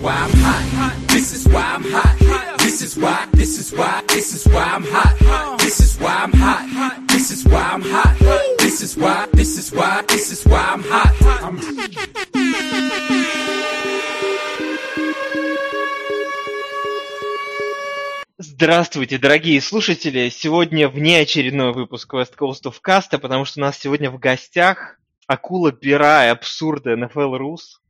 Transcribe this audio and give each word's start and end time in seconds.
why 0.00 0.14
I'm 0.14 0.30
hot. 0.30 1.08
This 1.08 1.32
is 1.34 1.48
why 1.48 1.62
I'm 1.62 1.84
hot. 1.84 2.58
This 2.58 2.82
is 2.82 2.96
why, 2.96 3.26
this 3.32 3.58
is 3.58 3.72
why, 3.72 4.02
this 4.08 4.34
is 4.34 4.46
why 4.52 4.62
I'm 4.62 4.84
hot. 4.84 5.58
This 5.58 5.80
is 5.80 5.98
why 5.98 6.14
I'm 6.14 6.32
hot. 6.32 7.08
This 7.08 7.30
is 7.30 7.44
why 7.44 7.62
I'm 7.62 7.82
hot. 7.82 8.14
This 8.58 8.82
is 8.82 8.96
why, 8.96 9.26
this 9.32 9.58
is 9.58 9.72
why, 9.72 10.04
this 10.08 10.30
is 10.32 10.44
why 10.44 10.60
I'm 10.60 10.82
hot. 10.82 11.14
I'm 11.42 11.58
Здравствуйте, 18.40 19.18
дорогие 19.18 19.60
слушатели! 19.60 20.28
Сегодня 20.28 20.88
внеочередной 20.88 21.72
выпуск 21.72 22.12
West 22.14 22.34
Coast 22.38 22.64
of 22.64 22.74
Cast, 22.86 23.18
потому 23.18 23.44
что 23.44 23.60
у 23.60 23.62
нас 23.62 23.78
сегодня 23.78 24.10
в 24.10 24.18
гостях 24.18 24.98
акула 25.26 25.72
пера 25.72 26.26
и 26.26 26.28
абсурда 26.28 26.94
NFL 26.94 27.36
Рус. 27.36 27.80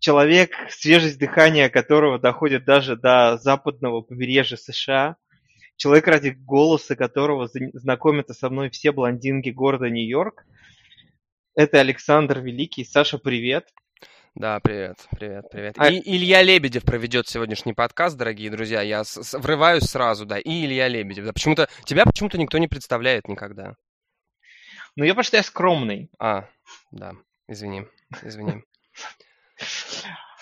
Человек, 0.00 0.52
свежесть 0.70 1.18
дыхания 1.18 1.68
которого 1.68 2.18
доходит 2.18 2.64
даже 2.64 2.96
до 2.96 3.36
западного 3.36 4.00
побережья 4.00 4.56
США. 4.56 5.16
Человек, 5.76 6.06
ради 6.08 6.30
голоса 6.30 6.96
которого 6.96 7.44
зн- 7.46 7.70
знакомятся 7.74 8.32
со 8.32 8.48
мной 8.48 8.70
все 8.70 8.92
блондинки 8.92 9.50
города 9.50 9.90
Нью-Йорк. 9.90 10.44
Это 11.54 11.80
Александр 11.80 12.40
Великий. 12.40 12.84
Саша, 12.84 13.18
привет! 13.18 13.68
Да, 14.34 14.58
привет, 14.60 14.96
привет, 15.18 15.44
привет. 15.50 15.74
А- 15.76 15.90
И 15.90 16.00
Илья 16.16 16.42
Лебедев 16.42 16.82
проведет 16.84 17.28
сегодняшний 17.28 17.74
подкаст, 17.74 18.16
дорогие 18.16 18.50
друзья. 18.50 18.80
Я 18.80 19.04
с- 19.04 19.22
с- 19.22 19.38
врываюсь 19.38 19.84
сразу, 19.84 20.24
да. 20.24 20.38
И 20.38 20.64
Илья 20.64 20.88
Лебедев. 20.88 21.26
Да, 21.26 21.32
почему-то 21.34 21.68
тебя 21.84 22.06
почему-то 22.06 22.38
никто 22.38 22.56
не 22.56 22.68
представляет 22.68 23.28
никогда. 23.28 23.74
Ну, 24.96 25.04
я 25.04 25.10
потому 25.12 25.24
что 25.24 25.36
я 25.36 25.42
скромный. 25.42 26.10
А, 26.18 26.48
да. 26.90 27.12
Извини, 27.48 27.84
извини. 28.22 28.62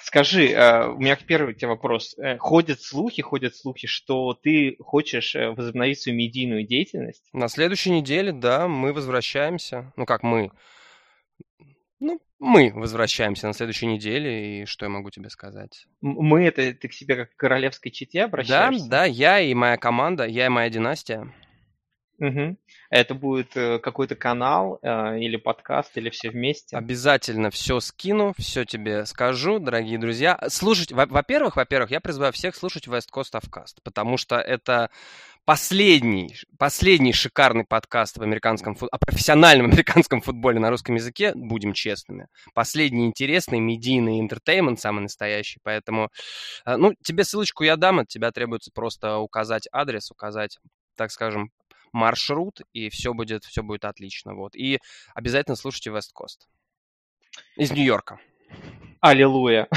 Скажи, 0.02 0.48
э, 0.52 0.88
у 0.88 0.98
меня 0.98 1.16
первый 1.16 1.54
тебе 1.54 1.68
вопрос. 1.68 2.16
Э, 2.18 2.38
Ходят 2.38 2.80
слухи, 2.80 3.20
ходят 3.20 3.54
слухи, 3.54 3.86
что 3.86 4.32
ты 4.32 4.76
хочешь 4.80 5.34
э, 5.34 5.50
возобновить 5.50 6.00
свою 6.00 6.16
медийную 6.16 6.66
деятельность. 6.66 7.28
На 7.34 7.48
следующей 7.48 7.90
неделе, 7.90 8.32
да, 8.32 8.68
мы 8.68 8.94
возвращаемся. 8.94 9.92
Ну 9.96 10.06
как 10.06 10.22
мы? 10.22 10.50
Ну, 12.00 12.20
мы 12.38 12.72
возвращаемся 12.74 13.48
на 13.48 13.52
следующей 13.52 13.86
неделе, 13.86 14.62
и 14.62 14.64
что 14.64 14.86
я 14.86 14.88
могу 14.88 15.10
тебе 15.10 15.28
сказать? 15.28 15.86
Мы 16.00 16.44
это 16.44 16.72
ты 16.72 16.88
к 16.88 16.92
себе 16.94 17.16
как 17.16 17.34
к 17.34 17.36
королевской 17.36 17.90
чете 17.90 18.20
Да, 18.20 18.24
обращаешься? 18.26 18.88
да, 18.88 19.04
я 19.04 19.40
и 19.40 19.52
моя 19.52 19.76
команда, 19.76 20.24
я 20.24 20.46
и 20.46 20.48
моя 20.48 20.70
династия. 20.70 21.30
Мгм. 22.18 22.58
Это 22.90 23.14
будет 23.14 23.56
э, 23.56 23.78
какой-то 23.78 24.16
канал 24.16 24.80
э, 24.82 25.20
или 25.20 25.36
подкаст, 25.36 25.96
или 25.96 26.10
все 26.10 26.30
вместе? 26.30 26.76
Обязательно 26.76 27.50
все 27.50 27.78
скину, 27.78 28.34
все 28.36 28.64
тебе 28.64 29.06
скажу, 29.06 29.60
дорогие 29.60 29.98
друзья. 29.98 30.38
Слушать, 30.48 30.90
во- 30.90 31.06
во-первых, 31.06 31.56
во-первых, 31.56 31.92
я 31.92 32.00
призываю 32.00 32.32
всех 32.32 32.56
слушать 32.56 32.88
West 32.88 33.08
Coast 33.14 33.34
of 33.34 33.48
Cast, 33.50 33.76
потому 33.84 34.16
что 34.16 34.36
это 34.36 34.90
последний, 35.44 36.34
последний 36.58 37.12
шикарный 37.12 37.64
подкаст 37.64 38.18
в 38.18 38.22
американском 38.22 38.74
фут- 38.74 38.90
о 38.90 38.98
профессиональном 38.98 39.66
американском 39.70 40.20
футболе 40.20 40.58
на 40.58 40.70
русском 40.70 40.96
языке, 40.96 41.32
будем 41.36 41.72
честными. 41.72 42.26
Последний 42.52 43.06
интересный 43.06 43.60
медийный 43.60 44.18
интертеймент, 44.18 44.80
самый 44.80 45.02
настоящий, 45.02 45.60
поэтому, 45.62 46.10
э, 46.66 46.76
ну, 46.76 46.94
тебе 47.00 47.22
ссылочку 47.22 47.62
я 47.62 47.76
дам, 47.76 48.00
от 48.00 48.08
тебя 48.08 48.32
требуется 48.32 48.72
просто 48.74 49.18
указать 49.18 49.68
адрес, 49.70 50.10
указать, 50.10 50.58
так 50.96 51.12
скажем, 51.12 51.52
маршрут, 51.92 52.60
и 52.72 52.88
все 52.90 53.14
будет, 53.14 53.44
все 53.44 53.62
будет 53.62 53.84
отлично, 53.84 54.34
вот. 54.34 54.54
И 54.54 54.78
обязательно 55.14 55.56
слушайте 55.56 55.90
West 55.90 56.10
Coast. 56.14 56.46
Из 57.56 57.70
Нью-Йорка. 57.70 58.18
Аллилуйя. 59.00 59.68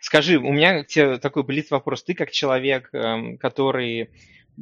Скажи, 0.00 0.38
у 0.38 0.52
меня 0.52 0.84
к 0.84 0.86
тебе 0.86 1.18
такой 1.18 1.42
блиц 1.42 1.70
вопрос. 1.70 2.04
Ты 2.04 2.14
как 2.14 2.30
человек, 2.30 2.88
эм, 2.92 3.38
который 3.38 4.10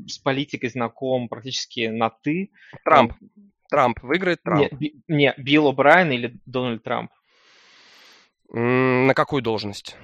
с 0.06 0.18
политикой 0.18 0.68
знаком 0.68 1.28
практически 1.28 1.86
на 1.86 2.10
«ты». 2.10 2.50
Трамп. 2.84 3.12
эм, 3.20 3.52
Трамп. 3.68 4.02
Выиграет 4.02 4.42
Трамп. 4.42 4.72
Не, 4.72 4.94
не, 5.08 5.34
Билл 5.36 5.70
О'Брайен 5.70 6.12
или 6.12 6.38
Дональд 6.46 6.82
Трамп? 6.82 7.10
На 8.50 9.12
какую 9.14 9.42
должность? 9.42 9.96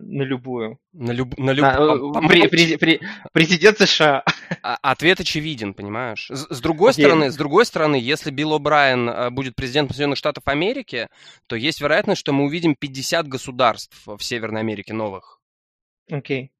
На 0.00 0.22
любую. 0.22 0.78
На, 0.92 1.12
люб... 1.12 1.36
на, 1.38 1.46
На, 1.46 1.50
люб- 1.52 1.64
э, 1.64 2.12
помолчи. 2.14 2.46
пре- 2.46 2.78
пре- 2.78 3.00
Президент 3.32 3.78
США. 3.78 4.24
А- 4.62 4.78
Ответ 4.82 5.20
очевиден, 5.20 5.74
понимаешь? 5.74 6.28
С, 6.30 6.46
с 6.48 6.60
другой 6.60 6.90
Окей. 6.92 7.04
стороны, 7.04 7.30
с 7.30 7.36
другой 7.36 7.64
стороны, 7.66 7.96
если 7.96 8.30
Билл 8.30 8.58
О'Брайен 8.58 9.08
э, 9.10 9.30
будет 9.30 9.56
президентом 9.56 9.94
Соединенных 9.94 10.18
Штатов 10.18 10.44
Америки, 10.46 11.08
то 11.46 11.56
есть 11.56 11.80
вероятность, 11.80 12.20
что 12.20 12.32
мы 12.32 12.44
увидим 12.44 12.74
50 12.74 13.28
государств 13.28 14.02
в 14.06 14.20
Северной 14.22 14.60
Америке 14.60 14.92
новых. 14.92 15.40
Окей. 16.10 16.50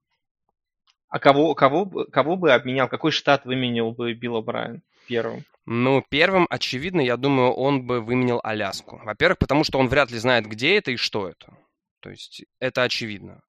А 1.08 1.18
кого, 1.18 1.54
кого, 1.54 1.84
бы- 1.84 2.06
кого 2.06 2.36
бы 2.36 2.52
обменял, 2.52 2.88
какой 2.88 3.10
штат 3.12 3.44
выменял 3.44 3.92
бы 3.92 4.12
Билл 4.14 4.36
О'Брайен 4.42 4.80
первым? 5.06 5.44
Ну, 5.68 6.04
первым, 6.08 6.46
очевидно, 6.50 7.00
я 7.00 7.16
думаю, 7.16 7.50
он 7.52 7.86
бы 7.86 8.00
выменял 8.00 8.40
Аляску. 8.44 9.00
Во-первых, 9.04 9.38
потому 9.38 9.64
что 9.64 9.78
он 9.78 9.88
вряд 9.88 10.10
ли 10.12 10.18
знает, 10.18 10.46
где 10.46 10.76
это 10.76 10.92
и 10.92 10.96
что 10.96 11.28
это. 11.28 11.52
То 12.06 12.10
есть 12.10 12.44
это 12.60 12.84
очевидно. 12.84 13.40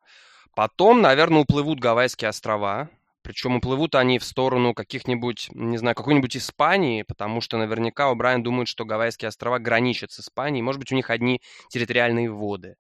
Потом, 0.56 1.00
наверное, 1.00 1.42
уплывут 1.42 1.80
Гавайские 1.80 2.30
острова. 2.30 2.90
Причем 3.22 3.58
уплывут 3.58 3.94
они 3.94 4.18
в 4.18 4.24
сторону 4.24 4.74
каких-нибудь, 4.74 5.50
не 5.54 5.78
знаю, 5.78 5.96
какой-нибудь 5.96 6.36
Испании, 6.36 7.04
потому 7.04 7.40
что 7.40 7.60
наверняка 7.60 8.12
Брайан 8.16 8.42
думает, 8.42 8.68
что 8.68 8.84
Гавайские 8.84 9.28
острова 9.28 9.60
граничат 9.60 10.12
с 10.12 10.22
Испанией. 10.22 10.64
Может 10.64 10.80
быть, 10.80 10.92
у 10.92 10.96
них 10.96 11.12
одни 11.12 11.40
территориальные 11.70 12.32
воды. 12.32 12.78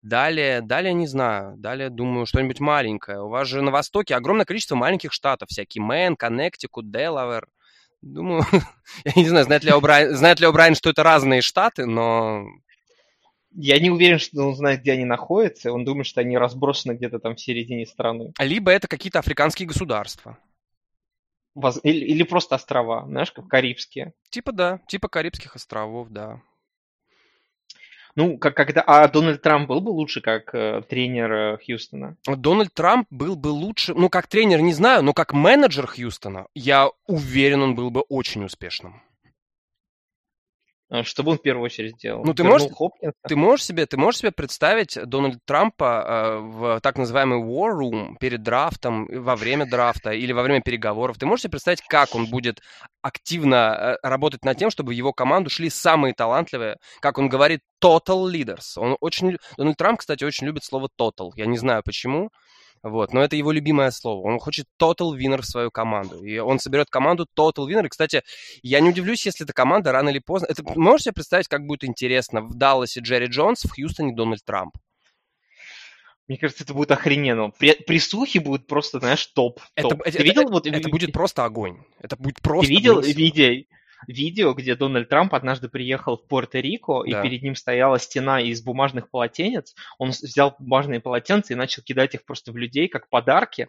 Далее, 0.00 0.62
далее 0.62 0.94
не 0.94 1.06
знаю. 1.06 1.56
Далее, 1.58 1.90
думаю, 1.90 2.24
что-нибудь 2.24 2.60
маленькое. 2.60 3.20
У 3.20 3.28
вас 3.28 3.48
же 3.48 3.60
на 3.60 3.70
Востоке 3.70 4.14
огромное 4.14 4.46
количество 4.46 4.76
маленьких 4.76 5.12
штатов. 5.12 5.50
Всякие 5.50 5.84
Мэн, 5.84 6.16
Коннектикут, 6.16 6.90
Делавер. 6.90 7.48
Думаю, 8.00 8.46
я 9.04 9.12
не 9.14 9.28
знаю, 9.28 9.44
знает 9.44 9.62
ли 9.62 9.72
О'Брайен, 9.72 10.14
знает 10.14 10.40
ли 10.40 10.46
О'Брайен, 10.46 10.74
что 10.74 10.88
это 10.88 11.02
разные 11.02 11.42
штаты, 11.42 11.84
но 11.84 12.46
Я 13.54 13.78
не 13.78 13.90
уверен, 13.90 14.18
что 14.18 14.42
он 14.46 14.54
знает, 14.54 14.80
где 14.80 14.92
они 14.92 15.04
находятся. 15.04 15.72
Он 15.72 15.84
думает, 15.84 16.06
что 16.06 16.20
они 16.20 16.38
разбросаны 16.38 16.92
где-то 16.92 17.18
там 17.18 17.34
в 17.36 17.40
середине 17.40 17.86
страны. 17.86 18.32
либо 18.38 18.70
это 18.70 18.88
какие-то 18.88 19.18
африканские 19.18 19.68
государства. 19.68 20.38
Воз- 21.54 21.80
Или, 21.82 22.06
или 22.06 22.22
просто 22.22 22.54
острова, 22.54 23.04
знаешь, 23.06 23.30
как 23.30 23.48
Карибские. 23.48 24.14
Типа 24.30 24.52
да, 24.52 24.80
типа 24.86 25.08
Карибских 25.08 25.54
островов, 25.54 26.08
да. 26.08 26.40
Ну, 28.14 28.36
как 28.38 28.54
когда... 28.56 28.82
А 28.82 29.08
Дональд 29.08 29.40
Трамп 29.40 29.68
был 29.68 29.80
бы 29.80 29.88
лучше 29.90 30.20
как 30.20 30.54
э, 30.54 30.82
тренер 30.88 31.32
э, 31.32 31.58
Хьюстона? 31.64 32.16
Дональд 32.26 32.72
Трамп 32.74 33.06
был 33.10 33.36
бы 33.36 33.48
лучше, 33.48 33.94
ну, 33.94 34.10
как 34.10 34.26
тренер, 34.26 34.60
не 34.60 34.74
знаю, 34.74 35.02
но 35.02 35.14
как 35.14 35.32
менеджер 35.32 35.86
Хьюстона, 35.86 36.46
я 36.54 36.90
уверен, 37.06 37.62
он 37.62 37.74
был 37.74 37.90
бы 37.90 38.02
очень 38.02 38.44
успешным. 38.44 39.02
Э, 40.92 41.02
Что 41.04 41.22
бы 41.22 41.30
он 41.32 41.38
в 41.38 41.42
первую 41.42 41.64
очередь 41.64 41.96
делал? 41.96 42.22
Ну, 42.24 42.34
ты 42.34 42.42
Вернул 42.42 42.58
можешь- 42.58 42.76
Хопкинса? 42.76 43.16
Ты 43.26 43.34
можешь 43.36 43.64
себе, 43.64 43.86
ты 43.86 43.96
можешь 43.96 44.20
себе 44.20 44.30
представить 44.30 44.98
Дональда 45.06 45.38
Трампа 45.46 46.04
э, 46.06 46.38
в 46.40 46.80
так 46.82 46.98
называемый 46.98 47.40
war 47.42 47.72
room 47.72 48.16
перед 48.20 48.42
драфтом, 48.42 49.06
во 49.10 49.34
время 49.34 49.64
драфта 49.66 50.10
или 50.10 50.32
во 50.32 50.42
время 50.42 50.60
переговоров? 50.60 51.16
Ты 51.18 51.24
можешь 51.24 51.42
себе 51.44 51.52
представить, 51.52 51.80
как 51.88 52.14
он 52.14 52.26
будет 52.26 52.60
активно 53.00 53.96
э, 54.02 54.06
работать 54.06 54.44
над 54.44 54.58
тем, 54.58 54.70
чтобы 54.70 54.90
в 54.90 54.94
его 54.94 55.12
команду 55.12 55.48
шли 55.48 55.70
самые 55.70 56.12
талантливые, 56.14 56.76
как 57.00 57.16
он 57.18 57.28
говорит, 57.28 57.60
total 57.82 58.30
leaders. 58.30 58.76
Он 58.76 58.96
очень, 59.00 59.38
Дональд 59.56 59.76
Трамп, 59.76 59.98
кстати, 60.00 60.24
очень 60.24 60.46
любит 60.46 60.62
слово 60.62 60.88
total. 61.00 61.30
Я 61.36 61.46
не 61.46 61.56
знаю 61.56 61.82
почему, 61.84 62.28
вот, 62.82 63.12
но 63.12 63.22
это 63.22 63.36
его 63.36 63.52
любимое 63.52 63.90
слово. 63.92 64.26
Он 64.26 64.38
хочет 64.40 64.66
total 64.80 65.16
winner 65.16 65.40
в 65.40 65.46
свою 65.46 65.70
команду. 65.70 66.24
И 66.24 66.38
он 66.38 66.58
соберет 66.58 66.90
команду 66.90 67.26
total 67.38 67.68
winner. 67.68 67.86
И, 67.86 67.88
кстати, 67.88 68.22
я 68.62 68.80
не 68.80 68.88
удивлюсь, 68.88 69.24
если 69.24 69.44
эта 69.46 69.52
команда 69.52 69.92
рано 69.92 70.08
или 70.08 70.18
поздно... 70.18 70.46
Это, 70.48 70.62
можешь 70.78 71.04
себе 71.04 71.12
представить, 71.12 71.46
как 71.48 71.64
будет 71.66 71.84
интересно 71.84 72.40
в 72.40 72.54
Далласе 72.54 73.00
Джерри 73.00 73.26
Джонс, 73.26 73.62
в 73.62 73.70
Хьюстоне 73.74 74.14
Дональд 74.14 74.44
Трамп? 74.44 74.74
Мне 76.28 76.38
кажется, 76.38 76.64
это 76.64 76.74
будет 76.74 76.90
охрененно. 76.92 77.50
При- 77.50 77.74
Присухи 77.84 78.38
будут 78.38 78.66
просто, 78.66 79.00
знаешь, 79.00 79.26
топ. 79.26 79.60
Это, 79.74 79.88
топ. 79.90 80.02
это- 80.02 80.18
Ты 80.18 80.24
видел 80.24 80.42
это- 80.42 80.52
вот 80.52 80.66
это 80.66 80.88
будет 80.88 81.12
просто 81.12 81.44
огонь. 81.44 81.78
Это 82.00 82.16
будет 82.16 82.36
Ты 82.36 82.42
просто... 82.42 82.70
видел 82.70 83.00
блин, 83.00 83.16
видео, 83.16 83.64
видео, 84.06 84.52
где 84.54 84.74
Дональд 84.74 85.08
Трамп 85.08 85.34
однажды 85.34 85.68
приехал 85.68 86.16
в 86.16 86.26
Пуэрто-Рико, 86.32 87.04
и 87.06 87.12
Да. 87.12 87.22
перед 87.22 87.42
ним 87.42 87.54
стояла 87.54 87.98
стена 87.98 88.40
из 88.40 88.62
бумажных 88.62 89.10
полотенец. 89.10 89.74
Он 89.98 90.10
взял 90.10 90.54
бумажные 90.58 91.00
полотенца 91.00 91.52
и 91.52 91.56
начал 91.56 91.82
кидать 91.82 92.14
их 92.14 92.24
просто 92.24 92.52
в 92.52 92.56
людей, 92.56 92.88
как 92.88 93.08
подарки. 93.08 93.68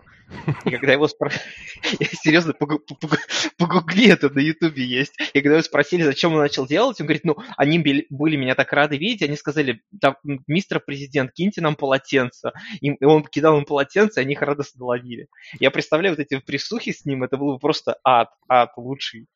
И 0.66 0.70
когда 0.72 0.94
его 0.94 1.08
спросили... 1.08 1.42
Серьезно, 2.24 2.54
погу- 2.54 2.80
погу- 2.80 3.18
погугли 3.58 4.10
это 4.10 4.30
на 4.30 4.40
Ютубе 4.40 4.84
есть. 4.84 5.14
И 5.34 5.42
когда 5.42 5.56
его 5.56 5.64
спросили, 5.64 6.04
зачем 6.04 6.34
он 6.34 6.40
начал 6.40 6.66
делать, 6.66 7.00
он 7.02 7.08
говорит, 7.08 7.26
ну, 7.26 7.38
они 7.58 7.80
были 7.80 8.36
меня 8.36 8.56
так 8.56 8.72
рады 8.74 8.98
видеть, 8.98 9.24
они 9.24 9.36
сказали, 9.36 9.82
«Да, 9.92 10.16
м, 10.26 10.44
мистер 10.48 10.80
президент, 10.80 11.32
киньте 11.34 11.62
нам 11.62 11.76
полотенце. 11.76 12.52
И 12.82 12.94
и 12.94 13.06
он 13.06 13.24
кидал 13.24 13.58
им 13.58 13.66
полотенце, 13.66 14.20
и 14.22 14.24
они 14.24 14.34
их 14.34 14.42
радостно 14.42 14.86
ловили. 14.86 15.28
Я 15.60 15.72
представляю 15.72 16.16
вот 16.16 16.20
эти 16.20 16.40
присухи 16.40 16.92
с 16.92 17.06
ним, 17.06 17.24
это 17.24 17.38
было 17.38 17.54
бы 17.54 17.60
просто 17.60 17.98
ад, 18.04 18.30
ад 18.48 18.72
лучший. 18.78 19.28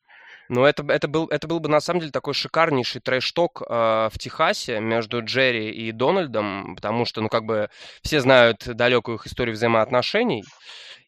Ну, 0.48 0.64
это, 0.64 0.82
это, 0.88 1.08
был, 1.08 1.26
это 1.26 1.46
был 1.46 1.60
бы 1.60 1.68
на 1.68 1.80
самом 1.80 2.00
деле 2.00 2.12
такой 2.12 2.32
шикарнейший 2.32 3.02
трэш-ток 3.02 3.62
э, 3.62 4.08
в 4.10 4.18
Техасе 4.18 4.80
между 4.80 5.22
Джерри 5.22 5.70
и 5.70 5.92
Дональдом, 5.92 6.74
потому 6.74 7.04
что, 7.04 7.20
ну, 7.20 7.28
как 7.28 7.44
бы 7.44 7.68
все 8.02 8.20
знают 8.20 8.66
далекую 8.66 9.16
их 9.16 9.26
историю 9.26 9.54
взаимоотношений. 9.54 10.44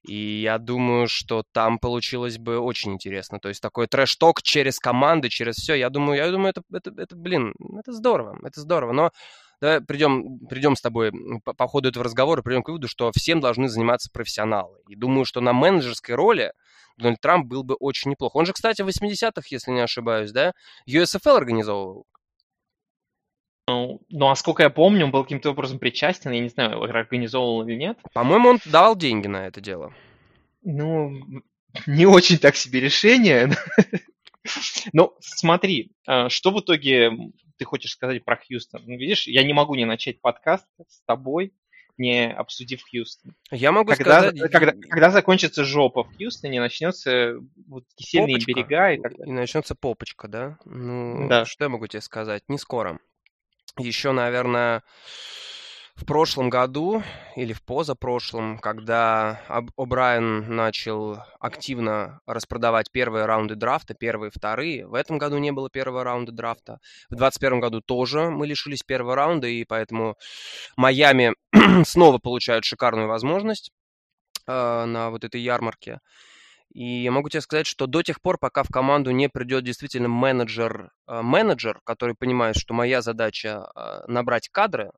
И 0.03 0.41
я 0.41 0.59
думаю, 0.59 1.09
что 1.09 1.43
там 1.53 1.79
получилось 1.79 2.39
бы 2.39 2.59
очень 2.59 2.93
интересно. 2.93 3.39
То 3.39 3.49
есть 3.49 3.61
такой 3.61 3.87
трэш-ток 3.87 4.43
через 4.43 4.79
команды, 4.79 5.29
через 5.29 5.57
все. 5.57 5.75
Я 5.75 5.91
думаю, 5.91 6.17
я 6.17 6.31
думаю, 6.31 6.51
это, 6.51 6.63
это, 6.73 6.93
это, 7.01 7.17
блин, 7.17 7.55
это 7.79 7.93
здорово, 7.93 8.39
это 8.43 8.61
здорово. 8.61 8.93
Но 8.93 9.11
давай 9.61 9.83
придем, 9.83 10.39
придем 10.49 10.75
с 10.75 10.81
тобой 10.81 11.13
по, 11.45 11.53
по 11.53 11.67
ходу 11.67 11.91
этого 11.91 12.05
разговора, 12.05 12.43
придем 12.43 12.63
к 12.63 12.69
выводу, 12.69 12.89
что 12.89 13.11
всем 13.15 13.41
должны 13.41 13.69
заниматься 13.69 14.11
профессионалы. 14.11 14.79
И 14.89 14.97
думаю, 14.97 15.25
что 15.25 15.41
на 15.41 15.53
менеджерской 15.53 16.15
роли 16.15 16.53
Дональд 17.01 17.21
Трамп 17.21 17.47
был 17.47 17.63
бы 17.63 17.75
очень 17.75 18.11
неплохо. 18.11 18.37
Он 18.37 18.47
же, 18.47 18.53
кстати, 18.53 18.83
в 18.83 18.89
80-х, 18.89 19.43
если 19.51 19.71
не 19.71 19.81
ошибаюсь, 19.81 20.33
да, 20.33 20.53
USFL 20.89 21.37
организовывал. 21.37 22.07
Ну, 23.69 24.01
ну, 24.09 24.29
а 24.29 24.35
сколько 24.35 24.65
я 24.65 24.71
помню, 24.71 25.05
он 25.05 25.13
был 25.13 25.23
каким-то 25.23 25.51
образом 25.51 25.79
причастен, 25.79 26.33
я 26.33 26.41
не 26.41 26.49
знаю, 26.49 26.83
организовывал 26.83 27.67
или 27.69 27.77
нет. 27.77 27.99
По-моему, 28.13 28.49
он 28.49 28.59
давал 28.65 28.97
деньги 28.97 29.29
на 29.29 29.47
это 29.47 29.61
дело. 29.61 29.95
Ну, 30.63 31.13
не 31.87 32.07
очень 32.07 32.39
так 32.39 32.57
себе 32.57 32.81
решение. 32.81 33.51
Ну, 34.95 35.13
смотри, 35.21 35.93
а, 36.07 36.31
что 36.31 36.51
в 36.51 36.61
итоге 36.61 37.13
ты 37.59 37.67
хочешь 37.67 37.93
сказать 37.93 38.25
про 38.25 38.37
Хьюстон? 38.37 38.83
Ну, 38.87 38.97
видишь, 38.97 39.27
я 39.27 39.45
не 39.45 39.53
могу 39.53 39.75
не 39.75 39.85
начать 39.85 40.23
подкаст 40.23 40.67
с 40.89 41.03
тобой, 41.05 41.53
не 42.01 42.33
обсудив 42.33 42.83
Хьюстон. 42.91 43.35
Я 43.53 43.71
могу 43.71 43.93
когда, 43.93 44.23
сказать... 44.33 44.51
Когда, 44.51 44.73
когда 44.73 45.11
закончится 45.11 45.65
жопа 45.65 46.03
в 46.05 46.17
Хьюстоне, 46.17 46.59
начнется 46.61 47.35
вот 47.69 47.85
сильные 47.97 48.37
попочка, 48.37 48.53
берега 48.53 48.91
и 48.93 49.01
так 49.01 49.13
далее. 49.13 49.29
И 49.29 49.33
начнется 49.33 49.75
попочка, 49.75 50.27
да? 50.27 50.59
Ну, 50.65 51.29
Да. 51.29 51.45
что 51.45 51.65
я 51.65 51.69
могу 51.69 51.87
тебе 51.87 52.01
сказать? 52.01 52.43
Не 52.49 52.59
скоро. 52.59 52.99
Еще, 53.79 54.13
наверное, 54.13 54.83
в 56.01 56.07
прошлом 56.07 56.49
году 56.49 57.03
или 57.37 57.53
в 57.53 57.63
позапрошлом, 57.63 58.59
когда 58.59 59.43
Об- 59.49 59.71
О'Брайен 59.77 60.49
начал 60.49 61.19
активно 61.39 62.21
распродавать 62.27 62.91
первые 62.91 63.27
раунды 63.27 63.55
драфта, 63.55 63.93
первые, 63.93 64.31
вторые, 64.31 64.87
в 64.87 64.95
этом 64.95 65.19
году 65.19 65.37
не 65.37 65.53
было 65.53 65.69
первого 65.69 66.03
раунда 66.03 66.33
драфта. 66.33 66.79
В 67.11 67.17
2021 67.17 67.61
году 67.61 67.81
тоже 67.83 68.31
мы 68.31 68.47
лишились 68.47 68.83
первого 68.83 69.15
раунда, 69.15 69.47
и 69.47 69.65
поэтому 69.65 70.17
Майами 70.77 71.35
снова 71.85 72.19
получают 72.19 72.65
шикарную 72.65 73.07
возможность 73.07 73.71
э, 74.47 74.85
на 74.87 75.11
вот 75.11 75.25
этой 75.25 75.43
ярмарке. 75.43 76.01
И 76.73 77.03
я 77.03 77.11
могу 77.11 77.29
тебе 77.29 77.43
сказать, 77.43 77.67
что 77.67 77.87
до 77.87 78.03
тех 78.03 78.23
пор, 78.23 78.39
пока 78.39 78.63
в 78.63 78.69
команду 78.69 79.11
не 79.11 79.29
придет 79.29 79.65
действительно 79.65 80.09
менеджер, 80.09 80.93
э, 81.07 81.21
менеджер, 81.21 81.81
который 81.85 82.15
понимает, 82.15 82.57
что 82.57 82.73
моя 82.73 83.03
задача 83.03 83.69
э, 83.77 84.01
набрать 84.07 84.49
кадры 84.49 84.93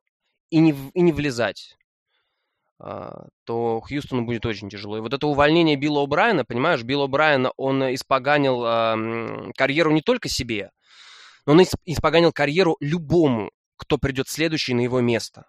и 0.53 0.59
не, 0.59 0.75
и 0.93 1.01
не 1.01 1.11
влезать, 1.11 1.75
э, 2.79 3.09
то 3.43 3.81
Хьюстону 3.81 4.23
будет 4.23 4.45
очень 4.45 4.69
тяжело. 4.69 4.97
И 4.97 5.01
вот 5.01 5.13
это 5.13 5.25
увольнение 5.25 5.75
Билла 5.75 6.05
О'Брайена, 6.05 6.43
понимаешь, 6.43 6.83
Билл 6.83 7.07
О'Брайена, 7.07 7.51
он 7.57 7.81
испоганил 7.95 8.63
м, 8.63 9.51
карьеру 9.57 9.91
не 9.91 10.01
только 10.01 10.29
себе, 10.29 10.69
но 11.47 11.53
он 11.53 11.61
ис- 11.61 11.79
испоганил 11.85 12.31
карьеру 12.31 12.77
любому, 12.79 13.49
кто 13.77 13.97
придет 13.97 14.27
следующий 14.29 14.75
на 14.75 14.81
его 14.81 15.01
место. 15.01 15.45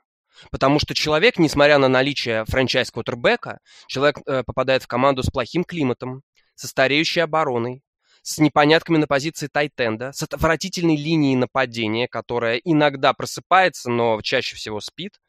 Потому 0.50 0.78
что 0.80 0.94
человек, 0.94 1.38
несмотря 1.38 1.76
на 1.78 1.88
наличие 1.88 2.44
франчайз-квотербека, 2.46 3.58
человек 3.88 4.18
э, 4.26 4.42
попадает 4.42 4.82
в 4.82 4.86
команду 4.86 5.22
с 5.22 5.30
плохим 5.30 5.64
климатом, 5.64 6.22
со 6.54 6.66
стареющей 6.66 7.22
обороной, 7.22 7.82
с 8.24 8.38
непонятками 8.38 8.96
на 8.96 9.06
позиции 9.06 9.48
tight 9.48 9.80
end 9.80 10.00
а, 10.00 10.12
с 10.12 10.22
отвратительной 10.22 10.96
линией 10.96 11.36
нападения, 11.36 12.08
которая 12.08 12.56
иногда 12.56 13.12
просыпается, 13.12 13.90
но 13.90 14.18
чаще 14.22 14.56
всего 14.56 14.80
спит. 14.80 15.20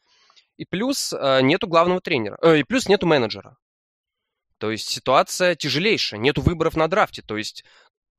И 0.55 0.63
плюс 0.63 1.11
э, 1.11 1.41
нету 1.41 1.67
главного 1.67 1.99
тренера, 1.99 2.37
э, 2.41 2.59
и 2.59 2.63
плюс 2.63 2.87
нету 2.87 3.05
менеджера. 3.05 3.57
То 4.59 4.71
есть 4.71 4.87
ситуация 4.87 5.55
тяжелейшая, 5.55 6.21
нету 6.21 6.41
выборов 6.41 6.77
на 6.77 6.87
драфте. 6.87 7.21
То 7.21 7.35
есть 7.35 7.65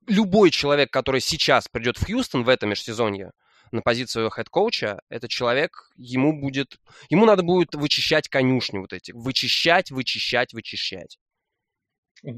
любой 0.06 0.50
человек, 0.50 0.92
который 0.92 1.22
сейчас 1.22 1.68
придет 1.68 1.96
в 1.96 2.04
Хьюстон 2.04 2.44
в 2.44 2.50
этом 2.50 2.68
межсезонье 2.68 3.30
на 3.72 3.80
позицию 3.80 4.30
head 4.30 4.56
coach 4.56 4.88
а, 4.88 5.00
этот 5.08 5.30
человек, 5.30 5.90
ему 5.96 6.38
будет, 6.38 6.78
ему 7.08 7.24
надо 7.24 7.42
будет 7.42 7.74
вычищать 7.74 8.28
конюшни 8.28 8.76
вот 8.76 8.92
эти, 8.92 9.12
вычищать, 9.12 9.90
вычищать, 9.90 10.52
вычищать. 10.52 11.18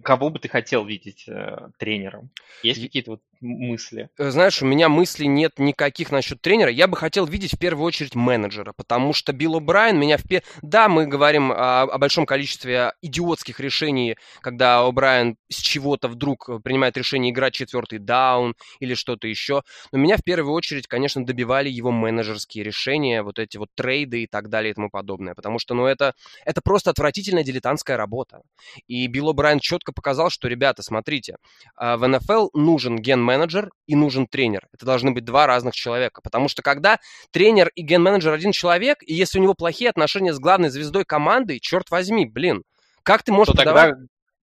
Кого 0.02 0.30
бы 0.30 0.38
ты 0.38 0.48
хотел 0.48 0.84
видеть 0.84 1.24
э, 1.28 1.70
тренером? 1.78 2.30
Есть 2.62 2.82
какие-то 2.82 3.12
вот 3.12 3.22
мысли? 3.40 4.10
Э, 4.18 4.30
Знаешь, 4.30 4.62
у 4.62 4.66
меня 4.66 4.88
мыслей 4.88 5.26
нет 5.26 5.58
никаких 5.58 6.10
насчет 6.10 6.40
тренера. 6.40 6.70
Я 6.70 6.86
бы 6.86 6.96
хотел 6.96 7.26
видеть 7.26 7.54
в 7.54 7.58
первую 7.58 7.86
очередь 7.86 8.14
менеджера, 8.14 8.72
потому 8.76 9.12
что 9.12 9.32
Билл 9.32 9.60
О'Брайен 9.60 9.96
меня 9.96 10.16
в 10.16 10.22
пе... 10.24 10.42
Да, 10.62 10.88
мы 10.88 11.06
говорим 11.06 11.52
о, 11.52 11.82
о 11.82 11.98
большом 11.98 12.26
количестве 12.26 12.92
идиотских 13.02 13.60
решений, 13.60 14.16
когда 14.40 14.86
О'Брайен 14.88 15.36
с 15.48 15.56
чего-то 15.56 16.08
вдруг 16.08 16.62
принимает 16.62 16.96
решение 16.96 17.32
играть 17.32 17.54
четвертый 17.54 17.98
даун 17.98 18.54
или 18.80 18.94
что-то 18.94 19.28
еще. 19.28 19.62
Но 19.92 19.98
меня 19.98 20.16
в 20.16 20.22
первую 20.22 20.54
очередь, 20.54 20.86
конечно, 20.86 21.24
добивали 21.24 21.68
его 21.68 21.90
менеджерские 21.90 22.64
решения, 22.64 23.22
вот 23.22 23.38
эти 23.38 23.56
вот 23.56 23.68
трейды 23.74 24.24
и 24.24 24.26
так 24.26 24.48
далее 24.48 24.72
и 24.72 24.74
тому 24.74 24.90
подобное. 24.90 25.34
Потому 25.34 25.58
что, 25.58 25.74
ну, 25.74 25.86
это, 25.86 26.14
это 26.44 26.60
просто 26.60 26.90
отвратительная 26.90 27.44
дилетантская 27.44 27.96
работа. 27.96 28.42
И 28.86 29.06
Билл 29.06 29.32
О'Брайен 29.32 29.60
четко 29.60 29.92
показал, 29.92 30.30
что, 30.30 30.48
ребята, 30.48 30.82
смотрите, 30.82 31.36
а, 31.76 31.96
в 31.96 32.06
НФЛ 32.06 32.48
нужен 32.54 32.96
ген-менеджер 33.28 33.70
и 33.86 33.94
нужен 33.94 34.26
тренер. 34.26 34.66
Это 34.72 34.86
должны 34.86 35.10
быть 35.12 35.24
два 35.24 35.46
разных 35.46 35.74
человека. 35.74 36.20
Потому 36.22 36.48
что 36.48 36.62
когда 36.62 36.98
тренер 37.30 37.70
и 37.74 37.82
ген-менеджер 37.82 38.32
один 38.32 38.52
человек, 38.52 38.98
и 39.02 39.14
если 39.14 39.38
у 39.38 39.42
него 39.42 39.54
плохие 39.54 39.90
отношения 39.90 40.32
с 40.32 40.38
главной 40.38 40.70
звездой 40.70 41.04
команды, 41.04 41.58
черт 41.60 41.90
возьми, 41.90 42.26
блин, 42.26 42.62
как 43.02 43.22
ты 43.22 43.32
можешь 43.32 43.52
То 43.52 43.56
продавать- 43.56 43.90
тогда, 43.90 44.06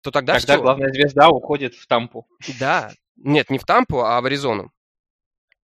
то 0.01 0.11
тогда, 0.11 0.33
тогда 0.39 0.53
всё. 0.53 0.61
главная 0.61 0.91
звезда 0.91 1.29
уходит 1.29 1.75
в 1.75 1.87
Тампу. 1.87 2.27
Да. 2.59 2.91
Нет, 3.17 3.49
не 3.49 3.57
в 3.57 3.63
Тампу, 3.65 4.01
а 4.01 4.19
в 4.21 4.25
Аризону. 4.25 4.71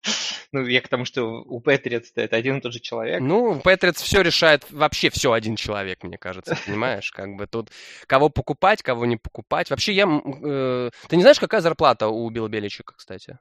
Ну, 0.53 0.67
я 0.67 0.83
к 0.83 0.89
тому, 0.89 1.07
что 1.07 1.25
у 1.43 1.61
Патриотс 1.61 2.13
это 2.15 2.37
один 2.37 2.59
и 2.59 2.61
тот 2.61 2.75
же 2.75 2.81
человек. 2.81 3.21
Ну, 3.23 3.59
Патриотс 3.61 4.03
все 4.03 4.21
решает, 4.21 4.71
вообще 4.71 5.09
все 5.09 5.33
один 5.33 5.57
человек, 5.57 6.03
мне 6.05 6.19
кажется, 6.19 6.57
понимаешь? 6.67 7.11
Как 7.11 7.35
бы 7.37 7.47
тут 7.47 7.71
кого 8.07 8.29
покупать, 8.29 8.83
кого 8.83 9.07
не 9.07 9.17
покупать. 9.17 9.71
Вообще, 9.71 9.93
я... 9.95 10.05
э, 10.05 10.91
Ты 11.09 11.17
не 11.17 11.23
знаешь, 11.23 11.41
какая 11.41 11.63
зарплата 11.63 12.09
у 12.09 12.29
Билла 12.29 12.49
Беличика, 12.49 12.93
кстати? 12.95 13.39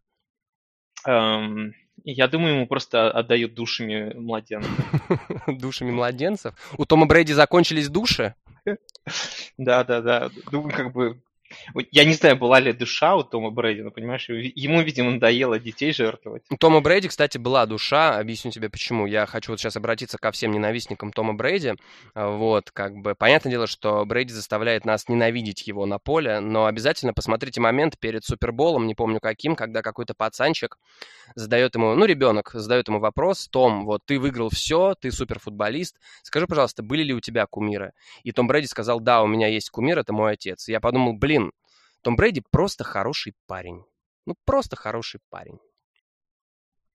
Эм, 1.05 1.73
я 2.03 2.27
думаю, 2.27 2.55
ему 2.55 2.67
просто 2.67 3.11
отдают 3.11 3.55
душами 3.55 4.13
младенцев. 4.13 4.71
Душами 5.47 5.91
младенцев. 5.91 6.53
У 6.77 6.85
Тома 6.85 7.05
Брейди 7.07 7.33
закончились 7.33 7.89
души. 7.89 8.35
Да, 9.57 9.83
да, 9.83 10.01
да. 10.01 10.29
Думаю, 10.51 10.75
как 10.75 10.93
бы... 10.93 11.21
Я 11.91 12.05
не 12.05 12.13
знаю, 12.13 12.37
была 12.37 12.59
ли 12.59 12.73
душа 12.73 13.15
у 13.15 13.23
Тома 13.23 13.51
Брэди, 13.51 13.81
но, 13.81 13.91
понимаешь, 13.91 14.29
ему, 14.29 14.81
видимо, 14.81 15.11
надоело 15.11 15.59
детей 15.59 15.93
жертвовать. 15.93 16.43
У 16.49 16.57
Тома 16.57 16.81
Брейди, 16.81 17.07
кстати, 17.07 17.37
была 17.37 17.65
душа. 17.65 18.17
Объясню 18.17 18.51
тебе 18.51 18.69
почему. 18.69 19.05
Я 19.05 19.25
хочу 19.25 19.51
вот 19.51 19.59
сейчас 19.59 19.75
обратиться 19.77 20.17
ко 20.17 20.31
всем 20.31 20.51
ненавистникам 20.51 21.11
Тома 21.11 21.33
Брейди. 21.33 21.73
А, 22.13 22.29
Вот, 22.29 22.71
как 22.71 22.95
бы, 22.95 23.15
понятное 23.15 23.51
дело, 23.51 23.67
что 23.67 24.05
Брейди 24.05 24.33
заставляет 24.33 24.85
нас 24.85 25.07
ненавидеть 25.09 25.67
его 25.67 25.85
на 25.85 25.99
поле, 25.99 26.39
но 26.39 26.65
обязательно 26.65 27.13
посмотрите 27.13 27.61
момент 27.61 27.97
перед 27.99 28.23
Суперболом, 28.23 28.87
не 28.87 28.95
помню 28.95 29.19
каким, 29.19 29.55
когда 29.55 29.81
какой-то 29.81 30.13
пацанчик 30.13 30.77
задает 31.35 31.75
ему, 31.75 31.95
ну, 31.95 32.05
ребенок 32.05 32.51
задает 32.53 32.87
ему 32.87 32.99
вопрос, 32.99 33.47
Том, 33.47 33.85
вот 33.85 34.01
ты 34.05 34.19
выиграл 34.19 34.49
все, 34.49 34.95
ты 34.99 35.11
суперфутболист, 35.11 35.97
скажи, 36.23 36.47
пожалуйста, 36.47 36.83
были 36.83 37.03
ли 37.03 37.13
у 37.13 37.19
тебя 37.19 37.45
кумиры? 37.45 37.91
И 38.23 38.31
Том 38.31 38.47
Брейди 38.47 38.67
сказал, 38.67 38.99
да, 38.99 39.23
у 39.23 39.27
меня 39.27 39.47
есть 39.47 39.69
кумир, 39.69 39.99
это 39.99 40.13
мой 40.13 40.33
отец. 40.33 40.67
Я 40.67 40.79
подумал, 40.79 41.13
блин, 41.13 41.40
Том 42.01 42.15
Брейди 42.15 42.43
просто 42.51 42.83
хороший 42.83 43.33
парень. 43.47 43.83
Ну, 44.25 44.35
просто 44.45 44.75
хороший 44.75 45.19
парень. 45.29 45.59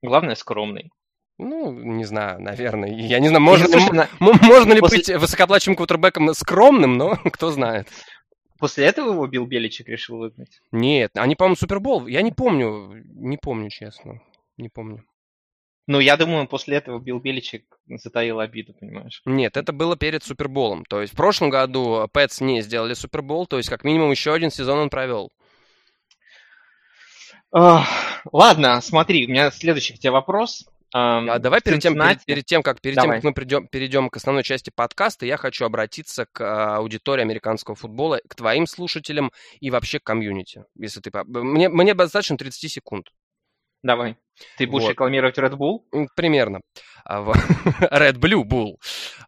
Главное, 0.02 0.34
скромный. 0.34 0.90
Ну, 1.38 1.70
не 1.72 2.04
знаю, 2.04 2.40
наверное. 2.40 2.90
Я 2.90 3.18
не 3.18 3.28
знаю, 3.28 3.42
можно, 3.42 3.66
слушай, 3.68 3.90
м- 3.90 3.96
на- 3.96 4.08
можно 4.20 4.72
ли 4.72 4.80
после- 4.80 4.98
быть 4.98 5.08
высокоплачиваемым 5.20 5.76
квотербеком 5.76 6.32
скромным, 6.34 6.96
но 6.96 7.16
кто 7.32 7.50
знает. 7.50 7.88
После 8.58 8.86
этого 8.86 9.12
его 9.12 9.26
Билл 9.26 9.46
Беличек 9.46 9.86
решил 9.88 10.16
выгнать. 10.18 10.60
Нет, 10.72 11.12
они, 11.16 11.36
по-моему, 11.36 11.56
Супербол. 11.56 12.06
Я 12.06 12.22
не 12.22 12.32
помню, 12.32 13.02
не 13.04 13.36
помню, 13.36 13.68
честно. 13.68 14.22
Не 14.56 14.70
помню. 14.70 15.04
Ну, 15.86 16.00
я 16.00 16.16
думаю, 16.16 16.48
после 16.48 16.78
этого 16.78 16.98
Билл 16.98 17.20
Беличек 17.20 17.64
затаил 17.86 18.40
обиду, 18.40 18.74
понимаешь? 18.74 19.22
Нет, 19.24 19.56
это 19.56 19.72
было 19.72 19.96
перед 19.96 20.24
Суперболом. 20.24 20.84
То 20.84 21.00
есть 21.00 21.12
в 21.12 21.16
прошлом 21.16 21.50
году 21.50 22.08
Пэтс 22.12 22.40
не 22.40 22.60
сделали 22.62 22.94
Супербол, 22.94 23.46
то 23.46 23.56
есть 23.56 23.68
как 23.68 23.84
минимум 23.84 24.10
еще 24.10 24.34
один 24.34 24.50
сезон 24.50 24.78
он 24.78 24.90
провел. 24.90 25.30
Ах, 27.52 27.86
Ладно, 28.32 28.80
смотри, 28.80 29.26
у 29.26 29.30
меня 29.30 29.50
следующий 29.50 29.94
к 29.94 29.98
тебе 29.98 30.10
вопрос. 30.10 30.66
Ам, 30.92 31.28
А 31.30 31.38
давай 31.38 31.60
перед 31.60 31.80
тем, 31.80 31.94
перед, 31.94 32.24
перед 32.24 32.44
тем, 32.44 32.62
как, 32.62 32.80
перед 32.80 32.94
тем, 32.94 33.04
Давай. 33.04 33.18
как 33.18 33.24
мы 33.24 33.32
придем, 33.32 33.66
перейдем 33.66 34.08
к 34.08 34.16
основной 34.16 34.44
части 34.44 34.70
подкаста, 34.74 35.26
я 35.26 35.36
хочу 35.36 35.64
обратиться 35.64 36.26
к 36.30 36.40
а, 36.40 36.76
аудитории 36.76 37.22
американского 37.22 37.76
футбола, 37.76 38.20
к 38.28 38.34
твоим 38.34 38.66
слушателям 38.66 39.32
и 39.60 39.70
вообще 39.70 39.98
к 39.98 40.04
комьюнити. 40.04 40.64
Если 40.76 41.00
ты... 41.00 41.10
Мне, 41.24 41.68
мне 41.68 41.94
достаточно 41.94 42.36
30 42.38 42.70
секунд. 42.70 43.08
Давай. 43.86 44.16
Ты 44.58 44.66
будешь 44.66 44.84
Вот. 44.84 44.90
рекламировать 44.90 45.38
Red 45.38 45.52
Bull? 45.52 46.08
Примерно. 46.16 46.60
А, 47.04 47.22
Red 47.92 48.14
Blue 48.18 48.42
Bull. 48.42 48.74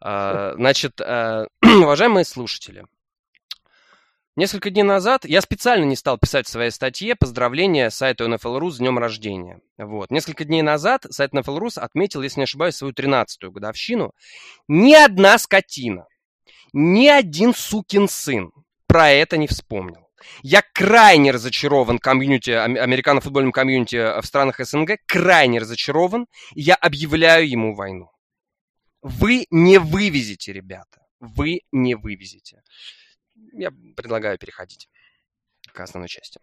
А, 0.00 0.54
Значит, 0.56 1.00
а, 1.00 1.46
уважаемые 1.62 2.24
слушатели, 2.24 2.84
несколько 4.36 4.70
дней 4.70 4.82
назад 4.82 5.24
я 5.24 5.40
специально 5.40 5.84
не 5.84 5.94
стал 5.94 6.18
писать 6.18 6.46
в 6.46 6.50
своей 6.50 6.70
статье 6.70 7.14
поздравления 7.14 7.88
сайту 7.90 8.28
NFL.ru 8.28 8.68
с 8.70 8.78
днем 8.78 8.98
рождения. 8.98 9.60
Вот. 9.78 10.10
Несколько 10.10 10.44
дней 10.44 10.62
назад 10.62 11.06
сайт 11.08 11.32
NFL.ru 11.32 11.70
отметил, 11.76 12.22
если 12.22 12.40
не 12.40 12.44
ошибаюсь, 12.44 12.74
свою 12.74 12.92
13-ю 12.92 13.52
годовщину. 13.52 14.12
Ни 14.66 14.92
одна 14.92 15.38
скотина, 15.38 16.06
ни 16.72 17.06
один 17.06 17.54
сукин 17.54 18.08
сын 18.08 18.50
про 18.88 19.10
это 19.10 19.36
не 19.36 19.46
вспомнил. 19.46 20.07
Я 20.42 20.62
крайне 20.72 21.30
разочарован 21.30 21.98
комьюнити, 21.98 22.50
ам- 22.50 22.76
американо-футбольном 22.76 23.52
комьюнити 23.52 23.96
э, 23.96 24.20
в 24.20 24.26
странах 24.26 24.60
СНГ, 24.64 24.98
крайне 25.06 25.60
разочарован, 25.60 26.26
и 26.54 26.62
я 26.62 26.74
объявляю 26.74 27.48
ему 27.48 27.74
войну. 27.74 28.10
Вы 29.02 29.46
не 29.50 29.78
вывезете, 29.78 30.52
ребята. 30.52 31.00
Вы 31.20 31.60
не 31.72 31.94
вывезете. 31.94 32.62
Я 33.52 33.70
предлагаю 33.96 34.38
переходить 34.38 34.88
к 35.72 35.80
основной 35.80 36.08
части. 36.08 36.40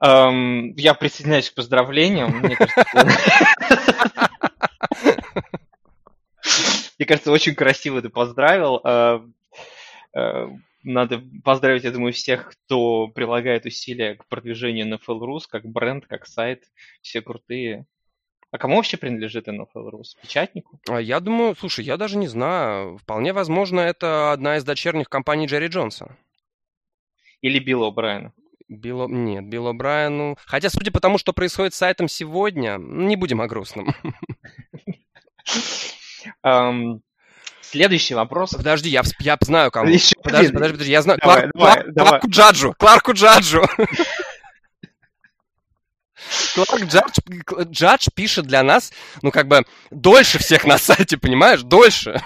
Ам, 0.00 0.74
я 0.76 0.94
присоединяюсь 0.94 1.50
к 1.50 1.54
поздравлениям. 1.54 2.38
Мне 2.38 2.56
кажется, 2.56 2.84
Мне 6.98 7.06
кажется, 7.06 7.30
очень 7.30 7.54
красиво 7.54 8.02
ты 8.02 8.08
поздравил. 8.08 8.80
Надо 10.88 11.22
поздравить, 11.44 11.84
я 11.84 11.90
думаю, 11.90 12.14
всех, 12.14 12.48
кто 12.48 13.08
прилагает 13.08 13.66
усилия 13.66 14.14
к 14.14 14.26
продвижению 14.26 14.86
NFL 14.86 15.20
Rus, 15.20 15.42
как 15.46 15.66
бренд, 15.66 16.06
как 16.06 16.26
сайт. 16.26 16.64
Все 17.02 17.20
крутые. 17.20 17.84
А 18.50 18.56
кому 18.56 18.76
вообще 18.76 18.96
принадлежит 18.96 19.48
NFL 19.48 19.90
Rus? 19.90 20.16
Печатнику? 20.22 20.80
А 20.88 20.98
Я 20.98 21.20
думаю, 21.20 21.54
слушай, 21.56 21.84
я 21.84 21.98
даже 21.98 22.16
не 22.16 22.26
знаю. 22.26 22.96
Вполне 22.96 23.34
возможно, 23.34 23.80
это 23.80 24.32
одна 24.32 24.56
из 24.56 24.64
дочерних 24.64 25.10
компаний 25.10 25.44
Джерри 25.44 25.66
Джонса. 25.66 26.16
Или 27.42 27.58
Билла 27.58 27.90
О'Брайена? 27.90 28.32
Билл... 28.68 29.02
О- 29.02 29.08
Нет, 29.08 29.44
Билл 29.44 29.68
О'Брайену... 29.68 30.38
Хотя, 30.46 30.70
судя 30.70 30.90
по 30.90 31.00
тому, 31.00 31.18
что 31.18 31.34
происходит 31.34 31.74
с 31.74 31.76
сайтом 31.76 32.08
сегодня, 32.08 32.78
не 32.78 33.16
будем 33.16 33.42
о 33.42 33.46
грустном. 33.46 33.94
Следующий 37.70 38.14
вопрос. 38.14 38.50
Подожди, 38.52 38.88
я, 38.88 39.02
я 39.20 39.36
знаю 39.40 39.70
кому. 39.70 39.90
Еще 39.90 40.14
Подожди, 40.22 40.46
один. 40.46 40.54
подожди, 40.54 40.72
подожди, 40.74 40.92
я 40.92 41.02
знаю. 41.02 41.18
Давай, 41.20 41.42
Кларк- 41.42 41.50
давай, 41.54 41.74
Кларк- 41.82 41.92
давай. 41.92 42.10
Кларку 42.10 42.30
Джаджу, 42.30 42.74
Кларку 42.78 43.12
Джаджу. 43.12 43.62
Кларк 46.54 46.84
Джадж, 46.84 47.70
Джадж 47.70 48.08
пишет 48.14 48.46
для 48.46 48.62
нас, 48.62 48.92
ну, 49.22 49.30
как 49.30 49.46
бы, 49.48 49.64
дольше 49.90 50.38
всех 50.38 50.64
на 50.64 50.78
сайте, 50.78 51.16
понимаешь? 51.16 51.62
Дольше. 51.62 52.20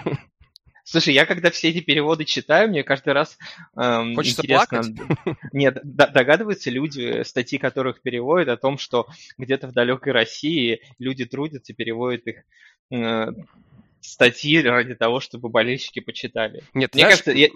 Слушай, 0.84 1.14
я 1.14 1.26
когда 1.26 1.50
все 1.50 1.70
эти 1.70 1.80
переводы 1.80 2.25
читаю, 2.25 2.68
мне 2.68 2.82
каждый 2.82 3.12
раз 3.14 3.38
эм, 3.76 4.14
Хочется 4.14 4.42
интересно. 4.42 4.82
Нет, 5.52 5.78
д- 5.82 6.08
догадываются 6.08 6.70
люди, 6.70 7.22
статьи 7.25 7.58
которых 7.58 8.02
переводят 8.02 8.49
о 8.49 8.56
том, 8.56 8.78
что 8.78 9.06
где-то 9.38 9.68
в 9.68 9.72
далекой 9.72 10.12
России 10.12 10.80
люди 10.99 11.25
трудятся, 11.25 11.72
переводят 11.72 12.26
их 12.26 12.42
э, 12.90 13.26
статьи 14.02 14.61
ради 14.62 14.94
того, 14.94 15.21
чтобы 15.21 15.49
болельщики 15.49 16.00
почитали. 16.00 16.62
Нет, 16.75 16.94
Мне 16.94 17.02
знаешь, 17.04 17.23
кажется, 17.23 17.32
я- 17.32 17.49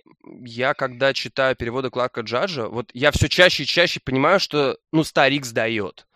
я 0.45 0.75
когда 0.75 1.13
читаю 1.13 1.57
переводы 1.57 1.91
Кларка 1.91 2.23
Джаджа, 2.23 2.69
вот 2.69 2.91
я 2.95 3.11
все 3.11 3.29
чаще 3.29 3.65
и 3.65 3.67
чаще 3.67 4.01
понимаю, 4.03 4.41
что, 4.41 4.79
ну, 4.93 5.05
старик 5.05 5.45
сдает. 5.45 6.07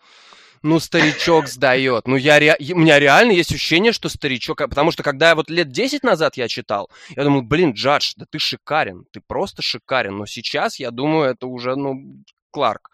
Ну, 0.63 0.79
старичок 0.79 1.47
сдает. 1.47 2.07
Ну, 2.07 2.15
я 2.17 2.37
ре... 2.37 2.55
у 2.73 2.77
меня 2.77 2.99
реально 2.99 3.31
есть 3.31 3.51
ощущение, 3.51 3.91
что 3.93 4.09
старичок... 4.09 4.61
а, 4.61 4.67
Потому 4.67 4.91
что 4.91 5.01
когда 5.01 5.29
я 5.29 5.35
вот 5.35 5.49
лет 5.49 5.69
10 5.69 6.03
назад 6.03 6.37
я 6.37 6.47
читал, 6.47 6.89
я 7.15 7.23
думал, 7.23 7.41
блин, 7.41 7.71
Джадж, 7.71 8.13
да 8.15 8.25
ты 8.29 8.37
шикарен, 8.37 9.05
ты 9.11 9.21
просто 9.25 9.63
шикарен. 9.63 10.17
Но 10.17 10.27
сейчас, 10.27 10.77
я 10.79 10.91
думаю, 10.91 11.31
это 11.31 11.47
уже, 11.47 11.75
ну, 11.75 12.23
Кларк, 12.51 12.91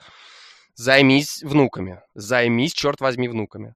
займись 0.75 1.43
внуками. 1.43 2.01
Займись, 2.15 2.73
черт 2.73 3.01
возьми, 3.01 3.27
внуками. 3.27 3.73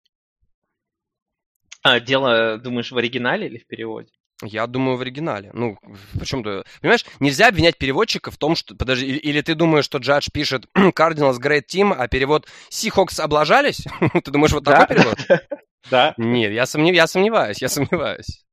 А, 1.84 2.00
дело, 2.00 2.58
думаешь, 2.58 2.92
в 2.92 2.98
оригинале 2.98 3.48
или 3.48 3.58
в 3.58 3.68
переводе? 3.68 4.12
Я 4.44 4.66
думаю, 4.66 4.98
в 4.98 5.02
оригинале. 5.02 5.52
Ну, 5.54 5.78
почему 6.20 6.44
то 6.44 6.64
Понимаешь, 6.82 7.06
нельзя 7.20 7.48
обвинять 7.48 7.78
переводчика 7.78 8.32
в 8.32 8.38
том, 8.38 8.56
что... 8.56 8.76
Подожди, 8.76 9.06
или, 9.06 9.18
или 9.18 9.42
ты 9.42 9.54
думаешь, 9.56 9.86
что 9.86 10.00
Джадж 10.00 10.30
пишет 10.34 10.66
Cardinals 10.76 11.40
Great 11.40 11.66
Team, 11.68 11.94
а 11.96 12.08
перевод 12.08 12.48
Seahawks 12.72 13.22
облажались? 13.22 13.86
ты 14.24 14.32
думаешь, 14.32 14.52
вот 14.52 14.64
такой 14.64 14.88
перевод? 14.88 15.18
Да. 15.90 16.14
Нет, 16.16 16.52
я, 16.52 16.68
сомнев... 16.68 16.94
я 16.94 17.08
сомневаюсь, 17.08 17.60
я 17.60 17.68
сомневаюсь. 17.68 18.46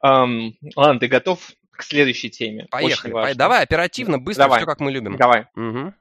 Ам, 0.00 0.54
ладно, 0.74 1.00
ты 1.00 1.06
готов 1.06 1.50
к 1.70 1.82
следующей 1.82 2.30
теме? 2.30 2.66
Поехали. 2.70 3.34
Давай 3.34 3.62
оперативно, 3.62 4.18
быстро, 4.18 4.44
Давай. 4.44 4.60
все 4.60 4.66
как 4.66 4.80
мы 4.80 4.90
любим. 4.90 5.18
Давай. 5.18 5.44
Мгм, 5.54 5.94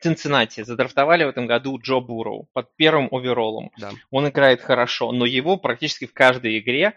Цинциннати 0.00 0.64
задрафтовали 0.64 1.24
в 1.24 1.28
этом 1.28 1.46
году 1.46 1.78
Джо 1.78 2.00
Бурроу 2.00 2.48
под 2.52 2.74
первым 2.76 3.08
оверолом. 3.12 3.70
да. 3.78 3.90
Он 4.10 4.28
играет 4.28 4.60
хорошо, 4.60 5.12
но 5.12 5.26
его 5.26 5.56
практически 5.56 6.06
в 6.06 6.12
каждой 6.12 6.58
игре 6.58 6.94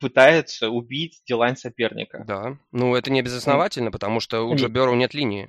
пытаются 0.00 0.68
убить 0.68 1.22
дилайн 1.26 1.56
соперника. 1.56 2.24
Да. 2.26 2.56
Ну, 2.72 2.94
это 2.96 3.10
не 3.12 3.22
безосновательно, 3.22 3.90
потому 3.90 4.20
что 4.20 4.42
у 4.42 4.56
Джо. 4.56 4.68
Берроу 4.68 4.94
нет 4.94 5.14
линии. 5.14 5.48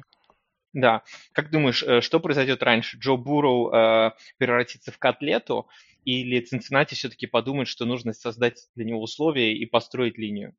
Да. 0.73 1.01
Как 1.31 1.50
думаешь, 1.51 1.83
э, 1.83 2.01
что 2.01 2.19
произойдет 2.19 2.62
раньше? 2.63 2.97
Джо 2.97 3.15
Бурроу 3.15 3.71
э, 3.71 4.12
превратится 4.38 4.91
в 4.91 4.97
котлету, 4.97 5.67
или 6.05 6.41
Цинциннати 6.41 6.95
все-таки 6.95 7.27
подумает, 7.27 7.67
что 7.67 7.85
нужно 7.85 8.13
создать 8.13 8.67
для 8.75 8.85
него 8.85 9.01
условия 9.01 9.53
и 9.53 9.65
построить 9.65 10.17
линию? 10.17 10.53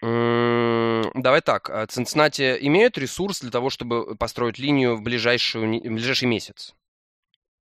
Давай 0.00 1.40
так. 1.40 1.70
а 1.70 1.86
Цинциннати 1.86 2.56
имеют 2.60 2.98
ресурс 2.98 3.40
для 3.40 3.50
того, 3.50 3.68
чтобы 3.70 4.14
построить 4.16 4.58
линию 4.58 4.96
в, 4.96 5.02
ближайшую, 5.02 5.80
в 5.80 5.92
ближайший 5.94 6.28
месяц? 6.28 6.74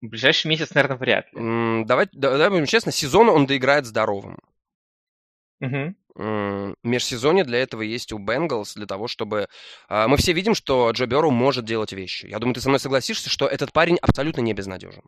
В 0.02 0.08
ближайший 0.08 0.48
месяц, 0.48 0.74
наверное, 0.74 0.98
вряд 0.98 1.26
ли. 1.34 1.86
Давай, 1.86 2.08
да- 2.12 2.32
давай 2.32 2.50
будем 2.50 2.66
честно, 2.66 2.92
сезон 2.92 3.30
он 3.30 3.46
доиграет 3.46 3.86
здоровым. 3.86 4.38
М, 6.16 6.76
Межсезонье 6.84 7.44
для 7.44 7.60
этого 7.60 7.82
есть 7.82 8.12
у 8.12 8.18
Бенгалс, 8.20 8.76
для 8.76 8.86
того, 8.86 9.08
чтобы... 9.08 9.48
а, 9.88 10.08
Мы 10.08 10.18
все 10.18 10.34
видим, 10.34 10.54
что 10.54 10.92
Джо 10.92 11.06
Берроу 11.08 11.32
может 11.32 11.66
делать 11.66 11.92
вещи. 11.94 12.28
Я 12.28 12.40
думаю, 12.40 12.54
ты 12.56 12.62
со 12.62 12.70
мной 12.70 12.80
согласишься, 12.80 13.30
что 13.30 13.48
этот 13.48 13.72
парень 13.74 13.98
абсолютно 14.02 14.42
не 14.42 14.54
безнадежен. 14.54 15.04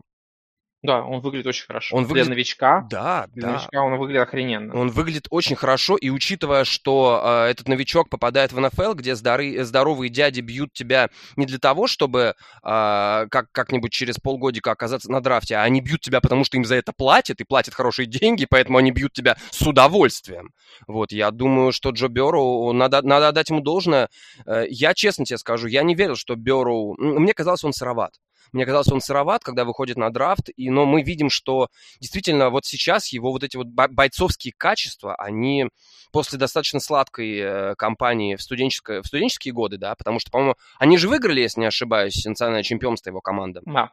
Да, 0.86 1.04
он 1.04 1.22
выглядит 1.22 1.48
очень 1.48 1.66
хорошо. 1.66 1.96
Он 1.96 2.04
Для 2.04 2.10
выглядит- 2.10 2.30
новичка, 2.30 2.88
Да, 2.90 3.28
для 3.34 3.42
да. 3.48 3.52
новичка 3.54 3.82
он 3.82 3.98
выглядит 3.98 4.22
охрененно. 4.24 4.76
Он 4.80 4.90
выглядит 4.90 5.28
очень 5.30 5.56
хорошо, 5.56 5.96
и 5.98 6.10
учитывая, 6.10 6.64
что 6.64 7.22
э, 7.24 7.50
этот 7.52 7.68
новичок 7.68 8.10
попадает 8.10 8.52
в 8.54 8.60
НФЛ, 8.60 8.94
где 8.94 9.14
здоры- 9.16 9.64
здоровые 9.64 10.10
дяди 10.10 10.42
бьют 10.42 10.74
тебя 10.74 11.10
не 11.36 11.46
для 11.46 11.60
того, 11.60 11.88
чтобы 11.88 12.36
э, 12.64 13.28
как- 13.30 13.52
как-нибудь 13.52 13.92
через 13.92 14.18
полгодика 14.18 14.72
оказаться 14.72 15.12
на 15.12 15.22
драфте, 15.22 15.56
а 15.56 15.64
они 15.64 15.82
бьют 15.82 16.02
тебя, 16.02 16.22
потому 16.22 16.44
что 16.44 16.58
им 16.58 16.66
за 16.66 16.76
это 16.76 16.92
платят, 16.96 17.40
и 17.42 17.44
платят 17.44 17.74
хорошие 17.74 18.06
деньги, 18.06 18.46
поэтому 18.50 18.78
они 18.78 18.92
бьют 18.92 19.14
тебя 19.14 19.38
с 19.52 19.62
удовольствием. 19.62 20.50
Вот, 20.88 21.12
я 21.12 21.32
думаю, 21.32 21.72
что 21.72 21.92
Джо 21.92 22.08
Берроу, 22.08 22.72
надо, 22.74 23.02
надо 23.02 23.30
отдать 23.30 23.50
ему 23.50 23.62
должное. 23.62 24.10
Э, 24.46 24.66
я 24.70 24.94
честно 24.94 25.26
тебе 25.26 25.38
скажу, 25.38 25.68
я 25.68 25.84
не 25.84 25.96
верил, 25.96 26.16
что 26.16 26.36
Берроу... 26.36 26.96
м, 27.00 27.22
Мне 27.24 27.34
казалось, 27.34 27.64
он 27.64 27.74
сыроват. 27.74 28.14
Мне 28.52 28.66
казалось, 28.66 28.88
он 28.88 29.02
сыроват, 29.02 29.44
когда 29.44 29.66
выходит 29.66 29.98
на 29.98 30.10
драфт, 30.12 30.50
и, 30.56 30.70
но 30.70 30.86
мы 30.86 31.04
видим, 31.04 31.30
что 31.30 31.70
действительно 32.00 32.50
вот 32.50 32.66
сейчас 32.66 33.08
его 33.12 33.32
вот 33.32 33.44
эти 33.44 33.58
вот 33.58 33.68
бо- 33.68 33.88
бойцовские 33.88 34.54
качества, 34.58 35.16
они 35.16 35.68
после 36.12 36.40
достаточно 36.40 36.80
сладкой 36.80 37.38
э, 37.38 37.76
кампании 37.76 38.36
в, 38.36 38.42
студенческое, 38.42 39.02
в 39.02 39.08
студенческие 39.08 39.54
годы, 39.54 39.78
да, 39.78 39.96
потому 39.96 40.20
что, 40.20 40.32
по-моему, 40.32 40.56
они 40.80 40.98
же 40.98 41.10
выиграли, 41.10 41.42
если 41.42 41.60
не 41.60 41.68
ошибаюсь, 41.68 42.24
национальное 42.26 42.64
чемпионство 42.64 43.10
его 43.10 43.22
команда. 43.22 43.62
Да. 43.66 43.92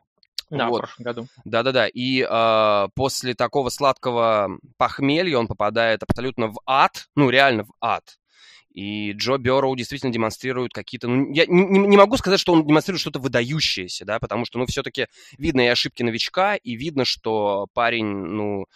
Да, 0.50 0.68
Вот. 0.68 0.76
в 0.76 0.80
прошлом 0.80 1.04
году. 1.04 1.26
Да-да-да. 1.46 1.88
И 1.88 2.26
э, 2.28 2.88
после 2.94 3.34
такого 3.34 3.70
сладкого 3.70 4.58
похмелья 4.76 5.38
он 5.38 5.46
попадает 5.46 6.02
абсолютно 6.02 6.48
в 6.48 6.60
ад, 6.66 7.06
ну 7.16 7.30
реально 7.30 7.64
в 7.64 7.72
ад. 7.80 8.18
И 8.72 9.12
Джо 9.12 9.36
Берроу 9.36 9.76
действительно 9.76 10.12
демонстрирует 10.12 10.72
какие-то... 10.72 11.08
Ну, 11.08 11.32
я 11.32 11.46
не, 11.46 11.64
не- 11.64 11.96
могу 11.96 12.16
сказать, 12.16 12.40
что 12.40 12.52
он 12.52 12.66
демонстрирует 12.66 13.00
что-то 13.00 13.18
выдающееся, 13.20 14.04
да, 14.04 14.18
потому 14.18 14.46
что, 14.46 14.58
ну, 14.58 14.66
все-таки 14.66 15.06
видно 15.36 15.60
и 15.60 15.66
ошибки 15.66 16.02
новичка, 16.02 16.56
и 16.56 16.74
видно, 16.74 17.04
что 17.04 17.66
парень, 17.74 18.06
ну, 18.06 18.66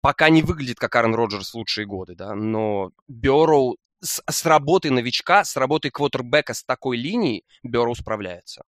пока 0.00 0.28
не 0.28 0.42
выглядит 0.42 0.78
как 0.78 0.94
Аарон 0.96 1.14
Роджерс 1.14 1.52
в 1.52 1.54
лучшие 1.54 1.86
годы, 1.86 2.14
да, 2.14 2.34
но 2.34 2.90
Берроу 3.08 3.78
с, 4.00 4.22
с 4.28 4.44
работой 4.44 4.90
новичка, 4.90 5.44
с 5.44 5.56
работой 5.56 5.90
квотербека 5.90 6.52
с 6.52 6.62
такой 6.62 6.98
линией 6.98 7.44
Берроу 7.62 7.94
справляется. 7.94 8.64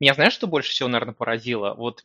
Меня 0.00 0.14
знаешь, 0.14 0.32
что 0.32 0.46
больше 0.46 0.72
всего, 0.72 0.88
наверное, 0.88 1.14
поразило? 1.14 1.74
Вот 1.74 2.02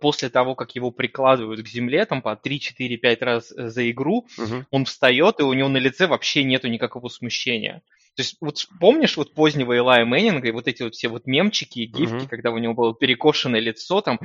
после 0.00 0.28
того, 0.28 0.54
как 0.54 0.74
его 0.74 0.90
прикладывают 0.90 1.62
к 1.62 1.68
земле, 1.68 2.04
там 2.04 2.22
по 2.22 2.36
3-4-5 2.36 3.24
раз 3.24 3.52
э, 3.52 3.68
за 3.68 3.90
игру, 3.90 4.26
Мгм. 4.36 4.66
он 4.70 4.84
встает, 4.84 5.40
и 5.40 5.44
у 5.44 5.52
него 5.52 5.68
на 5.68 5.78
лице 5.78 6.06
вообще 6.06 6.44
нету 6.44 6.68
никакого 6.68 7.08
смущения. 7.08 7.82
То 8.16 8.22
есть, 8.22 8.36
вот 8.40 8.66
помнишь 8.80 9.16
вот 9.16 9.32
позднего 9.32 9.72
Илая 9.76 10.04
Мэннинга 10.04 10.48
и 10.48 10.50
вот 10.50 10.66
эти 10.66 10.82
вот 10.82 10.94
все 10.96 11.06
вот 11.08 11.26
мемчики 11.26 11.80
и 11.80 11.86
гифки, 11.86 12.14
Мгм. 12.14 12.28
когда 12.28 12.50
у 12.50 12.58
него 12.58 12.74
было 12.74 12.92
перекошенное 12.92 13.60
лицо, 13.60 14.00
там 14.00 14.18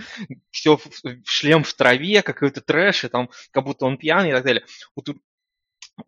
все 0.49 0.77
в, 0.77 0.85
в 1.03 1.29
шлем 1.29 1.63
в 1.63 1.71
траве, 1.75 2.23
какой-то 2.23 2.61
трэш, 2.61 3.03
и 3.03 3.07
там 3.07 3.29
как 3.51 3.63
будто 3.65 3.85
он 3.85 3.97
пьяный 3.97 4.29
и 4.29 4.33
так 4.33 4.43
далее. 4.43 4.65
Вот 4.95 5.09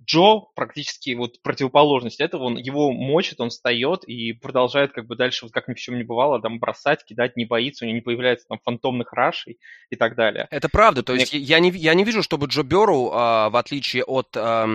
Джо 0.04 0.42
практически 0.56 1.14
вот 1.14 1.42
противоположность 1.44 2.20
этого, 2.20 2.44
он, 2.44 2.58
его 2.58 2.92
мочит, 2.92 3.40
он 3.40 3.50
встает 3.50 4.04
и 4.06 4.34
продолжает 4.34 4.94
как 4.94 5.06
бы 5.06 5.16
дальше, 5.16 5.46
вот 5.46 5.54
как 5.54 5.68
ни 5.68 5.74
в 5.76 5.80
чем 5.80 5.98
не 5.98 6.04
бывало, 6.04 6.42
там 6.42 6.60
бросать, 6.60 7.04
кидать, 7.06 7.38
не 7.38 7.46
боится, 7.46 7.86
у 7.86 7.88
него 7.88 7.98
не 7.98 8.02
появляется 8.02 8.48
там 8.48 8.60
фантомных 8.64 9.14
рашей 9.14 9.60
и 9.92 9.96
так 9.96 10.16
далее. 10.16 10.48
Это 10.50 10.70
правда, 10.70 11.04
то 11.04 11.14
Мне- 11.14 11.22
есть 11.22 11.34
я 11.34 11.60
не, 11.60 11.70
я 11.70 11.94
не 11.94 12.04
вижу, 12.04 12.24
чтобы 12.24 12.48
Джо 12.48 12.64
Берроу, 12.64 13.12
а, 13.14 13.50
в 13.50 13.56
отличие 13.58 14.04
от 14.04 14.36
а, 14.36 14.68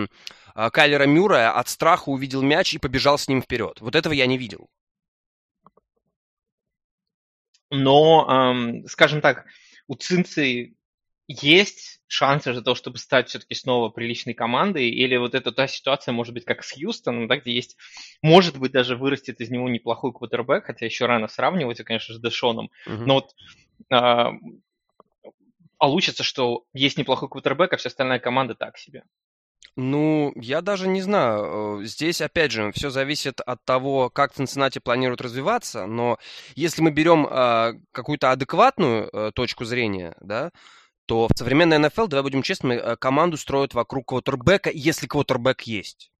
Кайлера 0.71 1.05
Мюррея, 1.05 1.51
от 1.51 1.67
страха 1.67 2.09
увидел 2.09 2.41
мяч 2.41 2.73
и 2.73 2.77
побежал 2.77 3.17
с 3.17 3.27
ним 3.27 3.41
вперед. 3.41 3.81
Вот 3.81 3.95
этого 3.95 4.13
я 4.13 4.25
не 4.27 4.37
видел. 4.37 4.69
Но, 7.69 8.25
ам, 8.29 8.85
скажем 8.87 9.21
так, 9.21 9.45
у 9.87 9.95
Цинцы 9.95 10.73
есть 11.27 12.01
шансы 12.07 12.53
за 12.53 12.61
то, 12.61 12.75
чтобы 12.75 12.97
стать 12.97 13.29
все-таки 13.29 13.55
снова 13.55 13.89
приличной 13.89 14.33
командой, 14.33 14.89
или 14.89 15.15
вот 15.17 15.33
эта 15.35 15.51
та 15.51 15.67
ситуация 15.67 16.11
может 16.11 16.33
быть 16.33 16.45
как 16.45 16.63
с 16.63 16.73
Хьюстоном, 16.73 17.27
да, 17.27 17.37
где 17.37 17.51
есть, 17.53 17.77
может 18.21 18.57
быть, 18.57 18.71
даже 18.71 18.97
вырастет 18.97 19.39
из 19.39 19.49
него 19.49 19.69
неплохой 19.69 20.11
квотербек, 20.13 20.65
хотя 20.65 20.85
еще 20.85 21.05
рано 21.05 21.27
сравнивать, 21.27 21.81
конечно, 21.83 22.15
с 22.15 22.19
Дэшоном, 22.19 22.69
Мгм. 22.85 23.05
но 23.05 23.13
вот 23.15 23.35
а, 23.89 24.31
получится, 25.77 26.23
что 26.23 26.65
есть 26.73 26.97
неплохой 26.97 27.29
квотербек, 27.29 27.73
а 27.73 27.77
вся 27.77 27.89
остальная 27.89 28.19
команда 28.19 28.55
так 28.55 28.77
себе. 28.77 29.03
Ну, 29.77 30.33
я 30.35 30.61
даже 30.61 30.87
не 30.87 31.01
знаю. 31.01 31.81
Э, 31.81 31.85
Здесь, 31.85 32.21
опять 32.21 32.51
же, 32.51 32.71
все 32.73 32.89
зависит 32.89 33.39
от 33.39 33.63
того, 33.63 34.09
как 34.09 34.33
Цинциннати 34.33 34.79
планирует 34.79 35.21
развиваться. 35.21 35.85
Но 35.85 36.17
если 36.55 36.81
мы 36.81 36.91
берем 36.91 37.25
а, 37.29 37.73
какую-то 37.93 38.31
адекватную 38.31 39.09
э, 39.11 39.31
точку 39.33 39.63
зрения, 39.63 40.15
да, 40.19 40.51
то 41.05 41.27
в 41.27 41.37
современной 41.37 41.77
НФЛ, 41.79 42.07
давай 42.07 42.23
будем 42.23 42.41
честными, 42.41 42.75
э, 42.75 42.95
команду 42.95 43.37
строят 43.37 43.73
вокруг 43.73 44.07
квотербека, 44.07 44.69
если 44.73 45.07
квотербек 45.07 45.61
есть. 45.61 46.11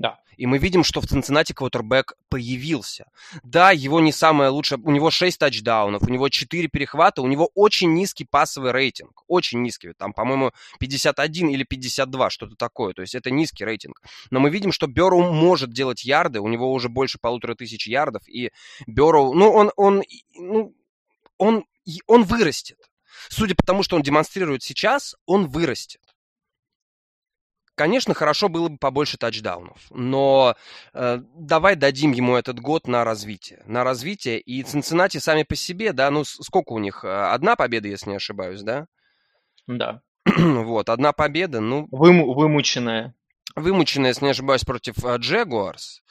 Да. 0.00 0.18
И 0.38 0.46
мы 0.46 0.56
видим, 0.56 0.82
что 0.82 1.02
в 1.02 1.06
Цинциннати 1.06 1.52
квотербек 1.52 2.14
появился. 2.30 3.04
Да, 3.42 3.72
его 3.72 4.00
не 4.00 4.12
самое 4.12 4.48
лучшее. 4.48 4.80
У 4.82 4.90
него 4.90 5.10
6 5.10 5.38
тачдаунов, 5.38 6.02
у 6.02 6.08
него 6.08 6.30
4 6.30 6.68
перехвата, 6.68 7.20
у 7.20 7.26
него 7.26 7.50
очень 7.54 7.92
низкий 7.92 8.24
пассовый 8.24 8.72
рейтинг. 8.72 9.22
Очень 9.26 9.60
низкий. 9.60 9.92
Там, 9.92 10.14
по-моему, 10.14 10.52
51 10.78 11.50
или 11.50 11.64
52, 11.64 12.30
что-то 12.30 12.56
такое. 12.56 12.94
То 12.94 13.02
есть 13.02 13.14
это 13.14 13.30
низкий 13.30 13.66
рейтинг. 13.66 14.00
Но 14.30 14.40
мы 14.40 14.48
видим, 14.48 14.72
что 14.72 14.86
Берроу 14.86 15.34
может 15.34 15.74
делать 15.74 16.02
ярды. 16.04 16.40
У 16.40 16.48
него 16.48 16.72
уже 16.72 16.88
больше 16.88 17.18
полутора 17.20 17.54
тысяч 17.54 17.86
ярдов. 17.86 18.26
И 18.26 18.50
Берроу, 18.86 19.34
ну, 19.34 19.52
он, 19.52 19.70
он, 19.76 20.02
ну, 20.34 20.74
он, 21.36 21.64
он 22.06 22.24
вырастет. 22.24 22.78
Судя 23.28 23.54
по 23.54 23.62
тому, 23.64 23.82
что 23.82 23.96
он 23.96 24.02
демонстрирует 24.02 24.62
сейчас, 24.62 25.14
он 25.26 25.46
вырастет. 25.48 26.00
Конечно, 27.76 28.12
хорошо 28.12 28.48
было 28.50 28.68
бы 28.68 28.76
побольше 28.76 29.16
тачдаунов, 29.16 29.78
но 29.90 30.54
э, 30.92 31.18
давай 31.34 31.76
дадим 31.76 32.12
ему 32.12 32.36
этот 32.36 32.60
год 32.60 32.86
на 32.86 33.04
развитие. 33.04 33.62
На 33.64 33.84
развитие. 33.84 34.38
И 34.38 34.62
Цинциннати 34.62 35.16
сами 35.16 35.44
по 35.44 35.54
себе, 35.56 35.94
да, 35.94 36.10
ну 36.10 36.24
сколько 36.24 36.72
у 36.74 36.78
них? 36.78 37.04
Э, 37.04 37.30
Одна 37.32 37.56
победа, 37.56 37.88
если 37.88 38.10
не 38.10 38.16
ошибаюсь, 38.16 38.60
да? 38.62 38.86
Да. 39.66 40.02
вот, 40.36 40.90
одна 40.90 41.12
победа, 41.14 41.60
ну, 41.60 41.86
Выму- 41.90 42.34
вымученная. 42.34 43.14
вымученная, 43.56 44.10
если 44.10 44.26
не 44.26 44.32
ошибаюсь, 44.32 44.64
против 44.64 45.02
э, 45.02 45.16
Джегуарс. 45.16 46.02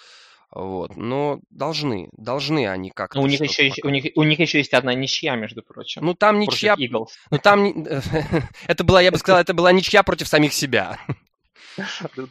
Вот, 0.51 0.97
но 0.97 1.39
должны, 1.51 2.09
должны 2.17 2.67
они 2.67 2.89
как-то 2.89 3.19
Но 3.19 3.23
у 3.23 3.27
них, 3.27 3.39
еще, 3.39 3.65
есть- 3.65 3.83
у, 3.83 3.89
них, 3.89 4.05
у 4.15 4.23
них 4.23 4.39
еще 4.39 4.57
есть 4.57 4.73
одна 4.73 4.95
ничья, 4.95 5.35
между 5.35 5.61
прочим. 5.61 6.03
Ну, 6.03 6.15
там 6.15 6.39
ничья... 6.39 6.75
Ну, 6.77 7.07
там... 7.37 7.85
это 8.67 8.83
была, 8.83 9.01
я 9.01 9.11
бы 9.11 9.17
сказал, 9.19 9.41
это 9.41 9.53
была 9.53 9.71
ничья 9.71 10.01
против 10.01 10.27
самих 10.27 10.53
себя. 10.53 10.97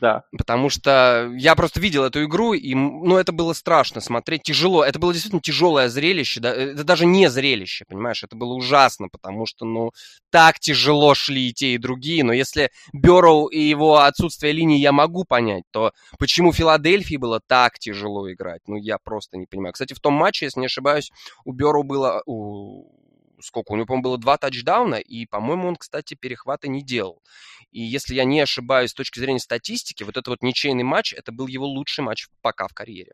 Да. 0.01 0.25
Потому 0.37 0.71
что 0.71 1.31
я 1.37 1.55
просто 1.55 1.81
видел 1.81 2.05
эту 2.05 2.25
игру, 2.25 2.53
и 2.55 2.75
ну, 2.75 3.17
это 3.17 3.33
было 3.33 3.53
страшно 3.53 4.01
смотреть, 4.01 4.43
тяжело. 4.43 4.85
Это 4.85 4.99
было 4.99 5.13
действительно 5.13 5.41
тяжелое 5.41 5.89
зрелище, 5.89 6.41
да, 6.41 6.55
это 6.55 6.85
даже 6.85 7.07
не 7.07 7.29
зрелище, 7.31 7.85
понимаешь, 7.89 8.23
это 8.23 8.37
было 8.37 8.55
ужасно, 8.55 9.09
потому 9.09 9.47
что, 9.47 9.65
ну, 9.65 9.93
так 10.31 10.59
тяжело 10.59 11.15
шли 11.15 11.49
и 11.49 11.53
те, 11.53 11.75
и 11.75 11.79
другие, 11.79 12.25
но 12.25 12.33
если 12.33 12.71
Берроу 12.93 13.47
и 13.47 13.61
его 13.61 13.99
отсутствие 13.99 14.53
линии 14.53 14.79
я 14.79 14.93
могу 14.93 15.25
понять, 15.25 15.65
то 15.71 15.93
почему 16.19 16.53
Филадельфии 16.53 17.17
было 17.17 17.41
так 17.47 17.79
тяжело 17.79 18.31
играть, 18.33 18.61
ну, 18.67 18.77
я 18.77 18.99
просто 18.99 19.37
не 19.37 19.47
понимаю. 19.47 19.73
Кстати, 19.73 19.95
в 19.95 20.01
том 20.01 20.15
матче, 20.15 20.47
если 20.47 20.61
не 20.61 20.67
ошибаюсь, 20.67 21.11
у 21.45 21.53
Берроу 21.53 21.83
было, 21.85 22.23
у- 22.27 22.98
сколько, 23.41 23.73
у 23.73 23.77
него, 23.77 23.87
по-моему, 23.87 24.03
было 24.03 24.19
два 24.19 24.37
тачдауна, 24.37 24.97
и, 24.97 25.27
по-моему, 25.27 25.69
он, 25.69 25.77
кстати, 25.77 26.15
перехваты 26.15 26.69
не 26.69 26.83
делал. 26.83 27.23
И 27.71 27.81
если 27.81 28.15
я 28.15 28.25
не 28.25 28.41
ошибаюсь 28.41 28.91
с 28.91 28.95
точки 28.95 29.19
зрения 29.19 29.39
статистики, 29.41 30.03
вот 30.03 30.17
этот 30.17 30.29
вот 30.29 30.43
ничейный 30.43 30.85
матч, 30.85 31.13
это 31.13 31.33
был 31.33 31.47
его 31.47 31.67
лучший 31.67 32.05
матч 32.05 32.29
пока 32.43 32.69
в 32.69 32.75
карьере. 32.75 33.13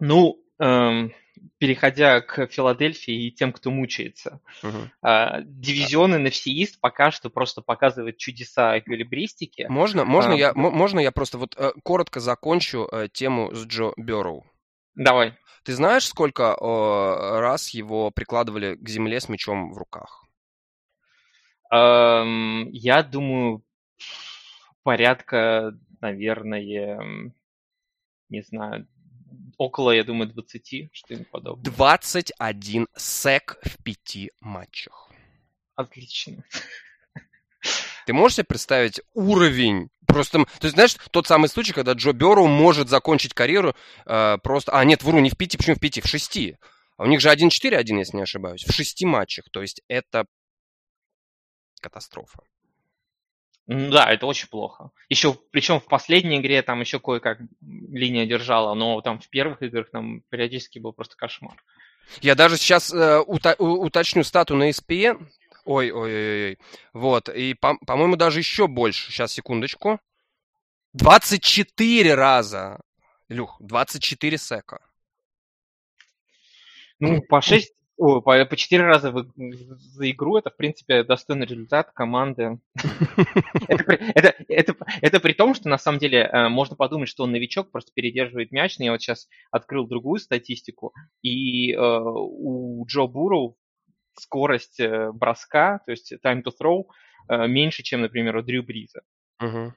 Ну, 0.00 0.40
эм, 0.60 1.12
переходя 1.58 2.20
к 2.20 2.46
Филадельфии 2.48 3.26
и 3.26 3.30
тем, 3.30 3.52
кто 3.52 3.70
мучается. 3.70 4.40
Мгм. 4.62 4.90
А, 5.02 5.40
Дивизион 5.42 6.14
NFC 6.14 6.52
East 6.52 6.74
пока 6.80 7.10
что 7.10 7.30
просто 7.30 7.62
показывает 7.62 8.16
чудеса 8.18 8.78
эквилибристики. 8.78 9.66
Можно, 9.68 10.04
можно, 10.04 10.34
А, 10.34 10.36
я, 10.36 10.52
да. 10.52 10.60
мо- 10.60 10.70
можно 10.70 11.00
я 11.00 11.12
просто 11.12 11.38
вот 11.38 11.54
э, 11.56 11.72
коротко 11.82 12.20
закончу 12.20 12.88
э, 12.90 13.08
тему 13.12 13.54
с 13.54 13.64
Джо 13.66 13.92
Берроу? 13.96 14.44
Давай. 14.94 15.34
Ты 15.68 15.74
знаешь, 15.74 16.06
сколько 16.06 16.56
э, 16.58 17.40
раз 17.40 17.68
его 17.74 18.10
прикладывали 18.10 18.74
к 18.76 18.88
земле 18.88 19.20
с 19.20 19.28
мячом 19.28 19.70
в 19.70 19.76
руках? 19.76 20.24
Эм, 21.70 22.70
Я 22.70 23.02
думаю, 23.02 23.62
порядка, 24.82 25.78
наверное, 26.00 26.62
не 28.30 28.40
знаю, 28.40 28.88
около, 29.58 29.90
я 29.90 30.04
думаю, 30.04 30.30
20, 30.32 30.88
что-нибудь 30.90 31.30
подобное. 31.30 31.70
21 31.70 32.88
сек 32.96 33.58
в 33.62 33.82
пяти 33.82 34.32
матчах. 34.40 35.10
Отлично. 35.74 36.44
Ты 38.08 38.14
можешь 38.14 38.36
себе 38.36 38.44
представить 38.44 39.02
уровень? 39.12 39.90
Просто, 40.06 40.38
то 40.38 40.64
есть, 40.64 40.72
знаешь, 40.72 40.96
тот 41.10 41.26
самый 41.26 41.50
случай, 41.50 41.74
когда 41.74 41.92
Джо 41.92 42.12
Берроу 42.12 42.46
может 42.46 42.88
закончить 42.88 43.34
карьеру 43.34 43.76
э, 44.06 44.38
просто... 44.42 44.72
А, 44.72 44.82
нет, 44.86 45.02
вру, 45.02 45.18
не 45.18 45.28
в 45.28 45.36
пяти, 45.36 45.58
почему 45.58 45.76
в 45.76 45.78
пяти? 45.78 46.00
В 46.00 46.06
шести. 46.06 46.56
А 46.96 47.02
у 47.02 47.06
них 47.06 47.20
же 47.20 47.28
1-4-1, 47.28 47.98
если 47.98 48.16
не 48.16 48.22
ошибаюсь. 48.22 48.64
В 48.64 48.72
шести 48.72 49.04
матчах. 49.04 49.50
То 49.52 49.60
есть 49.60 49.82
это 49.88 50.24
катастрофа. 51.82 52.38
Да, 53.66 54.10
это 54.10 54.24
очень 54.24 54.48
плохо. 54.48 54.88
Еще, 55.10 55.36
причем 55.50 55.78
в 55.78 55.84
последней 55.84 56.38
игре 56.38 56.62
там 56.62 56.80
еще 56.80 57.00
кое-как 57.00 57.40
линия 57.60 58.24
держала, 58.24 58.72
но 58.72 59.02
там 59.02 59.20
в 59.20 59.28
первых 59.28 59.60
играх 59.60 59.90
там 59.90 60.22
периодически 60.30 60.78
был 60.78 60.94
просто 60.94 61.14
кошмар. 61.14 61.62
Я 62.22 62.34
даже 62.34 62.56
сейчас 62.56 62.90
э, 62.90 63.22
ута- 63.26 63.56
уточню 63.58 64.24
стату 64.24 64.56
на 64.56 64.70
ESPN. 64.70 65.28
Ой, 65.68 65.90
ой, 65.90 66.14
ой, 66.14 66.44
ой. 66.46 66.58
Вот. 66.94 67.28
И, 67.28 67.52
по- 67.52 67.76
по-моему, 67.86 68.16
даже 68.16 68.38
еще 68.38 68.68
больше. 68.68 69.12
Сейчас, 69.12 69.32
секундочку. 69.32 70.00
24 70.94 72.14
раза. 72.14 72.80
Илюх, 73.28 73.58
24 73.60 74.38
сека. 74.38 74.80
Ну, 77.00 77.20
по 77.20 77.42
6, 77.42 77.74
о, 77.98 78.22
по, 78.22 78.42
по 78.46 78.56
4 78.56 78.82
раза 78.82 79.10
в- 79.12 79.30
за 79.36 80.10
игру 80.10 80.38
это, 80.38 80.48
в 80.48 80.56
принципе, 80.56 81.04
достойный 81.04 81.44
результат 81.44 81.92
команды. 81.92 82.58
Это, 83.68 85.20
при- 85.20 85.34
том, 85.34 85.54
что 85.54 85.68
на 85.68 85.76
самом 85.76 85.98
деле 85.98 86.20
э, 86.20 86.48
можно 86.48 86.76
подумать, 86.76 87.10
что 87.10 87.24
он 87.24 87.32
новичок, 87.32 87.70
просто 87.70 87.92
передерживает 87.92 88.52
мяч. 88.52 88.78
Но 88.78 88.86
я 88.86 88.92
вот 88.92 89.02
сейчас 89.02 89.28
открыл 89.50 89.86
другую 89.86 90.18
статистику, 90.18 90.94
и 91.20 91.74
э, 91.74 91.78
у 91.78 92.86
Джо 92.86 93.06
Бурроу 93.06 93.58
скорость 94.20 94.80
э, 94.80 95.10
броска, 95.12 95.80
то 95.86 95.92
есть 95.92 96.12
time 96.24 96.42
to 96.42 96.52
throw, 96.60 96.84
э, 97.28 97.46
меньше, 97.46 97.82
чем, 97.82 98.02
например, 98.02 98.36
у 98.36 98.42
Дрю 98.42 98.62
Бриза. 98.62 99.02
Мгм. 99.40 99.74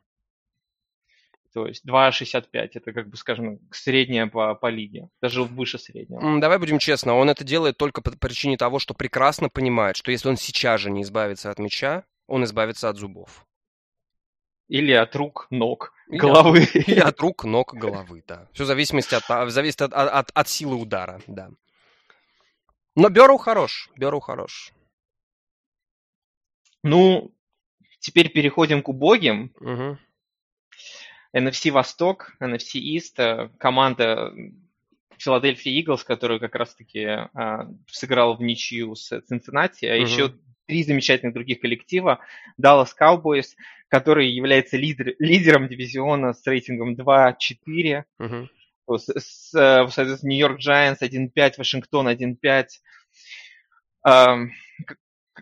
То 1.54 1.67
есть 1.67 1.86
2,65 1.86 2.69
это, 2.75 2.93
как 2.93 3.10
бы, 3.10 3.17
скажем, 3.17 3.60
средняя 3.71 4.27
по, 4.27 4.56
по 4.56 4.67
лиге, 4.67 5.10
даже 5.21 5.43
выше 5.43 5.77
среднего. 5.77 6.39
Давай 6.39 6.58
будем 6.60 6.80
честны, 6.80 7.12
он 7.12 7.30
это 7.30 7.43
делает 7.43 7.77
только 7.77 8.01
по 8.01 8.12
причине 8.12 8.58
того, 8.58 8.80
что 8.80 8.93
прекрасно 8.93 9.49
понимает, 9.49 9.97
что 9.97 10.12
если 10.12 10.30
он 10.30 10.38
сейчас 10.38 10.80
же 10.80 10.89
не 10.89 11.01
избавится 11.01 11.51
от 11.51 11.60
мяча, 11.60 12.06
он 12.27 12.45
избавится 12.45 12.88
от 12.88 12.97
зубов. 12.97 13.45
Или 14.69 14.93
от 14.93 15.13
рук, 15.17 15.47
ног, 15.49 15.93
Или 16.08 16.17
головы. 16.17 16.63
Или 16.73 16.99
от 17.01 17.19
рук, 17.19 17.43
ног, 17.43 17.73
головы, 17.73 18.23
да. 18.25 18.47
Все 18.54 18.63
в 18.63 18.67
зависимости 18.67 19.13
от, 19.15 19.23
а, 19.30 19.49
зависит 19.49 19.82
от, 19.82 19.91
от, 19.93 20.32
от 20.34 20.47
силы 20.47 20.77
удара, 20.77 21.19
да. 21.27 21.49
Но 22.95 23.10
Беру 23.10 23.38
хорош, 23.38 23.89
Беру 23.95 24.19
хорош. 24.19 24.73
Ну, 26.84 27.34
теперь 27.99 28.30
переходим 28.32 28.82
к 28.82 28.89
убогим. 28.89 29.54
Угу. 29.60 29.97
NFC 31.34 31.71
Восток, 31.71 32.36
NFC 32.41 32.80
East, 32.82 33.13
э, 33.17 33.49
команда 33.58 34.34
Филадельфия 35.17 35.71
Иглс, 35.80 36.04
которая 36.04 36.39
как 36.39 36.56
раз-таки 36.56 37.04
а, 37.06 37.69
сыграла 37.88 38.34
в 38.36 38.41
ничью 38.41 38.95
с 38.95 39.21
Цинциннати, 39.21 39.86
а 39.86 39.95
Мгм. 39.95 40.04
еще 40.04 40.34
три 40.65 40.84
замечательных 40.84 41.34
других 41.36 41.60
коллектива. 41.62 42.19
Dallas 42.60 42.89
Cowboys, 42.99 43.56
который 43.88 44.30
является 44.32 44.77
лидер- 44.77 45.15
лидером 45.19 45.67
дивизиона 45.67 46.34
с 46.34 46.45
рейтингом 46.47 46.95
2-4. 46.95 48.06
Угу. 48.19 48.49
С, 48.89 49.08
с, 49.10 49.54
э, 49.54 49.88
соответственно, 49.89 50.32
Нью-Йорк 50.32 50.60
Giants 50.60 50.98
1-5, 51.02 51.58
Вашингтон 51.58 52.08
1-5. 52.08 52.67
Ам, 54.04 54.52
к- 54.86 54.96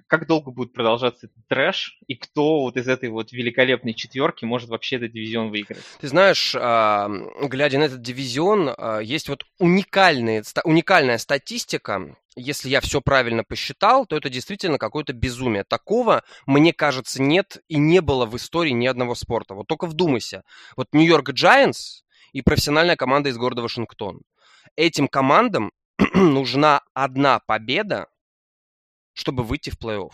Как 0.08 0.28
долго 0.28 0.52
будет 0.52 0.72
продолжаться 0.74 1.26
этот 1.28 1.48
трэш? 1.48 1.98
И 2.08 2.16
кто 2.16 2.62
вот 2.62 2.78
из 2.78 2.88
этой 2.88 3.10
вот 3.10 3.32
великолепной 3.32 3.94
четверки 3.96 4.46
может 4.46 4.70
вообще 4.70 4.98
этот 4.98 5.12
дивизион 5.14 5.50
выиграть? 5.50 5.84
Ты 6.00 6.08
знаешь, 6.08 6.54
глядя 6.54 7.80
на 7.80 7.84
этот 7.84 8.02
дивизион, 8.02 8.70
а, 8.78 9.00
есть 9.00 9.30
вот 9.30 9.46
уникальные, 9.58 10.44
ста- 10.44 10.62
уникальная 10.64 11.18
статистика. 11.18 12.16
Если 12.36 12.70
я 12.70 12.82
все 12.82 13.02
правильно 13.02 13.44
посчитал, 13.44 14.06
то 14.06 14.16
это 14.16 14.30
действительно 14.30 14.78
какое-то 14.78 15.14
безумие. 15.14 15.64
Такого, 15.64 16.24
мне 16.46 16.72
кажется, 16.72 17.22
нет 17.22 17.58
и 17.68 17.78
не 17.78 18.02
было 18.02 18.26
в 18.26 18.36
истории 18.38 18.72
ни 18.72 18.86
одного 18.88 19.16
спорта. 19.16 19.56
Вот 19.56 19.68
только 19.68 19.88
вдумайся. 19.88 20.44
Вот 20.78 20.88
Нью-Йорк 20.94 21.32
Giants 21.32 22.04
и 22.32 22.42
профессиональная 22.42 22.96
команда 22.96 23.30
из 23.30 23.38
города 23.38 23.62
Вашингтон. 23.62 24.22
Этим 24.76 25.08
командам 25.08 25.72
нужна 26.14 26.82
одна 26.94 27.40
победа, 27.40 28.08
чтобы 29.14 29.44
выйти 29.44 29.70
в 29.70 29.78
плей-офф. 29.78 30.14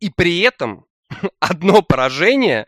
И 0.00 0.10
при 0.10 0.40
этом 0.40 0.86
одно 1.40 1.82
поражение 1.82 2.66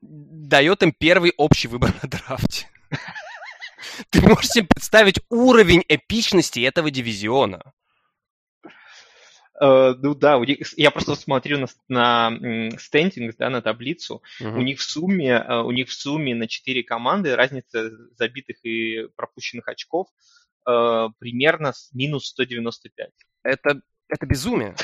дает 0.00 0.82
им 0.82 0.92
первый 0.92 1.32
общий 1.36 1.68
выбор 1.68 1.94
на 2.02 2.08
драфте. 2.08 2.68
Ты 4.10 4.22
можешь 4.22 4.50
себе 4.50 4.66
представить 4.66 5.20
уровень 5.28 5.84
эпичности 5.88 6.60
этого 6.60 6.90
дивизиона? 6.90 7.72
Э, 9.64 9.94
ну 9.96 10.14
да, 10.16 10.38
у 10.38 10.44
них- 10.44 10.76
я 10.76 10.90
просто 10.90 11.14
смотрю 11.14 11.58
на, 11.58 11.66
на 11.88 12.70
стендинг, 12.78 13.36
да, 13.36 13.48
на 13.48 13.62
таблицу. 13.62 14.20
Мгм. 14.40 14.58
У 14.58 14.62
них 14.62 14.80
в 14.80 14.82
сумме, 14.82 15.30
э, 15.34 15.60
у 15.60 15.70
них 15.70 15.88
в 15.88 15.92
сумме 15.92 16.34
на 16.34 16.48
4 16.48 16.82
команды 16.82 17.36
разница 17.36 17.90
забитых 18.16 18.56
и 18.64 19.06
пропущенных 19.14 19.68
очков 19.68 20.08
э, 20.66 21.08
примерно 21.18 21.72
с 21.72 21.90
минус 21.92 22.26
195. 22.26 23.10
Это, 23.44 23.80
это 24.08 24.26
безумие. 24.26 24.74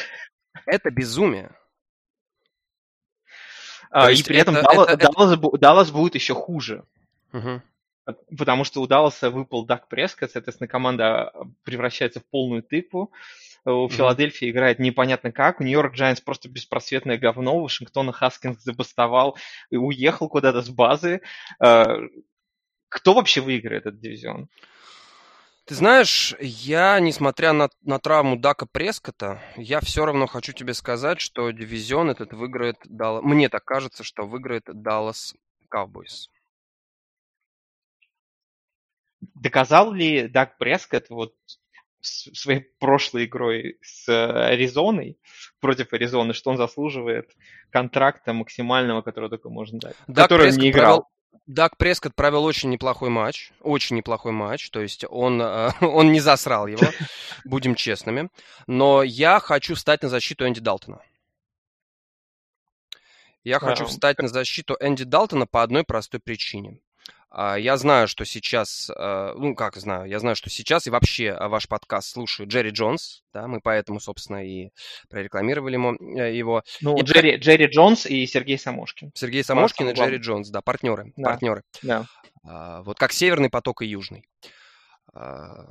Это 0.66 0.90
безумие. 0.90 1.50
А, 3.90 4.06
То 4.06 4.10
и 4.12 4.22
при 4.22 4.36
этом 4.38 4.56
это- 4.56 4.64
Далла- 4.68 4.84
это- 4.84 4.92
это- 4.92 5.12
Даллас, 5.12 5.38
бу- 5.38 5.58
Даллас 5.58 5.90
будет 5.90 6.14
еще 6.14 6.34
хуже. 6.34 6.84
Мгм. 7.32 7.62
Потому 8.36 8.64
что 8.64 8.80
у 8.80 8.86
Далласа 8.86 9.30
выпал 9.30 9.66
Дак 9.66 9.88
Прескотт, 9.88 10.30
соответственно, 10.30 10.68
команда 10.68 11.32
превращается 11.64 12.20
в 12.20 12.26
полную 12.26 12.62
тыкву. 12.62 13.12
У 13.64 13.70
Мгм. 13.84 13.88
Филадельфии 13.90 14.50
играет 14.50 14.78
непонятно 14.78 15.30
как. 15.32 15.60
У 15.60 15.64
Нью-Йорк 15.64 15.94
Giants 15.94 16.22
просто 16.24 16.48
беспросветное 16.48 17.18
говно. 17.18 17.56
У 17.58 17.62
Вашингтона 17.62 18.12
Хаскинс 18.12 18.62
забастовал 18.62 19.36
и 19.70 19.76
уехал 19.76 20.28
куда-то 20.28 20.62
с 20.62 20.70
базы. 20.70 21.20
Э, 21.62 21.84
Кто 22.88 23.12
вообще 23.12 23.42
выиграет 23.42 23.84
этот 23.84 24.00
дивизион? 24.00 24.48
Ты 25.66 25.74
знаешь, 25.74 26.34
я, 26.40 26.98
несмотря 26.98 27.52
на, 27.52 27.68
на 27.82 27.98
травму 27.98 28.38
Дака 28.38 28.64
Прескота, 28.64 29.42
я 29.56 29.80
все 29.80 30.06
равно 30.06 30.26
хочу 30.26 30.54
тебе 30.54 30.72
сказать, 30.72 31.20
что 31.20 31.50
дивизион 31.50 32.08
этот 32.08 32.32
выиграет 32.32 32.76
Даллас. 32.86 33.22
Мне 33.22 33.50
так 33.50 33.66
кажется, 33.66 34.02
что 34.02 34.22
выиграет 34.26 34.64
Даллас 34.66 35.34
Cowboys. 35.70 36.28
Доказал 39.34 39.92
ли 39.92 40.28
Дак 40.28 40.58
Прескотт 40.58 41.10
вот 41.10 41.34
своей 42.00 42.60
прошлой 42.78 43.24
игрой 43.24 43.78
с 43.82 44.08
Аризоной, 44.08 45.18
против 45.60 45.92
Аризоны, 45.92 46.32
что 46.32 46.50
он 46.50 46.56
заслуживает 46.56 47.30
контракта 47.70 48.32
максимального, 48.32 49.02
который 49.02 49.28
только 49.28 49.50
можно 49.50 49.80
дать? 49.80 49.96
Дак 50.06 50.24
который 50.24 50.42
он 50.42 50.46
Прескотт 50.46 50.62
не 50.62 50.70
играл. 50.70 50.98
провел- 51.00 51.04
Дак 51.46 51.76
Прескотт 51.78 52.14
провел 52.14 52.44
очень 52.44 52.70
неплохой 52.70 53.08
матч, 53.08 53.52
очень 53.60 53.96
неплохой 53.96 54.32
матч, 54.32 54.70
то 54.70 54.80
есть 54.80 55.04
он, 55.08 55.40
э, 55.40 55.70
он 55.80 56.12
не 56.12 56.20
засрал 56.20 56.66
его, 56.66 56.82
будем 57.44 57.74
честными. 57.74 58.28
Но 58.66 59.02
я 59.02 59.40
хочу 59.40 59.74
встать 59.74 60.02
на 60.02 60.08
защиту 60.08 60.46
Энди 60.46 60.60
Далтона. 60.60 61.00
Я 63.44 63.60
хочу 63.60 63.86
встать 63.86 64.18
на 64.18 64.28
защиту 64.28 64.76
Энди 64.78 65.04
Далтона 65.04 65.46
по 65.46 65.62
одной 65.62 65.84
простой 65.84 66.20
причине. 66.20 66.80
А, 67.30 67.56
Я 67.56 67.76
знаю, 67.76 68.08
что 68.08 68.24
сейчас, 68.24 68.90
э, 68.94 69.32
ну 69.36 69.54
как 69.54 69.76
знаю, 69.76 70.08
я 70.08 70.18
знаю, 70.18 70.34
что 70.34 70.48
сейчас 70.48 70.86
и 70.86 70.90
вообще 70.90 71.24
э, 71.26 71.48
ваш 71.48 71.68
подкаст 71.68 72.10
слушает 72.12 72.48
Джерри 72.50 72.70
Джонс, 72.70 73.22
да, 73.34 73.46
мы 73.46 73.60
поэтому, 73.60 74.00
собственно, 74.00 74.46
и 74.46 74.70
прорекламировали 75.10 75.74
ему, 75.74 75.94
э, 75.94 76.34
его. 76.34 76.62
Ну, 76.80 76.96
И 76.96 77.02
Джерри, 77.02 77.36
Джерри 77.36 77.66
Джонс 77.66 78.06
и 78.06 78.26
Сергей 78.26 78.58
Самошкин. 78.58 79.12
Сергей 79.14 79.44
Самошкин 79.44 79.90
и. 79.90 79.92
Джерри 79.92 80.16
Джонс, 80.18 80.48
да, 80.48 80.62
партнеры, 80.62 81.12
Да. 81.16 81.30
партнеры. 81.30 81.62
Да. 81.82 82.06
А, 82.44 82.82
Вот 82.82 82.98
как 82.98 83.12
Северный 83.12 83.50
поток 83.50 83.82
и 83.82 83.86
Южный. 83.86 84.24
А, 85.12 85.68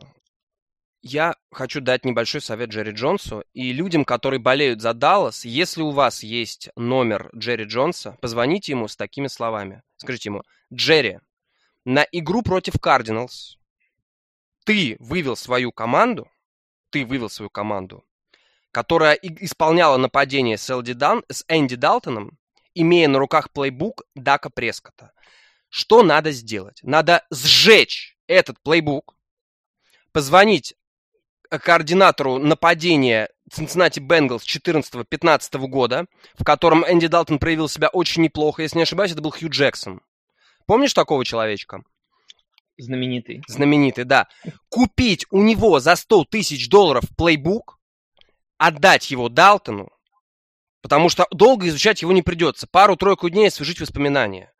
Я 1.02 1.36
хочу 1.52 1.80
дать 1.82 2.06
небольшой 2.06 2.41
совет 2.41 2.70
Джерри 2.70 2.91
Джонсу 2.91 3.43
и 3.54 3.72
людям, 3.74 4.04
которые 4.06 4.39
болеют 4.39 4.82
за 4.82 4.93
Даллас. 4.93 5.43
Если 5.46 5.82
у 5.82 5.91
вас 5.91 6.22
есть 6.22 6.70
номер 6.76 7.30
Джерри 7.36 7.63
Джонса, 7.65 8.17
позвоните 8.22 8.74
ему 8.74 8.88
с 8.88 8.96
такими 8.96 9.28
словами. 9.28 9.82
Скажите 9.98 10.30
ему, 10.30 10.43
Джерри, 10.74 11.20
на 11.88 12.06
игру 12.12 12.41
против 12.41 12.82
Кардиналс 12.82 13.58
ты 14.65 14.97
вывел 15.00 15.38
свою 15.38 15.71
команду, 15.71 16.30
ты 16.89 17.06
вывел 17.06 17.30
свою 17.30 17.50
команду, 17.50 18.06
которая 18.71 19.13
исполняла 19.13 19.95
нападение 19.95 20.58
с, 20.58 20.69
Элди 20.69 20.91
Дан- 20.91 21.23
с 21.30 21.45
Энди 21.47 21.78
Далтоном, 21.78 22.38
имея 22.73 23.08
на 23.08 23.19
руках 23.19 23.54
плейбук 23.54 24.04
Дака 24.15 24.50
Прескота. 24.50 25.13
Что 25.69 26.04
надо 26.04 26.34
сделать? 26.34 26.80
Надо 26.84 27.26
сжечь 27.32 28.17
этот 28.28 28.62
плейбук, 28.62 29.15
позвонить 30.12 30.76
э, 31.50 31.58
координатору 31.58 32.38
нападения 32.38 33.30
Cincinnati 33.50 34.06
Bengals 34.06 34.41
14-15 34.41 35.58
года, 35.67 36.06
в 36.38 36.43
котором 36.43 36.84
Энди 36.86 37.08
Далтон 37.08 37.39
проявил 37.39 37.69
себя 37.69 37.88
очень 37.88 38.23
неплохо. 38.23 38.62
Если 38.62 38.76
не 38.76 38.84
ошибаюсь, 38.84 39.13
это 39.13 39.21
был 39.21 39.32
Хью 39.32 39.50
Джексон. 39.50 40.02
Помнишь 40.67 40.93
такого 40.93 41.25
человечка? 41.25 41.82
Знаменитый. 42.77 43.41
Знаменитый, 43.47 44.03
да. 44.03 44.27
Купить 44.69 45.25
у 45.32 45.41
него 45.41 45.80
за 45.80 45.95
100 45.95 46.25
тысяч 46.25 46.69
долларов 46.69 47.06
плейбук, 47.17 47.80
отдать 48.58 49.10
его 49.10 49.30
Далтону, 49.30 49.89
потому 50.82 51.10
что 51.10 51.25
долго 51.32 51.67
изучать 51.67 52.01
его 52.01 52.12
не 52.12 52.21
придется. 52.21 52.67
Пару-тройку 52.69 53.30
дней 53.30 53.47
освежить 53.47 53.82
воспоминания. 53.82 54.51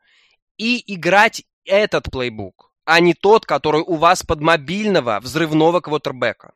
И 0.56 0.82
играть 0.92 1.44
этот 1.64 2.10
плейбук, 2.10 2.72
а 2.84 2.98
не 2.98 3.14
тот, 3.14 3.46
который 3.46 3.82
у 3.82 3.94
вас 3.94 4.24
под 4.24 4.40
мобильного 4.40 5.20
взрывного 5.20 5.80
квотербека. 5.80 6.54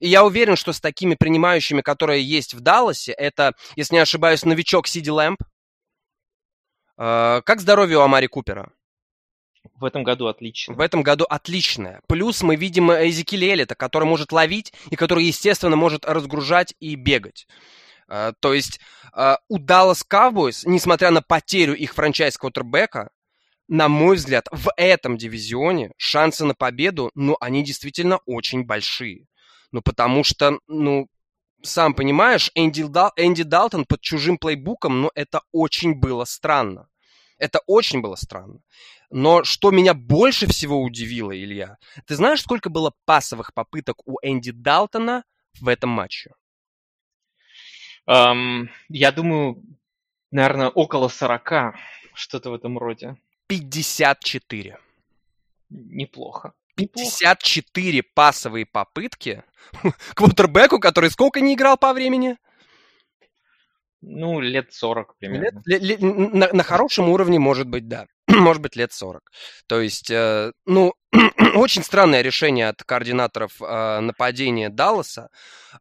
И 0.00 0.08
я 0.08 0.24
уверен, 0.24 0.56
что 0.56 0.72
с 0.72 0.80
такими 0.80 1.14
принимающими, 1.14 1.82
которые 1.82 2.24
есть 2.24 2.54
в 2.54 2.60
Далласе, 2.60 3.12
это, 3.12 3.54
если 3.76 3.94
не 3.94 4.00
ошибаюсь, 4.00 4.44
новичок 4.44 4.88
Сиди 4.88 5.10
Лэмп. 5.10 5.40
Э, 6.96 7.42
Как 7.44 7.60
здоровье 7.60 7.98
у 7.98 8.00
Амари 8.00 8.26
Купера? 8.26 8.72
В 9.74 9.84
этом 9.84 10.02
году 10.02 10.26
отлично. 10.26 10.74
В 10.74 10.80
этом 10.80 11.02
году 11.02 11.24
отличная. 11.28 12.00
Плюс 12.08 12.42
мы 12.42 12.56
видим 12.56 12.90
Эзекиля 12.90 13.52
Эллита, 13.52 13.74
который 13.74 14.04
может 14.04 14.32
ловить 14.32 14.72
и 14.90 14.96
который, 14.96 15.24
естественно, 15.24 15.76
может 15.76 16.04
разгружать 16.04 16.74
и 16.80 16.94
бегать. 16.94 17.46
А, 18.08 18.32
То 18.40 18.54
есть 18.54 18.80
а, 19.12 19.38
у 19.48 19.58
Dallas 19.58 20.02
Cowboys, 20.10 20.62
несмотря 20.64 21.10
на 21.10 21.22
потерю 21.22 21.74
их 21.74 21.94
франчайз-квотербека, 21.94 23.10
на 23.68 23.88
мой 23.88 24.16
взгляд, 24.16 24.46
в 24.50 24.70
этом 24.76 25.18
дивизионе 25.18 25.92
шансы 25.98 26.44
на 26.44 26.54
победу, 26.54 27.10
ну, 27.14 27.36
они 27.40 27.62
действительно 27.62 28.18
очень 28.24 28.64
большие. 28.64 29.26
Ну, 29.72 29.82
потому 29.82 30.24
что, 30.24 30.58
ну, 30.66 31.08
сам 31.62 31.92
понимаешь, 31.92 32.50
Энди, 32.54 32.84
Дал- 32.84 33.12
Энди 33.16 33.42
Далтон 33.42 33.84
под 33.84 34.00
чужим 34.00 34.38
плейбуком, 34.38 35.02
ну, 35.02 35.10
это 35.14 35.42
очень 35.52 35.94
было 35.94 36.24
странно. 36.24 36.88
Это 37.36 37.60
очень 37.66 38.00
было 38.00 38.16
странно. 38.16 38.60
Но 39.10 39.42
что 39.44 39.70
меня 39.70 39.94
больше 39.94 40.46
всего 40.46 40.82
удивило, 40.82 41.32
Илья, 41.32 41.78
ты 42.06 42.14
знаешь, 42.14 42.42
сколько 42.42 42.68
было 42.68 42.92
пасовых 43.06 43.54
попыток 43.54 44.06
у 44.06 44.18
Энди 44.22 44.52
Далтона 44.52 45.24
в 45.60 45.68
этом 45.68 45.90
матче? 45.90 46.32
Ам, 48.06 48.70
я 48.88 49.12
думаю, 49.12 49.62
наверное, 50.30 50.68
около 50.68 51.08
40, 51.08 51.74
что-то 52.14 52.50
в 52.50 52.54
этом 52.54 52.76
роде. 52.78 53.16
54. 53.46 54.78
Неплохо. 55.70 56.52
54 56.76 58.02
пасовые 58.14 58.66
попытки 58.66 59.42
квотербеку, 60.14 60.78
который 60.78 61.10
сколько 61.10 61.40
не 61.40 61.54
играл 61.54 61.76
по 61.76 61.92
времени? 61.92 62.36
Ну, 64.00 64.40
лет 64.40 64.72
40 64.72 65.16
примерно. 65.18 65.60
Лет, 65.66 65.82
лет, 65.82 66.00
на, 66.00 66.52
на 66.52 66.62
хорошем 66.62 67.08
уровне, 67.08 67.38
может 67.38 67.68
быть, 67.68 67.88
да. 67.88 68.06
может 68.28 68.62
быть, 68.62 68.76
лет 68.76 68.92
40. 68.92 69.22
То 69.66 69.80
есть, 69.80 70.10
э, 70.10 70.52
ну, 70.66 70.92
очень 71.54 71.82
странное 71.82 72.22
решение 72.22 72.68
от 72.68 72.82
координаторов 72.84 73.60
э, 73.60 74.00
нападения 74.00 74.68
Далласа. 74.68 75.28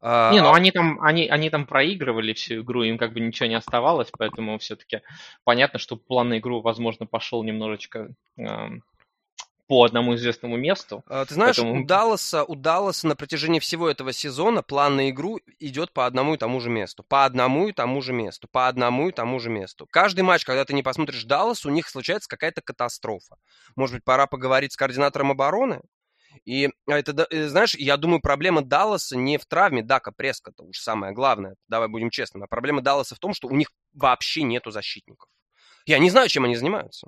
Э, 0.01 0.31
не, 0.31 0.41
ну 0.41 0.53
они 0.53 0.71
там, 0.71 0.99
они, 1.01 1.27
они 1.27 1.49
там 1.49 1.65
проигрывали 1.65 2.33
всю 2.33 2.61
игру, 2.61 2.83
им 2.83 2.97
как 2.97 3.13
бы 3.13 3.19
ничего 3.19 3.47
не 3.47 3.55
оставалось, 3.55 4.09
поэтому 4.17 4.57
все-таки 4.57 5.01
понятно, 5.43 5.77
что 5.79 5.95
план 5.95 6.29
на 6.29 6.39
игру, 6.39 6.61
возможно, 6.61 7.05
пошел 7.05 7.43
немножечко 7.43 8.09
э, 8.37 8.67
по 9.67 9.83
одному 9.83 10.15
известному 10.15 10.55
месту. 10.57 11.03
А, 11.07 11.25
ты 11.25 11.33
знаешь, 11.33 11.57
поэтому... 11.57 11.81
у, 11.81 11.85
Далласа, 11.85 12.43
у 12.43 12.55
Далласа 12.55 13.07
на 13.07 13.15
протяжении 13.15 13.59
всего 13.59 13.89
этого 13.89 14.13
сезона 14.13 14.63
план 14.63 14.95
на 14.95 15.09
игру 15.09 15.39
идет 15.59 15.91
по 15.91 16.05
одному 16.05 16.35
и 16.35 16.37
тому 16.37 16.59
же 16.59 16.69
месту. 16.69 17.03
По 17.03 17.25
одному 17.25 17.67
и 17.67 17.73
тому 17.73 18.01
же 18.01 18.13
месту. 18.13 18.47
По 18.49 18.67
одному 18.67 19.09
и 19.09 19.11
тому 19.11 19.39
же 19.39 19.49
месту. 19.49 19.85
Каждый 19.91 20.21
матч, 20.21 20.45
когда 20.45 20.63
ты 20.63 20.73
не 20.73 20.83
посмотришь 20.83 21.25
Даллас, 21.25 21.65
у 21.65 21.69
них 21.69 21.89
случается 21.89 22.29
какая-то 22.29 22.61
катастрофа. 22.61 23.35
Может 23.75 23.95
быть, 23.95 24.03
пора 24.03 24.25
поговорить 24.25 24.73
с 24.73 24.77
координатором 24.77 25.31
обороны? 25.31 25.81
И 26.45 26.69
это, 26.87 27.27
э, 27.29 27.47
знаешь, 27.47 27.75
я 27.75 27.97
думаю, 27.97 28.21
проблема 28.21 28.61
Далласа 28.61 29.17
не 29.17 29.37
в 29.37 29.45
травме 29.45 29.81
Дака 29.81 30.11
Прескота, 30.11 30.63
уж 30.63 30.77
самое 30.77 31.13
главное, 31.13 31.55
давай 31.67 31.87
будем 31.87 32.09
честными, 32.09 32.45
а 32.45 32.47
проблема 32.47 32.81
Далласа 32.81 33.15
в 33.15 33.19
том, 33.19 33.33
что 33.33 33.47
у 33.47 33.55
них 33.55 33.71
вообще 33.93 34.43
нету 34.43 34.71
защитников. 34.71 35.29
Я 35.85 35.99
не 35.99 36.09
знаю, 36.09 36.29
чем 36.29 36.45
они 36.45 36.55
занимаются. 36.55 37.07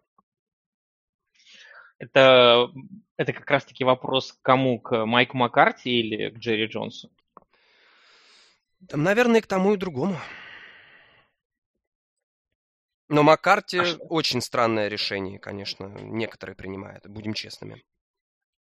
Это, 1.99 2.71
это 3.17 3.33
как 3.33 3.49
раз-таки 3.51 3.83
вопрос 3.83 4.31
к 4.31 4.41
кому? 4.41 4.79
К 4.79 5.05
Майку 5.05 5.38
Маккарти 5.38 5.89
или 5.89 6.29
к 6.29 6.38
Джерри 6.38 6.65
Джонсу? 6.65 7.12
Наверное, 8.91 9.41
к 9.41 9.47
тому 9.47 9.73
и 9.73 9.77
другому. 9.77 10.17
Но 13.09 13.23
Маккарти 13.23 13.79
а 13.79 13.97
очень 14.07 14.39
странное 14.39 14.88
решение, 14.88 15.39
конечно, 15.39 15.88
некоторые 15.88 16.55
принимают, 16.55 17.05
будем 17.07 17.33
честными. 17.33 17.83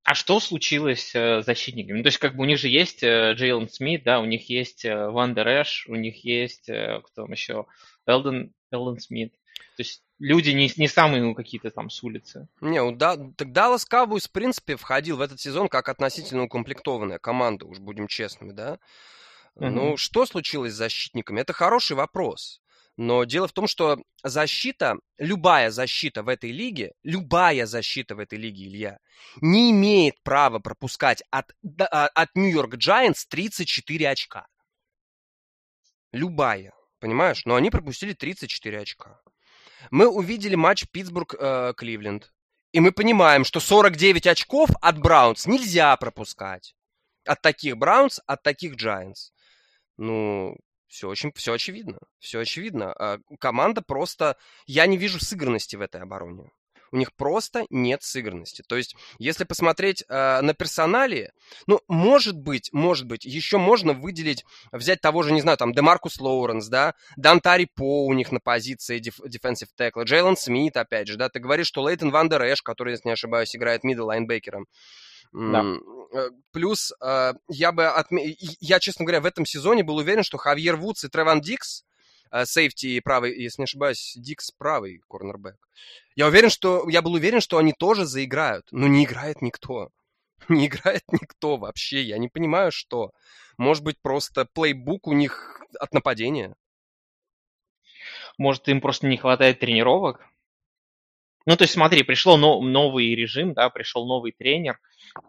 А 0.03 0.13
что 0.13 0.39
случилось 0.39 1.15
э, 1.15 1.41
с 1.41 1.45
защитниками? 1.45 1.97
Ну, 1.97 2.03
то 2.03 2.09
есть, 2.09 2.19
как 2.19 2.35
бы 2.35 2.43
у 2.43 2.45
них 2.45 2.59
же 2.59 2.67
есть 2.67 3.01
э, 3.01 3.33
Джейлон 3.33 3.67
Смит, 3.67 4.03
да, 4.03 4.19
у 4.19 4.25
них 4.25 4.49
есть 4.49 4.85
э, 4.85 5.09
Ван 5.09 5.33
Дер 5.33 5.47
Эш, 5.47 5.87
у 5.87 5.95
них 5.95 6.23
есть, 6.23 6.65
кто 6.65 7.01
там 7.15 7.31
еще, 7.31 7.65
Элден, 8.05 8.53
Элден 8.69 8.99
Смит. 8.99 9.33
То 9.33 9.81
есть 9.81 10.04
люди 10.19 10.49
не, 10.51 10.71
не 10.77 10.87
самые 10.87 11.21
ну, 11.21 11.35
какие-то 11.35 11.71
там 11.71 11.89
с 11.89 12.03
улицы. 12.03 12.47
Не, 12.61 12.81
у 12.81 12.91
да, 12.91 13.17
так 13.35 13.49
Dallas 13.49 13.85
Cowboys, 13.89 14.27
в 14.27 14.31
принципе, 14.31 14.75
входил 14.75 15.17
в 15.17 15.21
этот 15.21 15.39
сезон 15.39 15.67
как 15.67 15.89
относительно 15.89 16.43
укомплектованная 16.43 17.19
команда, 17.19 17.65
уж 17.65 17.79
будем 17.79 18.07
честными, 18.07 18.51
да? 18.51 18.79
Uh-huh. 19.55 19.69
Ну, 19.69 19.97
что 19.97 20.25
случилось 20.25 20.73
с 20.73 20.77
защитниками? 20.77 21.41
Это 21.41 21.53
хороший 21.53 21.95
вопрос. 21.95 22.61
Но 22.97 23.25
дело 23.25 23.47
в 23.47 23.51
том, 23.51 23.67
что 23.67 24.01
защита, 24.23 24.97
любая 25.17 25.69
защита 25.69 26.23
в 26.23 26.29
этой 26.29 26.51
лиге, 26.51 26.93
любая 27.03 27.65
защита 27.65 28.15
в 28.15 28.19
этой 28.19 28.37
лиге, 28.37 28.67
Илья, 28.67 28.99
не 29.41 29.71
имеет 29.71 30.21
права 30.23 30.59
пропускать 30.59 31.21
от, 31.29 31.53
а, 31.91 32.07
от 32.07 32.29
Нью-Йорк 32.35 32.75
Giants 32.75 33.25
34 33.29 34.09
очка. 34.09 34.47
Любая, 36.13 36.71
понимаешь? 36.99 37.45
Но 37.45 37.55
они 37.55 37.69
пропустили 37.69 38.13
34 38.13 38.79
очка. 38.79 39.19
Мы 39.91 40.07
увидели 40.07 40.55
матч 40.55 40.85
Питтсбург-Кливленд. 40.91 42.23
Э, 42.23 42.27
и 42.73 42.79
мы 42.79 42.91
понимаем, 42.91 43.45
что 43.45 43.59
49 43.59 44.27
очков 44.27 44.69
от 44.81 44.99
Browns 44.99 45.45
нельзя 45.47 45.95
пропускать. 45.97 46.75
От 47.25 47.41
таких 47.41 47.77
Browns, 47.77 48.19
от 48.25 48.43
таких 48.43 48.75
Giants. 48.75 49.31
Ну, 49.97 50.57
все 50.87 51.07
очень, 51.07 51.31
все 51.35 51.53
очевидно. 51.53 51.99
Все 52.19 52.39
очевидно. 52.39 52.93
А 52.93 53.19
команда 53.39 53.81
просто... 53.81 54.37
Я 54.65 54.85
не 54.87 54.97
вижу 54.97 55.19
сыгранности 55.19 55.75
в 55.75 55.81
этой 55.81 56.01
обороне 56.01 56.51
у 56.95 56.97
них 56.97 57.13
просто 57.13 57.65
нет 57.69 58.03
сыгранности. 58.03 58.63
То 58.67 58.77
есть, 58.77 58.95
если 59.19 59.43
посмотреть 59.43 60.03
э, 60.07 60.41
на 60.41 60.53
персоналии, 60.53 61.31
ну, 61.67 61.81
может 61.89 62.37
быть, 62.37 62.69
может 62.71 63.05
быть, 63.05 63.25
еще 63.25 63.57
можно 63.57 63.91
выделить, 63.91 64.45
взять 64.71 65.01
того 65.01 65.21
же, 65.21 65.33
не 65.33 65.41
знаю, 65.41 65.57
там, 65.57 65.73
Демаркус 65.73 66.19
Лоуренс, 66.21 66.67
да, 66.67 66.95
Дантари 67.17 67.65
По 67.75 68.05
у 68.05 68.13
них 68.13 68.31
на 68.31 68.39
позиции 68.39 68.99
def- 68.99 69.25
defensive 69.27 69.69
tackle, 69.77 70.05
Джейлон 70.05 70.37
Смит, 70.37 70.77
опять 70.77 71.09
же, 71.09 71.17
да, 71.17 71.27
ты 71.27 71.39
говоришь, 71.39 71.67
что 71.67 71.85
Лейтон 71.85 72.11
Ван 72.11 72.29
Дер 72.29 72.41
Эш, 72.43 72.61
который, 72.61 72.91
если 72.91 73.09
не 73.09 73.13
ошибаюсь, 73.13 73.55
играет 73.55 73.83
middle 73.83 74.05
linebacker 74.05 74.53
ом, 74.53 74.67
да. 75.33 75.63
Э, 76.13 76.29
плюс 76.51 76.93
э, 77.01 77.33
я 77.49 77.71
бы 77.71 77.87
отме... 77.87 78.35
я, 78.39 78.79
честно 78.79 79.03
говоря, 79.03 79.19
в 79.19 79.25
этом 79.25 79.45
сезоне 79.45 79.83
был 79.83 79.97
уверен, 79.97 80.23
что 80.23 80.37
Хавьер 80.37 80.77
Вудс 80.77 81.03
и 81.03 81.09
Треван 81.09 81.41
Дикс, 81.41 81.83
сейфти 82.45 82.99
правый, 82.99 83.39
если 83.41 83.61
не 83.61 83.65
ошибаюсь, 83.65 84.13
Дикс 84.17 84.51
правый 84.51 85.01
корнербэк, 85.07 85.57
я 86.15 86.27
уверен, 86.27 86.49
что... 86.49 86.89
Я 86.89 87.01
был 87.01 87.13
уверен, 87.13 87.41
что 87.41 87.57
они 87.57 87.73
тоже 87.73 88.05
заиграют. 88.05 88.67
Но 88.71 88.87
не 88.87 89.03
играет 89.03 89.41
никто. 89.41 89.89
Не 90.49 90.67
играет 90.67 91.03
никто 91.11 91.57
вообще. 91.57 92.01
Я 92.03 92.17
не 92.17 92.29
понимаю, 92.29 92.71
что. 92.71 93.11
Может 93.57 93.83
быть, 93.83 93.99
просто 94.01 94.45
плейбук 94.45 95.07
у 95.07 95.13
них 95.13 95.61
от 95.79 95.93
нападения? 95.93 96.55
Может, 98.37 98.67
им 98.67 98.81
просто 98.81 99.07
не 99.07 99.17
хватает 99.17 99.59
тренировок? 99.59 100.25
Ну, 101.45 101.55
то 101.55 101.63
есть, 101.63 101.73
смотри, 101.73 102.03
пришел 102.03 102.37
новый 102.37 103.13
режим, 103.13 103.53
да, 103.53 103.69
пришел 103.69 104.07
новый 104.07 104.31
тренер, 104.31 104.79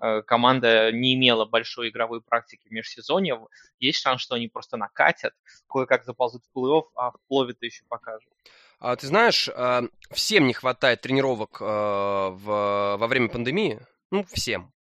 э, 0.00 0.22
команда 0.22 0.90
не 0.90 1.14
имела 1.14 1.44
большой 1.44 1.90
игровой 1.90 2.22
практики 2.22 2.68
в 2.68 2.70
межсезонье, 2.72 3.38
есть 3.78 4.00
шанс, 4.00 4.22
что 4.22 4.34
они 4.34 4.48
просто 4.48 4.76
накатят, 4.78 5.34
кое-как 5.68 6.04
заползут 6.04 6.42
в 6.44 6.58
плей-офф, 6.58 6.84
а 6.94 7.10
в 7.10 7.16
плове-то 7.28 7.66
еще 7.66 7.84
покажут. 7.88 8.30
А, 8.78 8.96
ты 8.96 9.06
знаешь, 9.06 9.48
а, 9.54 9.84
всем 10.10 10.46
не 10.46 10.54
хватает 10.54 11.00
тренировок 11.00 11.58
а, 11.60 12.30
в, 12.30 12.96
во 12.98 13.06
время 13.06 13.28
пандемии. 13.28 13.80
Ну, 14.10 14.24
всем. 14.24 14.72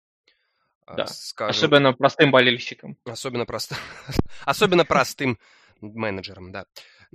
Да. 0.88 1.08
Скажем. 1.08 1.58
Особенно 1.58 1.94
простым 1.94 2.32
болельщикам. 2.32 2.98
Особенно, 3.06 3.46
просто... 3.46 3.76
Особенно 4.46 4.86
простым 4.86 5.40
менеджерам, 5.82 6.52
да. 6.52 6.66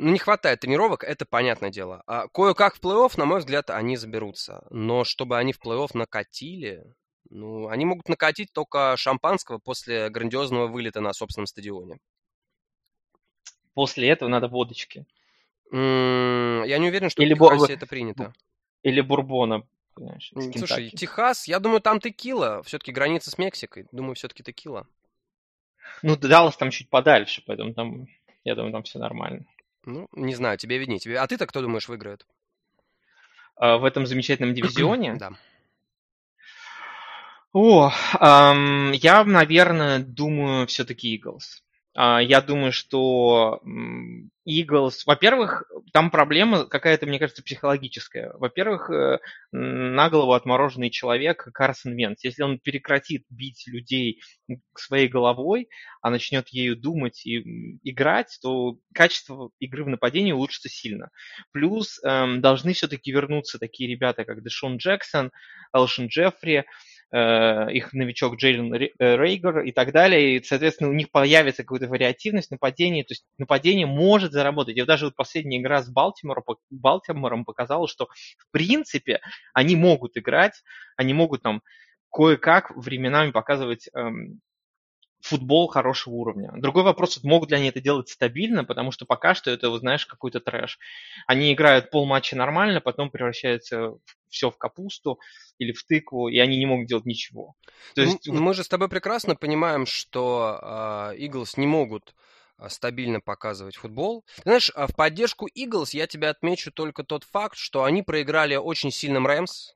Ну, 0.02 0.12
не 0.12 0.18
хватает 0.18 0.60
тренировок, 0.60 1.04
это 1.04 1.26
понятное 1.26 1.68
дело. 1.68 2.02
А 2.06 2.26
кое-как 2.28 2.74
в 2.76 2.80
плей-офф, 2.80 3.18
на 3.18 3.26
мой 3.26 3.40
взгляд, 3.40 3.68
они 3.68 3.98
заберутся. 3.98 4.66
Но 4.70 5.04
чтобы 5.04 5.36
они 5.36 5.52
в 5.52 5.60
плей-офф 5.62 5.90
накатили, 5.92 6.94
ну, 7.28 7.68
они 7.68 7.84
могут 7.84 8.08
накатить 8.08 8.50
только 8.50 8.96
шампанского 8.96 9.58
после 9.58 10.08
грандиозного 10.08 10.68
вылета 10.68 11.02
на 11.02 11.12
собственном 11.12 11.46
стадионе. 11.46 11.98
После 13.74 14.08
этого 14.08 14.30
надо 14.30 14.48
водочки. 14.48 15.04
Я 15.70 16.78
не 16.78 16.88
уверен, 16.88 17.10
что 17.10 17.22
Или 17.22 17.34
в 17.34 17.38
Техасе 17.38 17.74
это 17.74 17.86
принято. 17.86 18.32
Или 18.82 19.02
бурбона. 19.02 19.66
Слушай, 20.56 20.88
Техас, 20.92 21.46
я 21.46 21.58
думаю, 21.58 21.82
там 21.82 22.00
текила. 22.00 22.62
Все-таки 22.62 22.90
граница 22.90 23.30
с 23.30 23.36
Мексикой. 23.36 23.86
Думаю, 23.92 24.14
все-таки 24.14 24.42
текила. 24.42 24.86
Ну, 26.02 26.16
Даллас 26.16 26.56
там 26.56 26.70
чуть 26.70 26.88
подальше, 26.88 27.42
поэтому 27.46 27.74
там, 27.74 28.06
я 28.44 28.54
думаю, 28.54 28.72
там 28.72 28.82
все 28.84 28.98
нормально. 28.98 29.44
Ну, 29.84 30.08
не 30.12 30.34
знаю, 30.34 30.58
тебе 30.58 30.78
виднее. 30.78 30.98
Тебе... 30.98 31.18
А 31.18 31.26
ты-то 31.26 31.46
кто 31.46 31.62
думаешь 31.62 31.88
выиграет? 31.88 32.26
А, 33.56 33.78
в 33.78 33.84
этом 33.84 34.06
замечательном 34.06 34.54
дивизионе? 34.54 35.14
да. 35.14 35.30
О, 37.52 37.90
эм, 38.20 38.92
я, 38.92 39.24
наверное, 39.24 39.98
думаю, 39.98 40.68
все-таки 40.68 41.16
Eagles. 41.16 41.62
А, 41.94 42.22
я 42.22 42.40
думаю, 42.40 42.72
что 42.72 43.60
Eagles, 44.48 45.02
во-первых, 45.06 45.64
там 45.92 46.10
проблема 46.10 46.64
какая-то, 46.64 47.06
мне 47.06 47.18
кажется, 47.18 47.42
психологическая. 47.42 48.32
Во-первых, 48.34 48.90
э, 48.90 49.18
на 49.52 50.08
голову 50.08 50.32
отмороженный 50.32 50.90
человек 50.90 51.48
Карсон 51.52 51.94
Венц. 51.94 52.22
Если 52.22 52.42
он 52.42 52.58
прекратит 52.60 53.24
бить 53.28 53.64
людей 53.66 54.20
своей 54.76 55.08
головой, 55.08 55.68
а 56.00 56.10
начнет 56.10 56.48
ею 56.50 56.76
думать 56.76 57.26
и 57.26 57.78
играть, 57.82 58.38
то 58.40 58.78
качество 58.94 59.50
игры 59.58 59.84
в 59.84 59.88
нападении 59.88 60.32
улучшится 60.32 60.68
сильно. 60.68 61.10
Плюс 61.52 62.00
эм, 62.04 62.40
должны 62.40 62.72
все-таки 62.72 63.10
вернуться 63.10 63.58
такие 63.58 63.90
ребята, 63.90 64.24
как 64.24 64.42
Дэшон 64.42 64.76
Джексон, 64.76 65.32
Элшин 65.72 66.06
Джеффри, 66.06 66.66
их 67.12 67.92
новичок 67.92 68.36
Джейлен 68.36 68.72
э, 68.72 68.88
Рейгер 68.98 69.60
и 69.60 69.72
так 69.72 69.92
далее. 69.92 70.36
И, 70.36 70.42
соответственно, 70.42 70.90
у 70.90 70.92
них 70.94 71.10
появится 71.10 71.64
какая-то 71.64 71.88
вариативность 71.88 72.50
нападения. 72.50 73.02
То 73.02 73.12
есть 73.12 73.24
нападение 73.38 73.86
может 73.86 74.32
заработать. 74.32 74.76
И 74.76 74.84
даже 74.84 75.06
вот 75.06 75.16
последняя 75.16 75.58
игра 75.58 75.82
с 75.82 75.88
Балтимором, 75.88 76.44
Балтимором 76.70 77.44
показала, 77.44 77.88
что 77.88 78.06
в 78.38 78.50
принципе 78.52 79.20
они 79.54 79.76
могут 79.76 80.16
играть, 80.16 80.62
они 80.96 81.14
могут 81.14 81.42
там 81.42 81.62
кое-как 82.12 82.76
временами 82.76 83.30
показывать 83.30 83.88
эм, 83.94 84.40
футбол 85.20 85.68
хорошего 85.68 86.14
уровня. 86.14 86.52
Другой 86.56 86.82
вопрос, 86.82 87.22
могут 87.22 87.50
ли 87.50 87.56
они 87.56 87.68
это 87.68 87.80
делать 87.80 88.08
стабильно, 88.08 88.64
потому 88.64 88.90
что 88.90 89.04
пока 89.04 89.34
что 89.34 89.50
это, 89.50 89.76
знаешь, 89.78 90.06
какой-то 90.06 90.40
трэш. 90.40 90.78
Они 91.26 91.52
играют 91.52 91.90
полматча 91.90 92.36
нормально, 92.36 92.80
потом 92.80 93.10
превращаются 93.10 93.92
все 94.28 94.50
в 94.50 94.56
капусту 94.56 95.18
или 95.58 95.72
в 95.72 95.84
тыкву, 95.84 96.28
и 96.28 96.38
они 96.38 96.56
не 96.56 96.66
могут 96.66 96.86
делать 96.86 97.06
ничего. 97.06 97.54
То 97.94 98.02
есть... 98.02 98.28
мы 98.28 98.54
же 98.54 98.64
с 98.64 98.68
тобой 98.68 98.88
прекрасно 98.88 99.36
понимаем, 99.36 99.86
что 99.86 100.58
э, 101.12 101.18
Eagles 101.18 101.54
не 101.56 101.66
могут 101.66 102.14
стабильно 102.68 103.20
показывать 103.20 103.76
футбол. 103.76 104.24
знаешь, 104.44 104.70
в 104.74 104.94
поддержку 104.94 105.48
Eagles 105.48 105.90
я 105.92 106.06
тебе 106.06 106.28
отмечу 106.28 106.70
только 106.70 107.04
тот 107.04 107.24
факт, 107.24 107.56
что 107.56 107.84
они 107.84 108.02
проиграли 108.02 108.56
очень 108.56 108.90
сильным 108.90 109.26
Рэмс, 109.26 109.72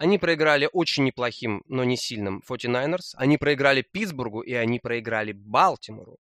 они 0.00 0.16
проиграли 0.16 0.66
очень 0.72 1.04
неплохим, 1.04 1.62
но 1.68 1.84
не 1.84 1.94
сильным 1.94 2.42
49ers. 2.48 3.12
Они 3.16 3.36
проиграли 3.36 3.82
Питтсбургу 3.82 4.40
и 4.40 4.54
они 4.54 4.80
проиграли 4.80 5.32
Балтимору. 5.32 6.16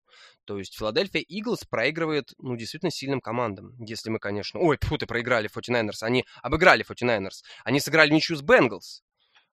То 0.46 0.58
есть 0.58 0.76
Филадельфия 0.76 1.22
Иглс 1.22 1.64
проигрывает, 1.66 2.34
ну, 2.40 2.56
действительно 2.56 2.90
сильным 2.90 3.22
командам. 3.22 3.76
Если 3.78 4.10
мы, 4.10 4.18
конечно... 4.18 4.60
Ой, 4.60 4.80
фу, 4.82 4.98
ты 4.98 5.06
проиграли 5.06 5.48
49ers. 5.48 6.02
Они 6.02 6.26
обыграли 6.42 6.84
49ers. 6.84 7.44
Они 7.64 7.80
сыграли 7.80 8.12
ничью 8.12 8.36
с 8.36 8.42
Бенгалс, 8.42 9.04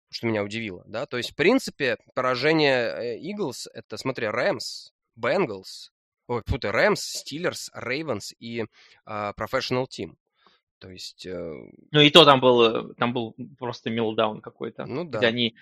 что 0.10 0.28
меня 0.28 0.42
удивило, 0.42 0.86
да. 0.88 1.06
То 1.06 1.18
есть, 1.18 1.32
в 1.32 1.36
принципе, 1.36 1.98
поражение 2.16 3.20
Иглс— 3.20 3.68
это, 3.74 3.98
смотри, 3.98 4.28
Рэмс, 4.28 4.92
Бенгалс, 5.18 5.92
ой, 6.28 6.44
фу, 6.46 6.58
ты, 6.60 6.72
Рэмс, 6.72 7.02
Стиллерс, 7.02 7.72
Рейвенс 7.74 8.32
и 8.40 8.64
uh, 9.06 9.34
Professional 9.36 9.86
Team. 9.86 10.16
То 10.84 10.90
есть... 10.90 11.26
Э... 11.26 11.54
Ну 11.92 12.02
и 12.02 12.10
то 12.10 12.26
там 12.26 12.42
был, 12.42 12.62
э, 12.62 12.94
там 12.96 13.14
был 13.14 13.38
просто 13.58 13.90
meltdown 13.90 14.42
какой-то. 14.42 14.86
Ну 14.86 15.06
да. 15.06 15.20
Где 15.20 15.28
они, 15.28 15.56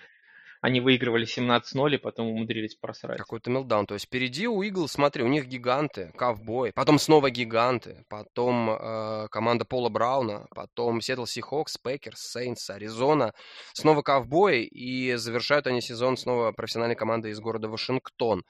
они 0.60 0.80
выигрывали 0.80 1.24
17-0 1.24 1.94
и 1.94 1.98
потом 1.98 2.26
умудрились 2.26 2.74
просрать. 2.74 3.18
Какой-то 3.18 3.48
meltdown. 3.50 3.86
То 3.86 3.94
есть 3.94 4.06
впереди 4.06 4.48
у 4.48 4.62
Eagles, 4.62 4.88
смотри, 4.88 5.22
у 5.22 5.28
них 5.28 5.46
гиганты, 5.46 6.10
ковбой, 6.16 6.72
потом 6.74 6.98
снова 6.98 7.30
гиганты, 7.30 8.04
потом 8.08 8.70
э, 8.70 9.28
команда 9.30 9.64
Пола 9.64 9.90
Брауна, 9.90 10.48
потом 10.56 11.00
Сиэтл 11.00 11.24
Seahawks, 11.24 11.78
Packers, 11.78 12.32
Saints, 12.32 12.68
Аризона, 12.68 13.32
снова 13.74 14.02
ковбой, 14.02 14.64
и 14.64 15.14
завершают 15.14 15.68
они 15.68 15.80
сезон 15.80 16.16
снова 16.16 16.50
профессиональной 16.50 16.96
командой 16.96 17.30
из 17.30 17.38
города 17.38 17.68
Вашингтон. 17.68 18.42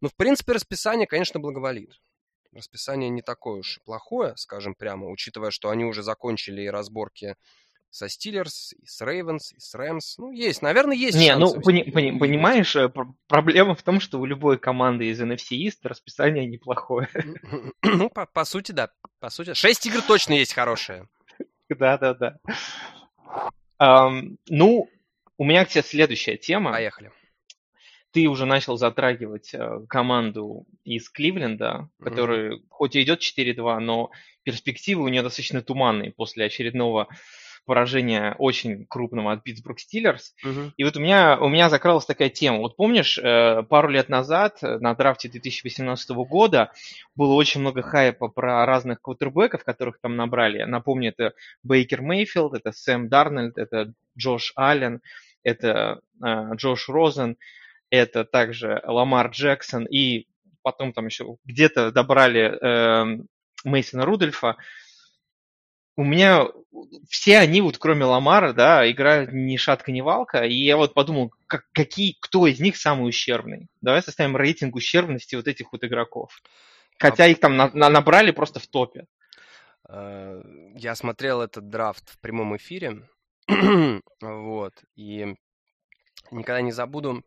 Ну, 0.00 0.08
в 0.08 0.16
принципе, 0.16 0.54
расписание, 0.54 1.06
конечно, 1.06 1.38
благоволит 1.38 1.92
расписание 2.56 3.10
не 3.10 3.22
такое 3.22 3.60
уж 3.60 3.80
плохое, 3.84 4.34
скажем 4.36 4.74
прямо, 4.74 5.08
учитывая, 5.08 5.50
что 5.50 5.70
они 5.70 5.84
уже 5.84 6.02
закончили 6.02 6.62
и 6.62 6.68
разборки 6.68 7.36
со 7.90 8.08
Стиллерс, 8.08 8.72
и 8.74 8.84
с 8.84 9.00
Рейвенс, 9.00 9.52
и 9.52 9.60
с 9.60 9.74
Рэмс. 9.74 10.18
Ну, 10.18 10.30
есть, 10.32 10.60
наверное, 10.60 10.96
есть 10.96 11.16
Не, 11.16 11.34
ну, 11.36 11.60
пони- 11.60 11.90
пони- 11.90 12.18
понимаешь, 12.18 12.76
э, 12.76 12.90
проблема 13.26 13.74
в 13.74 13.82
том, 13.82 14.00
что 14.00 14.20
у 14.20 14.26
любой 14.26 14.58
команды 14.58 15.06
из 15.06 15.20
NFC 15.20 15.56
East 15.56 15.78
расписание 15.84 16.46
неплохое. 16.46 17.08
Ну, 17.82 18.10
по, 18.10 18.26
по 18.26 18.44
сути, 18.44 18.72
да. 18.72 18.90
По 19.20 19.30
сути, 19.30 19.54
шесть 19.54 19.86
игр 19.86 20.02
точно 20.02 20.34
есть 20.34 20.52
хорошие. 20.52 21.08
Да-да-да. 21.68 22.38
Um, 23.80 24.36
ну, 24.48 24.88
у 25.38 25.44
меня 25.44 25.64
к 25.64 25.68
тебе 25.68 25.82
следующая 25.82 26.36
тема. 26.36 26.72
Поехали 26.72 27.12
ты 28.16 28.28
уже 28.28 28.46
начал 28.46 28.78
затрагивать 28.78 29.52
э, 29.52 29.80
команду 29.90 30.64
из 30.84 31.10
Кливленда, 31.10 31.90
которая 32.02 32.52
mm-hmm. 32.52 32.62
хоть 32.70 32.96
и 32.96 33.02
идет 33.02 33.20
4-2, 33.20 33.78
но 33.80 34.10
перспективы 34.42 35.02
у 35.02 35.08
нее 35.08 35.20
достаточно 35.20 35.60
туманные 35.60 36.12
после 36.12 36.46
очередного 36.46 37.08
поражения 37.66 38.34
очень 38.38 38.86
крупного 38.86 39.32
от 39.32 39.42
Питтсбург 39.42 39.78
Стиллерс. 39.80 40.34
Uh-huh. 40.42 40.70
И 40.78 40.84
вот 40.84 40.96
у 40.96 41.00
меня, 41.00 41.36
у 41.38 41.50
меня 41.50 41.68
закралась 41.68 42.06
такая 42.06 42.30
тема. 42.30 42.60
Вот 42.60 42.76
помнишь, 42.76 43.18
э, 43.18 43.64
пару 43.68 43.90
лет 43.90 44.08
назад 44.08 44.62
на 44.62 44.94
драфте 44.94 45.28
2018 45.28 46.08
года 46.10 46.72
было 47.14 47.34
очень 47.34 47.60
много 47.60 47.82
хайпа 47.82 48.28
про 48.28 48.64
разных 48.64 49.02
квотербеков, 49.02 49.62
которых 49.62 50.00
там 50.00 50.16
набрали. 50.16 50.62
Напомню, 50.62 51.10
это 51.10 51.34
Бейкер 51.62 52.00
Мейфилд, 52.00 52.54
это 52.54 52.72
Сэм 52.72 53.10
Дарнольд, 53.10 53.58
это 53.58 53.92
Джош 54.16 54.54
Аллен, 54.56 55.02
это 55.42 56.00
э, 56.24 56.54
Джош 56.54 56.88
Розен 56.88 57.36
это 57.90 58.24
также 58.24 58.82
Ламар 58.84 59.30
Джексон, 59.30 59.84
и 59.84 60.26
потом 60.62 60.92
там 60.92 61.06
еще 61.06 61.36
где-то 61.44 61.92
добрали 61.92 62.58
э, 62.60 63.18
Мейсона 63.64 64.04
Рудольфа. 64.04 64.56
У 65.96 66.04
меня 66.04 66.46
все 67.08 67.38
они, 67.38 67.60
вот 67.62 67.78
кроме 67.78 68.04
Ламара, 68.04 68.52
да, 68.52 68.90
играют 68.90 69.32
ни 69.32 69.56
шатка, 69.56 69.92
ни 69.92 70.00
валка, 70.00 70.44
и 70.44 70.54
я 70.54 70.76
вот 70.76 70.92
подумал, 70.92 71.32
как, 71.46 71.64
какие, 71.72 72.16
кто 72.20 72.46
из 72.46 72.60
них 72.60 72.76
самый 72.76 73.08
ущербный. 73.08 73.68
Давай 73.80 74.02
составим 74.02 74.36
рейтинг 74.36 74.74
ущербности 74.74 75.36
вот 75.36 75.48
этих 75.48 75.72
вот 75.72 75.84
игроков. 75.84 76.42
Хотя 76.98 77.24
а... 77.24 77.26
их 77.28 77.40
там 77.40 77.56
на, 77.56 77.70
на, 77.72 77.88
набрали 77.88 78.30
просто 78.30 78.60
в 78.60 78.66
топе. 78.66 79.06
Э, 79.88 80.42
я 80.74 80.94
смотрел 80.94 81.40
этот 81.40 81.68
драфт 81.70 82.10
в 82.10 82.18
прямом 82.20 82.56
эфире, 82.56 83.08
вот, 84.20 84.74
и 84.96 85.34
никогда 86.30 86.60
не 86.60 86.72
забуду 86.72 87.22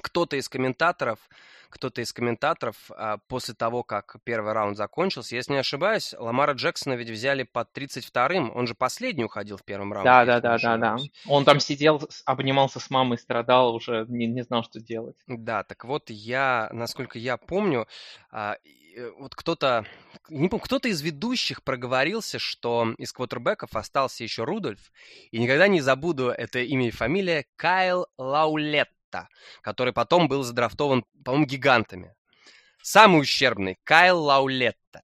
кто-то 0.00 0.36
из 0.36 0.48
комментаторов, 0.48 1.18
кто-то 1.68 2.00
из 2.00 2.12
комментаторов 2.12 2.76
а, 2.90 3.18
после 3.28 3.54
того, 3.54 3.82
как 3.82 4.16
первый 4.24 4.52
раунд 4.52 4.76
закончился, 4.76 5.36
если 5.36 5.52
не 5.52 5.58
ошибаюсь, 5.58 6.14
Ламара 6.18 6.52
Джексона 6.52 6.94
ведь 6.94 7.10
взяли 7.10 7.42
под 7.42 7.76
32-м, 7.76 8.54
он 8.54 8.66
же 8.66 8.74
последний 8.74 9.24
уходил 9.24 9.56
в 9.56 9.64
первом 9.64 9.92
раунде. 9.92 10.08
Да, 10.08 10.24
да, 10.24 10.40
да, 10.40 10.58
да, 10.58 10.76
да. 10.76 10.96
Он 11.26 11.44
там 11.44 11.60
сидел, 11.60 12.08
обнимался 12.24 12.80
с 12.80 12.90
мамой, 12.90 13.18
страдал, 13.18 13.74
уже 13.74 14.06
не, 14.08 14.26
не 14.26 14.42
знал, 14.42 14.62
что 14.64 14.80
делать. 14.80 15.16
Да, 15.26 15.62
так 15.64 15.84
вот 15.84 16.10
я, 16.10 16.68
насколько 16.72 17.18
я 17.18 17.36
помню, 17.36 17.86
а, 18.30 18.56
э, 18.96 19.10
вот 19.18 19.34
кто-то, 19.34 19.86
не 20.28 20.48
помню, 20.48 20.64
кто-то 20.64 20.88
из 20.88 21.00
ведущих 21.02 21.62
проговорился, 21.62 22.38
что 22.38 22.94
из 22.98 23.12
квотербеков 23.12 23.76
остался 23.76 24.24
еще 24.24 24.44
Рудольф, 24.44 24.92
и 25.30 25.38
никогда 25.38 25.68
не 25.68 25.80
забуду 25.80 26.28
это 26.28 26.60
имя 26.60 26.88
и 26.88 26.90
фамилия 26.90 27.46
Кайл 27.56 28.06
Лаулет 28.18 28.88
Лаулетта, 29.12 29.28
который 29.60 29.92
потом 29.92 30.28
был 30.28 30.42
задрафтован, 30.42 31.04
по-моему, 31.24 31.46
гигантами. 31.46 32.14
Самый 32.82 33.20
ущербный– 33.20 33.78
Кайл 33.84 34.20
Лаулетта. 34.20 35.02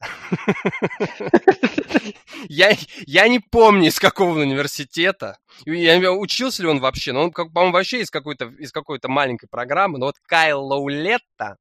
я, 2.49 2.73
я 3.07 3.29
не 3.29 3.39
помню, 3.39 3.89
из 3.89 4.01
какого 4.01 4.41
университета. 4.41 5.39
Учился 5.65 6.63
ли 6.63 6.69
он 6.69 6.81
вообще? 6.81 7.13
Но 7.13 7.23
он, 7.23 7.31
по-моему, 7.31 7.73
вообще 7.73 8.01
из 8.01 8.11
какой-то, 8.11 8.47
из 8.59 8.73
какой-то 8.73 9.09
маленькой 9.09 9.47
программы. 9.47 9.99
Но 9.99 10.07
вот 10.07 10.17
Кайл 10.27 10.65
Лаулетта, 10.65 11.57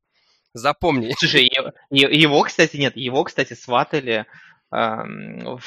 запомни. 0.53 1.13
Слушай, 1.19 1.51
его, 1.91 2.41
кстати, 2.41 2.77
нет, 2.77 2.97
его, 2.97 3.23
кстати, 3.23 3.53
сватали 3.53 4.25
в 4.71 5.62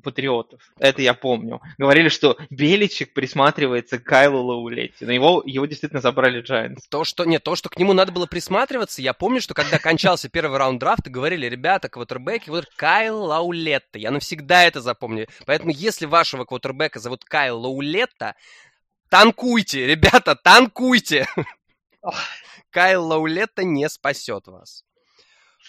патриотов. 0.00 0.60
Это 0.78 1.02
я 1.02 1.14
помню. 1.14 1.60
Говорили, 1.78 2.08
что 2.08 2.36
Беличек 2.50 3.12
присматривается 3.12 3.98
к 3.98 4.04
Кайлу 4.04 4.42
Лаулетти. 4.42 5.04
Но 5.04 5.12
его, 5.12 5.42
его 5.46 5.66
действительно 5.66 6.00
забрали 6.00 6.42
Giants. 6.42 6.80
То, 6.90 7.04
что, 7.04 7.24
нет, 7.24 7.42
то, 7.42 7.56
что 7.56 7.68
к 7.68 7.78
нему 7.78 7.92
надо 7.92 8.12
было 8.12 8.26
присматриваться, 8.26 9.02
я 9.02 9.12
помню, 9.12 9.40
что 9.40 9.54
когда 9.54 9.78
кончался 9.78 10.28
первый 10.30 10.58
раунд 10.58 10.80
драфта, 10.80 11.10
говорили, 11.10 11.46
ребята, 11.46 11.88
квотербеки, 11.88 12.50
вот 12.50 12.66
Кайл 12.76 13.22
Лаулетта. 13.24 13.98
Я 13.98 14.10
навсегда 14.10 14.64
это 14.64 14.80
запомню. 14.80 15.28
Поэтому, 15.46 15.70
если 15.70 16.06
вашего 16.06 16.44
квотербека 16.44 16.98
зовут 16.98 17.24
Кайл 17.24 17.60
Лаулетта, 17.60 18.34
танкуйте, 19.08 19.86
ребята, 19.86 20.34
танкуйте. 20.36 21.26
Кайл 22.70 23.04
Лаулетта 23.04 23.64
не 23.64 23.88
спасет 23.88 24.46
вас. 24.46 24.84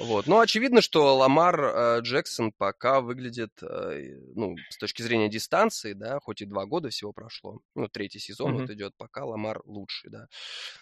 Вот. 0.06 0.28
Но 0.28 0.40
очевидно, 0.40 0.82
что 0.82 1.16
Ламар 1.16 1.60
э, 1.60 2.00
Джексон 2.02 2.52
пока 2.52 3.02
выглядит, 3.02 3.52
э, 3.62 4.16
ну, 4.36 4.56
с 4.70 4.78
точки 4.78 5.02
зрения 5.02 5.30
дистанции, 5.30 5.94
да, 5.94 6.20
хоть 6.20 6.42
и 6.42 6.46
два 6.46 6.66
года 6.66 6.90
всего 6.90 7.14
прошло, 7.14 7.60
ну, 7.76 7.88
третий 7.88 8.20
сезон 8.20 8.56
mm-hmm. 8.56 8.62
вот 8.62 8.70
идет, 8.70 8.94
пока 8.98 9.26
Ламар 9.26 9.62
лучший, 9.66 10.10
да. 10.10 10.28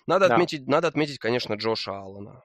Надо, 0.08 0.28
да. 0.28 0.36
отметить, 0.36 0.68
надо 0.68 0.88
отметить, 0.88 1.20
конечно, 1.20 1.54
Джоша 1.54 2.00
Аллана. 2.00 2.44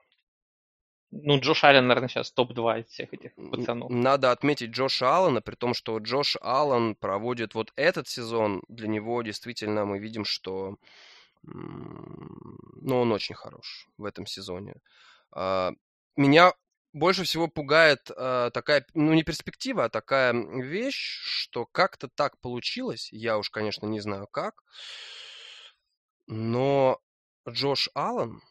Ну, 1.11 1.39
Джош 1.39 1.63
Аллен, 1.63 1.87
наверное, 1.87 2.09
сейчас 2.09 2.31
топ-2 2.31 2.81
из 2.81 2.87
всех 2.87 3.13
этих 3.13 3.31
пацанов. 3.35 3.89
Надо 3.89 4.31
отметить 4.31 4.71
Джоша 4.71 5.17
Аллена, 5.17 5.39
при 5.39 5.55
том, 5.55 5.73
что 5.73 5.97
Джош 5.99 6.35
Аллен 6.41 6.95
проводит 6.95 7.55
вот 7.55 7.71
этот 7.75 8.07
сезон, 8.07 8.61
для 8.67 8.87
него 8.87 9.21
действительно 9.21 9.85
мы 9.85 9.99
видим, 9.99 10.25
что 10.25 10.75
ну, 11.43 13.01
он 13.01 13.11
очень 13.11 13.35
хорош 13.35 13.87
в 13.97 14.05
этом 14.05 14.25
сезоне. 14.25 14.75
А, 15.31 15.71
меня 16.15 16.53
больше 16.95 17.25
всего 17.25 17.49
пугает 17.49 18.09
э, 18.09 18.51
такая, 18.53 18.85
ну 18.93 19.13
не 19.13 19.23
перспектива, 19.23 19.85
а 19.85 19.89
такая 19.89 20.33
вещь, 20.33 21.19
что 21.25 21.65
как-то 21.65 22.07
так 22.07 22.39
получилось, 22.39 23.11
я 23.11 23.37
уж, 23.37 23.49
конечно, 23.49 23.85
не 23.85 23.99
знаю 23.99 24.27
как, 24.27 24.63
но 26.25 27.01
Джош 27.47 27.89
Аллен, 27.93 28.41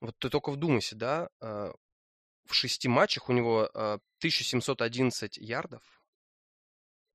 вот 0.00 0.16
ты 0.18 0.30
только 0.30 0.52
вдумайся, 0.52 0.94
да, 0.94 1.28
э, 1.40 1.72
в 2.46 2.54
шести 2.54 2.86
матчах 2.86 3.28
у 3.28 3.32
него 3.32 3.68
э, 3.74 3.98
1711 4.18 5.36
ярдов, 5.36 5.82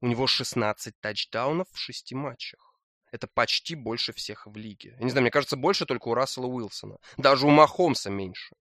у 0.02 0.08
него 0.08 0.28
16 0.28 1.00
тачдаунов 1.00 1.70
в 1.72 1.78
шести 1.78 2.14
матчах. 2.14 2.74
Это 3.10 3.28
почти 3.28 3.76
больше 3.76 4.12
всех 4.12 4.48
в 4.48 4.58
лиге. 4.58 4.96
Я 4.98 5.06
не 5.06 5.12
знаю, 5.12 5.22
мне 5.22 5.32
кажется, 5.32 5.56
больше 5.56 5.86
только 5.86 6.10
у 6.10 6.14
Рассела 6.14 6.48
Уилсона. 6.48 6.98
Даже 7.16 7.46
у 7.46 7.52
Махомса 7.52 8.10
меньше. 8.10 8.56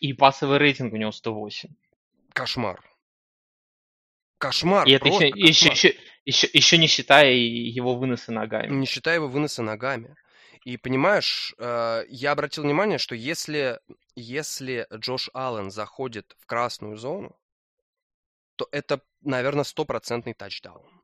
И 0.00 0.12
пассовый 0.14 0.58
рейтинг 0.58 0.92
у 0.92 0.96
него 0.96 1.12
108. 1.12 1.68
Кошмар. 2.32 2.82
Кошмар. 4.38 4.88
И 4.88 4.92
это 4.92 5.08
еще, 5.08 5.30
кошмар. 5.30 5.38
Еще, 5.38 5.68
еще, 5.68 5.96
Еще, 6.24 6.48
еще 6.52 6.78
не 6.78 6.86
считая 6.86 7.32
его 7.32 7.94
выноса 7.94 8.32
ногами. 8.32 8.74
Не 8.74 8.86
считая 8.86 9.16
его 9.16 9.28
выноса 9.28 9.62
ногами. 9.62 10.16
И 10.64 10.76
понимаешь, 10.76 11.54
э, 11.58 12.04
я 12.08 12.32
обратил 12.32 12.64
внимание, 12.64 12.98
что 12.98 13.14
если, 13.14 13.80
если 14.14 14.86
Джош 14.94 15.30
Аллен 15.32 15.70
заходит 15.70 16.36
в 16.38 16.46
красную 16.46 16.96
зону, 16.96 17.36
то 18.56 18.68
это, 18.70 19.00
наверное, 19.22 19.64
стопроцентный 19.64 20.34
тачдаун. 20.34 21.02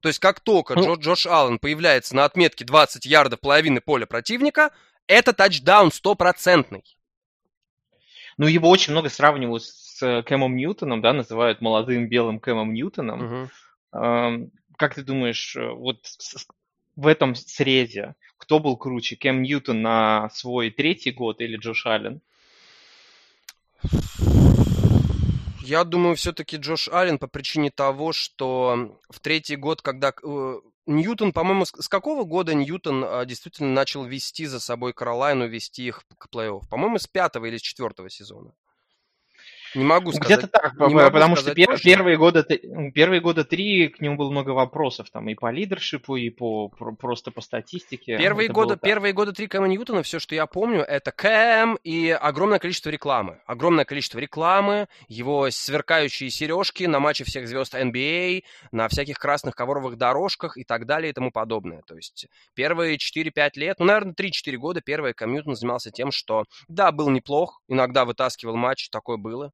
То 0.00 0.08
есть 0.08 0.18
как 0.18 0.40
только 0.40 0.74
ну, 0.74 0.94
Джо, 0.94 1.00
Джош 1.00 1.26
Аллен 1.26 1.58
появляется 1.58 2.14
на 2.14 2.24
отметке 2.24 2.64
20 2.64 3.04
ярдов 3.06 3.40
половины 3.40 3.80
поля 3.80 4.06
противника, 4.06 4.72
это 5.06 5.32
тачдаун 5.32 5.90
стопроцентный. 5.90 6.84
Ну, 8.40 8.46
его 8.46 8.70
очень 8.70 8.92
много 8.92 9.10
сравнивают 9.10 9.62
с 9.62 10.22
Кэмом 10.22 10.56
Ньютоном, 10.56 11.02
да, 11.02 11.12
называют 11.12 11.60
молодым 11.60 12.08
белым 12.08 12.40
Кэмом 12.40 12.72
Ньютоном. 12.72 13.50
Угу. 13.92 14.50
Как 14.78 14.94
ты 14.94 15.02
думаешь, 15.02 15.54
э, 15.56 15.68
вот 15.68 15.98
в 16.96 17.06
этом 17.06 17.34
срезе 17.34 18.14
кто 18.38 18.58
был 18.58 18.78
круче, 18.78 19.16
Кэм 19.16 19.42
Ньютон 19.42 19.82
на 19.82 20.30
свой 20.30 20.70
третий 20.70 21.10
год 21.10 21.42
или 21.42 21.58
Джош 21.58 21.84
Аллен? 21.84 22.22
Я 25.60 25.84
думаю, 25.84 26.16
все-таки 26.16 26.56
Джош 26.56 26.88
Аллен 26.88 27.18
по 27.18 27.26
причине 27.26 27.70
того, 27.70 28.14
что 28.14 28.96
в 29.10 29.20
третий 29.20 29.56
год, 29.56 29.82
когда 29.82 30.14
э, 30.22 30.60
Ньютон, 30.86 31.32
по-моему, 31.32 31.64
с 31.66 31.88
какого 31.88 32.24
года 32.24 32.54
Ньютон 32.54 33.04
а, 33.04 33.24
действительно 33.24 33.72
начал 33.72 34.04
вести 34.04 34.46
за 34.46 34.60
собой 34.60 34.92
Каролайну, 34.92 35.46
вести 35.46 35.86
их 35.86 36.04
к 36.18 36.28
плей-офф? 36.32 36.68
По-моему, 36.68 36.98
с 36.98 37.06
пятого 37.06 37.46
или 37.46 37.58
с 37.58 37.62
четвертого 37.62 38.10
сезона. 38.10 38.54
Не 39.74 39.84
могу 39.84 40.12
сказать. 40.12 40.38
Где-то 40.38 40.48
так, 40.48 40.74
не 40.74 41.10
потому 41.10 41.36
что 41.36 41.54
пер, 41.54 41.78
первые, 41.80 42.16
года, 42.16 42.42
первые 42.42 43.20
года 43.20 43.44
три 43.44 43.88
к 43.88 44.00
нему 44.00 44.16
было 44.16 44.30
много 44.30 44.50
вопросов, 44.50 45.10
там 45.10 45.28
и 45.28 45.34
по 45.34 45.50
лидершипу, 45.50 46.16
и 46.16 46.30
по 46.30 46.68
просто 46.68 47.30
по 47.30 47.40
статистике. 47.40 48.18
Первые 48.18 48.48
годы, 48.48 48.76
первые 48.76 49.12
годы 49.12 49.32
три 49.32 49.46
Кэма 49.46 49.68
Ньютона, 49.68 50.02
все, 50.02 50.18
что 50.18 50.34
я 50.34 50.46
помню, 50.46 50.80
это 50.82 51.12
Кэм 51.12 51.76
и 51.84 52.10
огромное 52.10 52.58
количество 52.58 52.90
рекламы. 52.90 53.40
Огромное 53.46 53.84
количество 53.84 54.18
рекламы, 54.18 54.88
его 55.08 55.50
сверкающие 55.50 56.30
сережки 56.30 56.84
на 56.84 56.98
матче 56.98 57.24
всех 57.24 57.46
звезд 57.46 57.74
NBA, 57.74 58.42
на 58.72 58.88
всяких 58.88 59.18
красных 59.18 59.54
ковровых 59.54 59.96
дорожках 59.96 60.56
и 60.56 60.64
так 60.64 60.86
далее 60.86 61.10
и 61.10 61.12
тому 61.12 61.30
подобное. 61.30 61.82
То 61.86 61.94
есть 61.94 62.26
первые 62.54 62.96
4-5 62.96 63.50
лет, 63.56 63.76
ну, 63.78 63.86
наверное, 63.86 64.14
3-4 64.14 64.56
года 64.56 64.80
первый 64.80 65.14
Кэм 65.14 65.32
Ньютон 65.32 65.54
занимался 65.54 65.90
тем, 65.90 66.10
что, 66.10 66.44
да, 66.68 66.90
был 66.92 67.08
неплох, 67.10 67.60
иногда 67.68 68.04
вытаскивал 68.04 68.56
матч, 68.56 68.88
такое 68.90 69.16
было 69.16 69.52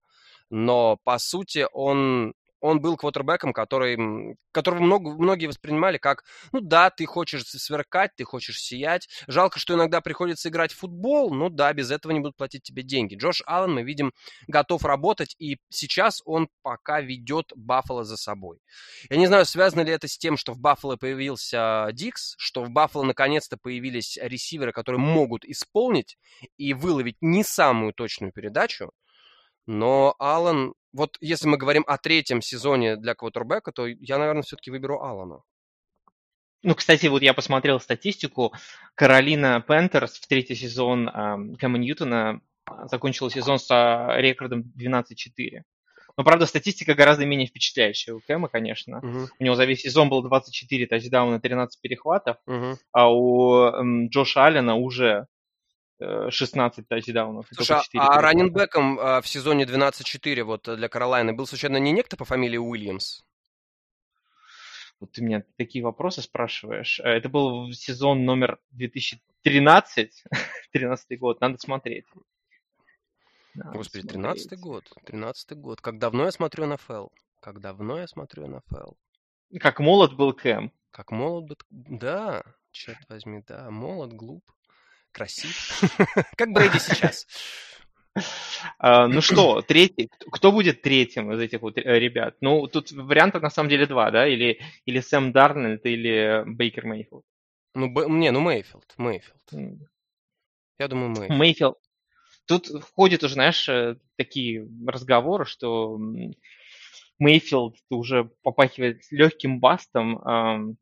но 0.51 0.99
по 1.05 1.19
сути 1.19 1.67
он 1.73 2.35
он 2.61 2.81
был 2.81 2.97
квотербеком, 2.97 3.53
который, 3.53 4.37
которого 4.53 4.83
много, 4.83 5.11
многие 5.11 5.47
воспринимали 5.47 5.99
как, 5.99 6.25
ну 6.53 6.61
да, 6.61 6.91
ты 6.91 7.07
хочешь 7.07 7.45
сверкать, 7.45 8.13
ты 8.17 8.25
хочешь 8.25 8.61
сиять. 8.61 9.09
Жалко, 9.27 9.59
что 9.59 9.75
иногда 9.75 10.01
приходится 10.01 10.49
играть 10.49 10.73
в 10.73 10.79
футбол, 10.79 11.33
ну 11.33 11.51
да, 11.51 11.73
без 11.73 11.91
этого 11.91 12.13
не 12.13 12.21
будут 12.21 12.37
платить 12.37 12.63
тебе 12.63 12.83
деньги. 12.83 13.15
Джош 13.15 13.43
Аллен, 13.47 13.75
мы 13.75 13.83
видим, 13.83 14.13
готов 14.47 14.85
работать, 14.85 15.37
и 15.39 15.59
сейчас 15.69 16.23
он 16.25 16.49
пока 16.63 17.01
ведет 17.01 17.53
Баффало 17.55 18.05
за 18.05 18.17
собой. 18.17 18.59
Я 19.11 19.17
не 19.17 19.27
знаю, 19.27 19.45
связано 19.45 19.83
ли 19.83 19.93
это 19.93 20.09
с 20.09 20.19
тем, 20.19 20.37
что 20.37 20.53
в 20.53 20.59
Баффало 20.59 20.97
появился 20.97 21.89
Дикс, 21.93 22.35
что 22.39 22.65
в 22.65 22.71
Баффало 22.71 23.05
наконец-то 23.05 23.57
появились 23.57 24.19
ресиверы, 24.21 24.73
которые 24.73 25.01
могут 25.01 25.45
исполнить 25.45 26.17
и 26.57 26.75
выловить 26.75 27.17
не 27.21 27.45
самую 27.45 27.93
точную 27.93 28.33
передачу, 28.33 28.91
но 29.67 30.15
Алан, 30.19 30.75
вот 30.93 31.17
если 31.21 31.49
мы 31.49 31.59
говорим 31.59 31.85
о 31.87 31.99
третьем 31.99 32.41
сезоне 32.41 32.97
для 32.97 33.15
квотербека, 33.15 33.73
то 33.73 33.87
я, 33.87 34.19
наверное, 34.19 34.43
все-таки 34.43 34.71
выберу 34.71 35.03
Алана. 35.03 35.41
Ну, 36.63 36.75
кстати, 36.75 37.07
вот 37.07 37.23
я 37.23 37.35
посмотрел 37.35 37.79
статистику. 37.81 38.53
Каролина 38.95 39.61
Пентерс 39.61 40.19
в 40.19 40.27
третий 40.27 40.55
сезон 40.55 41.09
э, 41.09 41.57
Кэма 41.59 41.79
Ньютона 41.79 42.41
закончила 42.91 43.31
сезон 43.31 43.59
с 43.59 43.69
рекордом 44.17 44.65
12-4. 44.77 45.63
Но, 46.17 46.25
правда, 46.25 46.47
статистика 46.47 46.95
гораздо 46.95 47.27
менее 47.27 47.47
впечатляющая 47.47 48.15
у 48.15 48.21
Кэма, 48.21 48.49
конечно. 48.49 48.97
Uh-huh. 48.97 49.27
У 49.39 49.45
него 49.45 49.55
за 49.55 49.67
весь 49.67 49.83
сезон 49.83 50.09
было 50.09 50.23
24 50.23 50.87
тачдауна, 50.87 51.41
13 51.41 51.81
перехватов, 51.81 52.39
uh-huh. 52.49 52.77
а 52.93 53.13
у 53.13 53.55
э, 53.55 54.09
Джоша 54.09 54.47
Аллена 54.47 54.77
уже 54.77 55.27
16 56.01 56.79
э, 56.79 56.83
тачдаунов. 56.89 57.47
Слушай, 57.53 57.81
а 57.95 58.21
раненбеком 58.21 58.99
а, 59.01 59.21
в 59.21 59.29
сезоне 59.29 59.65
12-4 59.65 60.43
вот 60.43 60.63
для 60.77 60.89
Каролайны 60.89 61.33
был 61.33 61.47
случайно 61.47 61.79
не 61.79 61.93
некто 61.93 62.17
по 62.17 62.25
фамилии 62.25 62.59
Уильямс? 62.59 63.23
Вот 65.01 65.13
ты 65.13 65.23
меня 65.23 65.45
такие 65.57 65.85
вопросы 65.85 66.23
спрашиваешь. 66.23 67.01
Э, 67.01 67.09
это 67.09 67.29
был 67.29 67.73
сезон 67.73 68.25
номер 68.25 68.59
2013, 68.71 70.25
13 70.73 71.19
год, 71.21 71.41
надо 71.41 71.59
смотреть. 71.59 72.05
Надо 73.55 73.79
Господи, 73.79 74.07
13 74.07 74.59
год, 74.59 74.85
13 75.07 75.53
год. 75.53 75.81
Как 75.81 75.99
давно 75.99 76.25
я 76.25 76.33
смотрю 76.33 76.67
НФЛ? 76.67 77.09
Как 77.41 77.61
давно 77.61 77.99
я 77.99 78.07
смотрю 78.07 78.47
НФЛ? 78.49 78.93
Как 79.61 79.81
молод 79.81 80.15
был 80.15 80.35
Кэм. 80.35 80.73
Как 80.91 81.11
молод 81.11 81.47
был... 81.47 81.57
Да, 81.71 82.43
черт 82.71 82.99
возьми, 83.09 83.43
да, 83.47 83.71
молод, 83.71 84.13
глуп 84.13 84.45
красив. 85.17 85.83
Как 86.37 86.53
Брэди 86.53 86.79
сейчас. 86.79 87.27
А, 88.79 89.09
ну 89.09 89.21
что, 89.21 89.61
третий, 89.61 90.09
кто 90.33 90.51
будет 90.51 90.81
третьим 90.81 91.31
из 91.33 91.39
этих 91.39 91.61
вот 91.61 91.77
э, 91.77 91.83
ребят? 91.99 92.35
Ну, 92.41 92.67
тут 92.67 92.91
вариантов 92.91 93.43
на 93.43 93.51
самом 93.51 93.69
деле 93.69 93.85
два, 93.85 94.11
да? 94.11 94.27
Или, 94.27 94.59
или 94.87 95.01
Сэм 95.01 95.33
Дарнольд, 95.33 95.85
или 95.85 96.43
Бейкер 96.47 96.87
Мейфилд. 96.87 97.25
Ну, 97.75 97.93
б... 97.93 98.07
не, 98.09 98.31
ну 98.31 98.41
Мейфилд, 98.41 98.95
Мейфилд. 98.97 99.43
Я 100.79 100.89
думаю, 100.89 101.11
Мейфилд. 101.11 101.39
Мейфилд. 101.39 101.79
Тут 102.47 102.69
входит 102.69 103.23
уже, 103.23 103.35
знаешь, 103.35 103.69
э, 103.69 103.97
такие 104.17 104.67
разговоры, 104.87 105.45
что 105.45 105.99
Мейфилд 107.19 107.77
уже 107.91 108.31
попахивает 108.43 109.03
легким 109.11 109.61
бастом, 109.61 110.79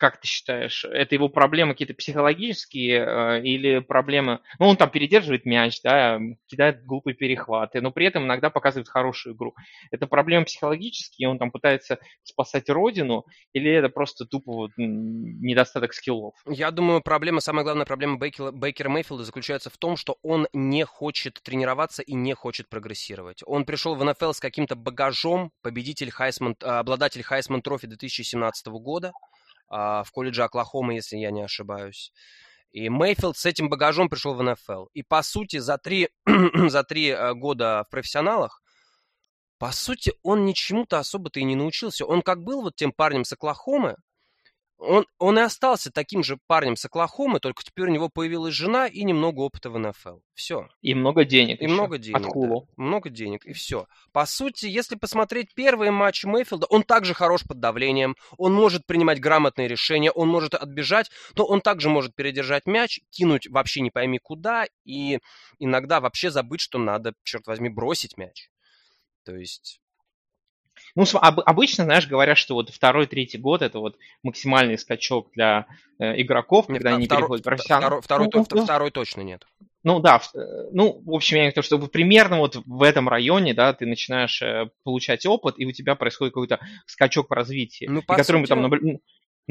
как 0.00 0.18
ты 0.18 0.26
считаешь, 0.26 0.86
это 0.86 1.14
его 1.14 1.28
проблемы 1.28 1.74
какие-то 1.74 1.92
психологические 1.92 3.04
э, 3.04 3.42
или 3.42 3.80
проблемы... 3.80 4.40
Ну, 4.58 4.68
он 4.68 4.76
там 4.78 4.88
передерживает 4.88 5.44
мяч, 5.44 5.82
да, 5.82 6.18
кидает 6.46 6.86
глупые 6.86 7.14
перехваты, 7.14 7.82
но 7.82 7.92
при 7.92 8.06
этом 8.06 8.24
иногда 8.24 8.48
показывает 8.48 8.88
хорошую 8.88 9.34
игру. 9.34 9.54
Это 9.90 10.06
проблемы 10.06 10.46
психологические, 10.46 11.28
он 11.28 11.38
там 11.38 11.50
пытается 11.50 11.98
спасать 12.22 12.70
родину, 12.70 13.26
или 13.52 13.70
это 13.70 13.90
просто 13.90 14.24
тупо 14.24 14.52
вот 14.52 14.70
недостаток 14.78 15.92
skill 15.92 16.18
ов? 16.18 16.34
Я 16.48 16.70
думаю, 16.70 17.02
проблема, 17.02 17.40
самая 17.40 17.64
главная 17.64 17.84
проблема 17.84 18.16
Бейкера, 18.16 18.52
Бейкера 18.52 18.88
Мейфилда 18.88 19.24
заключается 19.24 19.68
в 19.68 19.76
том, 19.76 19.98
что 19.98 20.16
он 20.22 20.48
не 20.54 20.86
хочет 20.86 21.40
тренироваться 21.42 22.02
и 22.02 22.14
не 22.14 22.32
хочет 22.32 22.70
прогрессировать. 22.70 23.42
Он 23.44 23.66
пришел 23.66 23.94
в 23.94 24.02
НФЛ 24.02 24.32
с 24.32 24.40
каким-то 24.40 24.76
багажом, 24.76 25.52
победитель 25.60 26.10
Heisman, 26.10 26.56
э, 26.58 26.64
обладатель 26.64 27.22
Heisman 27.22 27.60
Trophy 27.60 27.86
2017 27.86 28.66
года, 28.68 29.12
в 29.70 30.06
колледже 30.12 30.42
Оклахомы, 30.44 30.94
если 30.94 31.16
я 31.16 31.30
не 31.30 31.42
ошибаюсь. 31.42 32.12
И 32.72 32.88
Мейфилд 32.88 33.36
с 33.36 33.46
этим 33.46 33.68
багажом 33.68 34.08
пришел 34.08 34.34
в 34.34 34.42
НФЛ. 34.42 34.86
И, 34.92 35.02
по 35.02 35.22
сути, 35.22 35.58
за 35.58 35.78
три, 35.78 36.08
за 36.68 36.84
три 36.84 37.08
э, 37.08 37.34
года 37.34 37.84
в 37.86 37.90
профессионалах, 37.90 38.62
по 39.58 39.72
сути, 39.72 40.12
он 40.22 40.44
ничему-то 40.44 40.98
особо-то 40.98 41.40
и 41.40 41.44
не 41.44 41.56
научился. 41.56 42.06
Он 42.06 42.22
как 42.22 42.42
был 42.42 42.62
вот 42.62 42.76
тем 42.76 42.92
парнем 42.92 43.24
с 43.24 43.32
Оклахомы, 43.32 43.96
он, 44.80 45.06
он 45.18 45.38
и 45.38 45.42
остался 45.42 45.92
таким 45.92 46.24
же 46.24 46.38
парнем 46.46 46.74
с 46.74 46.86
Оклахомы, 46.86 47.38
только 47.38 47.62
теперь 47.62 47.86
у 47.86 47.92
него 47.92 48.08
появилась 48.08 48.54
жена 48.54 48.86
и 48.86 49.04
немного 49.04 49.40
опыта 49.40 49.68
в 49.68 49.78
НФЛ. 49.78 50.20
Все. 50.32 50.68
И 50.80 50.94
много 50.94 51.24
денег. 51.24 51.60
И 51.60 51.64
еще. 51.64 51.74
много 51.74 51.98
денег. 51.98 52.16
От 52.16 52.24
Хулу. 52.24 52.66
Да. 52.76 52.82
Много 52.82 53.10
денег, 53.10 53.44
и 53.44 53.52
все. 53.52 53.86
По 54.12 54.24
сути, 54.24 54.66
если 54.66 54.96
посмотреть 54.96 55.54
первые 55.54 55.90
матчи 55.90 56.24
Мэйфилда, 56.24 56.66
он 56.70 56.82
также 56.82 57.12
хорош 57.12 57.42
под 57.46 57.60
давлением, 57.60 58.16
он 58.38 58.54
может 58.54 58.86
принимать 58.86 59.20
грамотные 59.20 59.68
решения, 59.68 60.10
он 60.10 60.28
может 60.28 60.54
отбежать, 60.54 61.10
но 61.36 61.44
он 61.44 61.60
также 61.60 61.90
может 61.90 62.14
передержать 62.14 62.64
мяч, 62.64 63.00
кинуть 63.10 63.48
вообще 63.48 63.82
не 63.82 63.90
пойми 63.90 64.18
куда, 64.18 64.66
и 64.84 65.18
иногда 65.58 66.00
вообще 66.00 66.30
забыть, 66.30 66.62
что 66.62 66.78
надо, 66.78 67.12
черт 67.22 67.46
возьми, 67.46 67.68
бросить 67.68 68.16
мяч. 68.16 68.50
То 69.24 69.36
есть 69.36 69.80
ну, 70.94 71.04
об, 71.14 71.40
обычно, 71.40 71.84
знаешь, 71.84 72.06
говорят, 72.06 72.38
что 72.38 72.54
вот 72.54 72.70
второй, 72.70 73.06
третий 73.06 73.38
год 73.38 73.62
это 73.62 73.78
вот 73.78 73.96
максимальный 74.22 74.78
скачок 74.78 75.30
для 75.34 75.66
э, 75.98 76.20
игроков, 76.20 76.68
нет, 76.68 76.78
когда 76.78 76.96
они 76.96 77.06
втор, 77.06 77.18
переходят 77.18 77.44
в 77.44 77.48
профессионал. 77.48 78.00
Второй, 78.00 78.02
второй, 78.02 78.30
ну, 78.32 78.46
ну, 78.50 78.64
второй 78.64 78.90
точно 78.90 79.20
нет. 79.22 79.46
Ну 79.82 79.98
да, 80.00 80.20
э, 80.34 80.38
ну, 80.72 81.00
в 81.04 81.14
общем, 81.14 81.38
я 81.38 81.46
не 81.46 81.52
то, 81.52 81.62
что 81.62 81.78
примерно 81.78 82.38
вот 82.38 82.56
в 82.56 82.82
этом 82.82 83.08
районе, 83.08 83.54
да, 83.54 83.72
ты 83.72 83.86
начинаешь 83.86 84.42
э, 84.42 84.68
получать 84.84 85.24
опыт, 85.26 85.54
и 85.58 85.66
у 85.66 85.72
тебя 85.72 85.94
происходит 85.94 86.34
какой-то 86.34 86.60
скачок 86.86 87.30
в 87.30 87.32
развитии, 87.32 87.86
ну, 87.88 88.02
по 88.02 88.16
которым 88.16 88.42
сути... 88.42 88.48
там 88.50 88.62
наблюдаем. 88.62 89.00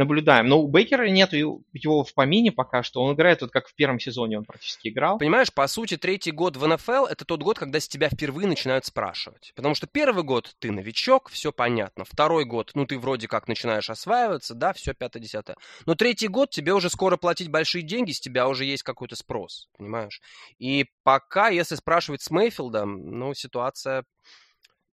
Но 0.05 0.61
у 0.61 0.67
Бейкера 0.67 1.09
нет 1.09 1.33
его 1.33 2.03
в 2.03 2.13
помине 2.13 2.51
пока 2.51 2.83
что. 2.83 3.01
Он 3.01 3.15
играет 3.15 3.41
вот 3.41 3.51
как 3.51 3.67
в 3.67 3.75
первом 3.75 3.99
сезоне 3.99 4.37
он 4.37 4.45
практически 4.45 4.89
играл. 4.89 5.17
Понимаешь, 5.17 5.53
по 5.53 5.67
сути, 5.67 5.97
третий 5.97 6.31
год 6.31 6.57
в 6.57 6.67
НФЛ– 6.67 7.05
это 7.09 7.25
тот 7.25 7.43
год, 7.43 7.59
когда 7.59 7.79
с 7.79 7.87
тебя 7.87 8.09
впервые 8.09 8.47
начинают 8.47 8.85
спрашивать. 8.85 9.53
Потому 9.55 9.75
что 9.75 9.87
первый 9.87 10.23
год 10.23 10.55
ты 10.59 10.71
новичок, 10.71 11.29
все 11.29 11.51
понятно. 11.51 12.05
Второй 12.05 12.45
год, 12.45 12.71
ну, 12.73 12.85
ты 12.85 12.97
вроде 12.97 13.27
как 13.27 13.47
начинаешь 13.47 13.89
осваиваться, 13.89 14.55
да, 14.55 14.73
все 14.73 14.93
пятое-десятое. 14.93 15.57
Но 15.85 15.95
третий 15.95 16.27
год 16.27 16.49
тебе 16.49 16.73
уже 16.73 16.89
скоро 16.89 17.17
платить 17.17 17.49
большие 17.49 17.81
деньги, 17.81 18.11
с 18.11 18.19
тебя 18.19 18.47
уже 18.47 18.65
есть 18.65 18.83
какой-то 18.83 19.15
спрос, 19.15 19.69
понимаешь? 19.77 20.21
И 20.57 20.85
пока, 21.03 21.49
если 21.49 21.75
спрашивать 21.75 22.21
с 22.21 22.31
Мейфилдом, 22.31 23.19
ну, 23.19 23.33
ситуация, 23.33 24.05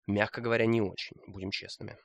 мягко 0.06 0.40
говоря, 0.40 0.66
не 0.66 0.80
очень, 0.80 1.16
будем 1.26 1.50
честными. 1.50 1.96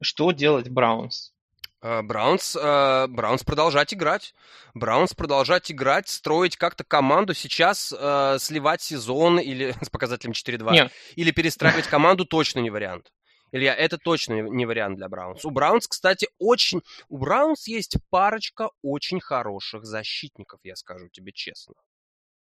Что 0.00 0.30
делать 0.30 0.68
Браунс? 0.68 1.32
Э, 1.80 2.02
Браунс, 2.02 2.56
э, 2.56 3.06
Браунс 3.08 3.44
продолжать 3.44 3.94
играть. 3.94 4.34
Браунс 4.74 5.14
продолжать 5.14 5.70
играть, 5.70 6.08
строить 6.08 6.56
как-то 6.56 6.84
команду. 6.84 7.34
Сейчас 7.34 7.94
э, 7.96 8.36
сливать 8.40 8.82
сезон 8.82 9.38
или 9.38 9.74
с 9.82 9.88
показателем 9.88 10.32
4-2. 10.32 10.72
Нет. 10.72 10.92
Или 11.14 11.30
перестраивать 11.30 11.86
команду 11.86 12.24
точно 12.24 12.60
не 12.60 12.70
вариант. 12.70 13.12
Илья, 13.50 13.74
это 13.74 13.96
точно 13.96 14.42
не 14.42 14.66
вариант 14.66 14.96
для 14.96 15.08
Браунс. 15.08 15.44
У 15.44 15.50
Браунс, 15.50 15.86
кстати, 15.86 16.28
очень... 16.38 16.82
У 17.08 17.16
Браунс 17.16 17.66
есть 17.66 17.96
парочка 18.10 18.70
очень 18.82 19.20
хороших 19.20 19.84
защитников, 19.84 20.60
я 20.64 20.76
скажу 20.76 21.08
тебе 21.08 21.32
честно. 21.32 21.74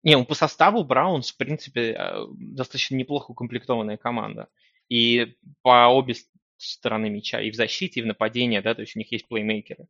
Не, 0.04 0.18
ну 0.18 0.26
по 0.26 0.34
составу 0.34 0.84
Браунс, 0.84 1.32
в 1.32 1.38
принципе, 1.38 1.98
достаточно 2.34 2.96
неплохо 2.96 3.32
укомплектованная 3.32 3.96
команда. 3.96 4.50
И 4.90 5.38
по 5.62 5.88
обе 5.88 6.16
стороны 6.62 7.10
мяча, 7.10 7.41
и 7.41 7.51
в 7.51 7.55
защите, 7.55 7.99
и 7.99 8.03
в 8.03 8.07
нападении, 8.07 8.60
да, 8.60 8.76
то 8.76 8.82
есть 8.82 8.95
у 8.95 8.99
них 8.99 9.12
есть 9.12 9.28
плеймейкеры. 9.28 9.88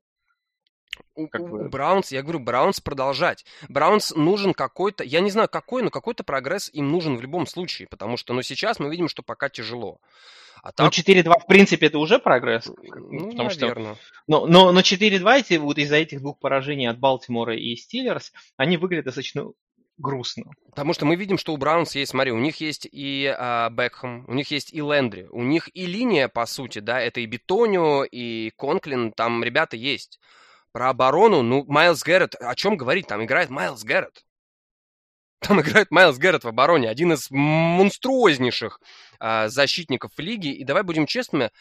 У, 1.16 1.28
как 1.28 1.42
бы... 1.42 1.66
у 1.66 1.70
Браунс, 1.70 2.12
я 2.12 2.22
говорю, 2.22 2.40
Браунс 2.40 2.80
продолжать. 2.80 3.46
Браунс 3.68 4.14
нужен 4.16 4.54
какой-то, 4.54 5.04
я 5.04 5.22
не 5.22 5.32
знаю 5.32 5.50
какой, 5.50 5.82
но 5.82 5.90
какой-то 5.90 6.24
прогресс 6.24 6.70
им 6.74 6.92
нужен 6.92 7.18
в 7.18 7.22
любом 7.22 7.46
случае, 7.46 7.88
потому 7.88 8.18
что, 8.18 8.34
ну, 8.34 8.42
сейчас 8.42 8.80
мы 8.80 8.90
видим, 8.90 9.08
что 9.08 9.24
пока 9.24 9.50
тяжело. 9.50 10.00
А 10.62 10.72
так... 10.72 10.86
Ну, 10.86 11.14
4-2, 11.14 11.40
в 11.40 11.48
принципе, 11.48 11.88
это 11.88 12.00
уже 12.00 12.20
прогресс. 12.20 12.68
Ну, 12.68 13.30
потому 13.30 13.50
наверное. 13.50 13.96
Что... 13.96 14.04
Но, 14.28 14.46
но, 14.46 14.72
но 14.72 14.82
4-2, 14.82 15.40
эти, 15.40 15.54
вот 15.56 15.78
из-за 15.78 15.96
этих 15.96 16.20
двух 16.20 16.40
поражений 16.40 16.88
от 16.88 17.00
Балтимора 17.00 17.56
и 17.56 17.76
Стиллерс, 17.76 18.34
они 18.58 18.78
выглядят 18.78 19.06
достаточно 19.06 19.52
грустно. 20.00 20.46
Потому 20.70 20.94
что 20.94 21.06
мы 21.06 21.16
видим, 21.16 21.38
что 21.38 21.54
у 21.54 21.58
Браунс 21.58 21.94
есть, 21.96 22.12
смотри, 22.12 22.32
у 22.32 22.40
них 22.40 22.60
есть 22.62 22.88
и 22.92 23.34
а, 23.38 23.70
Бекхэм, 23.70 24.26
у 24.28 24.34
них 24.34 24.50
есть 24.50 24.74
и 24.74 24.82
Лендри, 24.82 25.28
у 25.32 25.44
них 25.44 25.70
и 25.76 25.86
линия, 25.86 26.28
по 26.28 26.46
сути, 26.46 26.80
да, 26.80 27.00
это 27.00 27.20
и 27.20 27.26
Бетонио, 27.26 28.06
и 28.06 28.52
Конклин, 28.58 29.12
там 29.12 29.44
ребята 29.44 29.76
есть. 29.76 30.20
Про 30.72 30.90
оборону, 30.90 31.42
ну, 31.42 31.66
Майлз 31.68 32.04
Гэррет, 32.04 32.36
о 32.36 32.56
чем 32.56 32.78
говорить, 32.78 33.08
там 33.08 33.24
играет 33.24 33.50
Майлз 33.50 33.84
Гэррет. 33.84 34.24
Там 35.40 35.60
играет 35.62 35.92
Майлз 35.92 36.18
Гэррет 36.18 36.44
в 36.44 36.48
обороне, 36.48 36.90
один 36.90 37.14
из 37.14 37.30
монструознейших 37.30 38.80
а, 39.20 39.50
защитников 39.50 40.12
лиги. 40.18 40.50
И 40.50 40.64
давай 40.64 40.84
будем 40.84 41.06
честными, 41.06 41.52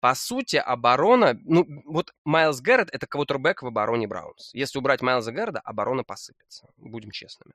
по 0.00 0.14
сути, 0.14 0.56
оборона... 0.56 1.36
Ну, 1.44 1.66
вот 1.86 2.12
Майлз 2.24 2.60
Гэррет— 2.60 2.90
это 2.92 3.06
квотербек 3.06 3.62
в 3.62 3.66
обороне 3.66 4.06
Браунс. 4.06 4.50
Если 4.54 4.78
убрать 4.78 5.02
Майлза 5.02 5.32
Гэррета, 5.32 5.60
оборона 5.60 6.04
посыпется. 6.04 6.68
Будем 6.76 7.10
честными. 7.10 7.54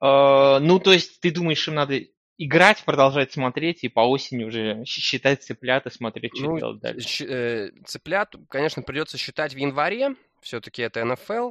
Э, 0.00 0.58
ну, 0.60 0.78
то 0.78 0.92
есть 0.92 1.20
ты 1.20 1.30
думаешь, 1.30 1.66
им 1.68 1.74
надо 1.74 2.00
играть, 2.38 2.82
продолжать 2.84 3.32
смотреть 3.32 3.84
и 3.84 3.88
по 3.88 4.00
осени 4.00 4.44
уже 4.44 4.82
считать 4.86 5.42
цыплят 5.42 5.86
и 5.86 5.90
смотреть, 5.90 6.34
что 6.34 6.46
ну, 6.46 6.58
делать 6.58 6.80
дальше? 6.80 7.24
Э, 7.26 7.70
цыплят, 7.84 8.34
конечно, 8.48 8.82
придется 8.82 9.18
считать 9.18 9.52
в 9.52 9.58
январе, 9.58 10.14
все-таки 10.40 10.80
это 10.80 11.04
НФЛ, 11.04 11.50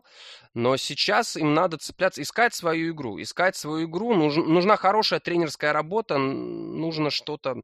но 0.56 0.78
сейчас 0.78 1.38
им 1.38 1.54
надо 1.54 1.78
цепляться, 1.78 2.24
искать 2.24 2.56
свою 2.56 2.91
игру, 2.93 3.22
искать 3.22 3.56
свою 3.56 3.88
игру, 3.88 4.16
нуж, 4.16 4.36
нужна 4.36 4.78
хорошая 4.78 5.20
тренерская 5.20 5.74
работа, 5.74 6.18
нужно 6.18 7.12
что-то, 7.12 7.62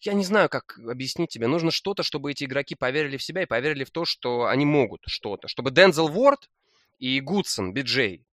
я 0.00 0.12
не 0.12 0.24
знаю, 0.24 0.50
как 0.50 0.78
объяснить 0.86 1.30
тебе, 1.30 1.46
нужно 1.46 1.70
что-то, 1.70 2.02
чтобы 2.02 2.30
эти 2.30 2.44
игроки 2.44 2.74
поверили 2.74 3.16
в 3.16 3.22
себя 3.22 3.42
и 3.42 3.46
поверили 3.46 3.84
в 3.84 3.90
то, 3.90 4.04
что 4.04 4.44
они 4.44 4.66
могут 4.66 5.00
что-то, 5.06 5.48
чтобы 5.48 5.70
Дензел 5.70 6.08
Ворд 6.08 6.50
и 6.98 7.20
Гудсон, 7.20 7.72
Биджей, 7.72 8.26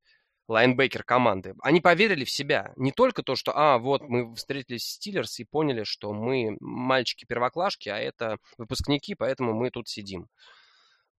лайнбекер 0.47 1.03
команды, 1.03 1.53
они 1.61 1.81
поверили 1.81 2.23
в 2.23 2.29
себя. 2.29 2.73
Не 2.75 2.91
только 2.91 3.23
то, 3.23 3.35
что, 3.35 3.51
а, 3.55 3.77
вот 3.77 4.01
мы 4.03 4.33
встретились 4.35 4.83
с 4.83 4.93
Стиллерс 4.93 5.39
и 5.39 5.45
поняли, 5.45 5.83
что 5.83 6.13
мы 6.13 6.57
мальчики-первоклашки, 6.59 7.89
а 7.89 7.97
это 7.97 8.37
выпускники, 8.57 9.15
поэтому 9.15 9.53
мы 9.53 9.69
тут 9.69 9.87
сидим. 9.87 10.27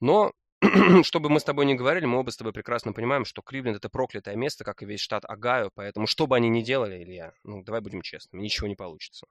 Но, 0.01 0.33
чтобы 1.03 1.29
мы 1.29 1.41
с 1.41 1.45
тобой 1.45 1.67
не 1.67 1.75
говорили, 1.75 2.07
мы 2.07 2.19
оба 2.19 2.31
с 2.31 2.37
тобой 2.37 2.53
прекрасно 2.53 2.93
понимаем, 2.93 3.25
что 3.25 3.43
Кливленд 3.43 3.77
это 3.77 3.89
проклятое 3.89 4.37
место, 4.37 4.65
как 4.65 4.83
и 4.83 4.87
весь 4.87 5.01
штат 5.01 5.25
Агаю, 5.25 5.71
поэтому 5.75 6.07
что 6.07 6.27
бы 6.27 6.37
они 6.37 6.49
ни 6.49 6.63
делали, 6.63 7.03
Илья, 7.03 7.33
ну, 7.45 7.63
давай 7.63 7.81
будем 7.81 8.03
честными, 8.03 8.43
ничего 8.43 8.69
не 8.69 8.77
получится. 8.77 9.27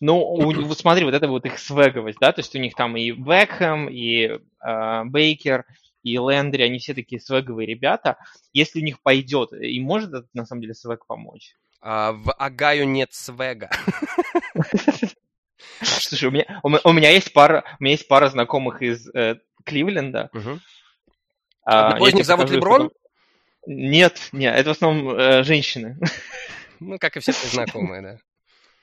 Ну, 0.00 0.52
вот 0.62 0.78
смотри, 0.78 1.04
вот 1.04 1.14
это 1.14 1.28
вот 1.28 1.46
их 1.46 1.58
свеговость, 1.58 2.18
да, 2.20 2.32
то 2.32 2.40
есть 2.40 2.54
у 2.54 2.58
них 2.58 2.74
там 2.74 2.96
и 2.96 3.12
Бекхэм, 3.12 3.88
и 3.88 4.40
э, 4.64 5.04
Бейкер, 5.04 5.64
и 6.04 6.16
Лендри, 6.16 6.62
они 6.62 6.78
все 6.78 6.94
такие 6.94 7.20
свеговые 7.20 7.66
ребята. 7.66 8.18
Если 8.52 8.80
у 8.80 8.84
них 8.84 9.00
пойдет, 9.00 9.52
им 9.52 9.84
может 9.84 10.12
это, 10.12 10.28
на 10.34 10.44
самом 10.44 10.60
деле 10.60 10.74
свег 10.74 11.06
помочь? 11.06 11.56
А, 11.80 12.12
в 12.12 12.32
Агаю 12.32 12.86
нет 12.86 13.12
свега. 13.12 13.70
Слушай, 15.82 16.28
у 16.28 16.30
меня, 16.30 16.60
у, 16.62 16.92
меня 16.92 17.10
есть 17.10 17.32
пара, 17.32 17.64
у 17.80 17.82
меня 17.82 17.92
есть 17.92 18.06
пара 18.06 18.28
знакомых 18.28 18.82
из 18.82 19.08
э, 19.14 19.40
Кливленда. 19.64 20.30
Угу. 20.34 20.60
А, 21.64 21.88
Одного 21.88 22.08
из 22.08 22.14
них 22.14 22.26
зовут 22.26 22.50
Леброн? 22.50 22.90
Нет, 23.66 24.28
нет, 24.32 24.54
это 24.54 24.68
в 24.68 24.72
основном 24.72 25.16
э, 25.16 25.42
женщины. 25.42 25.98
Ну, 26.80 26.98
как 26.98 27.16
и 27.16 27.20
все 27.20 27.32
твои 27.32 27.50
знакомые, 27.50 28.02
да. 28.02 28.18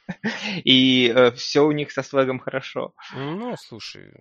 И 0.64 1.12
э, 1.14 1.32
все 1.32 1.66
у 1.66 1.72
них 1.72 1.92
со 1.92 2.02
свегом 2.02 2.40
хорошо. 2.40 2.96
Ну, 3.14 3.56
слушай, 3.58 4.12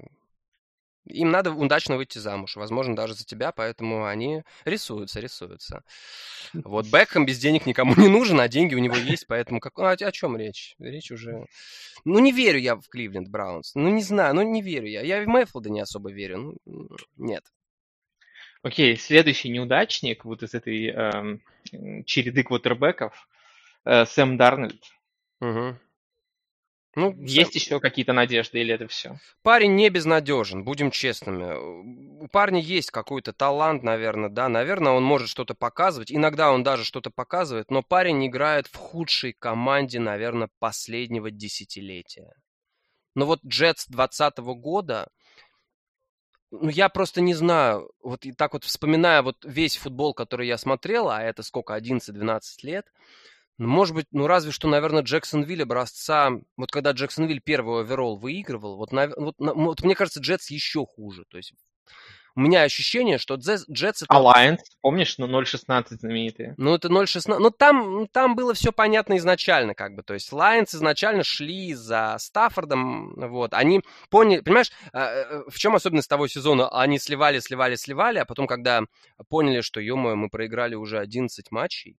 им 1.07 1.30
надо 1.30 1.53
удачно 1.53 1.96
выйти 1.96 2.18
замуж, 2.18 2.57
возможно, 2.57 2.94
даже 2.94 3.14
за 3.14 3.24
тебя, 3.24 3.53
поэтому 3.53 4.07
они 4.07 4.42
рисуются, 4.64 5.20
рисуются. 5.20 5.82
Вот 6.53 6.86
Бекхэм 6.86 7.26
без 7.26 7.38
денег 7.38 7.66
никому 7.66 7.94
не 7.96 8.09
нужен, 8.09 8.40
а 8.40 8.48
деньги 8.48 8.74
у 8.74 8.78
него 8.78 8.96
есть, 8.96 9.26
поэтому 9.26 9.61
как... 9.61 9.78
о, 9.78 9.90
о 9.90 10.12
чем 10.12 10.36
речь? 10.36 10.74
Речь 10.78 11.11
уже... 11.11 11.46
Ну, 12.05 12.18
не 12.18 12.32
верю 12.32 12.59
я 12.59 12.76
в 12.76 12.88
Кливленд 12.88 13.28
Браунс. 13.28 13.74
Ну, 13.74 13.88
не 13.90 14.03
знаю, 14.03 14.34
ну, 14.34 14.42
не 14.42 14.62
верю 14.62 14.88
я. 14.88 15.03
Я 15.03 15.22
в 15.22 15.26
Мэйфилда 15.26 15.70
не 15.70 15.80
особо 15.80 16.11
верю. 16.11 16.57
Ну, 16.64 16.88
нет. 17.16 17.44
Окей, 18.62 18.96
следующий 18.96 19.48
неудачник 19.48 20.24
вот 20.24 20.42
из 20.42 20.55
этой 20.55 20.88
эм, 20.88 21.42
череды 22.05 22.42
квотербеков 22.42 23.28
э, 23.84 24.05
Сэм 24.05 24.36
Дарнольд. 24.36 24.82
Угу. 25.40 25.76
Ну, 26.97 27.14
есть 27.22 27.55
еще 27.55 27.78
какие-то 27.78 28.12
надежды 28.12 28.61
или 28.61 28.74
это 28.74 28.88
все? 28.88 29.16
Парень 29.43 29.76
не 29.76 29.88
безнадежен, 29.91 30.64
будем 30.64 30.91
честными. 30.91 31.55
У 32.24 32.26
парня 32.26 32.61
есть 32.61 32.91
какой-то 32.91 33.32
талант, 33.32 33.84
наверное, 33.84 34.28
да. 34.28 34.49
Наверное, 34.49 34.93
он 34.93 35.05
может 35.05 35.28
что-то 35.28 35.55
показывать. 35.55 36.11
Иногда 36.11 36.51
он 36.51 36.64
даже 36.64 36.84
что-то 36.84 37.11
показывает, 37.11 37.70
но 37.70 37.82
парень 37.82 38.26
играет 38.26 38.66
в 38.66 38.74
худшей 38.76 39.32
команде, 39.32 40.01
наверное, 40.01 40.49
последнего 40.59 41.30
десятилетия. 41.30 42.32
Но 43.14 43.24
вот 43.26 43.41
Джетс 43.47 43.86
2020 43.86 44.38
года, 44.61 45.09
ну, 46.51 46.68
я 46.70 46.88
просто 46.88 47.20
не 47.20 47.34
знаю, 47.34 47.91
вот 48.03 48.24
и 48.26 48.32
так 48.32 48.53
вот 48.53 48.64
вспоминая 48.64 49.22
вот 49.22 49.36
весь 49.45 49.76
футбол, 49.76 50.12
который 50.12 50.49
я 50.49 50.59
смотрел, 50.59 51.09
а 51.09 51.22
это 51.22 51.45
сколько, 51.45 51.76
11-12 51.76 52.41
лет, 52.62 52.86
может 53.67 53.95
быть, 53.95 54.07
ну 54.11 54.27
разве 54.27 54.53
что, 54.53 54.69
наверное, 54.69 55.03
Джексонвиль 55.03 55.63
образца... 55.63 56.31
Вот 56.57 56.71
когда 56.71 56.93
Джексонвиль 56.93 57.41
первый 57.41 57.83
оверолл 57.83 58.17
выигрывал, 58.17 58.77
вот, 58.77 58.91
вот, 58.93 59.35
вот 59.39 59.83
мне 59.83 59.95
кажется, 59.95 60.21
Джетс 60.21 60.51
еще 60.51 60.87
хуже. 60.87 61.25
То 61.29 61.37
есть 61.37 61.53
у 62.37 62.41
меня 62.41 62.63
ощущение, 62.63 63.19
что 63.19 63.35
Джетс... 63.35 64.03
это... 64.03 64.15
Alliance, 64.15 64.61
помнишь, 64.81 65.19
ну 65.19 65.27
0.16 65.27 65.85
знаменитые? 65.91 66.55
Ну 66.57 66.75
это 66.75 66.89
0.16, 66.89 67.39
ну 67.39 67.51
там, 67.51 68.07
там 68.09 68.35
было 68.35 68.55
все 68.55 68.73
понятно 68.73 69.17
изначально, 69.19 69.75
как 69.75 69.95
бы, 69.95 70.03
то 70.03 70.15
есть 70.15 70.33
Lions 70.33 70.75
изначально 70.75 71.25
шли 71.25 71.75
за 71.75 72.17
Стаффордом, 72.19 73.15
вот, 73.17 73.53
они 73.53 73.83
поняли, 74.11 74.41
понимаешь, 74.41 74.71
а, 74.93 75.11
э, 75.11 75.43
в 75.49 75.59
чем 75.59 75.75
особенность 75.75 76.09
того 76.09 76.29
сезона? 76.29 76.69
Они 76.69 76.99
сливали, 76.99 77.41
сливали, 77.41 77.75
сливали, 77.75 78.19
а 78.19 78.25
потом, 78.25 78.47
когда 78.47 78.83
поняли, 79.29 79.61
что, 79.61 79.81
ё 79.81 79.97
мы 79.97 80.31
проиграли 80.31 80.77
уже 80.77 80.99
11 80.99 81.51
матчей, 81.51 81.99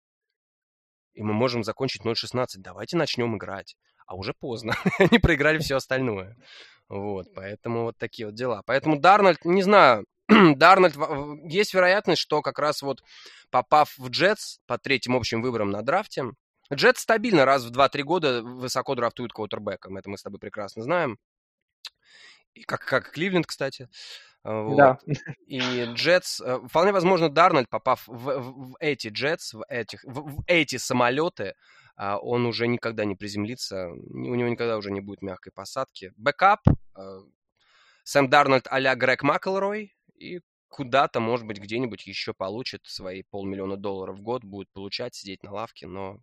и 1.13 1.23
мы 1.23 1.33
можем 1.33 1.63
закончить 1.63 2.03
0-16. 2.03 2.45
Давайте 2.57 2.97
начнем 2.97 3.35
играть. 3.35 3.75
А 4.05 4.15
уже 4.15 4.33
поздно. 4.33 4.75
Они 4.99 5.19
проиграли 5.19 5.59
все 5.59 5.75
остальное. 5.75 6.35
Вот, 6.89 7.27
поэтому 7.33 7.83
вот 7.83 7.97
такие 7.97 8.25
вот 8.25 8.35
дела. 8.35 8.63
Поэтому 8.65 8.99
Дарнольд, 8.99 9.45
не 9.45 9.63
знаю, 9.63 10.05
Дарнольд, 10.27 10.95
есть 11.49 11.73
вероятность, 11.73 12.21
что 12.21 12.41
как 12.41 12.59
раз 12.59 12.81
вот 12.81 13.01
попав 13.49 13.97
в 13.97 14.09
Джетс 14.09 14.57
по 14.67 14.77
третьим 14.77 15.15
общим 15.15 15.41
выборам 15.41 15.71
на 15.71 15.81
драфте, 15.83 16.25
Джетс 16.73 17.01
стабильно 17.01 17.45
раз 17.45 17.65
в 17.65 17.71
2-3 17.71 18.01
года 18.03 18.43
высоко 18.43 18.95
драфтуют 18.95 19.33
квотербеком, 19.33 19.97
это 19.97 20.09
мы 20.09 20.17
с 20.17 20.23
тобой 20.23 20.39
прекрасно 20.39 20.83
знаем. 20.83 21.17
И 22.53 22.63
как, 22.63 22.83
как 22.83 23.11
Кливленд, 23.11 23.45
кстати. 23.45 23.87
А, 24.43 24.63
вот. 24.63 24.77
Да. 24.77 24.99
И 25.47 25.59
Джетс, 25.93 26.41
э, 26.41 26.59
вполне 26.67 26.91
возможно, 26.91 27.29
Дарнольд, 27.29 27.69
попав 27.69 28.07
в, 28.07 28.39
в, 28.39 28.71
в 28.71 28.77
эти 28.79 29.09
Джетс, 29.09 29.53
в, 29.53 29.63
этих, 29.67 30.03
в, 30.03 30.37
в 30.37 30.43
эти 30.47 30.77
самолеты, 30.77 31.55
а, 31.95 32.17
он 32.17 32.45
уже 32.45 32.67
никогда 32.67 33.05
не 33.05 33.15
приземлится, 33.15 33.89
у 33.89 34.35
него 34.35 34.49
никогда 34.49 34.77
уже 34.77 34.91
не 34.91 35.01
будет 35.01 35.21
мягкой 35.21 35.51
посадки. 35.53 36.13
Backup, 36.17 36.61
э, 36.67 37.19
Сэм 38.03 38.29
Дарнольд 38.29 38.67
а-ля 38.69 38.95
Грег 38.95 39.23
Маккелрой, 39.23 39.95
и 40.15 40.41
куда-то, 40.69 41.19
может 41.19 41.45
быть, 41.45 41.59
где-нибудь 41.59 42.07
еще 42.07 42.33
получит 42.33 42.81
свои 42.85 43.23
полмиллиона 43.23 43.77
долларов 43.77 44.17
в 44.17 44.21
год, 44.21 44.43
будет 44.43 44.71
получать, 44.71 45.13
сидеть 45.13 45.43
на 45.43 45.51
лавке, 45.51 45.85
но 45.85 46.17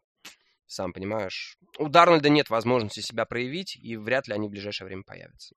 сам 0.66 0.92
понимаешь, 0.92 1.58
у 1.78 1.88
Дарнольда 1.88 2.28
нет 2.28 2.50
возможности 2.50 3.00
себя 3.00 3.24
проявить, 3.24 3.76
и 3.76 3.96
вряд 3.96 4.26
ли 4.26 4.34
они 4.34 4.48
в 4.48 4.50
ближайшее 4.50 4.86
время 4.86 5.02
появятся. 5.02 5.54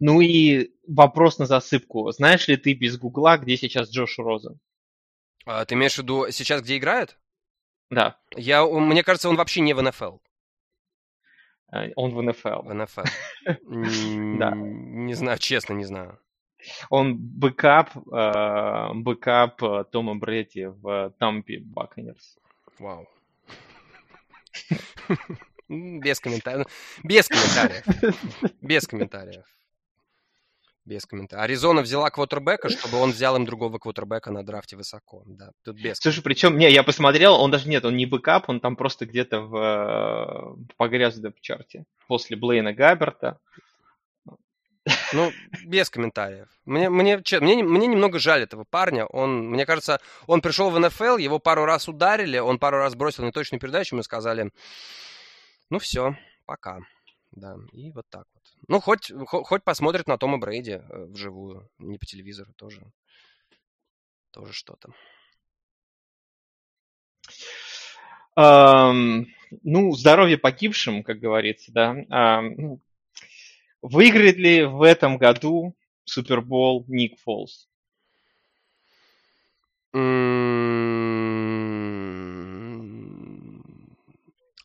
Ну 0.00 0.22
и 0.22 0.72
вопрос 0.88 1.38
на 1.38 1.46
засыпку. 1.46 2.10
Знаешь 2.10 2.48
ли 2.48 2.56
ты 2.56 2.72
без 2.72 2.96
Гугла, 2.98 3.36
где 3.36 3.56
сейчас 3.56 3.90
Джош 3.90 4.18
Розен? 4.18 4.58
А, 5.44 5.64
ты 5.64 5.74
имеешь 5.74 5.94
в 5.94 5.98
виду 5.98 6.30
сейчас, 6.30 6.62
где 6.62 6.78
играет? 6.78 7.18
Да. 7.90 8.18
Я, 8.34 8.66
мне 8.66 9.02
кажется, 9.02 9.28
он 9.28 9.36
вообще 9.36 9.60
не 9.60 9.74
в 9.74 9.82
НФЛ. 9.82 10.18
Э, 11.72 11.90
он 11.96 12.14
в 12.14 12.22
НФЛ. 12.22 12.62
В 12.62 12.74
НФЛ. 12.74 13.02
Да. 14.38 14.52
Не 14.54 15.14
знаю, 15.14 15.38
честно, 15.38 15.74
не 15.74 15.84
знаю. 15.84 16.18
Он 16.88 17.16
backup, 17.18 17.90
э, 17.96 18.94
backup 18.94 19.62
э, 19.62 19.84
Тома 19.90 20.14
Брэди 20.14 20.66
в 20.66 21.14
Тампе 21.18 21.58
Buccaneers. 21.58 22.38
Вау. 22.78 23.06
Без 25.68 26.20
комментариев. 26.20 26.66
Без 27.04 27.28
комментариев. 27.28 27.84
Без 28.60 28.86
комментариев. 28.86 29.44
Без 30.90 31.06
комментариев. 31.06 31.44
Аризона 31.44 31.82
взяла 31.82 32.10
квотербека, 32.10 32.68
чтобы 32.68 32.98
он 32.98 33.12
взял 33.12 33.36
им 33.36 33.44
другого 33.44 33.78
квотербека 33.78 34.32
на 34.32 34.44
драфте 34.44 34.76
высоко. 34.76 35.22
Да, 35.24 35.52
тут 35.64 35.76
без. 35.76 35.98
Слушай, 35.98 36.20
причем, 36.20 36.58
не, 36.58 36.68
я 36.68 36.82
посмотрел, 36.82 37.34
он 37.34 37.52
даже 37.52 37.68
нет, 37.68 37.84
он 37.84 37.96
не 37.96 38.06
backup, 38.06 38.48
он 38.48 38.58
там 38.58 38.74
просто 38.74 39.06
где-то 39.06 39.40
в, 39.40 39.56
э, 39.56 40.74
погряз 40.76 41.14
в 41.14 41.40
chart 41.40 41.77
е 41.77 41.84
после 42.08 42.36
Блейна 42.36 42.72
Габерта. 42.72 43.38
Ну, 45.12 45.30
без 45.64 45.90
комментариев. 45.90 46.48
Мне, 46.64 46.90
мне, 46.90 47.22
мне, 47.40 47.62
мне 47.62 47.86
немного 47.86 48.18
жаль 48.18 48.42
этого 48.42 48.64
парня. 48.68 49.06
Он, 49.06 49.48
мне 49.48 49.66
кажется, 49.66 50.00
он 50.26 50.40
пришел 50.40 50.70
в 50.70 50.80
НФЛ, 50.80 51.18
его 51.18 51.38
пару 51.38 51.66
раз 51.66 51.86
ударили, 51.86 52.38
он 52.38 52.58
пару 52.58 52.78
раз 52.78 52.96
бросил 52.96 53.22
неточную 53.22 53.60
передачу, 53.60 53.94
мы 53.94 54.02
сказали, 54.02 54.50
ну 55.68 55.78
все, 55.78 56.16
пока. 56.46 56.80
Да, 57.32 57.56
и 57.72 57.90
вот 57.92 58.06
так 58.08 58.26
вот. 58.34 58.42
Ну, 58.68 58.80
хоть, 58.80 59.12
хоть 59.26 59.62
посмотрит 59.62 60.08
на 60.08 60.18
Тома 60.18 60.38
Брейди 60.38 60.72
э, 60.72 61.04
вживую, 61.06 61.70
не 61.78 61.98
по 61.98 62.06
телевизору 62.06 62.52
тоже. 62.54 62.82
Тоже 64.32 64.52
что-то. 64.52 64.92
Um, 68.36 69.26
ну, 69.62 69.92
здоровье 69.92 70.38
погибшим, 70.38 71.02
как 71.02 71.18
говорится, 71.18 71.72
да. 71.72 71.94
Um, 72.10 72.80
выиграет 73.82 74.36
ли 74.36 74.64
в 74.64 74.82
этом 74.82 75.18
году 75.18 75.74
Супербол 76.04 76.84
Ник 76.88 77.18
Фолс? 77.20 77.68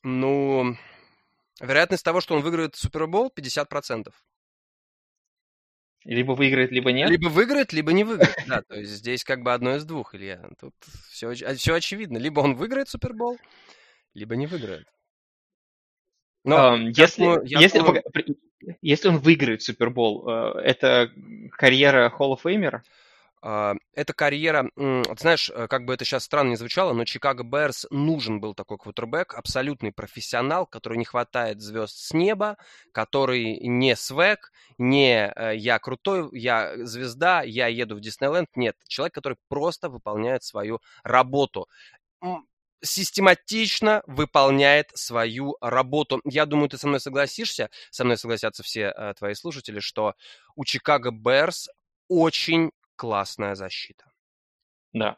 Ну, 0.03 0.77
Вероятность 1.61 2.03
того, 2.03 2.21
что 2.21 2.35
он 2.35 2.41
выиграет 2.41 2.75
Супербол, 2.75 3.31
50%. 3.35 4.11
Либо 6.05 6.33
выиграет, 6.33 6.71
либо 6.71 6.91
нет? 6.91 7.09
Либо 7.09 7.29
выиграет, 7.29 7.73
либо 7.73 7.91
не 7.91 8.03
выиграет. 8.03 8.35
Да, 8.47 8.61
то 8.61 8.75
есть 8.75 8.91
здесь 8.91 9.23
как 9.23 9.41
бы 9.41 9.53
одно 9.53 9.75
из 9.75 9.85
двух, 9.85 10.13
Илья. 10.13 10.47
Тут 10.59 10.73
все, 11.09 11.33
все 11.33 11.73
очевидно. 11.73 12.17
Либо 12.17 12.41
он 12.41 12.55
выиграет 12.55 12.89
Супербол, 12.89 13.37
либо 14.13 14.35
не 14.35 14.45
выиграет. 14.45 14.87
Но 16.43 16.75
um, 16.75 16.91
если, 16.95 17.23
думаю, 17.23 17.41
если, 17.43 17.79
думаю... 17.79 18.03
если 18.81 19.07
он 19.07 19.17
выиграет 19.17 19.63
Супербол, 19.63 20.29
э, 20.29 20.59
это 20.59 21.11
карьера 21.51 22.13
of 22.19 22.39
Famer? 22.43 22.81
А, 23.47 23.75
эта 23.93 24.11
карьера, 24.13 24.71
знаешь, 25.19 25.51
э, 25.53 25.67
как 25.67 25.85
бы 25.85 25.93
это 25.93 26.03
сейчас 26.03 26.23
странно 26.23 26.49
не 26.49 26.55
звучало, 26.55 26.93
но 26.93 27.05
Чикаго 27.05 27.43
Берс 27.43 27.85
нужен 27.91 28.39
был 28.39 28.55
такой 28.55 28.79
квотербек, 28.79 29.35
абсолютный 29.35 29.91
профессионал, 29.91 30.65
который 30.65 30.97
не 30.97 31.05
хватает 31.05 31.61
звезд 31.61 31.95
с 31.95 32.11
неба, 32.11 32.57
который 32.91 33.59
не 33.59 33.95
свек, 33.95 34.51
не 34.79 35.31
э, 35.31 35.57
я 35.57 35.77
крутой, 35.77 36.27
я 36.31 36.73
звезда, 36.87 37.43
я 37.43 37.67
еду 37.67 37.95
в 37.95 37.99
Диснейленд. 37.99 38.49
Нет, 38.55 38.77
человек, 38.87 39.13
который 39.13 39.37
просто 39.47 39.89
выполняет 39.89 40.43
свою 40.43 40.81
работу 41.03 41.67
систематично 42.81 44.03
выполняет 44.05 44.91
свою 44.93 45.55
работу. 45.61 46.21
Я 46.23 46.45
думаю, 46.45 46.69
ты 46.69 46.77
со 46.77 46.87
мной 46.87 46.99
согласишься, 46.99 47.69
со 47.89 48.03
мной 48.03 48.17
согласятся 48.17 48.61
все 48.63 48.93
э, 48.95 49.13
твои 49.17 49.33
слушатели, 49.33 49.79
что 49.79 50.13
у 50.55 50.65
Чикаго 50.65 51.09
Берс 51.11 51.67
очень 52.07 52.71
классная 52.95 53.55
защита. 53.55 54.05
Да. 54.93 55.17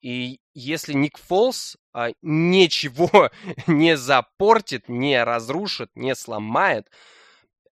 И 0.00 0.40
если 0.54 0.92
Ник 0.92 1.18
Фолс 1.18 1.76
а, 1.92 2.10
ничего 2.22 3.30
не 3.66 3.96
запортит, 3.96 4.88
не 4.88 5.22
разрушит, 5.22 5.90
не 5.94 6.14
сломает, 6.14 6.88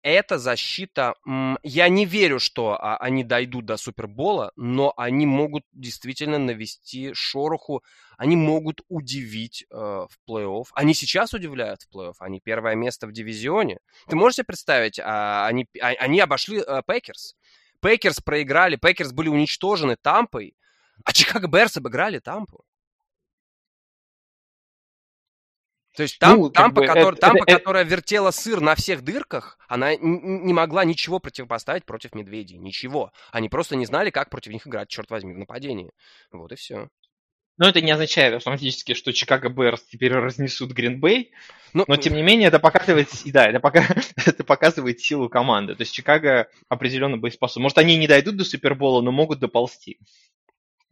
эта 0.03 0.39
защита, 0.39 1.15
я 1.63 1.89
не 1.89 2.07
верю, 2.07 2.39
что 2.39 2.73
а, 2.73 2.97
они 2.97 3.23
дойдут 3.23 3.67
до 3.67 3.77
Супербола, 3.77 4.53
но 4.57 4.95
они 4.97 5.27
могут 5.27 5.65
действительно 5.73 6.39
навести 6.39 7.13
шороху, 7.13 7.83
они 8.17 8.37
могут 8.37 8.83
удивить 8.89 9.65
э, 9.71 9.77
в 9.77 10.11
плей-офф. 10.29 10.67
Они 10.75 10.95
сейчас 10.95 11.33
удивляют 11.33 11.83
в 11.83 11.95
плей-офф, 11.95 12.15
они 12.19 12.41
первое 12.41 12.75
место 12.75 13.07
в 13.07 13.13
дивизионе. 13.13 13.79
Ты 14.09 14.17
можешь 14.17 14.37
себе 14.37 14.45
представить, 14.45 14.99
а, 14.99 15.47
они, 15.47 15.67
а, 15.81 15.89
они 15.89 16.21
обошли 16.21 16.63
э, 16.67 16.83
Packers. 16.87 17.35
Packers 17.81 18.21
проиграли, 18.21 18.77
Пекерс 18.77 19.13
были 19.13 19.29
уничтожены 19.29 19.97
Тампой, 19.97 20.55
а 21.05 21.13
Чикаго 21.13 21.49
Bears 21.49 21.77
обыграли 21.77 22.19
Тампу. 22.19 22.65
То 25.97 26.05
есть 26.05 26.19
там, 26.19 26.39
ну, 26.39 26.51
Тампа, 26.51 26.83
бы, 26.83 26.87
который, 26.87 27.15
это, 27.15 27.21
Тампа 27.21 27.45
это, 27.47 27.59
которая 27.59 27.83
это... 27.83 27.91
вертела 27.91 28.31
сыр 28.31 28.61
на 28.61 28.75
всех 28.75 29.03
дырках, 29.03 29.59
она 29.69 29.97
не 29.97 30.53
могла 30.53 30.85
ничего 30.85 31.19
противопоставить 31.19 31.85
против 31.85 32.15
медведей. 32.15 32.59
Ничего. 32.59 33.13
Они 33.33 33.49
просто 33.49 33.75
не 33.77 33.87
знали, 33.87 34.11
как 34.11 34.31
против 34.31 34.53
них 34.53 34.67
играть, 34.67 34.89
черт 34.89 35.11
возьми, 35.11 35.35
в 35.35 35.39
нападении. 35.39 35.91
Вот 36.31 36.53
и 36.53 36.55
все. 36.55 36.89
Но 37.59 37.69
это 37.69 37.81
не 37.81 37.91
означает 37.91 38.35
автоматически, 38.35 38.95
что 38.95 39.13
Чикаго 39.13 39.49
Bears 39.49 39.83
теперь 39.83 40.13
разнесут 40.13 40.73
Гринбей. 40.73 41.33
Ну, 41.73 41.85
но, 41.87 41.97
тем 41.97 42.15
не 42.15 42.23
менее, 42.23 42.49
это 42.49 42.59
показывает, 42.59 43.09
да, 43.27 43.47
это, 43.47 43.61
пока, 43.61 43.85
это 44.27 44.45
показывает 44.45 45.01
силу 45.01 45.29
команды. 45.29 45.75
То 45.75 45.83
есть 45.83 45.93
Чикаго 45.93 46.49
определенно 46.69 47.17
боеспособен. 47.17 47.65
Может, 47.65 47.79
они 47.79 47.97
не 47.97 48.09
дойдут 48.09 48.37
до 48.37 48.45
Супербола, 48.45 49.03
но 49.03 49.13
могут 49.13 49.41
доползти. 49.41 49.99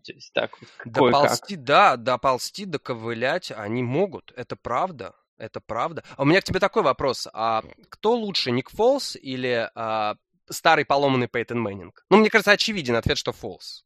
То 0.04 0.12
есть, 0.12 0.32
так, 0.32 0.52
доползти, 0.84 1.56
да, 1.56 1.96
доползти, 1.96 2.64
доковылять 2.64 3.50
они 3.50 3.82
могут. 3.82 4.32
Это 4.36 4.56
правда. 4.56 5.14
Это 5.38 5.60
правда. 5.60 6.02
А 6.16 6.22
у 6.22 6.24
меня 6.24 6.40
к 6.40 6.44
тебе 6.44 6.60
такой 6.60 6.82
вопрос. 6.82 7.28
А 7.32 7.62
кто 7.88 8.14
лучше, 8.14 8.50
Ник 8.50 8.70
Фолс 8.70 9.16
или 9.16 9.70
а, 9.74 10.16
старый 10.50 10.84
поломанный 10.84 11.28
Пейтон 11.28 11.60
Мэннинг? 11.60 12.04
Ну, 12.10 12.16
мне 12.16 12.28
кажется, 12.28 12.52
очевиден 12.52 12.96
ответ, 12.96 13.18
что 13.18 13.32
Фолс. 13.32 13.84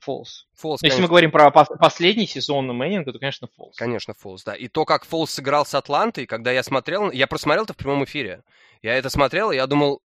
Фолс. 0.00 0.46
Фолс, 0.54 0.82
Если 0.82 1.00
мы 1.00 1.08
говорим 1.08 1.30
про 1.30 1.50
последний 1.50 2.26
сезон 2.26 2.66
Мэннинга, 2.66 3.12
то, 3.12 3.18
конечно, 3.18 3.48
Фолс. 3.56 3.76
Конечно, 3.76 4.14
Фолс, 4.14 4.42
да. 4.44 4.54
И 4.54 4.68
то, 4.68 4.84
как 4.84 5.04
Фолс 5.04 5.30
сыграл 5.30 5.64
с 5.64 5.74
Атлантой, 5.74 6.26
когда 6.26 6.50
я 6.50 6.62
смотрел, 6.62 7.10
я 7.10 7.26
просмотрел 7.26 7.64
это 7.64 7.72
в 7.72 7.76
прямом 7.76 8.04
эфире. 8.04 8.42
Я 8.82 8.94
это 8.94 9.10
смотрел, 9.10 9.52
и 9.52 9.56
я 9.56 9.66
думал, 9.66 10.00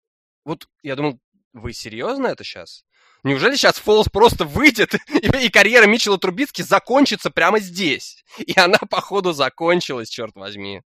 вот, 0.45 0.69
я 0.83 0.97
думал, 0.97 1.19
вы 1.55 1.73
серьезно 1.73 2.27
это 2.27 2.45
сейчас? 2.45 2.85
Неужели 3.23 3.57
сейчас 3.57 3.79
Фолс 3.79 4.09
просто 4.09 4.45
выйдет, 4.45 4.95
и, 4.95 4.99
и 5.47 5.49
карьера 5.49 5.87
Митчелла 5.87 6.19
Трубицки 6.19 6.63
закончится 6.63 7.31
прямо 7.31 7.59
здесь? 7.59 8.23
И 8.39 8.59
она, 8.59 8.79
походу, 8.91 9.33
закончилась, 9.33 10.09
черт 10.09 10.37
возьми. 10.37 10.83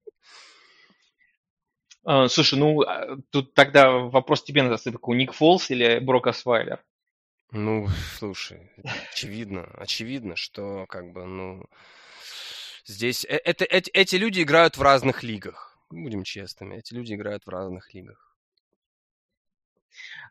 Uh, 2.06 2.28
слушай, 2.28 2.58
ну, 2.58 2.80
а, 2.80 3.18
тут 3.30 3.52
тогда 3.52 3.90
вопрос 3.90 4.42
тебе 4.42 4.62
на 4.62 4.70
засыпку. 4.70 5.12
Ник 5.12 5.34
Фолс 5.34 5.70
или 5.70 5.98
Брок 5.98 6.28
Асвайлер? 6.28 6.82
Ну, 7.52 7.88
слушай, 8.16 8.70
очевидно, 9.12 9.64
очевидно, 9.74 10.36
что 10.36 10.86
как 10.88 11.10
бы, 11.10 11.24
ну, 11.24 11.64
здесь 12.84 13.24
э, 13.24 13.40
это, 13.44 13.64
эти, 13.64 13.90
эти 13.90 14.16
люди 14.16 14.42
играют 14.42 14.76
в 14.76 14.82
разных 14.82 15.24
лигах. 15.24 15.76
Будем 15.90 16.22
честными, 16.22 16.76
эти 16.76 16.94
люди 16.94 17.14
играют 17.14 17.44
в 17.46 17.48
разных 17.48 17.92
лигах. 17.92 18.29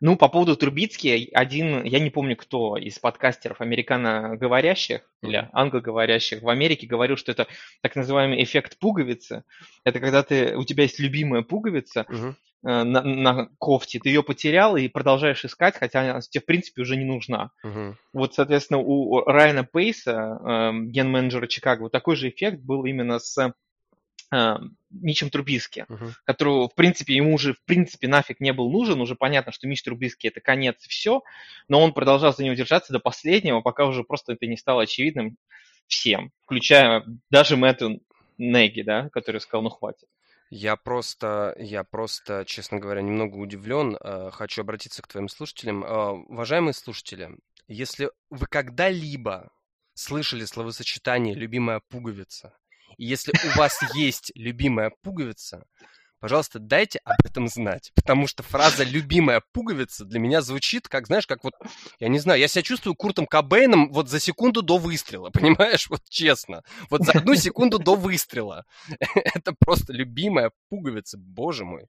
Ну, 0.02 0.16
по 0.16 0.30
поводу 0.30 0.56
Трубицки, 0.56 1.30
один, 1.34 1.84
я 1.84 2.00
не 2.00 2.10
помню, 2.10 2.38
кто 2.38 2.78
из 2.78 3.00
подкастеров 3.00 3.60
американоговорящих 3.60 5.02
или 5.22 5.50
англоговорящих 5.52 6.42
в 6.42 6.50
Америке 6.50 6.88
говорил, 6.88 7.18
что 7.18 7.32
это 7.32 7.48
так 7.82 7.96
называемый 7.96 8.42
эффект 8.42 8.80
пуговицы. 8.80 9.44
Это 9.84 10.00
когда 10.00 10.24
ты, 10.24 10.56
у 10.56 10.64
тебя 10.64 10.84
есть 10.84 11.00
любимая 11.00 11.42
пуговица 11.42 12.06
э, 12.10 12.24
на, 12.62 13.02
на 13.02 13.50
кофте, 13.58 14.00
ты 14.00 14.10
ее 14.10 14.24
потерял 14.24 14.78
и 14.78 14.88
продолжаешь 14.88 15.44
искать, 15.44 15.76
хотя 15.76 16.02
она 16.02 16.22
тебе, 16.22 16.42
в 16.42 16.46
принципе, 16.46 16.82
уже 16.82 16.96
не 16.96 17.06
нужна. 17.06 17.52
Мгм. 17.64 17.98
Вот, 18.14 18.34
соответственно, 18.34 18.80
у 18.80 19.22
Райана 19.26 19.66
Пейса, 19.66 20.12
эм, 20.14 20.92
ген-менеджера 20.92 21.48
Чикаго, 21.48 21.84
вот 21.84 21.92
такой 21.92 22.16
же 22.16 22.30
эффект 22.30 22.62
был 22.62 22.86
именно 22.86 23.20
с 23.20 23.54
эм, 24.32 24.78
Мичем 24.92 25.30
Трубиски, 25.30 25.86
Мгм. 25.88 26.14
которого, 26.26 26.68
в 26.70 26.76
принципе, 26.76 27.16
ему 27.16 27.34
уже, 27.34 27.54
в 27.54 27.64
принципе, 27.66 28.08
нафиг 28.08 28.40
не 28.40 28.54
был 28.54 28.72
нужен, 28.72 29.00
уже 29.02 29.16
понятно, 29.16 29.52
что 29.52 29.68
Мич 29.68 29.84
Трубиски 29.84 30.28
это 30.28 30.42
конец 30.42 30.84
и 30.86 30.90
все, 30.90 31.22
но 31.68 31.82
он 31.82 31.94
продолжал 31.94 32.34
за 32.34 32.44
него 32.44 32.56
держаться 32.56 32.92
до 32.94 33.00
последнего, 33.00 33.62
пока 33.62 33.86
уже 33.86 34.04
просто 34.04 34.34
это 34.34 34.46
не 34.48 34.58
стало 34.58 34.84
очевидным 34.84 35.38
всем, 35.88 36.32
включая 36.44 37.04
даже 37.30 37.58
Мэтту 37.58 38.02
Неги, 38.38 38.82
да, 38.82 39.10
который 39.10 39.42
сказал, 39.42 39.64
ну 39.64 39.70
хватит. 39.70 40.08
Я 40.52 40.76
просто, 40.78 41.56
я 41.60 41.84
просто, 41.84 42.44
честно 42.46 42.80
говоря, 42.80 43.02
немного 43.02 43.36
удивлен. 43.36 43.96
Э, 44.02 44.32
Хочу 44.32 44.62
обратиться 44.62 45.04
к 45.04 45.08
твоим 45.08 45.30
слушателям. 45.30 45.84
Э, 45.84 46.12
Уважаемые 46.28 46.74
слушатели, 46.74 47.30
если 47.68 48.10
вы 48.32 48.48
когда-либо 48.48 49.52
слышали 49.94 50.46
словосочетание 50.46 51.36
«любимая 51.36 51.82
пуговица», 51.90 52.58
и 52.98 53.06
если 53.06 53.34
у 53.48 53.58
вас 53.58 53.78
есть 53.96 54.32
любимая 54.36 54.92
пуговица, 55.02 55.64
пожалуйста, 56.20 56.60
дайте 56.60 57.00
об 57.06 57.16
этом 57.26 57.48
знать. 57.48 57.92
Потому 57.96 58.28
что 58.28 58.44
фраза 58.44 58.84
«любимая 58.84 59.42
пуговица» 59.54 60.06
для 60.06 60.20
меня 60.20 60.42
звучит, 60.42 60.88
как, 60.88 61.08
знаешь, 61.08 61.28
как 61.28 61.44
вот, 61.44 61.54
я 62.00 62.10
не 62.10 62.20
знаю, 62.20 62.40
я 62.40 62.48
себя 62.48 62.62
чувствую 62.62 62.96
Куртом 62.96 63.26
Кобейном 63.26 63.92
вот 63.92 64.10
за 64.10 64.20
секунду 64.20 64.62
до 64.62 64.78
выстрела, 64.78 65.30
понимаешь? 65.34 65.88
Вот 65.90 66.02
честно. 66.10 66.64
Вот 66.90 67.04
за 67.06 67.14
одну 67.14 67.36
секунду 67.36 67.80
до 67.80 67.96
выстрела. 67.96 68.66
Это 69.16 69.54
просто 69.58 69.94
любимая 69.94 70.52
пуговица, 70.70 71.18
боже 71.18 71.66
мой. 71.66 71.86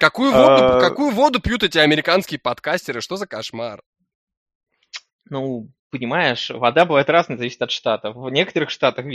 Какую 0.00 0.32
воду, 0.32 0.76
А. 0.76 0.80
какую 0.80 1.10
воду 1.10 1.40
пьют 1.40 1.62
эти 1.62 1.78
американские 1.78 2.38
подкастеры? 2.38 3.00
Что 3.00 3.16
за 3.16 3.26
кошмар? 3.26 3.80
Ну, 5.28 5.68
понимаешь, 5.90 6.50
вода 6.50 6.84
бывает 6.84 7.10
разная, 7.10 7.36
зависит 7.38 7.62
от 7.62 7.70
штата. 7.70 8.10
В 8.12 8.28
некоторых 8.30 8.70
штатах, 8.70 9.06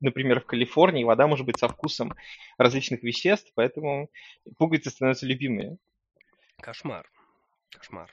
например, 0.00 0.40
в 0.40 0.46
Калифорнии, 0.46 1.04
вода 1.04 1.26
может 1.26 1.46
быть 1.46 1.58
со 1.58 1.68
вкусом 1.68 2.14
различных 2.58 3.02
веществ, 3.02 3.50
поэтому 3.54 4.10
пуговицы 4.58 4.90
становятся 4.90 5.26
любимыми. 5.26 5.78
Кошмар. 6.60 7.08
Кошмар. 7.70 8.10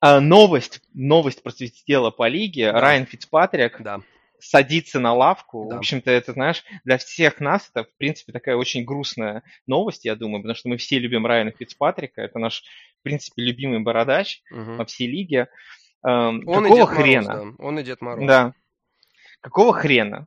А 0.00 0.20
новость, 0.20 0.80
новость 0.94 1.42
просветила 1.42 2.10
по 2.10 2.26
лиге. 2.28 2.72
Да. 2.72 2.80
Райан 2.80 3.06
Фицпатрик 3.06 3.80
Да. 3.80 4.00
садится 4.40 4.98
на 4.98 5.14
лавку. 5.14 5.68
Да. 5.68 5.76
В 5.76 5.78
общем-то, 5.78 6.10
это, 6.10 6.32
знаешь, 6.32 6.64
для 6.84 6.98
всех 6.98 7.38
нас 7.38 7.70
это, 7.72 7.84
в 7.84 7.94
принципе, 7.98 8.32
такая 8.32 8.56
очень 8.56 8.84
грустная 8.84 9.44
новость, 9.66 10.04
я 10.04 10.16
думаю, 10.16 10.42
потому 10.42 10.56
что 10.56 10.68
мы 10.68 10.76
все 10.78 10.98
любим 10.98 11.24
Райана 11.26 11.52
Фицпатрика. 11.52 12.22
Это 12.22 12.38
наш, 12.40 12.64
в 12.98 13.02
принципе, 13.02 13.42
любимый 13.42 13.78
бородач 13.80 14.42
Мгм. 14.50 14.78
во 14.78 14.84
всей 14.86 15.06
лиге. 15.06 15.48
Эм, 16.04 16.48
Он 16.48 16.64
какого 16.64 16.76
Дед 16.86 16.88
Мороз, 16.88 16.96
хрена? 17.04 17.34
да. 17.34 17.64
Он 17.64 17.78
и 17.78 17.82
Дед 17.82 18.00
Мороз. 18.00 18.26
Да. 18.26 18.54
Какого 19.40 19.72
хрена? 19.72 20.26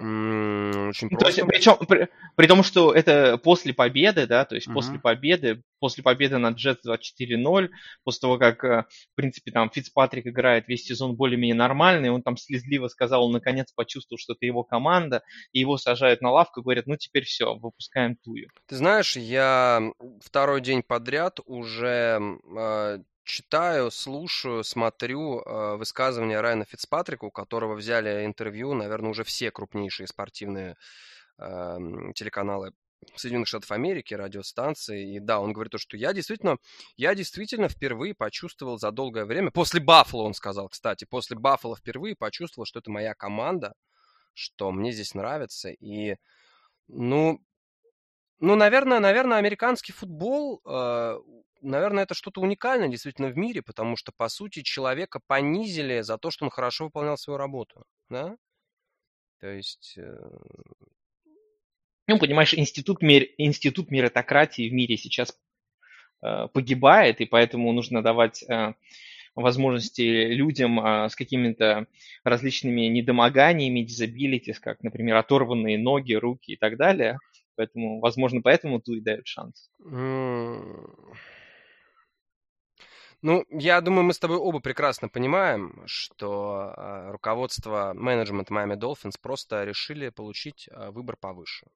М, 0.00 0.90
Очень 0.90 1.08
Ну, 1.10 1.18
То 1.18 1.26
есть, 1.26 1.40
просто. 1.40 1.46
причем, 1.46 1.76
при, 1.86 2.08
при 2.36 2.46
том, 2.46 2.62
что 2.62 2.94
это 2.94 3.36
после 3.36 3.74
победы, 3.74 4.28
да, 4.28 4.44
то 4.44 4.54
есть 4.54 4.68
Мгм. 4.68 4.74
после 4.74 4.98
победы, 5.00 5.62
после 5.80 6.04
победы 6.04 6.38
над 6.38 6.54
Джетс 6.56 6.84
24-0, 6.86 7.70
после 8.04 8.20
того, 8.20 8.38
как, 8.38 8.62
э, 8.62 8.84
в 8.88 9.14
принципе, 9.16 9.50
там 9.50 9.70
Фицпатрик 9.70 10.28
играет 10.28 10.68
весь 10.68 10.84
сезон 10.84 11.16
более-менее 11.16 11.56
нормальный, 11.56 12.10
он 12.10 12.22
там 12.22 12.36
слезливо 12.36 12.86
сказал, 12.86 13.24
он 13.24 13.32
наконец 13.32 13.72
почувствовал, 13.72 14.18
что 14.20 14.34
это 14.34 14.46
его 14.46 14.62
команда, 14.62 15.24
и 15.50 15.58
его 15.58 15.76
сажают 15.78 16.20
на 16.20 16.30
лавку 16.30 16.60
и 16.60 16.62
говорят, 16.62 16.86
ну 16.86 16.96
теперь 16.96 17.24
все, 17.24 17.56
выпускаем 17.56 18.14
Тую. 18.22 18.48
Ты 18.66 18.76
знаешь, 18.76 19.16
я 19.16 19.82
второй 20.24 20.60
день 20.60 20.84
подряд 20.84 21.40
уже 21.44 22.20
э, 22.56 22.98
читаю, 23.28 23.90
слушаю, 23.90 24.64
смотрю 24.64 25.40
э, 25.40 25.76
высказывания 25.76 26.40
Райана 26.40 26.64
Фицпатрика, 26.64 27.26
у 27.26 27.30
которого 27.30 27.74
взяли 27.74 28.24
интервью, 28.24 28.74
наверное, 28.74 29.10
уже 29.10 29.22
все 29.22 29.50
крупнейшие 29.50 30.06
спортивные 30.06 30.76
э, 31.38 31.78
телеканалы 32.14 32.72
Соединенных 33.14 33.46
Штатов 33.46 33.70
Америки, 33.70 34.14
радиостанции. 34.14 35.16
И 35.16 35.20
да, 35.20 35.40
он 35.40 35.52
говорит 35.52 35.72
то, 35.72 35.78
что 35.78 35.96
я 35.96 36.12
действительно, 36.12 36.56
я 36.96 37.14
действительно 37.14 37.68
впервые 37.68 38.14
почувствовал 38.14 38.78
за 38.78 38.90
долгое 38.90 39.26
время, 39.26 39.50
после 39.50 39.80
Баффала 39.80 40.22
он 40.22 40.34
сказал, 40.34 40.68
кстати, 40.68 41.04
после 41.04 41.36
Баффала 41.36 41.76
впервые 41.76 42.16
почувствовал, 42.16 42.66
что 42.66 42.80
это 42.80 42.90
моя 42.90 43.14
команда, 43.14 43.74
что 44.32 44.72
мне 44.72 44.90
здесь 44.90 45.14
нравится. 45.14 45.70
И, 45.70 46.16
ну, 46.88 47.40
ну, 48.40 48.54
наверное, 48.54 49.00
наверное, 49.00 49.38
американский 49.38 49.92
футбол, 49.92 50.60
э, 50.64 51.18
наверное, 51.62 52.04
это 52.04 52.14
что-то 52.14 52.40
уникальное 52.40 52.88
действительно 52.88 53.28
в 53.28 53.36
мире, 53.36 53.62
потому 53.62 53.96
что, 53.96 54.12
по 54.16 54.28
сути, 54.28 54.62
человека 54.62 55.20
понизили 55.26 56.00
за 56.00 56.18
то, 56.18 56.30
что 56.30 56.44
он 56.44 56.50
хорошо 56.50 56.84
выполнял 56.84 57.16
свою 57.18 57.38
работу, 57.38 57.84
да? 58.10 58.36
То 59.40 59.48
есть, 59.48 59.94
э, 59.96 60.16
Ну, 62.06 62.18
понимаешь, 62.18 62.54
институт, 62.54 63.02
мер, 63.02 63.24
институт 63.36 63.90
меритократии 63.90 64.68
в 64.68 64.72
мире 64.72 64.96
сейчас 64.96 65.36
э, 66.22 66.48
погибает, 66.52 67.20
и 67.20 67.26
поэтому 67.26 67.72
нужно 67.72 68.02
давать 68.02 68.42
э, 68.48 68.74
возможности 69.34 70.02
людям 70.32 70.80
э, 70.80 71.08
с 71.08 71.16
какими-то 71.16 71.86
различными 72.24 72.82
недомоганиями, 72.82 73.86
disabilities, 73.86 74.58
как, 74.60 74.82
например, 74.82 75.16
оторванные 75.16 75.78
ноги, 75.78 76.14
руки 76.14 76.52
и 76.52 76.56
так 76.56 76.76
далее. 76.78 77.18
Поэтому, 77.56 78.00
возможно, 78.00 78.40
поэтому 78.42 78.80
Туи 78.80 79.00
дает 79.00 79.26
шанс. 79.26 79.70
м, 79.84 81.12
ну, 83.22 83.44
я 83.50 83.80
думаю, 83.80 84.04
мы 84.04 84.12
с 84.12 84.18
тобой 84.18 84.36
оба 84.36 84.60
прекрасно 84.60 85.08
понимаем, 85.08 85.82
что 85.86 86.72
э, 86.76 87.10
руководство 87.10 87.92
менеджмент 87.94 88.50
Miami 88.50 88.76
Dolphins 88.78 89.14
просто 89.20 89.64
решили 89.64 90.10
получить 90.10 90.68
э, 90.70 90.90
выбор 90.90 91.16
повыше, 91.16 91.66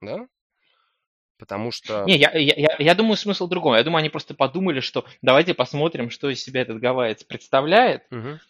да? 0.00 0.26
Потому 1.38 1.70
что... 1.70 2.04
Не, 2.04 2.16
я, 2.16 2.32
я, 2.32 2.54
я, 2.56 2.76
я 2.78 2.94
думаю, 2.96 3.16
смысл 3.16 3.46
в 3.46 3.48
другом. 3.48 3.74
Я 3.74 3.84
думаю, 3.84 4.00
они 4.00 4.08
просто 4.08 4.34
подумали, 4.34 4.80
что 4.80 5.04
давайте 5.22 5.54
посмотрим, 5.54 6.10
что 6.10 6.30
из 6.30 6.42
себя 6.42 6.62
этот 6.62 6.80
гавайец 6.80 7.22
представляет, 7.22 8.02
Мгм. 8.10 8.40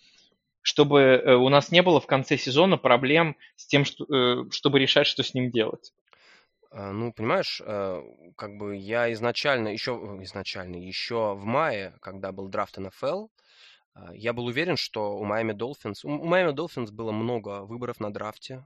чтобы 0.63 1.01
э, 1.01 1.35
у 1.35 1.51
нас 1.51 1.71
не 1.71 1.83
было 1.83 2.01
в 2.01 2.07
конце 2.07 2.39
сезона 2.39 2.79
проблем 2.79 3.37
с 3.57 3.67
тем, 3.67 3.85
что, 3.85 4.05
э, 4.05 4.45
чтобы 4.51 4.79
решать, 4.79 5.07
что 5.07 5.23
с 5.23 5.35
ним 5.35 5.51
делать. 5.51 5.93
А, 6.71 6.93
Ну, 6.93 7.13
понимаешь, 7.13 7.63
э, 7.65 8.03
как 8.37 8.57
бы 8.57 8.77
я 8.77 9.13
изначально, 9.13 9.69
еще 9.69 9.93
изначально, 10.23 10.77
еще 10.77 11.35
в 11.35 11.45
мае, 11.45 11.97
когда 12.01 12.33
был 12.33 12.49
драфт 12.49 12.79
НФЛ, 12.79 13.29
я 14.13 14.33
был 14.33 14.47
уверен, 14.47 14.77
что 14.77 15.19
у 15.19 15.27
Miami 15.27 15.55
Dolphins, 15.55 16.01
у 16.05 16.25
Miami 16.25 16.55
Dolphins 16.55 16.93
было 16.93 17.11
много 17.13 17.65
выборов 17.65 17.99
на 18.01 18.13
драфте. 18.13 18.65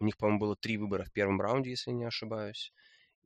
У 0.00 0.04
них, 0.04 0.16
по-моему, 0.16 0.40
было 0.40 0.56
три 0.56 0.78
выбора 0.78 1.04
в 1.04 1.12
первом 1.12 1.40
раунде, 1.40 1.70
если 1.70 1.92
не 1.92 2.04
ошибаюсь. 2.04 2.72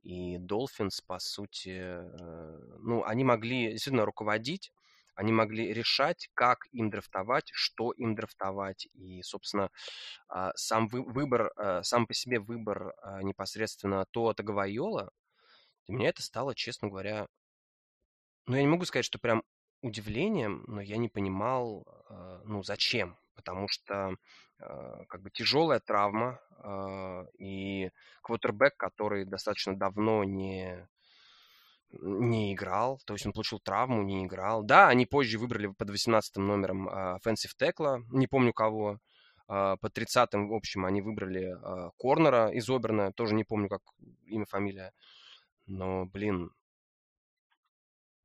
И 0.03 0.37
Dolphins, 0.37 1.01
по 1.05 1.19
сути, 1.19 1.77
э, 1.79 2.59
ну, 2.79 3.03
они 3.05 3.23
могли 3.23 3.71
действительно 3.71 4.05
руководить, 4.05 4.73
они 5.19 5.33
могли 5.33 5.73
решать, 5.73 6.29
как 6.33 6.59
им 6.71 6.89
драфтовать, 6.89 7.49
что 7.51 7.91
им 7.91 8.15
драфтовать. 8.15 8.87
И, 8.93 9.21
собственно, 9.21 9.69
а, 10.29 10.53
сам 10.55 10.87
вы- 10.87 11.03
выбор, 11.03 11.51
а, 11.57 11.83
сам 11.83 12.07
по 12.07 12.13
себе 12.13 12.39
выбор 12.39 12.93
а, 13.01 13.21
непосредственно 13.21 14.05
Туа 14.11 14.33
Таговайола, 14.33 15.11
для 15.87 15.95
меня 15.97 16.07
это 16.07 16.21
стало, 16.21 16.55
честно 16.55 16.87
говоря, 16.87 17.27
ну, 18.47 18.55
я 18.55 18.61
не 18.61 18.69
могу 18.69 18.85
сказать, 18.85 19.03
что 19.03 19.19
прям 19.19 19.43
удивлением, 19.81 20.63
но 20.67 20.79
я 20.79 20.95
не 20.95 21.09
понимал, 21.09 21.83
а, 22.07 22.41
ну, 22.45 22.63
зачем. 22.63 23.17
Потому 23.35 23.67
что 23.69 24.15
как 25.07 25.21
бы 25.21 25.31
тяжелая 25.31 25.79
травма 25.79 26.41
и 27.37 27.89
квотербек, 28.21 28.75
который 28.75 29.23
достаточно 29.23 29.73
давно 29.77 30.25
не, 30.25 30.89
не 31.91 32.53
играл, 32.53 32.99
то 33.05 33.13
есть 33.13 33.25
он 33.25 33.33
получил 33.33 33.59
травму, 33.59 34.03
не 34.03 34.25
играл. 34.25 34.63
Да, 34.63 34.89
они 34.89 35.05
позже 35.05 35.39
выбрали 35.39 35.67
под 35.67 35.89
18 35.89 36.37
номером 36.37 36.87
а, 36.89 37.17
offensive 37.17 37.51
текла, 37.57 38.01
не 38.09 38.27
помню 38.27 38.53
кого. 38.53 38.99
А, 39.47 39.77
Под 39.77 39.97
30-м, 39.97 40.49
в 40.49 40.53
общем, 40.53 40.85
они 40.85 41.01
выбрали 41.01 41.55
а, 41.61 41.89
корнера 41.97 42.49
из 42.49 42.69
Оберна, 42.69 43.11
тоже 43.11 43.33
не 43.35 43.43
помню, 43.43 43.69
как 43.69 43.81
имя, 44.25 44.45
фамилия. 44.45 44.93
Но, 45.65 46.05
блин, 46.05 46.51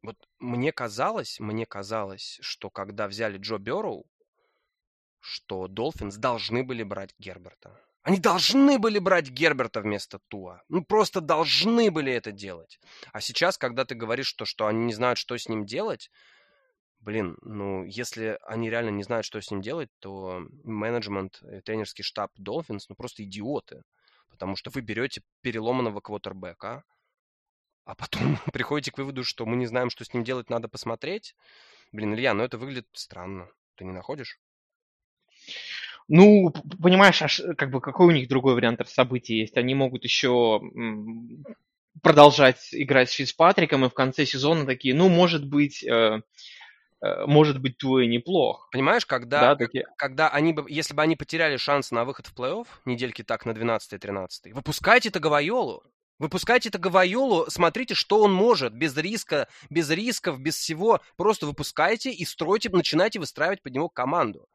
вот 0.02 0.16
мне 0.38 0.72
казалось, 0.72 1.40
мне 1.40 1.64
казалось, 1.64 2.38
что 2.42 2.68
когда 2.70 3.08
взяли 3.08 3.38
Джо 3.38 3.56
Берроу, 3.56 4.04
что 5.20 5.66
Долфинс 5.68 6.16
должны 6.16 6.62
были 6.62 6.82
брать 6.82 7.14
Герберта. 7.18 7.83
Они 8.04 8.18
должны 8.18 8.78
были 8.78 8.98
брать 8.98 9.30
Герберта 9.30 9.80
вместо 9.80 10.18
Туа. 10.28 10.62
Ну, 10.68 10.84
просто 10.84 11.22
должны 11.22 11.90
были 11.90 12.12
это 12.12 12.32
делать. 12.32 12.78
А 13.14 13.22
сейчас, 13.22 13.56
когда 13.56 13.86
ты 13.86 13.94
говоришь, 13.94 14.26
что, 14.26 14.44
что 14.44 14.66
они 14.66 14.84
не 14.84 14.92
знают, 14.92 15.18
что 15.18 15.36
с 15.38 15.48
ним 15.48 15.64
делать, 15.64 16.10
блин, 17.00 17.38
ну, 17.40 17.82
если 17.84 18.38
они 18.42 18.68
реально 18.68 18.90
не 18.90 19.04
знают, 19.04 19.24
что 19.24 19.40
с 19.40 19.50
ним 19.50 19.62
делать, 19.62 19.88
то 20.00 20.46
менеджмент, 20.64 21.42
тренерский 21.64 22.04
штаб 22.04 22.30
Долфинс, 22.36 22.90
ну, 22.90 22.94
просто 22.94 23.24
идиоты. 23.24 23.82
Потому 24.28 24.56
что 24.56 24.68
вы 24.68 24.82
берете 24.82 25.22
переломанного 25.40 26.00
квотербека, 26.00 26.84
а 27.86 27.94
потом 27.94 28.36
приходите 28.52 28.90
к 28.92 28.98
выводу, 28.98 29.24
что 29.24 29.46
мы 29.46 29.56
не 29.56 29.66
знаем, 29.66 29.88
что 29.88 30.04
с 30.04 30.12
ним 30.12 30.24
делать, 30.24 30.50
надо 30.50 30.68
посмотреть. 30.68 31.34
Блин, 31.90 32.14
Илья, 32.14 32.34
ну 32.34 32.44
это 32.44 32.58
выглядит 32.58 32.88
странно. 32.92 33.48
Ты 33.76 33.86
не 33.86 33.92
находишь? 33.92 34.38
Ну, 36.08 36.52
понимаешь, 36.82 37.22
аж, 37.22 37.40
как 37.56 37.70
бы 37.70 37.80
какой 37.80 38.08
у 38.08 38.10
них 38.10 38.28
другой 38.28 38.54
вариант 38.54 38.86
событий 38.88 39.36
есть? 39.36 39.56
Они 39.56 39.74
могут 39.74 40.04
еще 40.04 40.60
продолжать 42.02 42.68
играть 42.72 43.10
с 43.10 43.14
Фицпатриком 43.14 43.84
и 43.84 43.88
в 43.88 43.94
конце 43.94 44.26
сезона 44.26 44.66
такие, 44.66 44.94
ну, 44.94 45.08
может 45.08 45.46
быть, 45.46 45.82
э, 45.82 46.20
э, 47.00 47.26
может 47.26 47.60
быть, 47.60 47.78
твой 47.78 48.06
неплох. 48.06 48.68
Понимаешь, 48.70 49.06
когда, 49.06 49.40
да, 49.40 49.56
такие... 49.56 49.86
когда 49.96 50.28
они 50.28 50.52
бы, 50.52 50.66
если 50.68 50.92
бы 50.92 51.00
они 51.00 51.16
потеряли 51.16 51.56
шанс 51.56 51.90
на 51.90 52.04
выход 52.04 52.26
в 52.26 52.34
плей-офф, 52.34 52.66
недельки 52.84 53.22
так 53.22 53.46
на 53.46 53.52
12-13, 53.52 54.52
выпускайте 54.52 55.10
Таговайолу. 55.10 55.84
Выпускайте 56.18 56.68
Таговайолу, 56.70 57.46
смотрите, 57.48 57.94
что 57.94 58.20
он 58.20 58.32
может, 58.32 58.74
без 58.74 58.96
риска, 58.96 59.48
без 59.70 59.88
рисков, 59.88 60.38
без 60.38 60.56
всего. 60.56 61.00
Просто 61.16 61.46
выпускайте 61.46 62.10
и 62.10 62.24
стройте, 62.24 62.68
начинайте 62.68 63.18
выстраивать 63.18 63.62
под 63.62 63.72
него 63.72 63.88
команду 63.88 64.46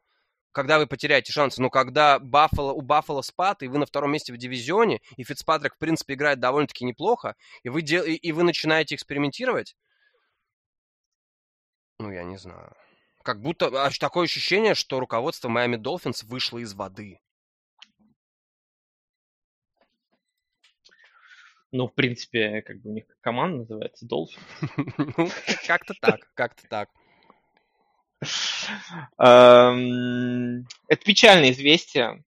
когда 0.52 0.78
вы 0.78 0.86
потеряете 0.86 1.32
шансы. 1.32 1.60
Но 1.62 1.70
когда 1.70 2.18
Баффало, 2.18 2.72
у 2.72 2.80
Баффало 2.80 3.22
спад, 3.22 3.62
и 3.62 3.68
вы 3.68 3.78
на 3.78 3.86
втором 3.86 4.12
месте 4.12 4.32
в 4.32 4.36
дивизионе, 4.36 5.00
и 5.16 5.24
Фицпатрик, 5.24 5.74
в 5.74 5.78
принципе, 5.78 6.14
играет 6.14 6.40
довольно-таки 6.40 6.84
неплохо, 6.84 7.36
и 7.62 7.68
вы, 7.68 7.82
дел... 7.82 8.04
и 8.04 8.32
вы 8.32 8.42
начинаете 8.42 8.94
экспериментировать, 8.94 9.74
ну, 12.00 12.10
я 12.10 12.24
не 12.24 12.38
знаю. 12.38 12.74
Как 13.22 13.42
будто 13.42 13.66
аж 13.84 13.98
такое 13.98 14.24
ощущение, 14.24 14.74
что 14.74 15.00
руководство 15.00 15.50
Майами 15.50 15.76
Долфинс 15.76 16.22
вышло 16.22 16.56
из 16.56 16.72
воды. 16.72 17.20
Ну, 21.70 21.86
в 21.86 21.94
принципе, 21.94 22.62
как 22.62 22.80
бы 22.80 22.90
у 22.90 22.92
них 22.94 23.04
команда 23.20 23.58
называется 23.58 24.06
Долфин. 24.06 24.40
Ну, 25.16 25.28
как-то 25.66 25.92
так, 26.00 26.20
как-то 26.32 26.66
так. 26.68 26.88
Эм, 29.18 30.66
это 30.88 31.04
печальное 31.04 31.50
известие. 31.50 32.22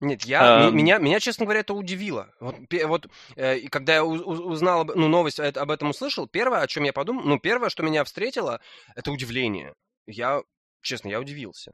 Нет, 0.00 0.24
я, 0.24 0.68
um... 0.68 0.72
меня, 0.72 0.98
меня, 0.98 1.20
честно 1.20 1.44
говоря, 1.44 1.60
это 1.60 1.74
удивило. 1.74 2.32
Вот, 2.40 2.56
вот 2.86 3.08
э, 3.36 3.68
когда 3.68 3.96
я 3.96 4.04
узнал, 4.04 4.86
ну, 4.86 5.08
новость 5.08 5.40
об 5.40 5.70
этом 5.70 5.90
услышал, 5.90 6.26
первое, 6.26 6.60
о 6.60 6.66
чем 6.66 6.84
я 6.84 6.92
подумал, 6.92 7.22
ну, 7.24 7.38
первое, 7.38 7.68
что 7.68 7.82
меня 7.82 8.02
встретило, 8.04 8.60
это 8.96 9.10
удивление. 9.10 9.74
Я, 10.06 10.42
честно, 10.80 11.08
я 11.08 11.20
удивился. 11.20 11.72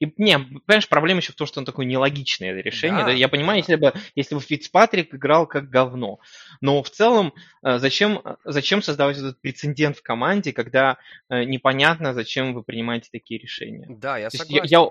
И, 0.00 0.12
не, 0.16 0.38
понимаешь, 0.38 0.88
проблема 0.88 1.20
еще 1.20 1.32
в 1.32 1.36
том, 1.36 1.46
что 1.46 1.60
он 1.60 1.66
такое 1.66 1.86
нелогичное 1.86 2.54
решение. 2.60 3.00
Да, 3.00 3.06
да? 3.06 3.12
Я 3.12 3.28
понимаю, 3.28 3.62
да. 3.62 3.72
если 3.72 3.74
бы 3.76 3.92
если 4.14 4.34
бы 4.34 4.40
Фицпатрик 4.40 5.14
играл 5.14 5.46
как 5.46 5.68
говно. 5.68 6.18
Но 6.60 6.82
в 6.82 6.90
целом, 6.90 7.34
э, 7.62 7.78
зачем, 7.78 8.22
зачем 8.44 8.82
создавать 8.82 9.18
этот 9.18 9.40
прецедент 9.40 9.96
в 9.96 10.02
команде, 10.02 10.52
когда 10.52 10.98
э, 11.28 11.44
непонятно, 11.44 12.14
зачем 12.14 12.54
вы 12.54 12.62
принимаете 12.62 13.08
такие 13.12 13.40
решения? 13.40 13.86
Да, 13.88 14.18
я 14.18 14.30
То 14.30 14.38
согласен. 14.38 14.66
Я, 14.66 14.80
я, 14.80 14.88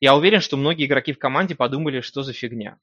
я 0.00 0.16
уверен, 0.16 0.40
что 0.40 0.56
многие 0.56 0.86
игроки 0.86 1.12
в 1.12 1.18
команде 1.18 1.54
подумали, 1.54 2.00
что 2.00 2.22
за 2.22 2.32
фигня. 2.32 2.78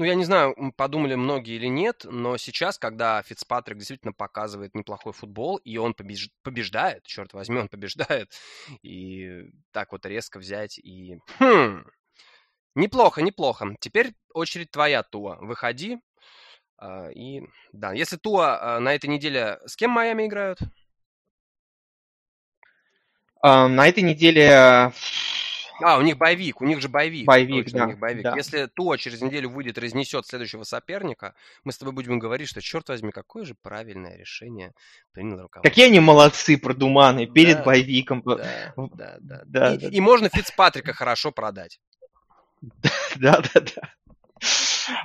Ну, 0.00 0.06
я 0.06 0.14
не 0.14 0.24
знаю, 0.24 0.54
подумали 0.78 1.14
многие 1.14 1.56
или 1.56 1.66
нет, 1.66 2.06
но 2.08 2.38
сейчас, 2.38 2.78
когда 2.78 3.20
Фицпатрик 3.20 3.76
действительно 3.76 4.14
показывает 4.14 4.74
неплохой 4.74 5.12
футбол, 5.12 5.58
и 5.58 5.76
он 5.76 5.92
побеж... 5.92 6.30
побеждает, 6.42 7.04
черт 7.04 7.34
возьми, 7.34 7.58
он 7.58 7.68
побеждает, 7.68 8.32
и 8.80 9.50
так 9.72 9.92
вот 9.92 10.06
резко 10.06 10.38
взять 10.38 10.78
и... 10.78 11.18
Хм, 11.38 11.84
неплохо, 12.74 13.20
неплохо. 13.20 13.76
Теперь 13.78 14.14
очередь 14.32 14.70
твоя, 14.70 15.02
Туа. 15.02 15.36
Выходи. 15.38 15.98
А, 16.78 17.10
и 17.10 17.42
да, 17.74 17.92
если 17.92 18.16
Туа 18.16 18.76
а, 18.76 18.80
на 18.80 18.94
этой 18.94 19.10
неделе 19.10 19.60
с 19.66 19.76
кем 19.76 19.90
Майами 19.90 20.26
играют? 20.26 20.60
На 23.42 23.86
этой 23.86 24.02
неделе 24.02 24.92
а, 25.82 25.98
у 25.98 26.02
них 26.02 26.16
боевик, 26.18 26.60
у 26.60 26.64
них 26.64 26.80
же 26.80 26.88
боевик. 26.88 27.26
Боевик, 27.26 27.64
Точно, 27.64 27.78
да. 27.78 27.84
У 27.84 27.88
них 27.88 27.98
боевик. 27.98 28.22
Да. 28.22 28.36
Если 28.36 28.66
Туа 28.66 28.98
через 28.98 29.20
неделю 29.20 29.50
выйдет, 29.50 29.78
разнесет 29.78 30.26
следующего 30.26 30.64
соперника, 30.64 31.34
мы 31.64 31.72
с 31.72 31.78
тобой 31.78 31.94
будем 31.94 32.18
говорить, 32.18 32.48
что, 32.48 32.60
черт 32.60 32.88
возьми, 32.88 33.10
какое 33.10 33.44
же 33.44 33.54
правильное 33.60 34.16
решение 34.16 34.72
принял 35.12 35.40
руководство. 35.40 35.62
Какие 35.62 35.86
они 35.86 36.00
молодцы, 36.00 36.58
продуманы, 36.58 37.26
перед 37.26 37.58
да, 37.58 37.64
боевиком. 37.64 38.22
Да, 38.24 38.72
да, 38.76 39.16
да. 39.20 39.42
да, 39.46 39.74
и, 39.74 39.78
да. 39.78 39.88
и 39.88 40.00
можно 40.00 40.28
Фицпатрика 40.28 40.92
хорошо 40.92 41.32
продать. 41.32 41.80
Да, 43.16 43.42
да, 43.54 43.60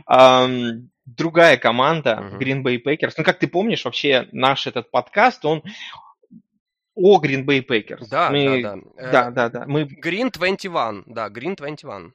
да. 0.07 0.77
Другая 1.05 1.57
команда, 1.57 2.31
Green 2.39 2.63
Bay 2.63 2.81
Packers. 2.83 3.13
Ну, 3.17 3.23
как 3.23 3.37
ты 3.39 3.47
помнишь, 3.47 3.85
вообще 3.85 4.27
наш 4.31 4.65
этот 4.65 4.89
подкаст, 4.89 5.45
он 5.45 5.63
о 6.95 7.21
Green 7.21 7.45
Bay 7.45 7.65
Packers. 7.65 8.07
Да, 8.09 8.29
мы... 8.29 8.61
да, 8.61 8.75
да. 8.75 9.11
Да, 9.11 9.31
да, 9.31 9.49
да. 9.49 9.65
Мы... 9.67 9.83
Green 9.83 10.31
21, 10.31 11.03
да, 11.05 11.27
Green 11.29 11.55
21. 11.55 12.13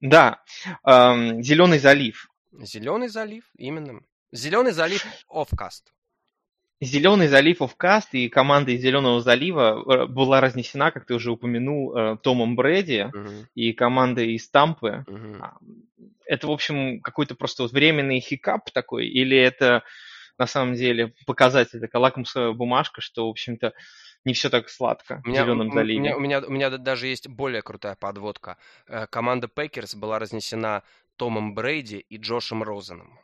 Да, 0.00 0.42
эм, 0.84 1.42
Зеленый 1.42 1.78
залив. 1.78 2.28
Зеленый 2.60 3.08
залив, 3.08 3.44
именно. 3.56 4.00
Зеленый 4.32 4.72
залив 4.72 5.04
Offcast. 5.30 5.82
Зеленый 6.82 7.28
залив 7.28 7.62
Офкаст 7.62 8.12
и 8.12 8.28
команда 8.28 8.72
из 8.72 8.80
Зеленого 8.80 9.20
залива 9.20 9.84
э, 10.02 10.06
была 10.06 10.40
разнесена, 10.40 10.90
как 10.90 11.06
ты 11.06 11.14
уже 11.14 11.30
упомянул, 11.30 11.96
э, 11.96 12.16
Томом 12.20 12.56
Брэди 12.56 13.08
uh-huh. 13.14 13.46
и 13.54 13.72
командой 13.72 14.32
из 14.34 14.50
Тампы. 14.50 15.04
Uh-huh. 15.06 15.48
Это, 16.26 16.48
в 16.48 16.50
общем, 16.50 17.00
какой-то 17.00 17.36
просто 17.36 17.62
вот 17.62 17.72
временный 17.72 18.18
hiccup 18.18 18.68
такой, 18.72 19.06
или 19.06 19.38
это 19.38 19.84
на 20.38 20.46
самом 20.46 20.74
деле 20.74 21.14
показатель, 21.26 21.80
такая 21.80 22.02
лакмусовая 22.02 22.52
бумажка, 22.52 23.00
что, 23.00 23.26
в 23.26 23.30
общем-то, 23.30 23.72
не 24.24 24.34
все 24.34 24.50
так 24.50 24.68
сладко 24.68 25.20
у 25.24 25.28
меня, 25.28 25.42
в 25.42 25.46
Зеленом 25.46 25.72
заливе. 25.72 25.98
У 25.98 26.02
меня, 26.02 26.16
у, 26.16 26.20
меня, 26.20 26.40
у 26.40 26.50
меня 26.50 26.70
даже 26.70 27.06
есть 27.06 27.28
более 27.28 27.62
крутая 27.62 27.96
подводка. 27.96 28.56
Э, 28.86 29.06
команда 29.06 29.48
Пекерс 29.48 29.94
была 29.94 30.18
разнесена 30.18 30.82
Томом 31.16 31.54
Брейди 31.54 31.98
и 31.98 32.16
Джошем 32.18 32.62
Розеном. 32.62 33.18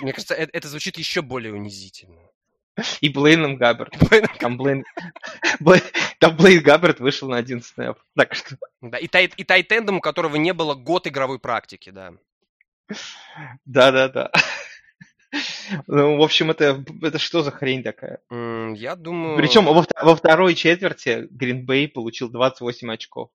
Мне 0.00 0.12
кажется, 0.12 0.34
это, 0.34 0.56
это 0.56 0.68
звучит 0.68 0.98
еще 0.98 1.22
более 1.22 1.52
унизительно. 1.52 2.20
И 3.00 3.08
Блейном 3.08 3.56
Габберт. 3.56 3.94
Там 4.40 4.56
Блейн... 4.56 4.84
Там 6.18 6.36
Блейн 6.36 6.62
Габберт 6.62 7.00
вышел 7.00 7.28
на 7.28 7.36
один 7.36 7.62
снэп. 7.62 7.98
Так 8.16 8.34
что... 8.34 8.56
Да, 8.80 8.98
и, 8.98 9.06
тай... 9.06 9.30
и 9.36 9.44
тайтендом, 9.44 9.98
у 9.98 10.00
которого 10.00 10.36
не 10.36 10.52
было 10.52 10.74
год 10.74 11.06
игровой 11.06 11.38
практики, 11.38 11.90
да. 11.90 12.14
Да-да-да. 13.64 14.30
Ну, 15.86 16.18
в 16.18 16.22
общем, 16.22 16.50
это, 16.50 16.84
это 17.02 17.18
что 17.18 17.42
за 17.42 17.50
хрень 17.50 17.82
такая? 17.82 18.20
я 18.30 18.96
думаю... 18.96 19.36
Причем 19.36 19.64
во, 19.64 19.84
во 20.02 20.16
второй 20.16 20.54
четверти 20.54 21.26
Гринбей 21.30 21.88
получил 21.88 22.28
28 22.28 22.92
очков. 22.92 23.30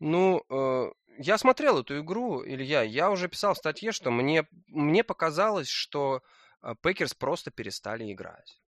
Ну, 0.00 0.42
э, 0.50 0.90
я 1.18 1.38
смотрел 1.38 1.80
эту 1.80 2.00
игру, 2.00 2.44
Илья, 2.44 2.82
я 2.82 3.10
уже 3.10 3.28
писал 3.28 3.54
в 3.54 3.58
статье, 3.58 3.92
что 3.92 4.10
мне, 4.10 4.46
мне 4.66 5.04
показалось, 5.04 5.68
что 5.68 6.22
э, 6.62 6.74
Пекерс 6.82 7.14
просто 7.14 7.50
перестали 7.50 8.12
играть. 8.12 8.60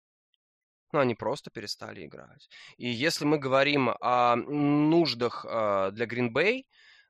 Ну, 0.92 1.00
они 1.00 1.14
просто 1.14 1.50
перестали 1.50 2.06
играть. 2.06 2.48
И 2.76 2.88
если 2.88 3.24
мы 3.24 3.38
говорим 3.38 3.90
о 4.00 4.36
нуждах 4.36 5.44
э, 5.46 5.90
для 5.92 6.06
Гринбей, 6.06 6.66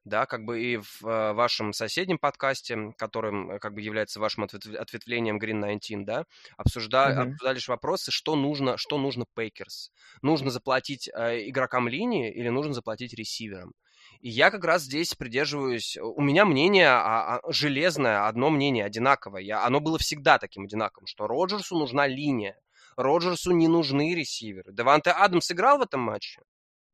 да, 0.07 0.25
как 0.25 0.45
бы 0.45 0.63
и 0.63 0.77
в 0.77 1.05
э, 1.05 1.33
вашем 1.33 1.73
соседнем 1.73 2.19
подкасте, 2.19 2.93
которым 2.97 3.51
э, 3.51 3.59
как 3.59 3.75
бы 3.75 3.81
является 3.81 4.21
вашим 4.21 4.45
ответвлением 4.45 5.39
Green 5.39 5.61
19, 5.61 6.05
да, 6.05 6.25
обсужда... 6.57 7.09
mm-hmm. 7.11 7.23
обсуждались 7.33 7.69
вопросы, 7.69 8.13
что 8.13 8.37
нужно, 8.37 8.77
что 8.77 8.99
нужно 8.99 9.27
Пейкерс. 9.35 9.91
Нужно 10.23 10.51
заплатить 10.51 11.09
э, 11.09 11.49
игрокам 11.49 11.89
линии 11.89 12.33
или 12.33 12.49
нужно 12.49 12.73
заплатить 12.73 13.15
ресиверам? 13.15 13.73
И 14.21 14.29
я 14.29 14.53
как 14.53 14.65
раз 14.65 14.83
здесь 14.83 15.15
придерживаюсь... 15.15 15.99
У 16.01 16.23
меня 16.23 16.45
мнение 16.45 16.89
а, 16.89 17.39
а, 17.39 17.53
железное, 17.53 18.29
одно 18.29 18.51
мнение 18.51 18.85
одинаковое. 18.85 19.43
Я, 19.43 19.65
оно 19.65 19.81
было 19.81 19.99
всегда 19.99 20.39
таким 20.39 20.65
одинаковым, 20.65 21.07
что 21.07 21.27
Роджерсу 21.27 21.77
нужна 21.77 22.07
линия. 22.07 22.57
Роджерсу 22.97 23.51
не 23.51 23.67
нужны 23.67 24.15
ресиверы. 24.15 24.73
Деванте 24.73 25.11
Адамс 25.11 25.51
играл 25.51 25.79
в 25.79 25.83
этом 25.83 26.01
матче? 26.01 26.43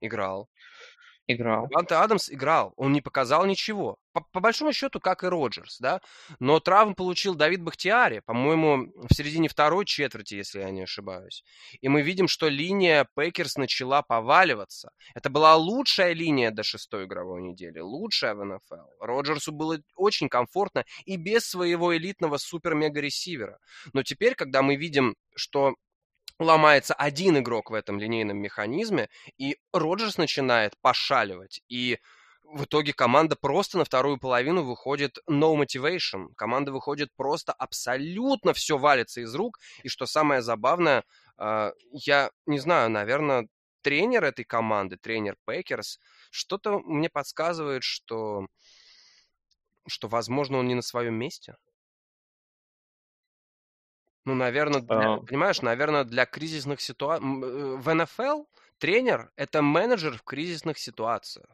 Играл. 0.01 0.49
Играл. 1.29 1.68
Даванте 1.68 1.95
Адамс 1.95 2.31
играл, 2.31 2.73
он 2.77 2.93
не 2.93 3.01
показал 3.01 3.47
ничего. 3.47 3.97
По, 4.12 4.23
по 4.33 4.41
большому 4.41 4.73
счету, 4.73 4.99
как 4.99 5.23
и 5.23 5.29
Роджерс, 5.29 5.79
да. 5.79 6.01
Но 6.41 6.59
травм 6.59 6.95
получил 6.95 7.37
Давид 7.37 7.62
Бахтиари, 7.62 8.20
по-моему, 8.27 8.93
в 9.09 9.14
середине 9.14 9.49
второй 9.49 9.85
четверти, 9.85 10.35
если 10.35 10.61
я 10.61 10.70
не 10.70 10.83
ошибаюсь. 10.83 11.45
И 11.81 11.89
мы 11.89 12.03
видим, 12.03 12.27
что 12.27 12.49
линия 12.49 13.07
Пейкерс 13.14 13.57
начала 13.57 14.03
поваливаться. 14.03 14.91
Это 15.14 15.31
была 15.31 15.55
лучшая 15.55 16.12
линия 16.12 16.51
до 16.51 16.64
шестой 16.64 17.05
игровой 17.05 17.43
недели, 17.43 17.79
лучшая 17.79 18.35
в 18.35 18.45
НФЛ. 18.45 18.89
Роджерсу 19.01 19.53
было 19.53 19.79
очень 19.95 20.29
комфортно 20.29 20.85
и 21.05 21.16
без 21.16 21.49
своего 21.49 21.97
элитного 21.97 22.37
супер-мега-ресивера. 22.37 23.59
Но 23.93 24.03
теперь, 24.03 24.35
когда 24.35 24.62
мы 24.62 24.75
видим, 24.75 25.14
что 25.37 25.77
ломается 26.43 26.95
один 26.95 27.38
игрок 27.38 27.70
в 27.70 27.74
этом 27.74 27.99
линейном 27.99 28.38
механизме, 28.38 29.09
и 29.38 29.59
Роджерс 29.72 30.18
начинает 30.18 30.76
пошаливать. 30.80 31.62
И 31.68 31.99
в 32.45 32.64
итоге 32.64 32.93
команда 32.93 33.36
просто 33.36 33.78
на 33.78 33.84
вторую 33.84 34.18
половину 34.18 34.62
выходит 34.62 35.18
no 35.28 35.57
motivation. 35.57 36.28
Команда 36.36 36.72
выходит 36.72 37.09
просто 37.16 37.53
абсолютно 37.53 38.53
все 38.53 38.76
валится 38.76 39.22
из 39.22 39.34
рук. 39.34 39.59
И 39.82 39.88
что 39.88 40.07
самое 40.07 40.43
забавное, 40.43 41.05
а, 41.38 41.72
я 41.93 42.30
не 42.47 42.59
знаю, 42.59 42.90
наверное, 42.90 43.49
тренер 43.80 44.24
этой 44.24 44.45
команды, 44.45 44.97
тренер 44.97 45.36
Пекерс, 45.47 45.99
что-то 46.30 46.78
мне 46.80 47.09
подсказывает, 47.09 47.82
что, 47.84 48.47
что, 49.86 50.09
возможно, 50.09 50.59
он 50.59 50.68
не 50.68 50.74
на 50.74 50.82
своем 50.82 51.14
месте. 51.14 51.57
Ну, 54.25 54.35
наверное, 54.35 54.81
для, 54.81 55.14
А, 55.14 55.16
понимаешь, 55.18 55.62
наверное, 55.62 56.05
для 56.05 56.27
кризисных 56.27 56.81
ситуаций... 56.81 57.27
В 57.27 57.93
НФЛ 57.93 58.45
тренер– 58.79 59.33
это 59.37 59.62
менеджер 59.62 60.16
в 60.16 60.23
кризисных 60.23 60.79
ситуациях. 60.79 61.47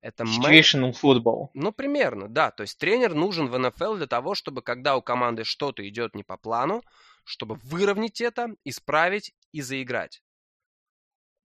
Это 0.00 0.24
мен... 0.24 0.40
Situational 0.40 0.92
football. 0.92 1.48
Ну, 1.54 1.72
примерно, 1.72 2.28
да. 2.28 2.50
То 2.50 2.62
есть 2.62 2.78
тренер 2.78 3.14
нужен 3.14 3.48
в 3.48 3.58
НФЛ 3.58 3.94
для 3.96 4.06
того, 4.06 4.34
чтобы, 4.34 4.62
когда 4.62 4.96
у 4.96 5.02
команды 5.02 5.42
что-то 5.44 5.86
идет 5.88 6.14
не 6.14 6.22
по 6.22 6.36
плану, 6.36 6.82
чтобы 7.24 7.56
выровнять 7.56 8.20
это, 8.20 8.50
исправить 8.64 9.34
и 9.50 9.60
заиграть. 9.60 10.22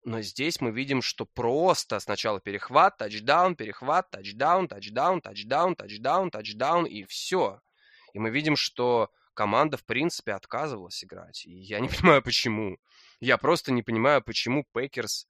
Но 0.03 0.21
здесь 0.21 0.61
мы 0.61 0.71
видим, 0.71 1.01
что 1.01 1.25
просто 1.25 1.99
сначала 1.99 2.39
перехват, 2.39 2.97
тачдаун, 2.97 3.55
перехват, 3.55 4.09
тачдаун, 4.09 4.67
тачдаун, 4.67 5.21
тачдаун, 5.21 5.75
тачдаун, 5.75 6.31
тачдаун, 6.31 6.85
и 6.85 7.03
все. 7.05 7.61
И 8.13 8.19
мы 8.19 8.29
видим, 8.31 8.55
что 8.55 9.11
команда, 9.33 9.77
в 9.77 9.85
принципе, 9.85 10.33
отказывалась 10.33 11.03
играть. 11.03 11.45
И 11.45 11.51
я 11.51 11.79
не 11.79 11.87
понимаю, 11.89 12.21
почему. 12.21 12.77
Я 13.19 13.37
просто 13.37 13.71
не 13.71 13.83
понимаю, 13.83 14.21
почему 14.21 14.65
Пейкерс 14.73 15.27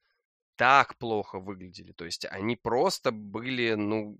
так 0.55 0.97
плохо 0.97 1.39
выглядели. 1.39 1.91
То 1.93 2.05
есть 2.05 2.25
они 2.25 2.55
просто 2.55 3.11
были, 3.11 3.73
ну... 3.73 4.17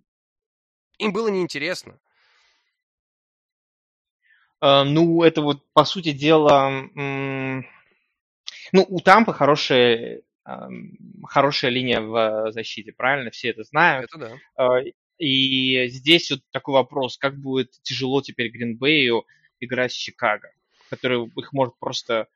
Им 0.98 1.14
было 1.14 1.30
неинтересно. 1.30 2.00
Uh, 4.64 4.84
ну, 4.84 5.24
это 5.24 5.42
вот, 5.42 5.64
по 5.74 5.86
сути 5.86 6.12
дела... 6.12 6.70
Ну, 8.74 8.86
у 8.88 9.00
Тампы 9.02 9.34
хорошая, 9.34 10.22
эм, 10.46 10.98
хорошая 11.28 11.72
линия 11.72 12.00
в 12.00 12.52
защите, 12.52 12.94
правильно? 12.94 13.30
Все 13.32 13.50
это 13.50 13.64
знают. 13.64 14.10
Это 14.14 14.18
да. 14.58 14.78
Uh, 14.80 14.94
и 15.22 15.88
здесь 15.90 16.32
вот 16.32 16.40
такой 16.52 16.74
вопрос, 16.74 17.18
как 17.18 17.40
будет 17.40 17.72
тяжело 17.84 18.22
теперь 18.24 18.50
Гринбею 18.50 19.26
играть 19.62 19.94
с 19.94 19.96
Чикаго, 19.96 20.52
который 20.90 21.26
их 21.38 21.54
может 21.54 21.78
просто 21.80 22.28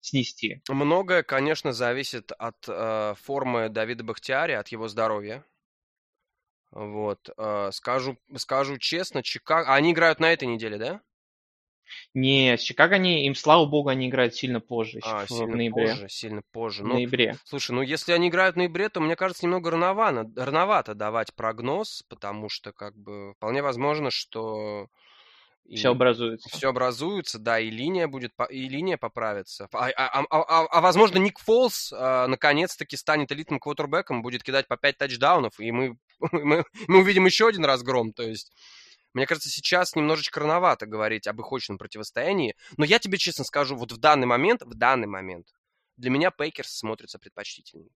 снести. 0.00 0.60
Многое, 0.68 1.22
конечно, 1.22 1.72
зависит 1.72 2.32
от 2.32 2.56
э, 2.68 3.14
формы 3.22 3.68
Давида 3.68 4.04
Бахтиари, 4.04 4.52
от 4.52 4.68
его 4.68 4.88
здоровья. 4.88 5.44
Вот. 6.72 7.30
Э, 7.38 7.70
скажу, 7.72 8.18
скажу 8.36 8.78
честно, 8.78 9.22
Чикаго... 9.22 9.70
А 9.70 9.76
они 9.76 9.92
играют 9.92 10.20
на 10.20 10.32
этой 10.32 10.46
неделе, 10.48 10.76
да? 10.76 11.00
Не, 12.14 12.56
с 12.56 12.62
Чикаго 12.62 12.96
они, 12.96 13.26
им, 13.26 13.34
слава 13.34 13.66
богу, 13.66 13.88
они 13.88 14.08
играют 14.08 14.34
сильно 14.34 14.60
позже, 14.60 14.98
а, 15.02 15.26
в 15.26 15.28
сильно 15.28 15.56
ноябре. 15.56 15.88
позже, 15.88 16.08
сильно 16.08 16.42
позже. 16.50 16.82
В 16.82 16.86
Ну, 16.86 16.94
ноябре. 16.94 17.36
слушай, 17.44 17.72
ну 17.72 17.82
если 17.82 18.12
они 18.12 18.28
играют 18.28 18.54
в 18.54 18.58
ноябре, 18.58 18.88
то 18.88 19.00
мне 19.00 19.16
кажется, 19.16 19.44
немного 19.44 19.70
рановато, 19.70 20.28
рановато 20.36 20.94
давать 20.94 21.34
прогноз, 21.34 22.02
потому 22.08 22.48
что, 22.48 22.72
как 22.72 22.96
бы, 22.96 23.34
вполне 23.34 23.62
возможно, 23.62 24.10
что 24.10 24.88
и 25.64 25.76
Все 25.76 25.90
образуется. 25.90 26.48
все 26.50 26.68
образуется, 26.68 27.38
да, 27.38 27.58
и 27.58 27.70
линия 27.70 28.06
будет, 28.06 28.32
и 28.50 28.68
линия 28.68 28.96
поправится. 28.98 29.68
А, 29.72 29.88
а- 29.96 30.20
а- 30.20 30.26
а- 30.30 30.66
а, 30.66 30.80
возможно, 30.80 31.18
Ник 31.18 31.38
Фолс 31.38 31.92
а, 31.92 32.26
наконец-таки 32.26 32.96
станет 32.96 33.32
элитным 33.32 33.58
квотербеком, 33.60 34.22
будет 34.22 34.42
кидать 34.42 34.68
по 34.68 34.76
5 34.76 34.98
тачдаунов, 34.98 35.58
и 35.58 35.70
мы, 35.72 35.96
мы, 36.32 36.64
мы 36.86 36.98
увидим 37.00 37.24
еще 37.26 37.48
один 37.48 37.64
разгром. 37.64 38.12
То 38.12 38.22
есть, 38.24 38.52
мне 39.14 39.26
кажется, 39.26 39.48
сейчас 39.48 39.94
немножечко 39.96 40.40
рановато 40.40 40.86
говорить 40.86 41.26
об 41.26 41.40
их 41.40 41.50
очном 41.50 41.78
противостоянии. 41.78 42.54
Но 42.76 42.84
я 42.84 42.98
тебе 42.98 43.16
честно 43.16 43.44
скажу, 43.44 43.76
вот 43.76 43.90
в 43.92 43.96
данный 43.96 44.26
момент, 44.26 44.62
в 44.62 44.74
данный 44.74 45.06
момент, 45.06 45.46
для 45.96 46.10
меня 46.10 46.30
Пейкерс 46.30 46.78
смотрится 46.78 47.18
предпочтительнее. 47.18 47.90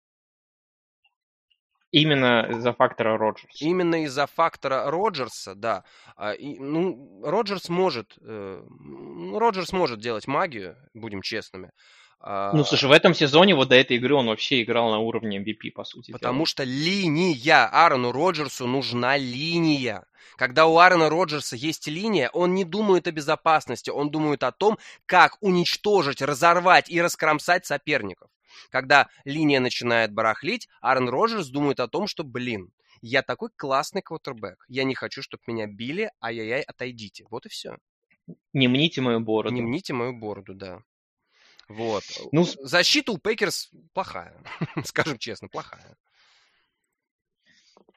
Именно 1.91 2.47
из-за 2.51 2.73
фактора 2.73 3.17
Роджерса. 3.17 3.63
Именно 3.63 4.03
из-за 4.03 4.27
фактора 4.27 4.91
Роджерса, 4.91 5.55
да. 5.55 5.83
А, 6.15 6.33
и, 6.33 6.59
ну, 6.59 7.21
Роджерс 7.23 7.69
может, 7.69 8.17
э, 8.21 8.63
ну, 8.67 9.39
Роджерс 9.39 9.71
может 9.71 9.99
делать 9.99 10.27
магию, 10.27 10.75
будем 10.93 11.21
честными. 11.21 11.71
А, 12.19 12.51
Ну, 12.53 12.63
слушай, 12.63 12.89
в 12.89 12.91
этом 12.91 13.13
сезоне 13.13 13.55
вот 13.55 13.69
до 13.69 13.75
этой 13.75 13.97
игры 13.97 14.15
он 14.15 14.27
вообще 14.27 14.63
играл 14.63 14.89
на 14.91 14.99
уровне 14.99 15.37
MVP, 15.37 15.71
по 15.71 15.83
сути 15.83 16.11
Потому 16.11 16.39
дела. 16.39 16.45
что 16.45 16.63
линия 16.63 17.67
Аарону 17.67 18.11
Роджерсу 18.11 18.67
нужна 18.67 19.17
линия. 19.17 20.03
Когда 20.35 20.65
у 20.65 20.77
Аарона 20.77 21.09
Роджерса 21.09 21.55
есть 21.55 21.87
линия, 21.87 22.29
он 22.33 22.53
не 22.53 22.65
думает 22.65 23.07
о 23.07 23.11
безопасности, 23.11 23.89
он 23.89 24.11
думает 24.11 24.43
о 24.43 24.51
том, 24.51 24.77
как 25.05 25.37
уничтожить, 25.41 26.21
разорвать 26.21 26.89
и 26.89 27.01
раскромсать 27.01 27.65
соперников. 27.65 28.29
Когда 28.69 29.07
линия 29.25 29.59
начинает 29.59 30.13
барахлить, 30.13 30.67
Аарон 30.81 31.09
Роджерс 31.09 31.47
думает 31.47 31.79
о 31.79 31.87
том, 31.87 32.07
что, 32.07 32.23
блин, 32.23 32.71
я 33.01 33.21
такой 33.21 33.49
классный 33.55 34.01
квотербек, 34.01 34.65
я 34.67 34.83
не 34.83 34.95
хочу, 34.95 35.21
чтобы 35.21 35.43
меня 35.47 35.67
били, 35.67 36.11
ай-яй-яй, 36.21 36.61
отойдите. 36.61 37.25
Вот 37.29 37.45
и 37.45 37.49
все. 37.49 37.77
Не 38.53 38.67
мните 38.67 39.01
мою 39.01 39.19
бороду. 39.19 39.55
Не 39.55 39.61
мните 39.61 39.93
мою 39.93 40.13
бороду, 40.13 40.53
да. 40.53 40.81
Вот. 41.69 42.03
Ну, 42.31 42.43
Защита 42.43 43.11
у 43.11 43.17
Пейкерс 43.17 43.71
плохая, 43.93 44.41
скажем 44.85 45.17
честно, 45.17 45.47
плохая. 45.49 45.97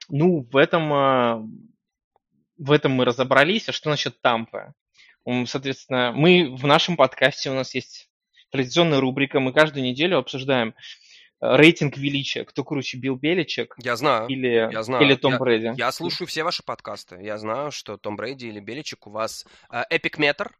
Ну, 0.08 0.42
в 0.50 0.56
этом, 0.56 0.92
а, 0.92 1.46
в 2.58 2.72
этом 2.72 2.92
мы 2.92 3.04
разобрались. 3.04 3.68
А 3.68 3.72
что 3.72 3.90
насчет 3.90 4.20
Тампы? 4.20 4.74
Соответственно, 5.46 6.12
мы 6.12 6.56
в 6.56 6.66
нашем 6.66 6.96
подкасте, 6.96 7.50
у 7.50 7.54
нас 7.54 7.74
есть 7.74 8.09
традиционная 8.50 9.00
рубрика, 9.00 9.40
мы 9.40 9.52
каждую 9.52 9.84
неделю 9.84 10.18
обсуждаем 10.18 10.74
э, 11.40 11.56
рейтинг 11.56 11.96
величия. 11.96 12.44
Кто 12.44 12.64
круче, 12.64 12.98
Билл 12.98 13.16
Беличек 13.16 13.74
Я 13.78 13.96
знаю. 13.96 14.28
или, 14.28 14.48
Я 14.72 14.82
знаю. 14.82 15.04
или 15.04 15.14
Том 15.14 15.32
Я- 15.32 15.38
Брэди? 15.38 15.72
Я 15.76 15.92
слушаю 15.92 16.26
все 16.28 16.42
ваши 16.42 16.62
подкасты. 16.62 17.16
Я 17.22 17.38
знаю, 17.38 17.70
что 17.70 17.96
Том 17.96 18.16
Брейди 18.16 18.48
или 18.48 18.60
Беличек 18.60 19.06
у 19.06 19.10
вас 19.10 19.46
э, 19.70 19.82
эпик-метр. 19.90 20.52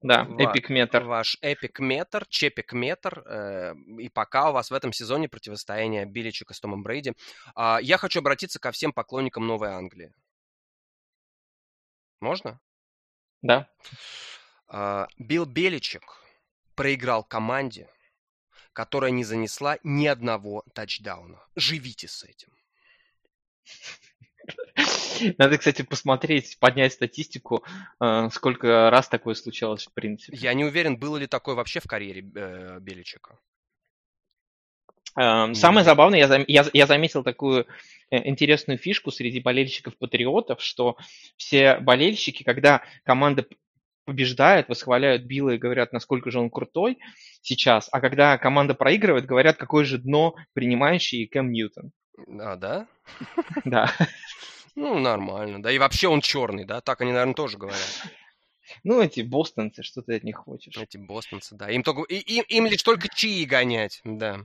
Да, 0.00 0.22
Ва- 0.22 0.40
Эпик 0.52 0.68
Метр. 0.70 1.02
Ваш 1.02 1.38
эпик-метр, 1.42 2.24
чепик-метр. 2.28 3.24
э, 3.26 3.74
и 3.98 4.08
пока 4.08 4.50
у 4.50 4.52
вас 4.52 4.70
в 4.70 4.74
этом 4.74 4.92
сезоне 4.92 5.28
противостояние 5.28 6.06
Беличека 6.06 6.54
с 6.54 6.60
Томом 6.60 6.84
Брейди. 6.84 7.14
А, 7.56 7.80
я 7.82 7.96
хочу 7.98 8.20
обратиться 8.20 8.60
ко 8.60 8.70
всем 8.70 8.92
поклонникам 8.92 9.44
Новой 9.48 9.70
Англии. 9.70 10.12
Можно? 12.20 12.60
Да. 13.42 13.68
А, 14.68 15.08
Билл 15.18 15.46
Беличек 15.46 16.02
проиграл 16.78 17.24
команде, 17.24 17.88
которая 18.72 19.10
не 19.10 19.24
занесла 19.24 19.78
ни 19.82 20.06
одного 20.06 20.62
тачдауна. 20.74 21.42
Живите 21.56 22.06
с 22.06 22.22
этим. 22.22 22.52
Надо, 25.38 25.58
кстати, 25.58 25.82
посмотреть, 25.82 26.56
поднять 26.60 26.92
статистику, 26.92 27.64
э, 28.00 28.28
сколько 28.30 28.90
раз 28.90 29.08
такое 29.08 29.34
случалось, 29.34 29.86
в 29.88 29.92
принципе. 29.92 30.36
Я 30.36 30.54
не 30.54 30.64
уверен, 30.64 30.96
было 30.96 31.16
ли 31.16 31.26
такое 31.26 31.56
вообще 31.56 31.80
в 31.80 31.88
карьере 31.88 32.22
э, 32.36 32.78
Беличека. 32.78 33.40
Эм, 35.16 35.56
Самое 35.56 35.84
забавное, 35.84 36.20
я, 36.20 36.44
я, 36.46 36.64
я 36.72 36.86
заметил 36.86 37.24
такую 37.24 37.66
э, 38.10 38.28
интересную 38.28 38.78
фишку 38.78 39.10
среди 39.10 39.40
болельщиков-патриотов, 39.40 40.62
что 40.62 40.96
все 41.36 41.80
болельщики, 41.80 42.44
когда 42.44 42.82
команда 43.02 43.44
побеждает, 44.08 44.70
восхваляют 44.70 45.24
Билла 45.24 45.50
и 45.50 45.58
говорят, 45.58 45.92
насколько 45.92 46.30
же 46.30 46.40
он 46.40 46.48
крутой 46.48 46.98
сейчас, 47.42 47.90
а 47.92 48.00
когда 48.00 48.38
команда 48.38 48.72
проигрывает, 48.72 49.26
говорят, 49.26 49.58
какое 49.58 49.84
же 49.84 49.98
дно 49.98 50.34
принимающий 50.54 51.26
Кэм 51.26 51.52
Ньютон. 51.52 51.92
А, 52.40 52.56
да? 52.56 52.86
Да. 53.66 53.92
Ну, 54.74 54.98
нормально. 54.98 55.62
Да 55.62 55.70
и 55.70 55.78
вообще 55.78 56.08
он 56.08 56.22
черный, 56.22 56.64
да? 56.64 56.80
Так 56.80 57.02
они, 57.02 57.12
наверное, 57.12 57.34
тоже 57.34 57.58
говорят. 57.58 58.02
Ну, 58.82 59.02
эти 59.02 59.20
бостонцы, 59.20 59.82
что 59.82 60.00
ты 60.00 60.16
от 60.16 60.24
них 60.24 60.36
хочешь? 60.36 60.74
Эти 60.78 60.96
бостонцы, 60.96 61.54
да. 61.54 61.70
Им, 61.70 61.82
только, 61.82 62.02
им, 62.04 62.44
им 62.48 62.66
лишь 62.66 62.82
только 62.82 63.08
чаи 63.14 63.44
гонять, 63.44 64.00
да. 64.04 64.40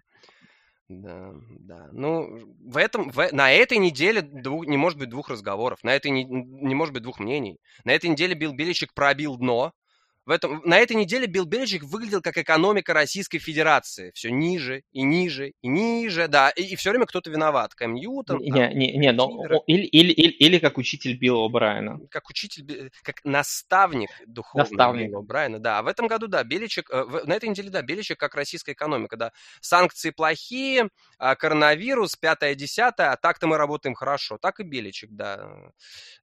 Да, 0.89 1.33
да. 1.59 1.89
Ну, 1.91 2.37
в 2.59 2.77
этом, 2.77 3.09
в, 3.09 3.29
на 3.31 3.51
этой 3.51 3.77
неделе 3.77 4.21
двух, 4.21 4.65
не 4.65 4.77
может 4.77 4.99
быть 4.99 5.09
двух 5.09 5.29
разговоров, 5.29 5.79
на 5.83 5.95
этой 5.95 6.11
не, 6.11 6.25
не 6.25 6.75
может 6.75 6.93
быть 6.93 7.03
двух 7.03 7.19
мнений. 7.19 7.57
На 7.85 7.91
этой 7.91 8.09
неделе 8.09 8.35
Билл 8.35 8.53
Беличек 8.53 8.93
пробил 8.93 9.37
дно, 9.37 9.71
в 10.25 10.31
этом, 10.31 10.61
на 10.63 10.79
этой 10.79 10.95
неделе 10.95 11.27
Билл 11.27 11.45
Беличек 11.45 11.83
выглядел 11.83 12.21
как 12.21 12.37
экономика 12.37 12.93
Российской 12.93 13.39
Федерации. 13.39 14.11
Все 14.13 14.31
ниже 14.31 14.83
и 14.91 15.01
ниже 15.01 15.51
и 15.61 15.67
ниже, 15.67 16.27
да. 16.29 16.49
И, 16.49 16.63
и 16.63 16.75
все 16.75 16.91
время 16.91 17.05
кто-то 17.05 17.29
виноват. 17.29 17.75
Кэм 17.75 17.93
Ньютон. 17.93 18.39
Не, 18.39 18.51
там, 18.51 18.77
не, 18.77 18.93
не, 18.93 19.11
но 19.11 19.29
или, 19.67 19.85
или, 19.85 20.13
или, 20.13 20.31
или 20.31 20.59
как 20.59 20.77
учитель 20.77 21.17
Билла 21.17 21.49
О'Брайена. 21.49 22.07
Как 22.09 22.29
учитель, 22.29 22.91
как 23.01 23.17
наставник 23.25 24.09
духовный 24.25 24.69
наставник. 24.69 25.09
Билла 25.09 25.23
О'Брайена, 25.23 25.59
да. 25.59 25.79
А 25.79 25.83
в 25.83 25.87
этом 25.87 26.07
году, 26.07 26.27
да, 26.27 26.43
Беличек, 26.43 26.89
э, 26.89 27.03
на 27.25 27.33
этой 27.33 27.49
неделе, 27.49 27.69
да, 27.69 27.81
Беличек 27.81 28.17
как 28.17 28.35
российская 28.35 28.71
экономика, 28.71 29.17
да. 29.17 29.31
Санкции 29.59 30.11
плохие, 30.11 30.89
а 31.17 31.35
коронавирус, 31.35 32.15
пятое, 32.15 32.55
десятое, 32.55 33.11
а 33.11 33.17
так-то 33.17 33.47
мы 33.47 33.57
работаем 33.57 33.93
хорошо. 33.93 34.37
Так 34.37 34.61
и 34.61 34.63
Беличек, 34.63 35.09
да. 35.11 35.49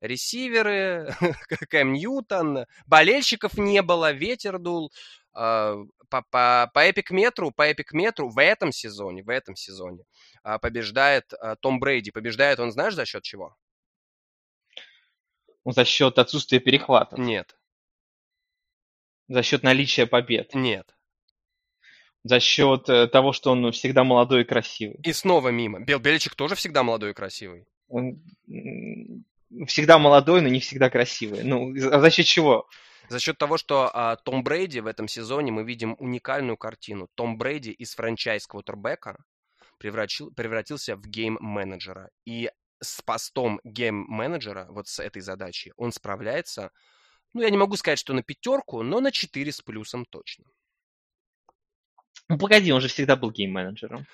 Ресиверы, 0.01 1.15
Кэм 1.69 1.93
Ньютон, 1.93 2.65
болельщиков 2.87 3.59
не 3.59 3.83
было 3.83 3.90
было, 3.91 4.13
ветер 4.13 4.59
дул. 4.59 4.93
А, 5.33 5.77
по, 6.09 6.23
по, 6.31 6.71
по 6.75 6.81
эпик-метру, 6.81 7.51
по 7.51 7.63
эпик-метру 7.63 8.29
в 8.31 8.41
этом 8.41 8.73
сезоне, 8.73 9.23
в 9.23 9.29
этом 9.29 9.57
сезоне 9.57 10.05
а, 10.43 10.59
побеждает 10.59 11.33
а, 11.33 11.57
Том 11.57 11.81
Брейди. 11.81 12.11
Побеждает 12.11 12.61
он, 12.61 12.73
знаешь, 12.73 12.95
за 12.95 13.05
счет 13.05 13.23
чего? 13.23 13.57
Ну, 15.65 15.73
за 15.73 15.85
счет 15.85 16.19
отсутствия 16.19 16.61
перехватов. 16.61 17.19
Нет. 17.19 17.57
За 19.29 19.43
счет 19.43 19.63
наличия 19.63 20.07
побед. 20.07 20.55
Нет. 20.55 20.97
За 22.25 22.41
счет 22.41 22.89
э, 22.89 23.07
того, 23.07 23.33
что 23.33 23.53
он 23.53 23.73
всегда 23.73 24.05
молодой 24.05 24.43
и 24.43 24.45
красивый. 24.45 25.01
И 25.05 25.13
снова 25.13 25.49
мимо. 25.49 25.81
Билл 25.81 26.01
Беличек 26.01 26.35
тоже 26.35 26.55
всегда 26.55 26.83
молодой 26.83 27.11
и 27.11 27.15
красивый. 27.15 27.67
Он 27.89 28.23
всегда 29.67 29.99
молодой, 29.99 30.43
но 30.43 30.49
не 30.49 30.61
всегда 30.61 30.91
красивый. 30.91 31.45
Ну, 31.45 31.75
за 31.77 32.11
счет 32.11 32.27
чего? 32.27 32.69
За 33.11 33.19
счет 33.19 33.39
того, 33.39 33.59
что 33.59 33.91
а, 33.93 34.15
Том 34.15 34.45
Брейди 34.45 34.79
в 34.79 34.87
этом 34.87 35.09
сезоне 35.09 35.51
мы 35.51 35.65
видим 35.65 35.97
уникальную 35.99 36.57
картину. 36.57 37.09
Том 37.17 37.37
Брейди 37.37 37.73
из 37.73 37.97
franchise 37.97 38.47
квотербека 38.47 39.25
превратил, 39.79 40.33
превратился 40.33 40.95
в 40.95 41.03
гейм-менеджера. 41.09 42.11
И 42.25 42.53
с 42.81 43.03
постом 43.03 43.61
гейм-менеджера, 43.65 44.69
вот 44.71 44.87
с 44.87 45.01
этой 45.01 45.23
задачей, 45.23 45.73
он 45.77 45.91
справляется, 45.91 46.71
ну, 47.35 47.43
я 47.43 47.51
не 47.51 47.57
могу 47.57 47.75
сказать, 47.77 47.99
что 47.99 48.13
на 48.13 48.23
пятерку, 48.23 48.85
но 48.85 49.01
на 49.01 49.11
4 49.11 49.51
с 49.51 49.61
плюсом 49.61 50.05
точно. 50.05 50.45
Ну, 52.29 52.39
погоди, 52.39 52.73
он 52.73 52.81
же 52.81 52.87
всегда 52.87 53.17
был 53.17 53.33
гейм-менеджером. 53.33 54.07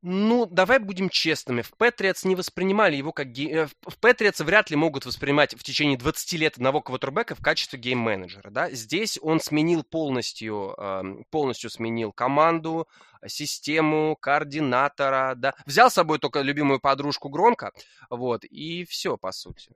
Ну, 0.00 0.46
давай 0.46 0.78
будем 0.78 1.08
честными. 1.08 1.62
В 1.62 1.72
Патриотс 1.72 2.24
не 2.24 2.36
воспринимали 2.36 2.94
его 2.94 3.12
как 3.12 3.32
гейм... 3.32 3.50
Э, 3.52 3.66
в 3.66 3.98
Патриотс 3.98 4.38
вряд 4.40 4.70
ли 4.70 4.76
могут 4.76 5.04
воспринимать 5.04 5.54
в 5.54 5.62
течение 5.64 5.98
20 5.98 6.32
лет 6.34 6.54
одного 6.54 6.80
квотербека 6.80 7.34
в 7.34 7.42
качестве 7.42 7.80
гейм-менеджера. 7.80 8.50
Да? 8.50 8.70
Здесь 8.70 9.18
он 9.20 9.40
сменил 9.40 9.82
полностью, 9.82 10.74
эм, 10.78 11.24
полностью 11.30 11.68
сменил 11.68 12.12
команду, 12.12 12.86
систему, 13.26 14.14
координатора. 14.14 15.34
Да? 15.34 15.54
Взял 15.66 15.90
с 15.90 15.94
собой 15.94 16.20
только 16.20 16.42
любимую 16.42 16.78
подружку 16.78 17.28
Гронка. 17.28 17.72
Вот, 18.08 18.44
и 18.44 18.84
все, 18.84 19.16
по 19.16 19.32
сути. 19.32 19.72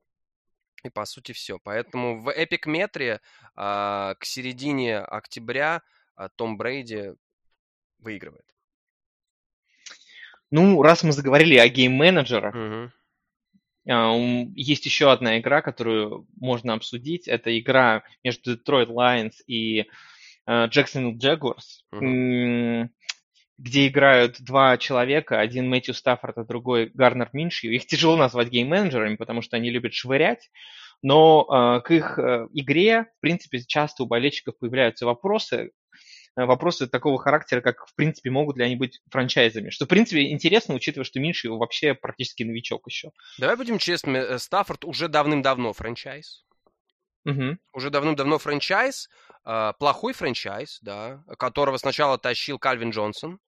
И 0.84 0.88
по 0.88 1.04
сути 1.04 1.32
все. 1.32 1.58
Поэтому 1.58 2.20
в 2.20 2.30
Эпик 2.30 2.66
Метре 2.66 3.20
к 3.56 4.18
середине 4.22 5.00
октября 5.00 5.82
э, 6.16 6.28
Том 6.36 6.56
Брейди 6.56 7.14
выигрывает. 7.98 8.46
Ну, 10.52 10.82
раз 10.82 11.02
мы 11.02 11.12
заговорили 11.12 11.56
о 11.56 11.66
гейм-менеджерах, 11.66 12.54
uh-huh. 13.86 14.52
есть 14.54 14.84
еще 14.84 15.10
одна 15.10 15.38
игра, 15.38 15.62
которую 15.62 16.28
можно 16.38 16.74
обсудить. 16.74 17.26
Это 17.26 17.58
игра 17.58 18.02
между 18.22 18.54
Detroit 18.54 18.88
Lions 18.88 19.32
и 19.46 19.86
uh, 20.46 20.68
Jacksonville 20.68 21.16
Jaguars, 21.16 21.86
uh-huh. 21.94 22.86
где 23.56 23.88
играют 23.88 24.42
два 24.42 24.76
человека, 24.76 25.40
один 25.40 25.70
Мэтью 25.70 25.94
Стаффорд, 25.94 26.36
а 26.36 26.44
другой 26.44 26.90
Гарнер 26.92 27.30
Миншью. 27.32 27.72
Их 27.72 27.86
тяжело 27.86 28.16
назвать 28.16 28.50
гейм-менеджерами, 28.50 29.16
потому 29.16 29.40
что 29.40 29.56
они 29.56 29.70
любят 29.70 29.94
швырять. 29.94 30.50
Но 31.00 31.46
uh, 31.50 31.80
к 31.80 31.90
их 31.92 32.18
uh, 32.18 32.46
игре, 32.52 33.06
в 33.16 33.20
принципе, 33.20 33.60
часто 33.66 34.02
у 34.02 34.06
болельщиков 34.06 34.58
появляются 34.58 35.06
вопросы, 35.06 35.70
Э, 35.70 36.11
вопросы 36.36 36.86
такого 36.86 37.18
характера, 37.18 37.60
как, 37.60 37.86
в 37.86 37.94
принципе, 37.94 38.30
могут 38.30 38.56
ли 38.56 38.64
они 38.64 38.76
быть 38.76 39.00
франчайзами. 39.10 39.70
Что, 39.70 39.84
в 39.84 39.88
принципе, 39.88 40.30
интересно, 40.30 40.74
учитывая, 40.74 41.04
что 41.04 41.20
Минши 41.20 41.50
вообще 41.50 41.94
практически 41.94 42.42
новичок 42.42 42.86
еще. 42.86 43.10
Давай 43.38 43.56
будем 43.56 43.78
честными, 43.78 44.18
э, 44.18 44.38
Стаффорд 44.38 44.84
уже 44.84 45.08
давным-давно 45.08 45.72
франчайз. 45.72 46.44
Угу. 47.24 47.58
Уже 47.74 47.90
давным-давно 47.90 48.38
франчайз, 48.38 49.08
э, 49.44 49.72
плохой 49.78 50.12
франчайз, 50.12 50.78
да, 50.80 51.22
которого 51.38 51.76
сначала 51.76 52.18
тащил 52.18 52.58
Кальвин 52.58 52.90
Джонсон, 52.90 53.38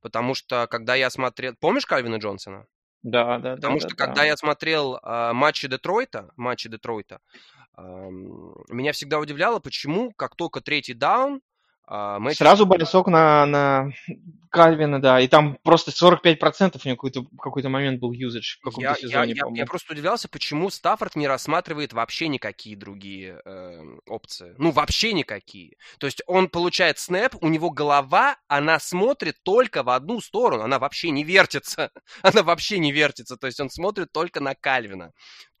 потому 0.00 0.34
что, 0.34 0.66
когда 0.66 0.94
я 0.94 1.10
смотрел... 1.10 1.54
Помнишь 1.60 1.86
Кальвина 1.86 2.16
Джонсона? 2.16 2.66
Да, 3.02 3.38
да, 3.38 3.56
Потому 3.56 3.78
да. 3.78 3.80
что, 3.80 3.96
да, 3.96 4.06
когда 4.06 4.22
да. 4.22 4.24
я 4.24 4.36
смотрел 4.36 4.96
э, 4.96 5.32
матчи 5.32 5.68
Детройта, 5.68 6.30
матчи 6.36 6.68
Детройта, 6.68 7.18
э, 7.76 7.82
меня 7.82 8.92
всегда 8.92 9.18
удивляло, 9.18 9.58
почему, 9.58 10.12
как 10.12 10.36
только 10.36 10.60
третий 10.60 10.94
даун, 10.94 11.40
а, 11.84 12.18
мы... 12.18 12.34
Сразу 12.34 12.66
бросок 12.66 13.08
на, 13.08 13.44
на 13.46 13.92
Кальвина, 14.50 15.00
да, 15.00 15.20
и 15.20 15.28
там 15.28 15.58
просто 15.62 15.90
45% 15.90 16.80
у 16.84 16.88
него 16.88 16.96
какой-то 16.96 17.24
какой 17.38 17.62
момент 17.64 18.00
был 18.00 18.12
юзаж 18.12 18.58
в 18.60 18.64
каком-то 18.64 18.90
я, 18.90 18.94
сезоне, 18.94 19.32
я, 19.32 19.44
я, 19.48 19.56
я 19.56 19.66
просто 19.66 19.92
удивлялся, 19.92 20.28
почему 20.28 20.70
Стаффорд 20.70 21.16
не 21.16 21.26
рассматривает 21.26 21.92
вообще 21.92 22.28
никакие 22.28 22.76
другие 22.76 23.40
э, 23.44 23.82
опции. 24.06 24.54
Ну, 24.58 24.70
вообще 24.70 25.12
никакие. 25.12 25.76
То 25.98 26.06
есть 26.06 26.22
он 26.26 26.48
получает 26.48 26.98
снэп, 26.98 27.34
у 27.40 27.48
него 27.48 27.70
голова, 27.70 28.36
она 28.46 28.78
смотрит 28.78 29.36
только 29.42 29.82
в 29.82 29.88
одну 29.88 30.20
сторону, 30.20 30.64
она 30.64 30.78
вообще 30.78 31.10
не 31.10 31.24
вертится. 31.24 31.90
она 32.22 32.42
вообще 32.42 32.78
не 32.78 32.92
вертится, 32.92 33.36
то 33.36 33.46
есть 33.46 33.58
он 33.58 33.70
смотрит 33.70 34.12
только 34.12 34.40
на 34.40 34.54
Кальвина 34.54 35.12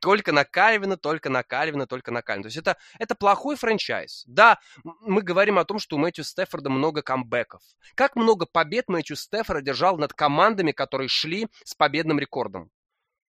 только 0.02 0.32
на 0.32 0.44
Кальвина, 0.44 0.96
только 0.96 1.30
на 1.30 1.44
Кальвина, 1.44 1.86
только 1.86 2.10
на 2.10 2.22
Кальвина. 2.22 2.42
То 2.42 2.46
есть 2.48 2.58
это, 2.58 2.76
это 2.98 3.14
плохой 3.14 3.54
франчайз. 3.54 4.24
Да, 4.26 4.58
мы 4.82 5.22
говорим 5.22 5.58
о 5.58 5.64
том, 5.64 5.78
что 5.78 5.94
у 5.94 5.98
Мэтью 6.00 6.24
Стефорда 6.24 6.70
много 6.70 7.02
камбэков. 7.02 7.62
Как 7.94 8.16
много 8.16 8.44
побед 8.44 8.88
Мэтью 8.88 9.14
Стефорд 9.14 9.64
держал 9.64 9.96
над 9.98 10.12
командами, 10.12 10.72
которые 10.72 11.06
шли 11.08 11.46
с 11.64 11.74
победным 11.74 12.18
рекордом? 12.18 12.70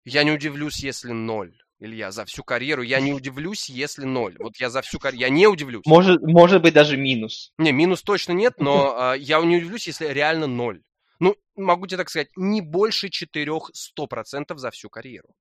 Я 0.04 0.22
не 0.22 0.30
удивлюсь, 0.30 0.78
если 0.84 1.10
ноль. 1.10 1.52
Илья, 1.80 2.12
за 2.12 2.24
всю 2.26 2.44
карьеру 2.44 2.82
я 2.82 3.00
не 3.00 3.12
удивлюсь, 3.12 3.68
если 3.68 4.04
ноль. 4.04 4.36
Вот 4.38 4.56
я 4.58 4.70
за 4.70 4.82
всю 4.82 5.00
карьеру, 5.00 5.22
я 5.22 5.30
не 5.30 5.48
удивлюсь. 5.48 5.84
Может, 5.84 6.22
может 6.22 6.62
быть, 6.62 6.74
даже 6.74 6.96
минус. 6.96 7.52
Не, 7.58 7.72
минус 7.72 8.02
точно 8.02 8.32
нет, 8.32 8.54
но 8.58 9.14
э, 9.14 9.18
я 9.18 9.40
не 9.40 9.56
удивлюсь, 9.56 9.88
если 9.88 10.06
реально 10.06 10.46
ноль. 10.46 10.80
Ну, 11.18 11.34
могу 11.56 11.88
тебе 11.88 11.98
так 11.98 12.08
сказать, 12.08 12.28
не 12.36 12.60
больше 12.60 13.08
четырех 13.08 13.70
сто 13.74 14.06
процентов 14.06 14.60
за 14.60 14.70
всю 14.70 14.88
карьеру. 14.88 15.34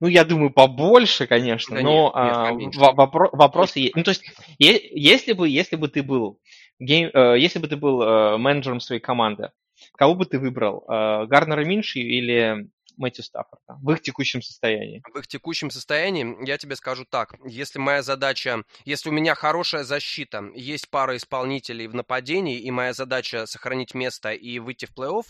Ну, 0.00 0.06
я 0.06 0.24
думаю, 0.24 0.50
побольше, 0.50 1.26
конечно, 1.26 1.76
да 1.76 1.82
но 1.82 2.12
нет, 2.54 2.60
нет, 2.60 2.76
а, 2.78 2.92
вопро- 2.92 3.30
вопросы 3.32 3.80
есть. 3.80 3.96
Ну, 3.96 4.04
то 4.04 4.10
есть, 4.10 4.22
е- 4.58 4.88
если 4.92 5.32
бы, 5.32 5.48
если 5.48 5.76
бы 5.76 5.88
ты 5.88 6.02
был, 6.02 6.40
гейм, 6.78 7.10
э, 7.12 7.38
если 7.38 7.58
бы 7.58 7.66
ты 7.66 7.76
был 7.76 8.02
э, 8.02 8.36
менеджером 8.38 8.78
своей 8.80 9.00
команды, 9.00 9.50
кого 9.96 10.14
бы 10.14 10.24
ты 10.24 10.38
выбрал? 10.38 10.84
Э, 10.88 11.26
Гарнера 11.26 11.64
Минши 11.64 11.98
или 11.98 12.68
Мэтью 12.96 13.24
Стаффорда 13.24 13.78
в 13.82 13.90
их 13.90 14.00
текущем 14.02 14.40
состоянии? 14.40 15.02
В 15.12 15.18
их 15.18 15.26
текущем 15.26 15.70
состоянии 15.70 16.46
я 16.46 16.58
тебе 16.58 16.76
скажу 16.76 17.04
так. 17.04 17.34
Если 17.44 17.80
моя 17.80 18.02
задача, 18.02 18.62
если 18.84 19.08
у 19.08 19.12
меня 19.12 19.34
хорошая 19.34 19.82
защита, 19.84 20.44
есть 20.54 20.90
пара 20.90 21.16
исполнителей 21.16 21.88
в 21.88 21.94
нападении, 21.94 22.58
и 22.58 22.70
моя 22.70 22.92
задача 22.92 23.46
сохранить 23.46 23.94
место 23.94 24.32
и 24.32 24.58
выйти 24.60 24.86
в 24.86 24.90
плей-офф, 24.96 25.24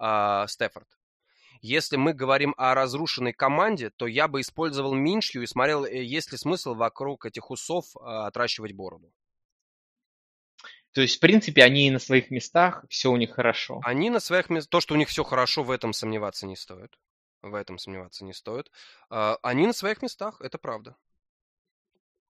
э, 0.00 0.46
Стефорд. 0.48 0.86
Если 1.64 1.96
мы 1.96 2.12
говорим 2.12 2.52
о 2.58 2.74
разрушенной 2.74 3.32
команде, 3.32 3.88
то 3.88 4.06
я 4.06 4.28
бы 4.28 4.42
использовал 4.42 4.92
Миншью 4.92 5.42
и 5.42 5.46
смотрел, 5.46 5.86
э, 5.86 6.04
есть 6.04 6.30
ли 6.30 6.36
смысл 6.36 6.74
вокруг 6.74 7.24
этих 7.24 7.50
усов 7.50 7.86
а, 7.96 8.26
отращивать 8.26 8.72
бороду. 8.72 9.10
То 10.92 11.00
есть, 11.00 11.16
в 11.16 11.20
принципе, 11.20 11.62
они 11.62 11.90
на 11.90 11.98
своих 11.98 12.30
местах, 12.30 12.84
все 12.90 13.10
у 13.10 13.16
них 13.16 13.30
хорошо. 13.30 13.80
Они 13.82 14.10
на 14.10 14.20
своих 14.20 14.50
местах. 14.50 14.68
То, 14.68 14.80
что 14.82 14.92
у 14.92 14.98
них 14.98 15.08
все 15.08 15.24
хорошо, 15.24 15.62
в 15.62 15.70
этом 15.70 15.94
сомневаться 15.94 16.46
не 16.46 16.54
стоит. 16.54 16.98
В 17.40 17.54
этом 17.54 17.78
сомневаться 17.78 18.26
не 18.26 18.34
стоит. 18.34 18.70
А, 19.08 19.38
они 19.42 19.66
на 19.66 19.72
своих 19.72 20.02
местах, 20.02 20.42
это 20.42 20.58
правда. 20.58 20.96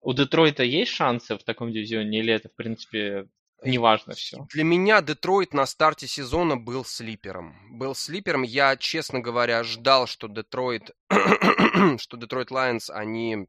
У 0.02 0.12
Детройта 0.12 0.64
есть 0.64 0.92
шансы 0.92 1.38
в 1.38 1.44
таком 1.46 1.72
дивизионе, 1.72 2.20
или 2.20 2.34
это, 2.34 2.50
в 2.50 2.56
принципе, 2.56 3.30
неважно 3.62 4.14
все. 4.14 4.46
Для 4.50 4.64
меня 4.64 5.02
Детройт 5.02 5.54
на 5.54 5.66
старте 5.66 6.08
сезона 6.08 6.58
был 6.58 6.86
слипером. 6.86 7.56
Был 7.78 7.96
слипером. 7.96 8.44
Я, 8.44 8.76
честно 8.78 9.20
говоря, 9.20 9.64
ждал, 9.64 10.08
что 10.08 10.28
Детройт, 10.28 10.92
что 11.98 12.18
Детройт 12.18 12.52
Лайонс, 12.52 12.90
они 12.90 13.48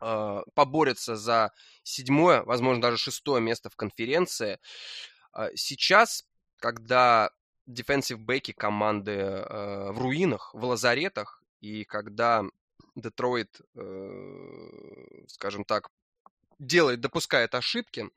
э, 0.00 0.42
поборются 0.54 1.16
за 1.16 1.52
седьмое, 1.82 2.42
возможно, 2.42 2.82
даже 2.82 2.96
шестое 2.96 3.40
место 3.40 3.70
в 3.70 3.76
конференции. 3.76 4.58
Сейчас 5.54 6.24
когда 6.58 7.30
defensive 7.68 8.16
бэки 8.16 8.52
команды 8.52 9.12
э, 9.12 9.90
в 9.92 9.98
руинах, 9.98 10.54
в 10.54 10.64
лазаретах, 10.64 11.42
и 11.60 11.84
когда 11.84 12.44
Детройт, 12.94 13.60
э, 13.74 15.24
скажем 15.28 15.64
так, 15.64 15.90
делает, 16.58 17.00
допускает 17.00 17.54
ошибки, 17.54 18.08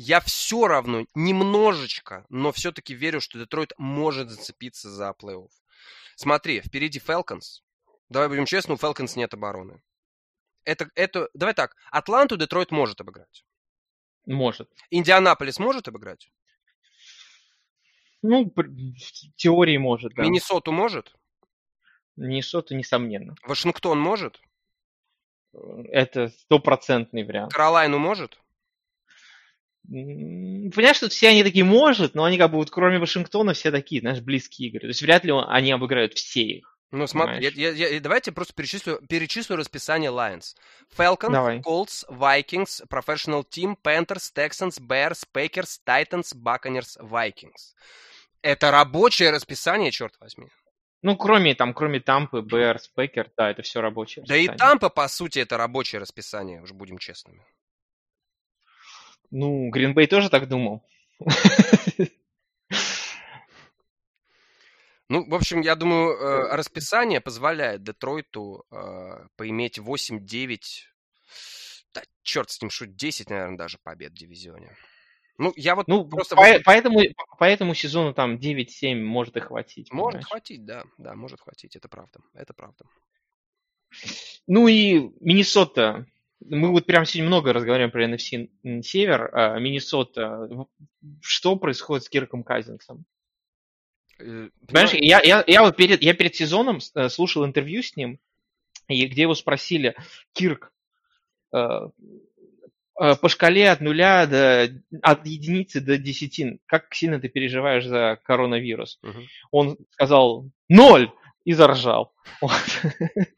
я 0.00 0.20
все 0.20 0.66
равно 0.66 1.04
немножечко, 1.14 2.24
но 2.30 2.52
все-таки 2.52 2.94
верю, 2.94 3.20
что 3.20 3.38
Детройт 3.38 3.72
может 3.76 4.30
зацепиться 4.30 4.90
за 4.90 5.10
плей-офф. 5.10 5.50
Смотри, 6.16 6.62
впереди 6.62 6.98
Falcons. 6.98 7.62
Давай 8.08 8.28
будем 8.28 8.46
честны, 8.46 8.74
у 8.74 8.76
Falcons 8.78 9.12
нет 9.16 9.34
обороны. 9.34 9.82
Это, 10.64 10.90
это, 10.94 11.28
давай 11.34 11.54
так, 11.54 11.76
Атланту 11.90 12.38
Детройт 12.38 12.70
может 12.70 13.00
обыграть. 13.00 13.44
Может. 14.24 14.70
Индианаполис 14.90 15.58
может 15.58 15.86
обыграть? 15.88 16.30
Ну, 18.22 18.50
в 18.54 19.36
теории 19.36 19.76
может, 19.76 20.14
да. 20.14 20.22
Миннесоту 20.22 20.72
может? 20.72 21.14
Миннесота, 22.16 22.74
несомненно. 22.74 23.34
Вашингтон 23.42 23.98
может? 23.98 24.40
Это 25.52 26.28
стопроцентный 26.28 27.24
вариант. 27.24 27.52
Каролайну 27.52 27.98
может? 27.98 28.40
Понимаешь, 29.88 30.96
что 30.96 31.08
все 31.08 31.28
они 31.28 31.42
такие 31.42 31.64
может, 31.64 32.14
но 32.14 32.24
они 32.24 32.38
как 32.38 32.50
бы 32.50 32.58
вот 32.58 32.70
кроме 32.70 32.98
Вашингтона 32.98 33.54
все 33.54 33.70
такие, 33.70 34.00
знаешь, 34.00 34.20
близкие 34.20 34.68
игры. 34.68 34.80
То 34.80 34.86
есть 34.88 35.02
вряд 35.02 35.24
ли 35.24 35.32
они 35.32 35.72
обыграют 35.72 36.14
все 36.14 36.42
их. 36.42 36.76
Ну, 36.92 37.06
смотри, 37.06 37.40
я, 37.40 37.70
я, 37.70 37.88
я, 37.88 38.00
давайте 38.00 38.32
просто 38.32 38.52
перечислю, 38.52 39.00
перечислю 39.08 39.54
расписание 39.54 40.10
Lions. 40.10 40.56
Falcons, 40.96 41.30
Давай. 41.30 41.60
Colts, 41.60 42.04
Vikings, 42.08 42.84
Professional 42.90 43.44
Team, 43.48 43.76
Panthers, 43.80 44.32
Texans, 44.34 44.80
Bears, 44.80 45.22
Packers, 45.32 45.78
Titans, 45.86 46.34
Buccaneers, 46.34 46.98
Vikings. 47.00 47.74
Это 48.42 48.72
рабочее 48.72 49.30
расписание, 49.30 49.92
черт 49.92 50.14
возьми. 50.18 50.48
Ну, 51.02 51.16
кроме 51.16 51.54
там, 51.54 51.74
кроме 51.74 52.00
Тампы, 52.00 52.42
Берс, 52.42 52.88
Пекер, 52.88 53.30
да, 53.36 53.50
это 53.50 53.62
все 53.62 53.80
рабочее. 53.80 54.24
Да 54.26 54.36
и 54.36 54.48
Тампа, 54.48 54.90
по 54.90 55.06
сути, 55.06 55.38
это 55.38 55.56
рабочее 55.56 56.00
расписание, 56.00 56.60
уж 56.60 56.72
будем 56.72 56.98
честными. 56.98 57.46
Ну, 59.30 59.70
Гринбей 59.70 60.06
тоже 60.06 60.28
так 60.28 60.48
думал. 60.48 60.84
Ну, 65.08 65.28
в 65.28 65.34
общем, 65.34 65.60
я 65.60 65.74
думаю, 65.74 66.12
э, 66.12 66.54
расписание 66.54 67.20
позволяет 67.20 67.82
Детройту 67.82 68.64
э, 68.70 69.26
поиметь 69.34 69.80
8-9, 69.80 70.60
да, 71.92 72.02
черт 72.22 72.48
с 72.48 72.62
ним, 72.62 72.70
шут, 72.70 72.94
10, 72.94 73.28
наверное, 73.28 73.58
даже 73.58 73.78
побед 73.82 74.12
в 74.12 74.14
дивизионе. 74.14 74.76
Ну, 75.36 75.52
я 75.56 75.74
вот 75.74 75.88
ну, 75.88 76.04
просто... 76.08 76.36
По, 76.36 76.44
поэтому, 76.64 77.00
по 77.38 77.44
этому 77.44 77.74
сезону 77.74 78.14
там 78.14 78.36
9-7 78.36 79.02
может 79.02 79.36
и 79.36 79.40
хватить. 79.40 79.92
Может 79.92 80.12
понимаешь? 80.12 80.26
хватить, 80.28 80.64
да, 80.64 80.84
да, 80.96 81.16
может 81.16 81.40
хватить, 81.40 81.74
это 81.74 81.88
правда, 81.88 82.20
это 82.32 82.54
правда. 82.54 82.84
Ну 84.46 84.68
и 84.68 85.10
Миннесота. 85.20 86.06
Мы 86.40 86.70
вот 86.70 86.86
прям 86.86 87.04
сегодня 87.04 87.28
много 87.28 87.52
разговариваем 87.52 87.90
про 87.90 88.06
NFC 88.06 88.82
Север. 88.82 89.30
А 89.32 89.58
Миннесота. 89.58 90.48
Что 91.20 91.56
происходит 91.56 92.04
с 92.04 92.08
Кирком 92.08 92.42
Казинсом? 92.42 93.04
Э, 94.18 94.48
Понимаешь, 94.66 94.94
я, 94.94 95.20
я, 95.22 95.44
я 95.46 95.62
вот 95.62 95.76
перед, 95.76 96.02
я 96.02 96.14
перед 96.14 96.34
сезоном 96.34 96.78
э, 96.94 97.08
слушал 97.08 97.44
интервью 97.44 97.82
с 97.82 97.96
ним, 97.96 98.18
и 98.88 99.06
где 99.06 99.22
его 99.22 99.34
спросили, 99.34 99.94
Кирк, 100.32 100.72
э, 101.54 101.88
по 102.94 103.28
шкале 103.28 103.70
от 103.70 103.80
нуля 103.80 104.26
до 104.26 104.68
от 105.00 105.26
единицы 105.26 105.80
до 105.80 105.96
десяти, 105.96 106.60
как 106.66 106.92
сильно 106.94 107.18
ты 107.18 107.28
переживаешь 107.28 107.86
за 107.86 108.18
коронавирус? 108.24 108.98
Мгм. 109.02 109.26
Он 109.50 109.78
сказал 109.92 110.50
ноль 110.68 111.10
и 111.44 111.54
заржал. 111.54 112.12
Вот. 112.42 112.52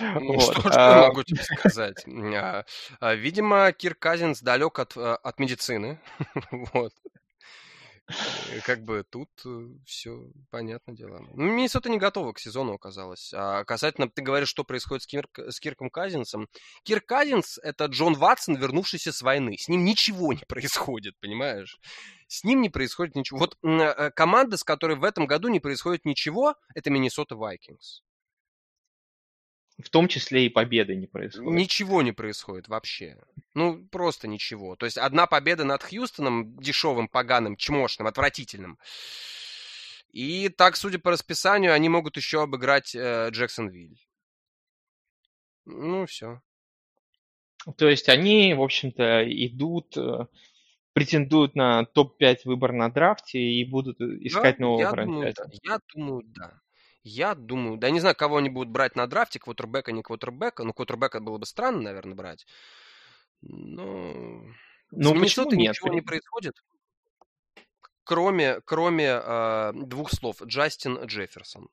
Ну, 0.20 0.34
Вот, 0.34 0.42
что, 0.42 0.60
что 0.60 0.70
а, 0.74 1.08
могу 1.08 1.22
тебе 1.22 1.42
сказать? 1.42 2.04
А, 2.06 2.64
а, 3.00 3.14
Видимо, 3.14 3.72
Кир 3.72 3.94
Казинс 3.94 4.40
далек 4.40 4.78
от, 4.78 4.96
а, 4.96 5.16
от 5.16 5.38
медицины. 5.38 6.00
Вот. 6.50 6.92
И 8.54 8.60
Как 8.60 8.84
бы 8.84 9.02
тут 9.08 9.30
все 9.86 10.30
понятное 10.50 10.94
дело. 10.94 11.24
Ну, 11.32 11.44
Миннесота 11.44 11.88
не 11.88 11.96
готова 11.96 12.34
к 12.34 12.38
сезону 12.38 12.74
оказалось. 12.74 13.32
А 13.34 13.64
касательно, 13.64 14.10
ты 14.10 14.20
говоришь, 14.20 14.48
что 14.48 14.62
происходит 14.62 15.04
с, 15.04 15.06
Кир, 15.06 15.26
с 15.34 15.58
Кирком 15.58 15.88
Казинсом. 15.88 16.48
Кир 16.82 17.00
Казинс— 17.00 17.58
это 17.62 17.86
Джон 17.86 18.14
Ватсон, 18.14 18.56
вернувшийся 18.56 19.10
с 19.10 19.22
войны. 19.22 19.56
С 19.56 19.68
ним 19.68 19.84
ничего 19.84 20.34
не 20.34 20.42
происходит, 20.48 21.14
понимаешь? 21.18 21.78
С 22.28 22.44
ним 22.44 22.60
не 22.60 22.68
происходит 22.68 23.14
ничего. 23.14 23.38
Вот 23.38 23.56
э, 23.62 24.10
команда, 24.10 24.58
с 24.58 24.64
которой 24.64 24.96
в 24.96 25.04
этом 25.04 25.26
году 25.26 25.48
не 25.48 25.60
происходит 25.60 26.04
ничего, 26.04 26.56
это 26.74 26.90
Миннесота 26.90 27.36
Вайкингс. 27.36 28.02
В 29.82 29.90
том 29.90 30.08
числе 30.08 30.46
и 30.46 30.48
победы 30.48 30.94
не 30.94 31.06
происходит. 31.06 31.50
Ничего 31.50 32.02
не 32.02 32.12
происходит 32.12 32.68
вообще. 32.68 33.18
Ну, 33.54 33.86
просто 33.88 34.28
ничего. 34.28 34.76
То 34.76 34.86
есть 34.86 34.98
одна 34.98 35.26
победа 35.26 35.64
над 35.64 35.82
Хьюстоном, 35.82 36.56
дешевым, 36.58 37.08
поганым, 37.08 37.56
чмошным, 37.56 38.06
отвратительным. 38.06 38.78
И 40.12 40.48
так, 40.48 40.76
судя 40.76 41.00
по 41.00 41.10
расписанию, 41.10 41.72
они 41.72 41.88
могут 41.88 42.16
еще 42.16 42.42
обыграть 42.42 42.94
э, 42.94 43.30
Джексонвиль. 43.30 43.98
Ну, 45.64 46.06
все. 46.06 46.40
То 47.76 47.88
есть 47.88 48.08
они, 48.08 48.54
в 48.54 48.62
общем-то, 48.62 49.24
идут, 49.26 49.96
э, 49.96 50.26
претендуют 50.92 51.56
на 51.56 51.84
топ-5 51.84 52.40
выбор 52.44 52.72
на 52.72 52.90
драфте 52.90 53.40
и 53.40 53.64
будут 53.64 54.00
искать 54.00 54.60
нового 54.60 54.80
я 54.80 54.92
думаю, 54.92 55.34
франчайза. 55.34 55.50
да. 55.64 55.72
Я 55.72 55.78
думаю, 55.92 56.22
да. 56.26 56.60
Я 57.04 57.34
думаю, 57.34 57.76
да, 57.76 57.88
я 57.88 57.92
не 57.92 58.00
знаю, 58.00 58.16
кого 58.16 58.38
они 58.38 58.48
будут 58.48 58.70
брать 58.70 58.96
на 58.96 59.06
драфте, 59.06 59.38
квотербека, 59.38 59.92
не 59.92 60.02
квотербека. 60.02 60.64
Ну, 60.64 60.72
квотербека 60.72 61.20
было 61.20 61.36
бы 61.36 61.44
странно, 61.44 61.82
наверное, 61.82 62.14
брать. 62.14 62.46
Но... 63.42 64.42
Ну, 64.90 65.10
С 65.10 65.12
почему 65.12 65.14
Миннесотой 65.14 65.58
нет? 65.58 65.70
ничего 65.70 65.92
не 65.92 66.00
происходит, 66.00 66.62
кроме, 68.04 68.60
кроме 68.62 69.20
э, 69.22 69.72
двух 69.74 70.12
слов. 70.12 70.42
Джастин 70.42 71.04
Джефферсон. 71.04 71.68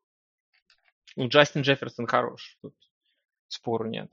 Ну, 1.16 1.28
Джастин 1.28 1.62
Джефферсон 1.62 2.08
хорош, 2.08 2.58
тут 2.62 2.76
спору 3.48 3.86
нет. 3.86 4.12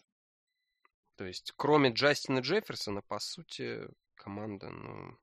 То 1.17 1.25
есть, 1.25 1.53
кроме 1.57 1.91
Джастина 1.91 2.41
Джефферсона, 2.41 3.03
по 3.03 3.19
сути, 3.19 3.89
команда, 4.15 4.71
ну... 4.71 5.19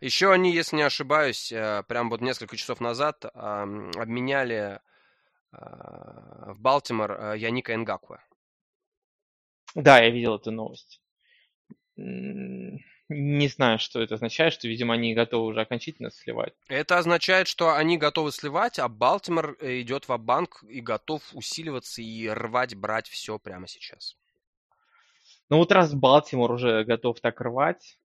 Еще 0.00 0.32
они, 0.32 0.52
если 0.52 0.76
не 0.76 0.82
ошибаюсь, 0.82 1.50
э, 1.50 1.82
прям 1.88 2.08
вот 2.08 2.20
несколько 2.20 2.56
часов 2.56 2.80
назад 2.80 3.24
обменяли 3.34 4.80
э, 5.52 5.56
в 5.56 6.56
Балтимор 6.60 7.12
э, 7.12 7.38
Яника 7.38 7.74
Энгакуа. 7.74 8.22
Да, 9.74 9.98
я 9.98 10.10
видел 10.10 10.36
эту 10.36 10.52
новость. 10.52 11.00
Не 11.96 13.48
знаю, 13.48 13.80
что 13.80 14.00
это 14.00 14.14
означает, 14.14 14.52
что, 14.52 14.68
видимо, 14.68 14.94
они 14.94 15.14
готовы 15.14 15.46
уже 15.46 15.62
окончательно 15.62 16.10
сливать. 16.10 16.54
Это 16.68 16.98
означает, 16.98 17.48
что 17.48 17.74
они 17.74 17.98
готовы 17.98 18.30
сливать, 18.30 18.78
а 18.78 18.88
Балтимор 18.88 19.56
э, 19.60 19.80
идет 19.80 20.08
в 20.08 20.16
банк 20.16 20.62
и 20.68 20.80
готов 20.80 21.22
усиливаться 21.32 22.02
и 22.02 22.28
рвать, 22.28 22.76
брать 22.76 23.08
все 23.08 23.40
прямо 23.40 23.66
сейчас. 23.66 24.16
Ну 25.50 25.56
вот 25.56 25.72
раз 25.72 25.92
Балтимор 25.92 26.52
уже 26.52 26.84
готов 26.84 27.20
так 27.20 27.40
рвать, 27.40 27.98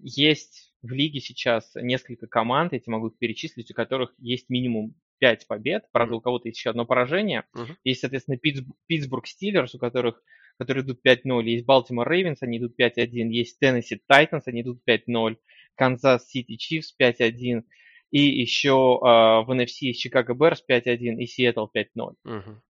есть 0.00 0.73
в 0.84 0.92
лиге 0.92 1.20
сейчас 1.20 1.72
несколько 1.74 2.26
команд, 2.26 2.72
я 2.72 2.78
тебе 2.78 2.92
могу 2.92 3.08
их 3.08 3.18
перечислить, 3.18 3.70
у 3.70 3.74
которых 3.74 4.14
есть 4.18 4.50
минимум 4.50 4.94
5 5.18 5.46
побед, 5.46 5.88
правда, 5.92 6.16
у 6.16 6.20
кого-то 6.20 6.48
есть 6.48 6.58
еще 6.58 6.70
одно 6.70 6.84
поражение. 6.84 7.44
Мгм. 7.54 7.76
Есть, 7.84 8.00
соответственно, 8.00 8.36
Питтсб- 8.36 8.74
Питтсбург 8.86 9.26
Стиллерс, 9.26 9.74
у 9.74 9.78
которых 9.78 10.22
которые 10.56 10.84
идут 10.84 11.00
5-0, 11.02 11.44
есть 11.46 11.64
Балтимор 11.64 12.08
Рейвенс, 12.08 12.42
они 12.42 12.58
идут 12.58 12.76
5-1, 12.76 13.28
есть 13.30 13.58
Теннесси 13.58 14.00
Тайтанс, 14.06 14.46
они 14.46 14.62
идут 14.62 14.82
5-0, 14.84 15.36
Канзас 15.74 16.28
Сити 16.28 16.54
Чифс 16.56 16.94
5-1, 16.96 17.64
и 18.12 18.20
еще 18.20 19.00
а, 19.02 19.42
в 19.42 19.50
NFC 19.50 19.86
есть 19.88 20.00
Чикаго 20.00 20.34
Берс 20.34 20.62
5-1 20.68 21.18
и 21.18 21.26
Сиэтл 21.26 21.66
5-0. 21.66 22.14
Мгм. 22.22 22.62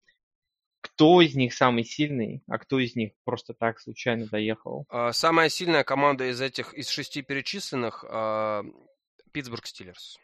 Кто 0.83 1.21
из 1.21 1.33
них 1.33 1.53
самый 1.53 1.85
сильный, 1.85 2.43
а 2.47 2.57
кто 2.57 2.77
из 2.77 2.93
них 2.97 3.13
просто 3.23 3.53
так 3.53 3.79
случайно 3.79 4.25
доехал? 4.27 4.85
А, 4.89 5.13
Самая 5.13 5.47
сильная 5.47 5.85
команда 5.85 6.29
из 6.29 6.41
этих, 6.41 6.73
из 6.73 6.89
шести 6.89 7.21
перечисленных, 7.21 8.03
а, 8.07 8.63
Питтсбург 9.31 9.65
Стиллерс. 9.65 10.17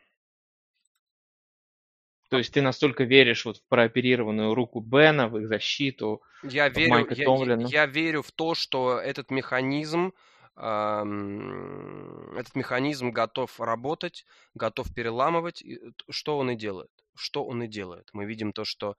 То 2.29 2.37
есть 2.37 2.53
ты 2.53 2.61
настолько 2.61 3.05
веришь 3.05 3.45
вот 3.45 3.57
в 3.57 3.63
прооперированную 3.69 4.53
руку 4.53 4.81
Бена, 4.81 5.29
в 5.29 5.37
их 5.37 5.47
защиту, 5.47 6.21
Я 6.43 6.69
в 6.69 6.75
верю, 6.75 6.89
Майка 6.91 7.13
я, 7.15 7.19
я- 7.21 7.25
Томлина. 7.25 7.65
я 7.67 7.85
верю 7.85 8.21
в 8.21 8.31
то, 8.33 8.53
что 8.53 8.99
этот 8.99 9.31
механизм, 9.31 10.11
этот 10.57 12.55
механизм 12.55 13.11
готов 13.11 13.59
работать, 13.61 14.25
готов 14.53 14.93
переламывать. 14.93 15.63
Т- 15.63 16.03
Что 16.09 16.37
он 16.37 16.51
и 16.51 16.55
делает? 16.57 16.91
Что 17.15 17.45
он 17.45 17.63
и 17.63 17.67
делает? 17.67 18.09
Мы 18.13 18.25
видим 18.25 18.51
то, 18.51 18.65
что 18.65 18.95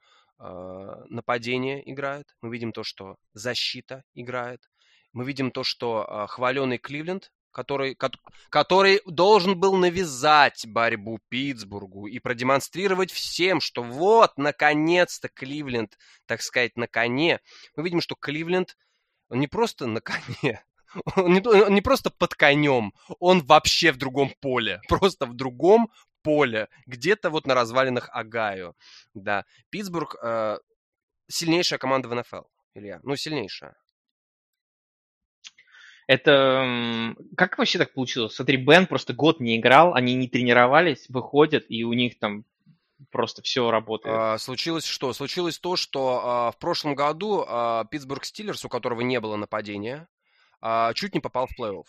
нападение 1.08 1.88
играет, 1.90 2.34
мы 2.40 2.50
видим 2.50 2.72
то, 2.72 2.82
что 2.82 3.16
защита 3.34 4.02
играет, 4.14 4.62
мы 5.12 5.24
видим 5.24 5.50
то, 5.50 5.64
что 5.64 6.26
хваленый 6.28 6.78
Кливленд 6.78 7.30
который, 7.52 7.96
который 8.48 9.00
должен 9.06 9.58
был 9.58 9.76
навязать 9.76 10.66
борьбу 10.66 11.18
Питтсбургу 11.28 12.06
и 12.06 12.18
продемонстрировать 12.18 13.10
всем, 13.10 13.60
что 13.60 13.82
вот, 13.82 14.36
наконец-то 14.36 15.28
Кливленд, 15.28 15.98
так 16.26 16.42
сказать, 16.42 16.76
на 16.76 16.86
коне. 16.86 17.40
Мы 17.76 17.84
видим, 17.84 18.00
что 18.00 18.14
Кливленд, 18.14 18.76
он 19.28 19.40
не 19.40 19.48
просто 19.48 19.86
на 19.86 20.00
коне, 20.00 20.64
он 21.16 21.32
не, 21.32 21.40
он 21.46 21.74
не 21.74 21.80
просто 21.80 22.10
под 22.10 22.34
конем, 22.34 22.92
он 23.18 23.44
вообще 23.44 23.92
в 23.92 23.96
другом 23.96 24.32
поле, 24.40 24.80
просто 24.88 25.26
в 25.26 25.34
другом 25.34 25.90
поле, 26.22 26.68
где-то 26.86 27.30
вот 27.30 27.46
на 27.46 27.54
развалинах 27.54 28.08
Агаю. 28.12 28.76
Да, 29.14 29.44
Питтсбург 29.70 30.16
э, 30.22 30.58
сильнейшая 31.28 31.78
команда 31.78 32.08
в 32.08 32.14
НФЛ, 32.14 32.42
Илья, 32.74 33.00
ну 33.02 33.16
сильнейшая. 33.16 33.76
Это 36.06 37.14
как 37.36 37.56
вообще 37.58 37.78
так 37.78 37.92
получилось? 37.92 38.34
Смотри, 38.34 38.56
Бен 38.56 38.86
просто 38.86 39.12
год 39.12 39.38
не 39.38 39.56
играл, 39.56 39.94
они 39.94 40.14
не 40.14 40.26
тренировались, 40.26 41.08
выходят, 41.08 41.66
и 41.68 41.84
у 41.84 41.92
них 41.92 42.18
там 42.18 42.44
просто 43.10 43.42
все 43.42 43.70
работает. 43.70 44.16
А, 44.18 44.38
случилось 44.38 44.84
что? 44.84 45.12
Случилось 45.12 45.58
то, 45.58 45.76
что 45.76 46.20
а, 46.22 46.50
в 46.50 46.58
прошлом 46.58 46.96
году 46.96 47.44
а, 47.46 47.84
Питтсбург 47.84 48.24
Стиллерс, 48.24 48.64
у 48.64 48.68
которого 48.68 49.02
не 49.02 49.20
было 49.20 49.36
нападения, 49.36 50.08
а, 50.60 50.92
чуть 50.94 51.14
не 51.14 51.20
попал 51.20 51.46
в 51.46 51.58
плей-офф. 51.58 51.86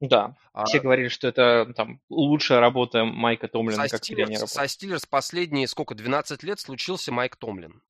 Да, 0.00 0.36
а, 0.52 0.64
все 0.64 0.78
говорили, 0.78 1.08
что 1.08 1.26
это 1.26 1.72
там 1.74 2.00
лучшая 2.08 2.60
работа 2.60 3.04
Майка 3.04 3.48
Томлина 3.48 3.88
как 3.88 4.04
Стиллерс, 4.04 4.28
тренера. 4.28 4.46
Со 4.46 4.68
Стиллерс 4.68 5.06
последние, 5.06 5.66
сколько, 5.66 5.96
12 5.96 6.42
лет 6.44 6.60
случился 6.60 7.10
Майк 7.10 7.36
Томлин. 7.36 7.82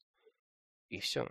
И 0.88 1.00
все. 1.00 1.28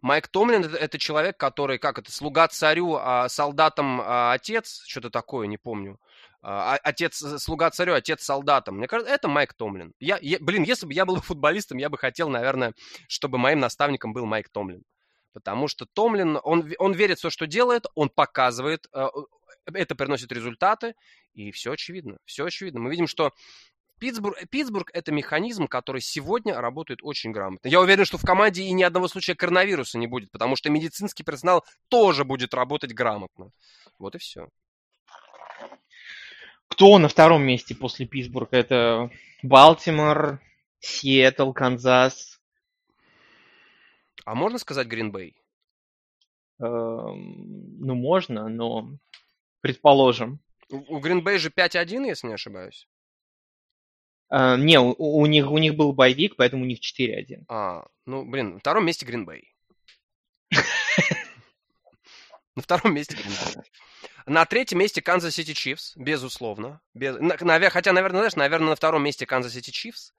Майк 0.00 0.26
Томлин 0.26 0.64
это, 0.64 0.76
это 0.76 0.98
человек, 0.98 1.36
который, 1.36 1.78
как 1.78 2.00
это, 2.00 2.10
слуга 2.10 2.48
царю, 2.48 2.96
а 3.00 3.28
солдатам 3.28 4.00
а, 4.00 4.32
отец, 4.32 4.82
что-то 4.86 5.10
такое, 5.10 5.46
не 5.46 5.56
помню. 5.56 6.00
А, 6.42 6.76
отец, 6.82 7.22
слуга 7.40 7.70
царю, 7.70 7.94
отец 7.94 8.24
солдатам. 8.24 8.78
Мне 8.78 8.88
кажется, 8.88 9.14
это 9.14 9.28
Майк 9.28 9.54
Томлин. 9.54 9.94
Я, 10.00 10.18
я, 10.20 10.38
блин, 10.40 10.64
если 10.64 10.86
бы 10.86 10.92
я 10.92 11.06
был 11.06 11.16
футболистом, 11.20 11.78
я 11.78 11.88
бы 11.88 11.96
хотел, 11.96 12.28
наверное, 12.28 12.74
чтобы 13.06 13.38
моим 13.38 13.60
наставником 13.60 14.12
был 14.12 14.26
Майк 14.26 14.48
Томлин. 14.48 14.82
Потому 15.32 15.68
что 15.68 15.86
Томлин, 15.86 16.38
он, 16.42 16.72
он 16.78 16.92
верит 16.92 17.18
в 17.18 17.22
то, 17.22 17.30
что 17.30 17.46
делает, 17.46 17.86
он 17.94 18.10
показывает, 18.10 18.86
э, 18.92 19.06
это 19.66 19.94
приносит 19.94 20.32
результаты, 20.32 20.94
и 21.34 21.50
все 21.50 21.72
очевидно. 21.72 22.18
Все 22.24 22.44
очевидно. 22.44 22.80
Мы 22.80 22.90
видим, 22.90 23.06
что 23.06 23.32
Питтсбург, 23.98 24.36
Питтсбург– 24.50 24.90
это 24.94 25.12
механизм, 25.12 25.68
который 25.68 26.00
сегодня 26.00 26.60
работает 26.60 27.00
очень 27.02 27.30
грамотно. 27.30 27.68
Я 27.68 27.80
уверен, 27.80 28.04
что 28.04 28.18
в 28.18 28.24
команде 28.24 28.64
и 28.64 28.72
ни 28.72 28.82
одного 28.82 29.06
случая 29.06 29.36
коронавируса 29.36 29.96
не 29.96 30.08
будет, 30.08 30.32
потому 30.32 30.56
что 30.56 30.70
медицинский 30.70 31.22
персонал 31.22 31.64
тоже 31.88 32.24
будет 32.24 32.52
работать 32.52 32.92
грамотно. 32.92 33.52
Вот 34.00 34.16
и 34.16 34.18
все. 34.18 34.48
Кто 36.66 36.98
на 36.98 37.08
втором 37.08 37.44
месте 37.44 37.74
после 37.76 38.06
Питтсбурга? 38.06 38.56
Это 38.56 39.10
Балтимор, 39.42 40.40
Сиэтл, 40.80 41.52
Канзас. 41.52 42.40
А 44.24 44.34
можно 44.34 44.58
сказать 44.58 44.88
Гринбей? 44.88 45.36
Эм, 46.58 47.78
ну, 47.78 47.94
можно, 47.94 48.48
но 48.48 48.96
предположим. 49.62 50.40
У 50.68 50.98
Гринбей 50.98 51.38
же 51.38 51.48
5-1, 51.48 52.06
если 52.06 52.26
не 52.26 52.34
ошибаюсь. 52.34 52.86
Uh, 54.30 54.58
не, 54.58 54.78
у, 54.78 54.94
у, 54.98 55.26
них, 55.26 55.50
у 55.50 55.58
них 55.58 55.74
был 55.74 55.92
боевик, 55.92 56.36
поэтому 56.36 56.62
у 56.62 56.66
них 56.66 56.80
4-1. 56.80 57.44
А, 57.48 57.86
ну, 58.06 58.24
блин, 58.24 58.54
на 58.54 58.58
втором 58.60 58.86
месте 58.86 59.06
Гринбей. 59.06 59.54
На 62.54 62.62
втором 62.62 62.94
месте 62.94 63.14
Гринбей. 63.14 63.62
На 64.26 64.44
третьем 64.44 64.78
месте 64.78 65.00
Канзас 65.00 65.34
Сити 65.34 65.54
Чифс, 65.54 65.96
безусловно. 65.96 66.80
Без... 66.92 67.16
Хотя, 67.72 67.92
наверное, 67.92 68.20
знаешь, 68.20 68.36
наверное, 68.36 68.68
на 68.70 68.76
втором 68.76 69.02
месте 69.02 69.24
Канзас 69.24 69.54
Сити 69.54 69.70
Чифс, 69.70 70.12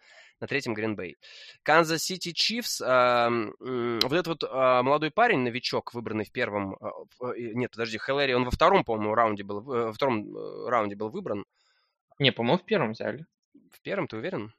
на 0.44 0.48
третьем 0.48 0.74
Гринбей. 0.74 1.18
Канзас 1.64 2.04
Сити 2.04 2.34
Чифс, 2.34 2.82
вот 2.82 4.12
этот 4.12 4.28
вот 4.28 4.44
а, 4.44 4.84
молодой 4.84 5.10
парень, 5.10 5.40
новичок, 5.40 5.94
выбранный 5.94 6.26
в 6.26 6.32
первом... 6.34 6.76
А, 6.82 6.92
нет, 7.38 7.72
подожди, 7.72 7.98
Хелер, 7.98 8.34
он 8.34 8.44
во 8.44 8.52
втором, 8.52 8.84
по-моему, 8.84 9.16
раунде 9.16 9.44
был, 9.44 9.62
во 9.62 9.94
втором 9.94 10.36
э, 10.36 10.70
раунде 10.70 10.96
был 10.98 11.10
выбран. 11.10 11.46
Не, 12.20 12.32
по-моему, 12.32 12.58
в 12.58 12.66
первом 12.66 12.92
взяли. 12.92 13.26
В 13.72 13.82
первом, 13.82 14.08
ты 14.10 14.18
уверен? 14.18 14.54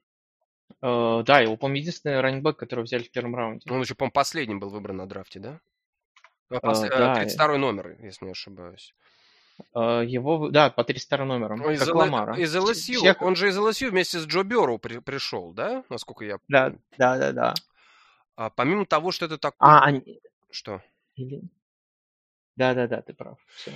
Uh, 0.83 1.23
да, 1.23 1.41
его, 1.41 1.59
по-моему, 1.59 1.83
единственный 1.83 2.21
раннинбэк, 2.21 2.57
который 2.57 2.85
взяли 2.85 3.03
в 3.03 3.11
первом 3.11 3.37
раунде. 3.37 3.71
Он 3.71 3.83
еще, 3.83 3.95
по-моему, 3.95 4.13
последним 4.13 4.61
был 4.61 4.71
выбран 4.71 4.97
на 4.97 5.07
драфте, 5.07 5.39
да? 5.39 5.61
Пос... 6.49 6.83
Uh, 6.83 6.89
да. 6.89 7.15
32 7.15 7.59
номер, 7.59 7.97
если 8.01 8.25
не 8.25 8.31
ошибаюсь. 8.31 8.95
Uh, 9.73 10.05
его, 10.05 10.49
да, 10.51 10.71
по 10.71 10.83
32 10.83 11.25
номерам, 11.25 11.71
из 11.71 11.79
как 11.81 11.89
Л... 11.89 11.99
Ламара. 11.99 12.37
Из 12.37 12.55
ЛСЮ, 12.55 12.99
Всех... 12.99 13.23
он 13.23 13.37
же 13.37 13.49
из 13.49 13.57
ЛСЮ 13.57 13.91
вместе 13.91 14.19
с 14.19 14.27
Джо 14.27 14.43
Беру 14.43 14.79
при... 14.79 14.99
пришел, 14.99 15.53
да? 15.53 15.85
Насколько 15.89 16.25
я 16.25 16.39
Да, 16.49 16.75
да, 16.99 17.19
да, 17.19 17.33
да. 17.33 17.55
А, 18.37 18.51
помимо 18.51 18.85
того, 18.85 19.13
что 19.13 19.27
это 19.27 19.39
такое... 19.39 19.69
А, 19.69 19.85
они... 19.85 20.21
Что? 20.51 20.83
Или... 21.15 21.43
Да, 22.57 22.75
да, 22.75 22.87
да, 22.87 23.03
ты 23.03 23.15
прав. 23.15 23.39
Все. 23.49 23.73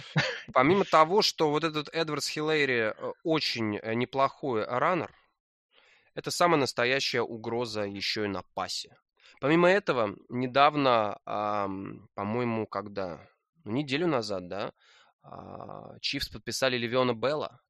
Помимо 0.52 0.84
того, 0.84 1.22
что 1.22 1.50
вот 1.50 1.64
этот 1.64 1.88
Эдвардс 1.92 2.28
Хиллейри 2.28 2.92
э, 2.96 3.12
очень 3.24 3.76
э, 3.76 3.94
неплохой 3.94 4.64
раннер, 4.64 5.12
это 6.14 6.30
самая 6.30 6.60
настоящая 6.60 7.22
угроза 7.22 7.82
еще 7.82 8.24
и 8.24 8.28
на 8.28 8.42
пасе. 8.54 8.96
Помимо 9.40 9.68
этого, 9.68 10.16
недавно, 10.28 11.20
по-моему, 12.14 12.66
когда? 12.66 13.20
Ну, 13.62 13.70
неделю 13.70 14.08
назад, 14.08 14.48
да, 14.48 14.68
э, 14.68 14.72
Чивс 16.00 16.28
подписали 16.28 16.76
Левиона 16.76 17.14
Белла. 17.14 17.60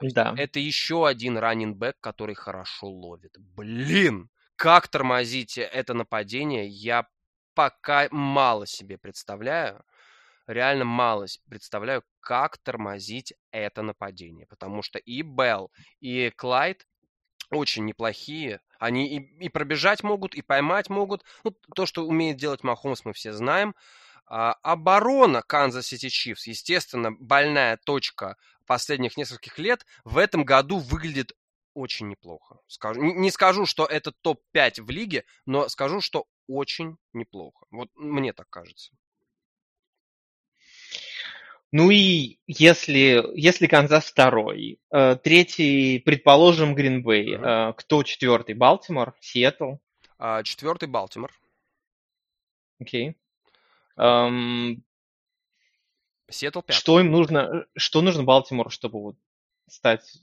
Да. 0.00 0.34
Это 0.36 0.60
еще 0.60 1.06
один 1.06 1.38
раннинбэк, 1.38 1.96
который 2.00 2.34
хорошо 2.34 2.86
ловит. 2.86 3.34
Блин, 3.38 4.30
как 4.56 4.88
тормозить 4.88 5.58
это 5.58 5.94
нападение, 5.94 6.68
я 6.68 7.08
пока 7.54 8.08
мало 8.10 8.66
себе 8.66 8.96
представляю 8.96 9.84
реально 10.48 10.84
малость 10.84 11.42
представляю, 11.48 12.02
как 12.20 12.58
тормозить 12.58 13.34
это 13.52 13.82
нападение. 13.82 14.46
Потому 14.46 14.82
что 14.82 14.98
и 14.98 15.22
Белл, 15.22 15.70
и 16.00 16.30
Клайд 16.30 16.86
очень 17.50 17.84
неплохие. 17.84 18.60
Они 18.78 19.16
и, 19.16 19.44
и 19.44 19.48
пробежать 19.48 20.02
могут, 20.02 20.34
и 20.34 20.42
поймать 20.42 20.90
могут. 20.90 21.24
Ну, 21.44 21.54
то, 21.74 21.86
что 21.86 22.06
умеет 22.06 22.36
делать 22.36 22.64
Махомс, 22.64 23.04
мы 23.04 23.12
все 23.12 23.32
знаем. 23.32 23.74
А, 24.30 24.52
оборона 24.62 25.42
Канзас 25.42 25.86
Сити 25.86 26.10
Чифс, 26.10 26.46
естественно, 26.46 27.12
больная 27.12 27.78
точка 27.84 28.36
последних 28.66 29.16
нескольких 29.16 29.58
лет, 29.58 29.86
в 30.04 30.18
этом 30.18 30.44
году 30.44 30.78
выглядит 30.78 31.32
очень 31.72 32.08
неплохо. 32.08 32.58
Скажу, 32.66 33.00
не, 33.00 33.30
скажу, 33.30 33.64
что 33.64 33.86
это 33.86 34.12
топ-5 34.12 34.82
в 34.82 34.90
лиге, 34.90 35.24
но 35.46 35.68
скажу, 35.68 36.00
что 36.02 36.26
очень 36.46 36.96
неплохо. 37.14 37.64
Вот 37.70 37.88
мне 37.94 38.32
так 38.34 38.50
кажется. 38.50 38.92
Ну 41.70 41.90
и 41.90 42.38
если, 42.46 43.24
если 43.34 43.66
Канзас 43.66 44.06
второй, 44.06 44.78
э, 44.90 45.16
третий, 45.16 46.00
предположим, 46.00 46.74
Гринбей, 46.74 47.36
uh-huh. 47.36 47.74
кто 47.74 48.02
четвертый? 48.02 48.54
Балтимор, 48.54 49.14
Сиэтл? 49.20 49.74
Uh, 50.18 50.42
четвертый 50.42 50.88
Балтимор. 50.88 51.30
Окей. 52.80 53.10
Okay. 53.10 53.14
Um, 53.98 54.80
Сиэтл 56.30 56.60
пятый. 56.60 56.78
Что 56.78 57.00
им 57.00 57.10
нужно, 57.10 57.66
что 57.76 58.00
нужно 58.00 58.22
Балтимору, 58.22 58.70
чтобы 58.70 59.02
вот 59.02 59.16
стать 59.68 60.18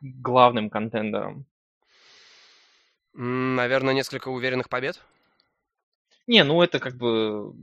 главным 0.00 0.70
контендером? 0.70 1.44
Наверное, 3.14 3.94
несколько 3.94 4.28
уверенных 4.28 4.68
побед. 4.68 5.02
Не, 6.26 6.44
ну 6.44 6.62
это 6.62 6.78
как 6.78 6.96
бы 6.96 7.54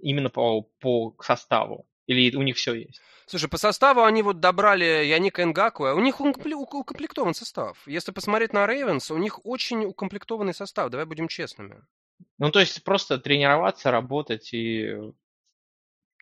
именно 0.00 0.30
по, 0.30 0.62
по 0.80 1.14
составу. 1.20 1.86
Или 2.06 2.34
у 2.36 2.42
них 2.42 2.56
все 2.56 2.74
есть? 2.74 3.00
Слушай, 3.26 3.48
по 3.48 3.58
составу 3.58 4.02
они 4.02 4.22
вот 4.22 4.40
добрали 4.40 5.04
Яника 5.04 5.42
Энгаку, 5.42 5.84
а 5.84 5.94
у 5.94 6.00
них 6.00 6.20
укомплектован 6.20 7.34
состав. 7.34 7.78
Если 7.86 8.12
посмотреть 8.12 8.52
на 8.52 8.66
Рейвенс, 8.66 9.10
у 9.10 9.18
них 9.18 9.44
очень 9.44 9.84
укомплектованный 9.84 10.54
состав, 10.54 10.90
давай 10.90 11.06
будем 11.06 11.28
честными. 11.28 11.82
Ну, 12.38 12.50
то 12.50 12.60
есть 12.60 12.82
просто 12.84 13.18
тренироваться, 13.18 13.90
работать 13.90 14.52
и 14.52 14.96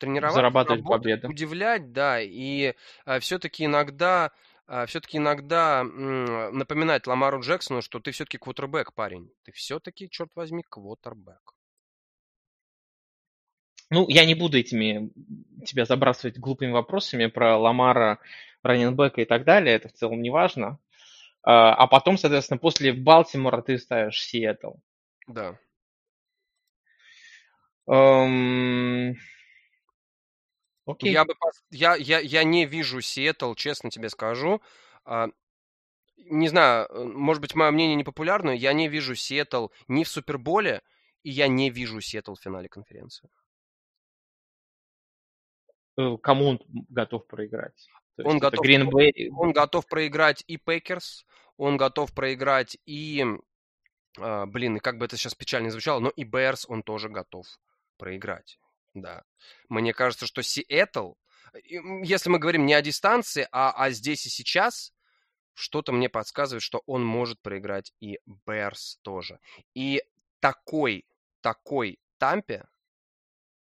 тренироваться, 0.00 0.36
зарабатывать 0.36 0.82
работать, 0.82 1.02
победы. 1.02 1.28
Удивлять, 1.28 1.92
да, 1.92 2.20
и 2.20 2.74
а, 3.04 3.20
все-таки 3.20 3.64
иногда 3.64 4.32
а, 4.66 4.86
все-таки 4.86 5.16
иногда 5.16 5.82
напоминать 5.82 7.06
Ламару 7.06 7.40
Джексону, 7.40 7.82
что 7.82 8.00
ты 8.00 8.10
все-таки 8.10 8.38
квотербек, 8.38 8.92
парень. 8.92 9.30
Ты 9.44 9.52
все-таки, 9.52 10.10
черт 10.10 10.30
возьми, 10.34 10.62
квотербек. 10.68 11.54
Ну, 13.90 14.06
я 14.08 14.26
не 14.26 14.34
буду 14.34 14.58
этими 14.58 15.10
тебя 15.64 15.86
забрасывать 15.86 16.38
глупыми 16.38 16.72
вопросами 16.72 17.26
про 17.26 17.56
Ламара, 17.56 18.18
раненбека 18.62 19.22
и 19.22 19.24
так 19.24 19.44
далее. 19.44 19.74
Это 19.74 19.88
в 19.88 19.92
целом 19.92 20.20
не 20.20 20.28
важно. 20.28 20.78
А, 21.42 21.74
а 21.74 21.86
потом, 21.86 22.18
соответственно, 22.18 22.58
после 22.58 22.92
Балтимора 22.92 23.62
ты 23.62 23.78
ставишь 23.78 24.22
Сиэтл. 24.22 24.72
Да. 25.26 25.58
Эм... 27.88 29.16
Окей. 30.86 31.12
Я, 31.12 31.24
бы, 31.24 31.34
я, 31.70 31.96
я, 31.96 32.18
я 32.20 32.44
не 32.44 32.64
вижу 32.66 33.00
Сиэтл, 33.00 33.54
честно 33.54 33.90
тебе 33.90 34.08
скажу. 34.08 34.62
А, 35.04 35.28
Не 36.16 36.48
знаю, 36.48 36.86
э, 36.88 37.04
может 37.04 37.40
быть, 37.42 37.54
мое 37.54 37.70
мнение 37.70 37.94
непопулярное, 37.96 38.54
я 38.54 38.72
не 38.72 38.88
вижу 38.88 39.14
Сиэтл 39.14 39.68
ни 39.88 40.04
в 40.04 40.08
Суперболе, 40.08 40.82
и 41.22 41.30
я 41.30 41.46
не 41.48 41.70
вижу 41.70 42.00
Сиэтл 42.00 42.34
в 42.34 42.40
финале 42.40 42.68
конференции. 42.68 43.28
Э, 45.98 46.16
Кому 46.22 46.46
он 46.46 46.60
готов 46.88 47.26
проиграть? 47.26 47.88
То 48.16 48.24
Он 48.24 48.38
готов- 48.38 48.64
Green 48.64 48.88
Он 49.36 49.52
готов 49.52 49.86
проиграть 49.86 50.42
и 50.46 50.56
Пейкерс, 50.56 51.24
он 51.56 51.76
готов 51.76 52.14
проиграть 52.14 52.78
и, 52.86 53.24
а, 54.18 54.46
блин, 54.46 54.78
как 54.78 54.98
бы 54.98 55.04
это 55.04 55.16
сейчас 55.16 55.34
печально 55.34 55.70
звучало, 55.70 56.00
но 56.00 56.10
и 56.10 56.24
Берс 56.24 56.66
он 56.68 56.82
тоже 56.82 57.08
готов 57.08 57.46
проиграть. 57.98 58.58
Да. 58.94 59.24
Мне 59.68 59.92
кажется, 59.92 60.26
что 60.26 60.42
Сиэтл, 60.42 61.12
если 62.02 62.30
мы 62.30 62.38
говорим 62.38 62.66
не 62.66 62.74
о 62.74 62.82
дистанции, 62.82 63.46
а, 63.52 63.72
а 63.72 63.90
здесь 63.90 64.26
и 64.26 64.30
сейчас, 64.30 64.94
что-то 65.54 65.92
мне 65.92 66.08
подсказывает, 66.08 66.62
что 66.62 66.82
он 66.86 67.04
может 67.04 67.40
проиграть 67.42 67.92
и 68.00 68.18
Берс 68.46 68.98
тоже. 69.02 69.40
И 69.74 70.02
такой, 70.40 71.04
такой 71.40 71.98
Тампе 72.18 72.66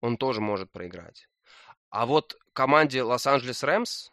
он 0.01 0.17
тоже 0.17 0.41
может 0.41 0.71
проиграть. 0.71 1.29
А 1.91 2.07
вот 2.07 2.37
команде 2.53 3.03
Лос-Анджелес 3.03 3.63
Рэмс 3.63 4.11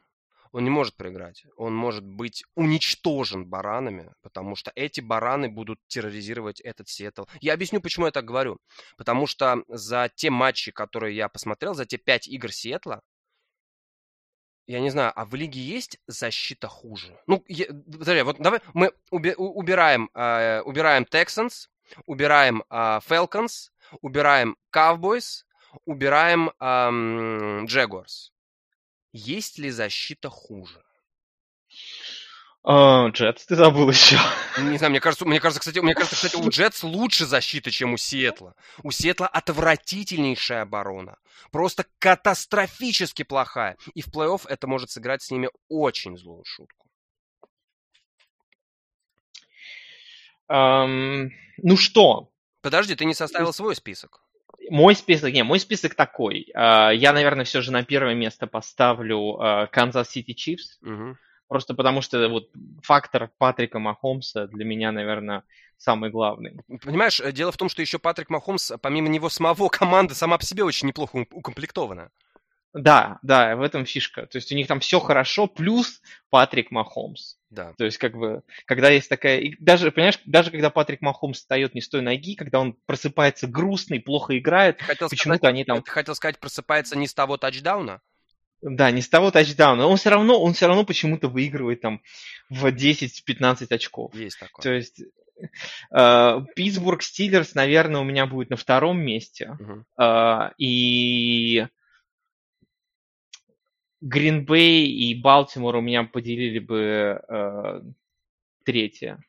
он 0.54 0.64
не 0.64 0.70
может 0.70 0.96
проиграть. 0.96 1.44
Он 1.58 1.76
может 1.76 2.06
быть 2.06 2.44
уничтожен 2.56 3.46
баранами, 3.46 4.14
потому 4.22 4.56
что 4.56 4.72
эти 4.76 5.02
бараны 5.02 5.50
будут 5.50 5.80
терроризировать 5.88 6.62
этот 6.62 6.88
Сиэтл. 6.88 7.24
Я 7.42 7.54
объясню, 7.54 7.82
почему 7.82 8.06
я 8.06 8.12
так 8.12 8.24
говорю. 8.24 8.60
Потому 8.96 9.26
что 9.26 9.64
за 9.68 10.10
те 10.16 10.30
матчи, 10.30 10.72
которые 10.72 11.16
я 11.16 11.28
посмотрел, 11.28 11.74
за 11.74 11.86
те 11.88 11.98
пять 11.98 12.28
игр 12.28 12.52
Сиэтла, 12.52 13.02
я 14.68 14.80
не 14.80 14.92
знаю, 14.92 15.12
а 15.16 15.26
в 15.26 15.34
лиге 15.34 15.60
есть 15.60 15.98
защита 16.08 16.68
хуже? 16.68 17.20
Ну, 17.28 17.44
я- 17.48 17.68
подожди, 17.68 18.22
вот 18.22 18.38
давай 18.38 18.62
мы 18.74 18.92
уби- 19.12 19.36
убираем, 19.36 20.10
э, 20.14 20.62
убираем 20.62 21.04
Texans, 21.04 21.68
убираем 22.06 22.64
э, 22.70 23.00
Falcons, 23.10 23.72
убираем 24.02 24.56
Cowboys, 24.72 25.44
убираем 25.86 26.52
эм, 26.60 27.66
Jaguars. 27.66 28.30
Есть 29.14 29.60
ли 29.60 29.70
защита 29.70 30.30
хуже? 30.30 30.84
А, 32.66 33.10
Джетс, 33.10 33.46
ты 33.46 33.56
забыл 33.56 33.90
еще. 33.90 34.18
Не 34.58 34.78
знаю, 34.78 34.92
мне 34.92 35.00
кажется, 35.00 35.26
мне 35.26 35.40
кажется, 35.40 35.60
кстати, 35.60 35.80
мне 35.80 35.94
кажется, 35.94 36.16
кстати, 36.16 36.36
у 36.36 36.50
Джетс 36.50 36.82
лучше 36.84 37.26
защита, 37.26 37.72
чем 37.72 37.94
у 37.94 37.98
Сиэтла. 37.98 38.56
У 38.82 38.92
Сиэтла 38.92 39.28
отвратительнейшая 39.28 40.64
оборона. 40.64 41.18
Просто 41.52 41.86
катастрофически 42.00 43.24
плохая. 43.24 43.78
И 43.94 44.02
в 44.02 44.08
плей-офф 44.08 44.48
это 44.48 44.66
может 44.66 44.90
сыграть 44.90 45.22
с 45.22 45.30
ними 45.30 45.50
очень 45.70 46.18
злую 46.18 46.44
шутку. 46.46 46.88
Ам, 50.48 51.32
Ну 51.58 51.78
что, 51.78 52.34
Подожди, 52.62 52.96
ты 52.96 53.04
не 53.04 53.14
составил 53.14 53.52
свой 53.52 53.76
список. 53.76 54.23
Мой 54.74 54.96
список, 54.96 55.34
не, 55.34 55.44
мой 55.44 55.60
список 55.60 55.96
такой. 55.96 56.48
А, 56.54 56.92
Я, 56.92 57.14
наверное, 57.14 57.46
все 57.46 57.62
же 57.62 57.72
на 57.72 57.84
первое 57.84 58.16
место 58.16 58.48
поставлю 58.48 59.70
Канзас 59.72 60.10
Сити. 60.10 60.58
Мгм. 60.82 61.18
Просто 61.48 61.76
потому 61.76 62.02
что 62.02 62.30
вот 62.30 62.50
фактор 62.82 63.30
Патрика 63.38 63.78
Махомса 63.78 64.48
для 64.48 64.66
меня, 64.66 64.92
наверное, 64.92 65.44
самый 65.78 66.10
главный. 66.10 66.60
Понимаешь, 66.82 67.20
э, 67.20 67.32
дело 67.32 67.52
в 67.52 67.58
том, 67.58 67.70
что 67.70 67.82
еще 67.82 68.00
Патрик 68.00 68.32
Махомс, 68.32 68.72
помимо 68.82 69.10
него 69.10 69.30
самого, 69.30 69.68
команда 69.70 70.16
сама 70.16 70.38
по 70.38 70.46
себе 70.46 70.64
очень 70.64 70.88
неплохо 70.88 71.28
укомплектована. 71.32 72.10
Да, 72.74 73.20
да, 73.22 73.56
в 73.56 73.62
этом 73.62 73.86
фишка. 73.86 74.26
То 74.26 74.38
есть 74.38 74.52
у 74.52 74.56
них 74.56 74.68
там 74.68 74.80
все 74.80 75.00
хорошо, 75.00 75.46
плюс 75.46 76.02
Патрик 76.32 76.72
Махомс. 76.72 77.36
Да. 77.54 77.74
То 77.78 77.86
есть, 77.86 78.00
как 78.00 78.18
бы, 78.18 78.42
когда 78.66 78.90
есть 78.90 79.10
такая... 79.10 79.40
и 79.40 79.56
даже, 79.60 79.92
понимаешь, 79.92 80.20
даже 80.26 80.50
когда 80.50 80.72
Патрик 80.72 81.02
Махомс 81.02 81.38
встает 81.38 81.76
не 81.76 81.82
с 81.82 81.88
той 81.88 82.02
ноги, 82.02 82.36
когда 82.36 82.60
он 82.60 82.74
просыпается 82.88 83.48
грустный, 83.48 84.00
плохо 84.00 84.38
играет, 84.38 84.82
почему-то 84.88 85.48
они 85.48 85.64
там... 85.64 85.84
ты 85.84 85.92
хотел 85.92 86.16
сказать, 86.16 86.40
просыпается 86.40 86.98
не 86.98 87.08
с 87.08 87.14
того 87.14 87.38
тачдауна? 87.38 88.02
Да, 88.64 88.90
не 88.90 89.02
с 89.02 89.10
того 89.10 89.30
тачдауна. 89.30 89.86
Он 89.86 89.98
все 89.98 90.10
равно, 90.10 90.42
он 90.42 90.54
все 90.54 90.68
равно 90.68 90.84
почему-то 90.84 91.28
выигрывает 91.28 91.82
там 91.82 92.02
в 92.50 92.66
10-15 92.66 93.68
очков. 93.70 94.16
Есть 94.16 94.40
такое. 94.40 94.64
То 94.64 94.74
есть 94.74 95.04
э, 95.92 96.40
Питтсбург 96.56 97.04
Стиллерс, 97.04 97.54
наверное, 97.54 98.02
у 98.02 98.06
меня 98.06 98.26
будет 98.26 98.50
на 98.50 98.56
втором 98.56 99.00
месте. 99.00 99.58
Мгм. 99.60 99.86
Э, 100.00 100.50
и 100.58 101.68
Гринбей 104.04 104.86
и 104.86 105.16
Балтимор 105.16 105.78
у 105.78 105.82
меня 105.82 106.04
поделили 106.04 106.60
бы 106.60 107.22
э, 107.26 107.82
третье. 108.66 109.24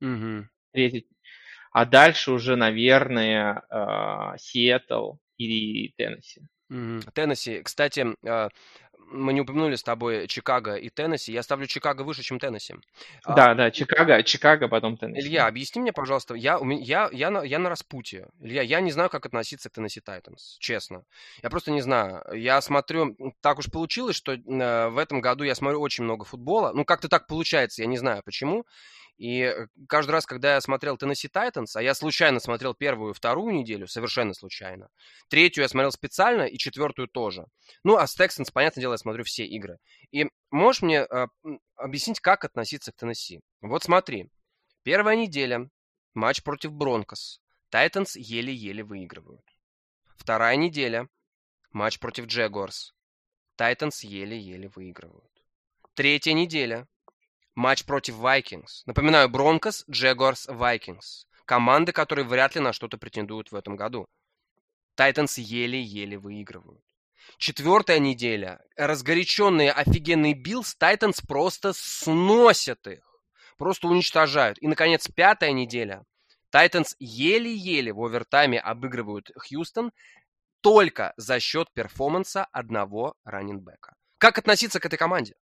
Мгм. 0.00 0.48
третье. 0.72 1.02
А 1.72 1.84
дальше 1.84 2.32
уже, 2.32 2.56
наверное, 2.56 3.62
э, 3.70 4.38
Сиэтл 4.38 5.16
и 5.36 5.92
Теннесси. 5.96 6.40
Теннесси. 7.12 7.62
Кстати, 7.62 8.06
а, 8.26 8.48
мы 9.10 9.32
не 9.32 9.40
упомянули 9.40 9.76
с 9.76 9.82
тобой 9.82 10.26
Чикаго 10.28 10.74
и 10.74 10.88
Теннесси. 10.88 11.32
Я 11.32 11.42
ставлю 11.42 11.66
Чикаго 11.66 12.02
выше, 12.02 12.22
чем 12.22 12.38
Теннесси. 12.38 12.74
А, 13.24 13.34
Да, 13.34 13.54
да, 13.54 13.70
Чикаго, 13.70 14.22
Чикаго, 14.22 14.68
потом 14.68 14.96
Теннесси. 14.96 15.26
Илья, 15.26 15.46
объясни 15.46 15.80
мне, 15.80 15.92
пожалуйста, 15.92 16.34
я, 16.34 16.58
у 16.58 16.64
меня, 16.64 16.82
я, 16.82 17.10
я, 17.12 17.30
на, 17.30 17.42
я 17.42 17.58
на 17.58 17.68
распутье. 17.68 18.28
Илья, 18.40 18.62
я 18.62 18.80
не 18.80 18.92
знаю, 18.92 19.10
как 19.10 19.26
относиться 19.26 19.70
к 19.70 19.72
Теннесси 19.72 20.00
Тайтанс, 20.00 20.56
честно. 20.60 21.04
Я 21.42 21.50
просто 21.50 21.70
не 21.70 21.80
знаю. 21.80 22.22
Я 22.32 22.60
смотрю, 22.60 23.16
так 23.40 23.58
уж 23.58 23.70
получилось, 23.70 24.16
что 24.16 24.32
э, 24.32 24.88
в 24.88 24.98
этом 24.98 25.20
году 25.20 25.44
я 25.44 25.54
смотрю 25.54 25.80
очень 25.80 26.04
много 26.04 26.24
футбола. 26.24 26.72
Ну, 26.74 26.84
как-то 26.84 27.08
так 27.08 27.26
получается, 27.26 27.82
я 27.82 27.88
не 27.88 27.96
знаю 27.96 28.22
почему. 28.24 28.64
И 29.18 29.40
э, 29.40 29.66
каждый 29.88 30.12
раз, 30.12 30.26
когда 30.26 30.54
я 30.54 30.60
смотрел 30.60 30.96
Теннесси 30.96 31.26
Тайтанс, 31.26 31.74
а 31.74 31.82
я 31.82 31.94
случайно 31.94 32.38
смотрел 32.38 32.72
первую 32.72 33.10
и 33.10 33.14
вторую 33.14 33.52
неделю, 33.52 33.88
совершенно 33.88 34.32
случайно. 34.32 34.88
Третью 35.28 35.62
я 35.62 35.68
смотрел 35.68 35.90
специально 35.90 36.42
и 36.42 36.56
четвертую 36.56 37.08
тоже. 37.08 37.46
Ну, 37.82 37.96
а 37.96 38.06
с 38.06 38.18
Texans, 38.18 38.52
понятное 38.52 38.80
дело, 38.80 38.92
я 38.92 38.98
смотрю 38.98 39.24
все 39.24 39.44
игры. 39.44 39.78
И 40.12 40.26
можешь 40.50 40.82
мне 40.82 41.00
э, 41.00 41.26
объяснить, 41.74 42.20
как 42.20 42.44
относиться 42.44 42.92
к 42.92 42.96
Теннесси? 42.96 43.40
Вот 43.60 43.82
смотри. 43.82 44.30
Первая 44.84 45.16
неделя. 45.16 45.68
Матч 46.14 46.42
против 46.44 46.72
Бронкос. 46.72 47.40
Тайтанс 47.70 48.16
еле-еле 48.16 48.84
выигрывают. 48.84 49.44
Вторая 50.16 50.56
неделя. 50.56 51.08
Матч 51.72 51.98
против 51.98 52.26
Джегуарс. 52.26 52.94
Тайтанс 53.56 54.04
еле-еле 54.04 54.68
выигрывают. 54.68 55.30
Третья 55.94 56.32
неделя. 56.32 56.86
Матч 57.58 57.86
против 57.86 58.14
Vikings. 58.14 58.84
Напоминаю, 58.86 59.28
Бронкос, 59.28 59.84
Джегуарс, 59.90 60.46
Vikings. 60.46 61.26
Команды, 61.44 61.90
которые 61.90 62.24
вряд 62.24 62.54
ли 62.54 62.60
на 62.60 62.72
что-то 62.72 62.98
претендуют 62.98 63.50
в 63.50 63.56
этом 63.56 63.74
году. 63.74 64.06
Тайтанс 64.94 65.38
еле-еле 65.38 66.18
выигрывают. 66.18 66.80
Четвертая 67.36 67.98
неделя. 67.98 68.60
Разгоряченные 68.76 69.72
офигенные 69.72 70.34
Биллс, 70.34 70.76
Тайтанс 70.76 71.20
просто 71.20 71.72
сносят 71.74 72.86
их. 72.86 73.04
Просто 73.56 73.88
уничтожают. 73.88 74.62
И, 74.62 74.68
наконец, 74.68 75.08
пятая 75.08 75.50
неделя. 75.50 76.04
Тайтанс 76.50 76.94
еле-еле 77.00 77.92
в 77.92 78.00
овертайме 78.00 78.60
обыгрывают 78.60 79.32
Хьюстон 79.36 79.90
только 80.60 81.12
за 81.16 81.40
счет 81.40 81.66
перформанса 81.74 82.44
одного 82.52 83.16
running 83.24 83.63
back 83.63 83.85
а. 83.85 83.96
Как 84.18 84.38
относиться 84.38 84.78
к 84.78 84.86
этой 84.86 84.96
команде? 84.96 85.34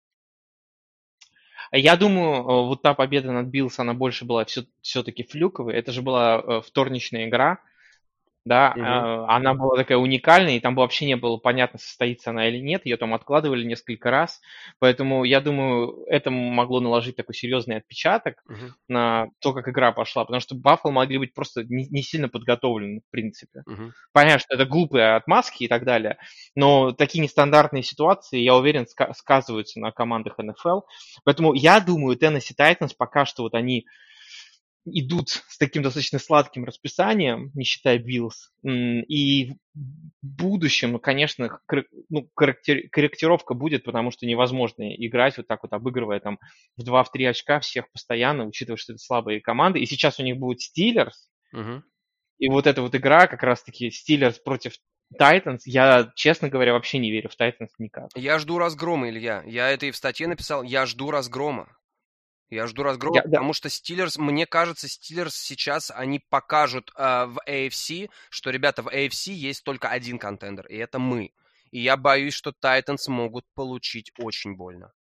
Я 1.71 1.95
думаю, 1.97 2.35
э, 2.35 2.43
вот 2.43 2.81
та 2.81 2.93
победа 2.93 3.31
над 3.31 3.47
Биллс, 3.47 3.79
она 3.79 3.93
больше 3.93 4.25
была 4.25 4.45
все, 4.45 4.65
все-таки 4.81 5.23
флюковой. 5.23 5.75
Это 5.75 5.91
же 5.91 6.01
была 6.01 6.37
э, 6.39 6.61
вторничная 6.61 7.27
игра, 7.27 7.59
да, 8.45 8.77
э, 8.79 9.25
она 9.27 9.55
была 9.55 9.75
такая 9.75 9.97
уникальная, 9.97 10.57
и 10.57 10.59
там 10.59 10.75
вообще 10.75 11.05
не 11.05 11.15
было 11.15 11.37
понятно, 11.37 11.79
состоится 11.79 12.29
она 12.29 12.47
или 12.47 12.59
нет, 12.59 12.85
ее 12.85 12.95
там 12.97 13.13
откладывали 13.15 13.63
несколько 13.63 14.11
раз, 14.11 14.39
поэтому 14.79 15.23
я 15.23 15.41
думаю, 15.41 16.05
это 16.07 16.29
могло 16.29 16.79
наложить 16.79 17.15
такой 17.15 17.33
серьезный 17.33 17.77
отпечаток 17.77 18.43
Мгм. 18.47 18.75
на 18.87 19.27
то, 19.39 19.51
как 19.53 19.67
игра 19.67 19.91
пошла, 19.91 20.25
потому 20.25 20.41
что 20.41 20.53
Баффало 20.55 20.91
могли 20.91 21.17
быть 21.17 21.33
просто 21.33 21.63
не, 21.63 21.87
не 21.87 22.03
сильно 22.03 22.29
подготовлены, 22.29 23.01
в 23.07 23.11
принципе. 23.11 23.63
Мгм. 23.65 23.93
Понятно, 24.13 24.39
что 24.39 24.55
это 24.55 24.65
глупые 24.65 25.15
отмазки 25.15 25.63
и 25.63 25.67
так 25.67 25.83
далее, 25.83 26.17
но 26.55 26.91
такие 26.91 27.23
нестандартные 27.23 27.83
ситуации, 27.83 28.39
я 28.39 28.55
уверен, 28.55 28.83
ска- 28.85 29.13
сказываются 29.15 29.79
на 29.79 29.91
командах 29.91 30.37
НФЛ. 30.37 30.81
Поэтому 31.23 31.53
я 31.53 31.79
думаю, 31.79 32.15
Теннесси 32.15 32.53
Тайтанс 32.53 32.93
пока 32.93 33.25
что 33.25 33.43
вот 33.43 33.55
они 33.55 33.87
идут 34.85 35.29
с 35.29 35.57
таким 35.57 35.83
достаточно 35.83 36.19
сладким 36.19 36.63
расписанием, 36.63 37.51
не 37.53 37.63
считая 37.63 37.97
Биллс. 37.97 38.51
И 38.63 39.51
в 39.51 39.55
будущем, 40.21 40.93
ну, 40.93 40.99
конечно, 40.99 41.59
ну, 42.09 42.29
корректир- 42.39 42.87
корректировка 42.89 43.53
будет, 43.53 43.83
потому 43.83 44.11
что 44.11 44.25
невозможно 44.25 44.83
играть 44.95 45.37
вот 45.37 45.47
так 45.47 45.63
вот, 45.63 45.73
обыгрывая 45.73 46.19
там 46.19 46.39
в 46.77 46.83
2-3 46.83 47.25
очка 47.25 47.59
всех 47.59 47.91
постоянно, 47.91 48.45
учитывая, 48.45 48.77
что 48.77 48.93
это 48.93 48.99
слабые 48.99 49.41
команды. 49.41 49.79
И 49.79 49.85
сейчас 49.85 50.19
у 50.19 50.23
них 50.23 50.37
будет 50.37 50.61
Стиллерс, 50.61 51.29
и 52.37 52.49
вот 52.49 52.67
эта 52.67 52.81
вот 52.81 52.93
игра, 52.95 53.27
как 53.27 53.43
раз-таки 53.43 53.89
Стиллерс 53.89 54.39
против 54.39 54.73
Titans, 55.19 55.59
я, 55.65 56.11
честно 56.15 56.49
говоря, 56.49 56.73
вообще 56.73 56.97
не 56.97 57.11
верю 57.11 57.29
в 57.29 57.39
Titans 57.39 57.69
никак. 57.77 58.09
Я 58.15 58.39
жду 58.39 58.57
разгрома, 58.57 59.09
Илья. 59.09 59.43
Я 59.45 59.69
это 59.69 59.85
и 59.85 59.91
в 59.91 59.95
статье 59.95 60.27
написал. 60.27 60.63
Я 60.63 60.85
жду 60.85 61.11
разгрома. 61.11 61.69
Я 62.49 62.67
жду 62.67 62.83
разгрома, 62.83 63.17
Я- 63.17 63.23
да. 63.23 63.29
потому 63.29 63.53
что 63.53 63.69
Стиллерс, 63.69 64.17
мне 64.17 64.45
кажется, 64.45 64.87
Стиллерс 64.87 65.35
сейчас 65.35 65.91
они 65.91 66.19
покажут 66.29 66.91
э, 66.95 67.25
в 67.25 67.39
AFC, 67.47 68.09
что, 68.29 68.51
ребята, 68.51 68.83
в 68.83 68.87
AFC 68.87 69.31
есть 69.31 69.63
только 69.63 69.89
один 69.89 70.19
контендер, 70.19 70.67
и 70.67 70.75
это 70.77 70.99
мы. 70.99 71.31
И 71.71 71.79
я 71.79 71.97
боюсь, 71.97 72.33
что 72.33 72.51
Тайтанс 72.51 73.07
могут 73.07 73.45
получить 73.55 74.11
очень 74.19 74.55
больно. 74.55 74.93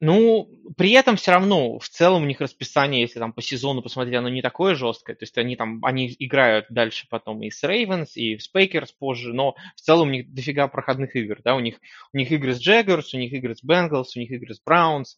Ну, 0.00 0.50
при 0.76 0.90
этом 0.90 1.16
все 1.16 1.30
равно, 1.30 1.78
в 1.78 1.88
целом 1.88 2.24
у 2.24 2.26
них 2.26 2.40
расписание, 2.40 3.00
если 3.00 3.20
там 3.20 3.32
по 3.32 3.40
сезону 3.40 3.80
посмотреть, 3.80 4.16
оно 4.16 4.28
не 4.28 4.42
такое 4.42 4.74
жесткое. 4.74 5.16
То 5.16 5.22
есть 5.22 5.38
они 5.38 5.56
там, 5.56 5.84
они 5.84 6.14
играют 6.18 6.66
дальше 6.68 7.06
потом 7.08 7.42
и 7.42 7.50
с 7.50 7.62
Рейвенс, 7.62 8.16
и 8.16 8.38
с 8.38 8.48
Пейкерс 8.48 8.92
позже, 8.92 9.32
но 9.32 9.54
в 9.76 9.80
целом 9.80 10.08
у 10.08 10.10
них 10.10 10.32
дофига 10.34 10.68
проходных 10.68 11.14
игр, 11.16 11.40
да, 11.42 11.54
у 11.54 11.60
них, 11.60 11.76
у 12.12 12.18
них 12.18 12.32
игры 12.32 12.54
с 12.54 12.58
Джегуарс, 12.58 13.14
у 13.14 13.18
них 13.18 13.32
игры 13.32 13.54
с 13.54 13.62
Бенгалс, 13.62 14.16
у 14.16 14.20
них 14.20 14.30
игры 14.30 14.54
с 14.54 14.60
Браунс 14.60 15.16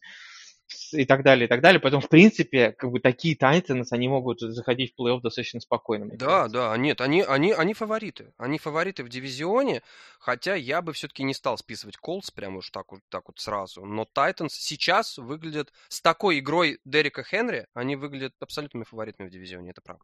и 0.91 1.05
так 1.05 1.23
далее, 1.23 1.45
и 1.45 1.47
так 1.47 1.61
далее. 1.61 1.79
Поэтому, 1.79 2.01
в 2.01 2.09
принципе, 2.09 2.71
как 2.71 2.91
бы 2.91 2.99
такие 2.99 3.35
Тайтанс, 3.35 3.91
они 3.91 4.07
могут 4.07 4.39
заходить 4.39 4.93
в 4.93 5.01
плей-офф 5.01 5.21
достаточно 5.21 5.59
спокойно. 5.59 6.07
Да, 6.15 6.25
кажется. 6.25 6.53
да, 6.53 6.77
нет, 6.77 7.01
они, 7.01 7.21
они, 7.21 7.53
они 7.53 7.73
фавориты. 7.73 8.33
Они 8.37 8.57
фавориты 8.57 9.03
в 9.03 9.09
дивизионе, 9.09 9.81
хотя 10.19 10.55
я 10.55 10.81
бы 10.81 10.93
все-таки 10.93 11.23
не 11.23 11.33
стал 11.33 11.57
списывать 11.57 11.97
Колс 11.97 12.31
прямо 12.31 12.57
уж 12.57 12.69
так 12.69 12.91
вот, 12.91 13.01
так 13.09 13.27
вот 13.27 13.39
сразу. 13.39 13.85
Но 13.85 14.05
Тайтанс 14.05 14.53
сейчас 14.53 15.17
выглядят 15.17 15.71
с 15.87 16.01
такой 16.01 16.39
игрой 16.39 16.79
Дерека 16.85 17.23
Хенри, 17.23 17.67
они 17.73 17.95
выглядят 17.95 18.33
абсолютными 18.39 18.83
фаворитами 18.83 19.27
в 19.27 19.31
дивизионе, 19.31 19.71
это 19.71 19.81
правда. 19.81 20.03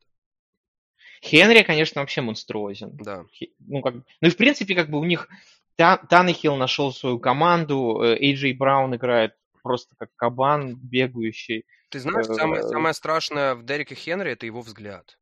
Хенри, 1.22 1.64
конечно, 1.64 2.02
вообще 2.02 2.22
монструозен. 2.22 2.98
Да. 2.98 3.26
Ну, 3.60 3.82
как, 3.82 3.96
ну 3.96 4.28
и 4.28 4.30
в 4.30 4.38
принципе, 4.38 4.76
как 4.76 4.90
бы 4.90 5.00
у 5.00 5.06
них 5.06 5.30
Та- 5.76 5.98
Таннехилл 5.98 6.56
нашел 6.56 6.92
свою 6.92 7.20
команду, 7.20 8.02
э, 8.04 8.16
Эйджей 8.18 8.54
Браун 8.54 8.96
играет 8.96 9.36
просто 9.64 9.96
как 9.98 10.10
кабан 10.16 10.76
бегающий. 10.76 11.66
Ты 11.90 12.00
знаешь, 12.00 12.28
самое, 12.30 12.62
Э, 12.62 12.68
самое 12.68 12.94
страшное 12.94 13.56
в 13.56 13.64
Дереке 13.66 13.96
Хенри 13.96 14.32
это 14.34 14.46
его 14.46 14.62
взгляд. 14.62 15.18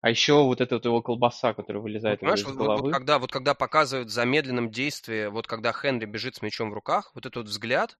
А 0.00 0.10
еще 0.10 0.42
вот 0.44 0.60
эта 0.60 0.74
вот 0.76 0.84
его 0.84 1.02
колбаса, 1.02 1.54
которая 1.54 1.82
вылезает 1.82 2.20
Вот 2.20 2.22
у 2.22 2.26
него 2.26 2.40
понимаешь, 2.40 2.40
из 2.40 2.46
вот, 2.46 2.54
вот- 2.56 2.76
вот 2.76 2.86
головы. 2.86 2.90
когда, 2.90 3.18
вот 3.18 3.30
когда 3.32 3.54
показывают 3.54 4.08
в 4.08 4.12
замедленном 4.12 4.70
действии, 4.70 5.26
вот 5.26 5.46
когда 5.46 5.72
Хенри 5.72 6.06
бежит 6.06 6.36
с 6.36 6.42
мячом 6.42 6.70
в 6.70 6.74
руках, 6.74 7.12
вот 7.14 7.26
этот 7.26 7.36
вот 7.36 7.46
взгляд, 7.46 7.98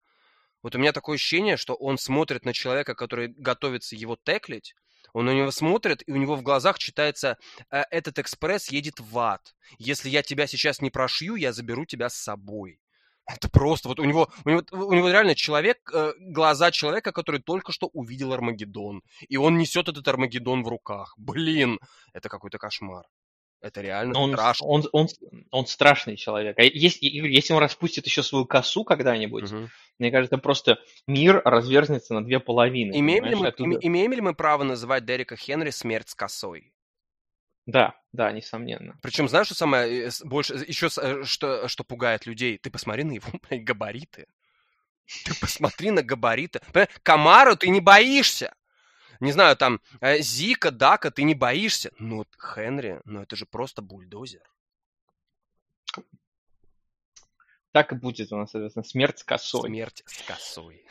вот 0.63 0.75
у 0.77 0.79
меня 0.79 0.93
такое 0.93 1.17
ощущение, 1.17 1.57
что 1.59 1.75
он 1.75 1.99
смотрит 1.99 2.45
на 2.45 2.53
человека, 2.55 2.95
который 2.95 3.29
готовится 3.29 3.97
его 3.97 4.17
теклить, 4.23 4.75
он 5.15 5.27
на 5.27 5.33
него 5.35 5.51
смотрит, 5.53 6.03
и 6.09 6.13
у 6.13 6.17
него 6.17 6.37
в 6.37 6.43
глазах 6.43 6.79
читается 6.79 7.39
«Э, 7.71 7.83
«Этот 7.91 8.19
экспресс 8.19 8.69
едет 8.71 9.01
в 9.01 9.19
ад. 9.19 9.55
Если 9.79 10.11
я 10.11 10.23
тебя 10.23 10.47
сейчас 10.47 10.81
не 10.83 10.91
прошью, 10.91 11.37
я 11.37 11.53
заберу 11.53 11.87
тебя 11.87 12.09
с 12.11 12.17
собой». 12.17 12.81
Это 13.31 13.51
просто, 13.51 13.89
вот 13.89 14.01
у 14.01 14.05
него, 14.05 14.29
у 14.47 14.49
него, 14.51 14.63
у 14.73 14.95
него 14.95 15.11
реально 15.11 15.35
человек, 15.35 15.79
э, 15.93 16.13
глаза 16.19 16.71
человека, 16.71 17.13
который 17.13 17.41
только 17.43 17.73
что 17.73 17.89
увидел 17.93 18.33
Армагеддон. 18.33 19.03
И 19.29 19.37
он 19.37 19.59
несет 19.59 19.89
этот 19.89 20.09
Армагеддон 20.09 20.63
в 20.63 20.69
руках. 20.69 21.13
Блин, 21.19 21.79
это 22.15 22.31
какой-то 22.31 22.57
кошмар. 22.57 23.05
Это 23.61 23.81
реально 23.83 24.19
Он, 24.19 24.33
страшно. 24.33 24.67
он, 24.67 24.85
он, 24.93 25.09
он 25.51 25.67
страшный 25.67 26.17
человек. 26.17 26.57
А 26.59 26.63
если, 26.63 27.05
если 27.07 27.53
он 27.53 27.59
распустит 27.61 28.07
еще 28.07 28.23
свою 28.23 28.47
косу 28.47 28.85
когда-нибудь, 28.85 29.51
Мгм. 29.51 29.69
мне 29.99 30.11
кажется, 30.11 30.39
просто 30.39 30.79
мир 31.07 31.43
разверзнется 31.45 32.15
на 32.15 32.25
две 32.25 32.39
половины. 32.41 32.97
Имеем 32.99 33.25
ли, 33.27 33.35
мы, 33.35 33.49
оттуда- 33.49 33.71
име- 33.77 33.79
имеем 33.83 34.13
ли 34.13 34.21
мы 34.21 34.33
право 34.35 34.63
называть 34.63 35.05
Дерека 35.05 35.37
Хенри 35.37 35.71
смерть 35.71 36.09
с 36.09 36.15
косой? 36.15 36.73
Да, 37.69 37.95
да, 38.13 38.33
несомненно. 38.33 38.99
Причем, 39.03 39.29
знаешь, 39.29 39.49
что 39.49 39.55
самое 39.55 40.07
э, 40.07 40.11
больше, 40.25 40.55
еще 40.67 40.89
с- 40.89 40.97
э, 40.97 41.25
что, 41.25 41.69
что 41.69 41.85
пугает 41.85 42.25
людей? 42.25 42.57
Ты 42.57 42.71
посмотри 42.71 43.05
на 43.05 43.13
его 43.13 43.29
блядь, 43.47 43.63
габариты. 43.71 44.27
Ты 45.27 45.39
посмотри 45.39 45.91
на 45.91 46.03
габариты. 46.03 46.63
Камару 47.03 47.57
ты 47.57 47.69
не 47.69 47.83
боишься. 47.83 48.55
Не 49.21 49.33
знаю, 49.33 49.55
там, 49.55 49.83
э, 50.01 50.19
Зика, 50.21 50.71
Дака, 50.71 51.11
ты 51.11 51.25
не 51.25 51.35
боишься. 51.35 51.91
Ну, 51.99 52.25
Хенри, 52.39 53.03
ну 53.05 53.21
это 53.21 53.37
же 53.37 53.45
просто 53.45 53.83
бульдозер. 53.83 54.51
Так 57.73 57.93
и 57.93 57.97
будет 57.97 58.33
у 58.33 58.37
нас, 58.39 58.51
соответственно, 58.51 58.85
смерть 58.85 59.19
с 59.19 59.25
косой. 59.25 59.69
Смерть 59.69 60.03
с 60.07 60.23
косой. 60.23 60.87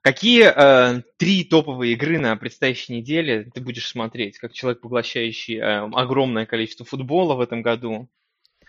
Какие 0.00 0.44
э, 0.44 1.02
три 1.16 1.44
топовые 1.44 1.94
игры 1.94 2.18
на 2.18 2.36
предстоящей 2.36 2.94
неделе 2.94 3.50
ты 3.52 3.60
будешь 3.60 3.88
смотреть, 3.88 4.38
как 4.38 4.52
человек, 4.52 4.80
поглощающий 4.80 5.58
э, 5.58 5.90
огромное 5.92 6.46
количество 6.46 6.86
футбола 6.86 7.34
в 7.34 7.40
этом 7.40 7.62
году? 7.62 8.08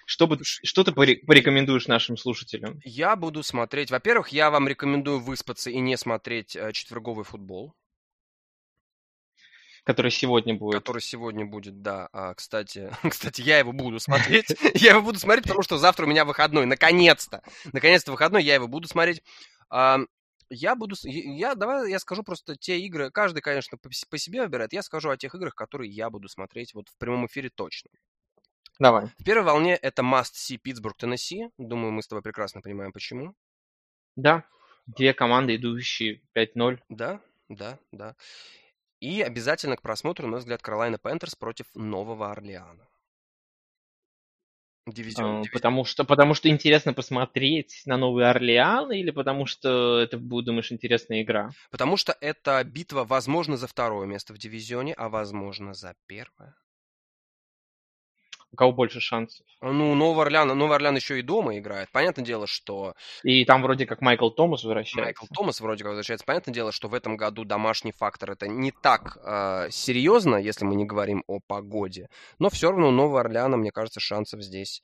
Что, 0.06 0.28
бы, 0.28 0.38
что 0.42 0.84
ты 0.84 0.92
поре- 0.92 1.18
порекомендуешь 1.26 1.88
нашим 1.88 2.18
слушателям? 2.18 2.80
Я 2.84 3.16
буду 3.16 3.42
смотреть... 3.42 3.90
Во-первых, 3.90 4.30
я 4.30 4.52
вам 4.52 4.68
рекомендую 4.68 5.20
выспаться 5.20 5.70
и 5.70 5.80
не 5.80 5.98
смотреть 5.98 6.56
э, 6.56 6.72
четверговый 6.74 7.24
футбол. 7.24 7.74
который 9.86 10.12
сегодня 10.12 10.56
будет. 10.56 10.80
который 10.80 11.02
сегодня 11.02 11.46
будет, 11.46 11.82
да. 11.82 12.10
А, 12.12 12.34
кстати, 12.34 12.92
кстати, 13.10 13.42
я 13.42 13.60
его 13.60 13.72
буду 13.72 14.00
смотреть. 14.00 14.48
Я 14.76 14.92
его 14.92 15.02
буду 15.02 15.20
смотреть, 15.20 15.44
потому 15.46 15.64
что 15.64 15.78
завтра 15.78 16.06
у 16.06 16.10
меня 16.10 16.26
выходной. 16.26 16.66
Наконец-то. 16.66 17.42
Наконец-то 17.72 18.12
выходной, 18.12 18.44
я 18.44 18.56
его 18.56 18.68
буду 18.68 18.88
смотреть. 18.88 19.22
Я 20.50 20.76
буду... 20.76 20.96
Я, 21.04 21.56
давай 21.56 21.90
я 21.90 22.00
скажу 22.00 22.24
просто 22.24 22.56
те 22.56 22.80
игры. 22.80 23.12
Каждый, 23.12 23.42
конечно, 23.42 23.78
по 23.78 23.90
по 24.10 24.18
себе 24.18 24.42
выбирает. 24.42 24.74
Я 24.74 24.84
скажу 24.84 25.10
о 25.10 25.18
тех 25.18 25.34
играх, 25.36 25.56
которые 25.56 25.92
я 25.92 26.10
буду 26.10 26.30
смотреть 26.30 26.74
вот 26.74 26.90
в 26.90 26.98
прямом 26.98 27.26
эфире 27.28 27.50
точно. 27.50 27.90
Давай. 28.80 29.08
В 29.20 29.24
первой 29.24 29.44
волне 29.44 29.76
это 29.76 30.02
Must 30.02 30.34
See 30.34 30.58
Питтсбург, 30.58 30.98
Теннесси. 30.98 31.50
Думаю, 31.58 31.92
мы 31.92 32.02
с 32.02 32.08
тобой 32.08 32.22
прекрасно 32.22 32.62
понимаем, 32.62 32.92
почему. 32.92 33.36
Да. 34.16 34.44
Две 34.86 35.14
команды, 35.14 35.56
идущие 35.56 36.22
5-0. 36.36 36.80
Да, 36.90 37.22
да, 37.50 37.80
да. 37.92 38.16
И 39.00 39.22
обязательно 39.22 39.78
к 39.78 39.82
просмотру, 39.82 40.26
на 40.26 40.32
мой 40.32 40.40
взгляд, 40.40 40.62
Каролайна 40.62 40.98
Пентерс 40.98 41.36
против 41.36 41.68
Нового 41.74 42.32
Орлеана. 42.32 42.88
Дивизион. 44.86 45.26
Э, 45.26 45.44
дивизион. 45.44 45.54
Потому 45.54 45.86
что, 45.86 46.04
потому 46.04 46.34
что 46.34 46.50
интересно 46.50 46.94
посмотреть 46.94 47.84
на 47.86 47.98
Новый 47.98 48.30
Орлеан 48.30 48.92
или 48.92 49.12
потому 49.12 49.46
что 49.46 50.00
это 50.00 50.18
будет, 50.18 50.46
думаешь, 50.46 50.72
интересная 50.72 51.22
игра? 51.22 51.52
Потому 51.72 51.98
что 51.98 52.16
это 52.20 52.64
битва, 52.64 53.06
возможно, 53.06 53.58
за 53.58 53.68
второе 53.68 54.06
место 54.08 54.34
в 54.34 54.38
дивизионе, 54.38 54.94
а 54.94 55.10
возможно, 55.10 55.74
за 55.74 55.96
первое. 56.08 56.56
У 58.54 58.56
кого 58.56 58.72
больше 58.72 59.00
шансов? 59.00 59.46
Ну, 59.62 59.96
Новый 59.96 60.26
Орлеан, 60.26 60.48
Новый 60.48 60.76
Орлеан 60.76 60.96
еще 60.96 61.18
и 61.18 61.24
дома 61.24 61.58
играет. 61.58 61.92
Понятное 61.92 62.24
дело, 62.24 62.46
что 62.46 62.94
И 63.24 63.46
там 63.46 63.64
вроде 63.64 63.88
как 63.88 64.02
Майкл 64.02 64.30
Томас 64.30 64.64
возвращается. 64.64 65.02
Майкл 65.02 65.26
Томас 65.34 65.60
вроде 65.60 65.84
как 65.84 65.90
возвращается. 65.90 66.24
Понятное 66.24 66.54
дело, 66.54 66.72
что 66.72 66.88
в 66.88 66.94
этом 66.94 67.18
году 67.18 67.46
домашний 67.46 67.92
фактор 67.92 68.32
это 68.32 68.48
не 68.48 68.72
так 68.72 69.18
э, 69.24 69.70
серьезно, 69.72 70.36
если 70.36 70.66
мы 70.66 70.76
не 70.76 70.86
говорим 70.86 71.24
о 71.26 71.40
погоде. 71.48 72.10
Но 72.38 72.52
все 72.52 72.70
равно 72.70 72.90
у 72.90 72.92
Нового 72.92 73.22
Орлеана, 73.22 73.58
мне 73.58 73.72
кажется, 73.72 74.00
шансов 74.00 74.44
здесь 74.44 74.84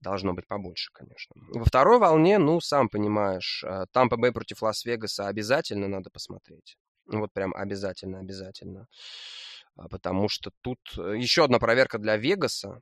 должно 0.00 0.32
быть 0.32 0.46
побольше, 0.46 0.90
конечно. 0.94 1.34
Во 1.52 1.66
второй 1.66 1.98
волне, 1.98 2.38
ну, 2.38 2.60
сам 2.62 2.88
понимаешь, 2.88 3.62
э, 3.62 3.84
Тампа 3.92 4.16
Бэй 4.16 4.32
против 4.32 4.62
Лас-Вегаса 4.62 5.28
обязательно 5.28 5.86
надо 5.86 6.08
посмотреть. 6.10 6.76
Ну, 7.04 7.20
Вот 7.20 7.32
прям 7.34 7.52
обязательно, 7.54 8.20
обязательно. 8.20 8.86
А, 9.76 9.88
Потому 9.88 10.30
что 10.30 10.50
тут 10.62 10.78
э, 10.96 11.16
еще 11.18 11.44
одна 11.44 11.58
проверка 11.58 11.98
для 11.98 12.16
Вегаса. 12.16 12.80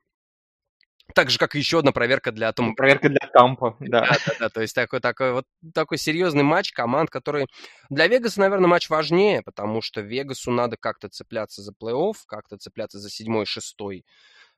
Так 1.15 1.31
же, 1.31 1.39
как 1.39 1.55
и 1.55 1.59
еще 1.59 1.79
одна 1.79 1.93
проверка 1.93 2.33
для 2.33 2.53
Тома 2.53 2.75
Проверка 2.75 3.09
для 3.09 3.29
Тампа, 3.33 3.77
да. 3.81 4.03
да, 4.03 4.17
да, 4.27 4.33
да, 4.41 4.49
то 4.49 4.61
есть 4.61 4.75
такой, 4.75 5.01
такой 5.01 5.33
вот 5.33 5.47
такой 5.75 5.99
серьезный 5.99 6.43
матч 6.43 6.73
команд, 6.73 7.11
который 7.11 7.47
для 7.89 8.07
Вегаса, 8.07 8.41
наверное, 8.41 8.69
матч 8.69 8.89
важнее, 8.91 9.43
потому 9.43 9.83
что 9.83 10.01
Вегасу 10.01 10.51
надо 10.51 10.77
как-то 10.77 11.09
цепляться 11.09 11.63
за 11.63 11.73
плей-офф, 11.73 12.15
как-то 12.27 12.57
цепляться 12.59 12.99
за 12.99 13.11
седьмой, 13.11 13.47
шестой, 13.47 14.05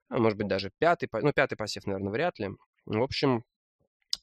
а 0.09 0.19
может 0.19 0.39
быть 0.39 0.49
даже 0.49 0.70
пятый, 0.79 1.09
ну 1.12 1.33
пятый 1.33 1.57
посев, 1.57 1.87
наверное, 1.87 2.12
вряд 2.12 2.39
ли. 2.39 2.51
В 2.85 3.03
общем, 3.03 3.45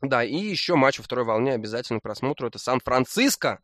да, 0.02 0.24
и 0.24 0.36
еще 0.36 0.76
матч 0.76 0.98
во 0.98 1.04
второй 1.04 1.26
волне 1.26 1.54
обязательно 1.54 2.00
к 2.00 2.04
просмотру. 2.04 2.48
Это 2.48 2.60
Сан-Франциско, 2.60 3.60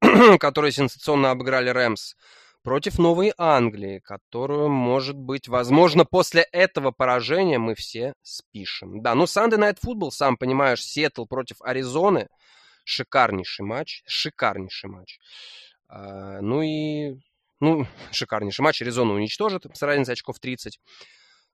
которые 0.40 0.72
сенсационно 0.72 1.30
обыграли 1.30 1.70
Рэмс, 1.70 2.14
против 2.62 2.98
Новой 2.98 3.32
Англии, 3.38 4.00
которую, 4.00 4.68
может 4.68 5.16
быть, 5.16 5.48
возможно, 5.48 6.04
после 6.04 6.42
этого 6.52 6.90
поражения 6.90 7.58
мы 7.58 7.74
все 7.74 8.14
спишем. 8.22 9.02
Да, 9.02 9.14
ну 9.14 9.24
Sunday 9.24 9.58
Night 9.58 9.78
Football, 9.84 10.10
сам 10.10 10.36
понимаешь, 10.36 10.82
Сиэтл 10.84 11.24
против 11.26 11.56
Аризоны. 11.62 12.28
Шикарнейший 12.84 13.66
матч, 13.66 14.02
шикарнейший 14.06 14.88
матч. 14.90 15.18
А, 15.88 16.40
ну 16.40 16.62
и, 16.62 17.16
ну, 17.60 17.86
шикарнейший 18.12 18.62
матч. 18.62 18.80
Аризона 18.82 19.12
уничтожит 19.14 19.64
с 19.74 19.82
разницей 19.82 20.12
очков 20.14 20.38
30. 20.38 20.78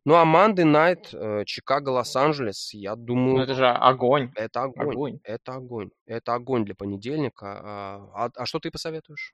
Ну 0.07 0.15
а 0.17 0.25
Monday 0.25 0.65
Night, 0.65 1.09
э, 1.13 1.45
Чикаго, 1.47 1.89
Лос-Анджелес, 1.89 2.75
я 2.75 2.95
Ну 2.95 3.05
думаю, 3.05 3.45
это 3.45 3.55
же 3.55 3.67
огонь. 3.67 4.31
это 4.37 4.63
огонь. 4.63 4.91
Огонь. 4.91 5.19
Это 5.25 5.53
огонь. 5.55 5.91
Это 6.07 6.35
огонь 6.35 6.65
для 6.67 6.75
понедельника. 6.75 7.61
А, 7.65 8.11
а- 8.27 8.31
а 8.37 8.47
что 8.47 8.61
ты 8.61 8.71
посоветуешь? 8.71 9.33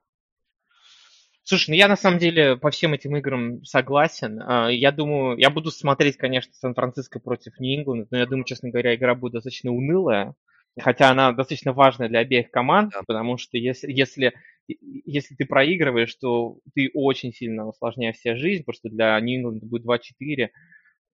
Слушай, 1.43 1.71
ну 1.71 1.77
я 1.77 1.89
на 1.89 1.97
самом 1.97 2.19
деле 2.19 2.57
по 2.57 2.71
всем 2.71 2.93
этим 2.93 3.17
играм 3.17 3.65
согласен. 3.65 4.41
А, 4.43 4.69
Я 4.71 4.93
думаю, 4.93 5.37
я 5.39 5.51
буду 5.51 5.71
смотреть, 5.71 6.17
конечно, 6.17 6.53
Сан-Франциско 6.55 7.19
против 7.19 7.59
Нью-Ингланда, 7.59 8.07
но 8.11 8.19
я 8.19 8.27
думаю, 8.27 8.45
честно 8.45 8.71
говоря, 8.71 8.95
игра 8.95 9.15
будет 9.15 9.33
достаточно 9.35 9.73
унылая. 9.73 10.35
Хотя 10.79 11.11
она 11.11 11.33
достаточно 11.33 11.73
важная 11.73 12.09
для 12.09 12.21
обеих 12.21 12.51
команд, 12.51 12.93
Да. 12.93 13.03
потому 13.07 13.37
что 13.39 13.59
если, 13.59 13.91
если, 13.91 14.33
если 14.69 15.35
ты 15.35 15.45
проигрываешь, 15.45 16.15
то 16.15 16.59
ты 16.75 16.91
очень 16.95 17.33
сильно 17.33 17.67
усложняешь 17.67 18.19
себе 18.19 18.37
жизнь, 18.37 18.63
потому 18.65 18.77
что 18.77 18.89
для 18.89 19.19
Нью-Ингланда 19.21 19.67
будет 19.67 19.83
2-4, 19.83 20.53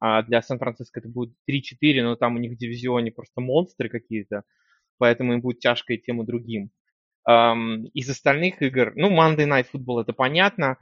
а 0.00 0.22
для 0.22 0.42
Сан-Франциско 0.42 1.00
это 1.00 1.08
будет 1.08 1.34
3-4, 1.46 2.02
но 2.02 2.16
там 2.16 2.34
у 2.36 2.38
них 2.38 2.52
в 2.52 2.58
дивизионе 2.58 3.12
просто 3.12 3.40
монстры 3.40 3.88
какие-то, 3.88 4.42
поэтому 4.98 5.34
им 5.34 5.40
будет 5.40 5.60
тяжко 5.60 5.94
и 5.94 5.98
тем, 5.98 6.22
и 6.22 6.26
другим. 6.26 6.70
Из 7.26 8.08
остальных 8.08 8.62
игр, 8.62 8.92
ну, 8.94 9.10
Monday 9.10 9.46
Night 9.48 9.66
Football 9.72 10.02
это 10.02 10.12
понятно. 10.12 10.78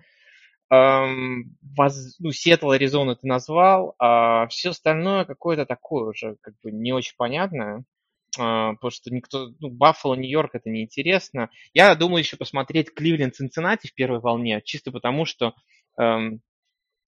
Воз- 0.70 2.16
ну, 2.18 2.32
Сиэтл, 2.32 2.70
Аризона 2.70 3.16
ты 3.16 3.26
назвал, 3.26 3.94
а 3.98 4.46
все 4.48 4.70
остальное 4.70 5.24
какое-то 5.24 5.66
такое 5.66 6.10
уже 6.10 6.36
как 6.40 6.54
бы 6.62 6.72
не 6.72 6.92
очень 6.92 7.14
понятное, 7.16 7.84
а, 8.38 8.72
потому 8.74 8.90
что 8.90 9.12
никто, 9.14 9.50
ну, 9.60 9.70
Баффало, 9.70 10.14
Нью-Йорк 10.14 10.54
это 10.54 10.70
неинтересно. 10.70 11.50
Я 11.74 11.94
думаю 11.94 12.20
еще 12.20 12.36
посмотреть 12.36 12.92
Кливленд, 12.92 13.34
Цинциннати 13.34 13.86
в 13.88 13.94
первой 13.94 14.20
волне, 14.20 14.60
чисто 14.64 14.90
потому 14.90 15.24
что 15.26 15.54
ам, 15.96 16.40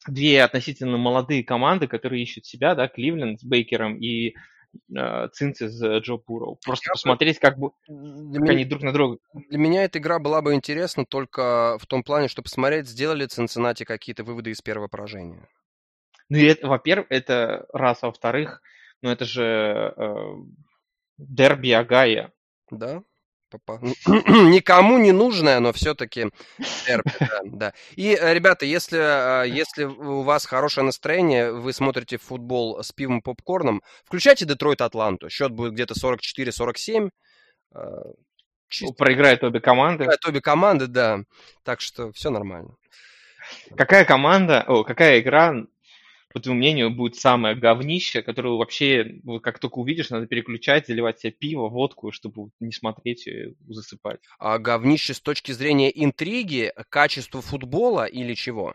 две 0.07 0.43
относительно 0.43 0.99
молодые 0.99 1.45
команды, 1.45 1.89
которые 1.89 2.23
ищут 2.23 2.47
себя, 2.47 2.75
да, 2.75 2.89
Кливленд 2.89 3.41
с 3.41 3.45
Бейкером 3.45 3.99
и 4.01 4.35
э, 4.97 5.29
Цинци 5.33 5.69
с 5.69 5.83
э, 5.83 5.99
Джо 6.01 6.17
Бурроу. 6.19 6.59
Просто 6.65 6.89
Я 6.89 6.93
бы- 6.93 6.95
посмотреть, 6.95 7.39
как, 7.39 7.57
Для 7.57 7.69
как 7.69 8.43
меня- 8.43 8.53
они 8.53 8.65
друг 8.65 8.83
на 8.83 8.93
друга 8.93 9.19
Для 9.33 9.59
меня 9.59 9.85
эта 9.85 9.99
игра 9.99 10.19
была 10.19 10.43
бы 10.43 10.55
интересна 10.55 11.05
только 11.07 11.79
в 11.79 11.87
том 11.87 12.03
плане, 12.03 12.29
что 12.29 12.43
посмотреть, 12.43 12.89
сделали 12.89 13.27
Цинциннати 13.27 13.85
какие-то 13.85 14.25
выводы 14.25 14.51
из 14.51 14.61
первого 14.63 14.89
поражения. 14.89 15.49
Ну, 16.29 16.39
и 16.39 16.45
это, 16.45 16.67
во-первых, 16.69 17.07
это 17.11 17.67
раз, 17.73 18.03
а 18.03 18.07
во-вторых, 18.07 18.61
ну, 19.03 19.11
это 19.11 19.25
же 19.25 19.45
э, 19.97 20.35
дерби 21.19 21.71
Агая. 21.71 22.33
Да? 22.71 23.03
Никому 24.07 24.99
не 24.99 25.13
нужное, 25.13 25.61
но 25.61 25.73
все-таки 25.73 26.31
дерби, 26.87 27.13
да, 27.21 27.41
да. 27.45 27.73
И, 27.95 28.15
э, 28.15 28.35
ребята, 28.35 28.67
если, 28.67 28.99
э, 29.45 29.49
если 29.49 29.85
у 29.85 30.23
вас 30.23 30.47
хорошее 30.47 30.85
настроение, 30.85 31.53
вы 31.53 31.73
смотрите 31.73 32.19
футбол 32.19 32.83
с 32.83 32.93
пивом 32.93 33.19
и 33.19 33.23
попкорном, 33.23 33.83
включайте 34.05 34.45
Детройт 34.45 34.81
Атланту. 34.81 35.29
Счет 35.31 35.53
будет 35.53 35.75
где-то 35.75 35.95
44-47. 35.95 37.11
э, 37.75 37.79
Чисто 38.69 38.95
Проиграют 38.95 39.45
обе 39.45 39.61
команды. 39.61 40.05
играют 40.05 40.25
обе 40.27 40.41
команды, 40.41 40.87
да. 40.89 41.21
Так 41.63 41.81
что 41.81 42.13
все 42.13 42.31
нормально. 42.31 42.75
Какая 43.77 44.05
команда, 44.05 44.65
о, 44.67 44.83
какая 44.83 45.21
игра, 45.21 45.55
по 46.37 46.41
твоему 46.41 46.59
мнению, 46.59 46.91
будет 46.91 47.17
самое 47.17 47.55
говнище, 47.55 48.21
которую 48.21 48.59
вообще, 48.59 49.23
как 49.43 49.59
только 49.59 49.79
увидишь, 49.79 50.11
надо 50.11 50.27
переключать, 50.27 50.87
заливать 50.87 51.19
себе 51.19 51.33
пиво, 51.33 51.71
водку, 51.71 52.13
чтобы 52.13 52.51
не 52.61 52.73
смотреть 52.73 53.27
и 53.27 53.55
засыпать? 53.67 54.21
А 54.39 54.59
говнище 54.59 55.15
с 55.15 55.21
точки 55.21 55.53
зрения 55.53 55.91
интриги, 55.91 56.75
качества 56.91 57.41
футбола 57.41 58.05
или 58.05 58.35
чего? 58.35 58.75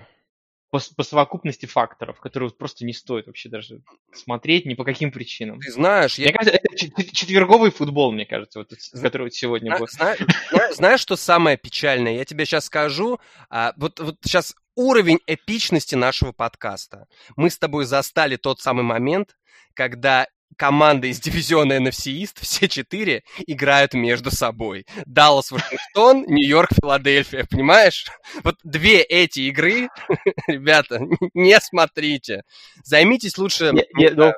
По, 0.72 0.80
по 0.96 1.04
совокупности 1.04 1.66
факторов, 1.66 2.20
которые 2.22 2.50
вот 2.50 2.58
просто 2.58 2.86
не 2.86 2.94
стоит 2.94 3.28
вообще 3.28 3.50
даже 3.50 3.82
смотреть 4.14 4.66
ни 4.66 4.74
по 4.74 4.84
каким 4.86 5.12
причинам. 5.12 5.60
Ты 5.60 5.72
знаешь, 5.72 6.16
я 6.16 6.28
Мне 6.28 6.34
кажется, 6.34 6.60
это 6.64 6.76
чет- 6.78 7.12
четверговый 7.12 7.72
футбол, 7.72 8.12
мне 8.14 8.26
кажется, 8.26 8.60
вот, 8.60 8.72
который 9.02 9.24
вот 9.24 9.34
сегодня 9.34 9.70
Зна- 9.72 9.80
был. 9.80 9.88
зна- 9.90 10.16
зна- 10.50 10.74
Знаешь, 10.74 11.02
что 11.02 11.16
самое 11.18 11.58
печальное? 11.58 12.14
Я 12.16 12.26
тебе 12.26 12.46
сейчас 12.46 12.66
скажу. 12.66 13.20
а, 13.50 13.74
вот, 13.76 14.00
вот 14.00 14.16
сейчас 14.24 14.56
уровень 14.76 15.20
эпичности 15.28 15.96
нашего 15.96 16.32
подкаста. 16.32 17.06
Мы 17.36 17.50
с 17.50 17.58
тобой 17.58 17.84
застали 17.86 18.38
тот 18.38 18.62
самый 18.62 18.84
момент, 18.84 19.36
когда 19.74 20.28
команды 20.58 21.10
из 21.10 21.20
дивизиона 21.20 21.74
NFC 21.74 22.22
East, 22.22 22.38
все 22.42 22.68
четыре, 22.68 23.24
играют 23.48 23.94
между 23.94 24.32
собой. 24.32 24.86
Даллас, 25.06 25.52
Вашингтон, 25.52 26.26
Нью-Йорк, 26.28 26.70
Филадельфия. 26.74 27.46
Понимаешь? 27.50 28.06
Вот 28.44 28.56
две 28.64 29.02
эти 29.02 29.42
игры, 29.42 29.90
ребята, 30.48 31.02
не 31.34 31.60
смотрите. 31.60 32.44
Займитесь 32.84 33.38
лучше 33.38 33.72
ну, 33.74 34.34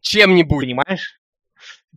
чем-нибудь. 0.00 0.60
Понимаешь? 0.60 1.20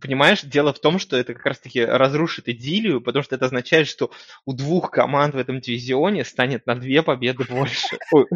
Понимаешь, 0.00 0.40
дело 0.42 0.72
в 0.72 0.80
том, 0.80 0.98
что 0.98 1.16
это 1.16 1.34
как 1.34 1.44
раз-таки 1.44 1.84
разрушит 1.84 2.48
идиллию, 2.48 3.02
потому 3.02 3.22
что 3.22 3.34
это 3.34 3.46
означает, 3.46 3.86
что 3.86 4.10
у 4.46 4.54
двух 4.54 4.90
команд 4.90 5.34
в 5.34 5.38
этом 5.38 5.60
дивизионе 5.60 6.24
станет 6.24 6.66
на 6.66 6.74
две 6.74 7.02
победы 7.02 7.44
больше. 7.44 7.98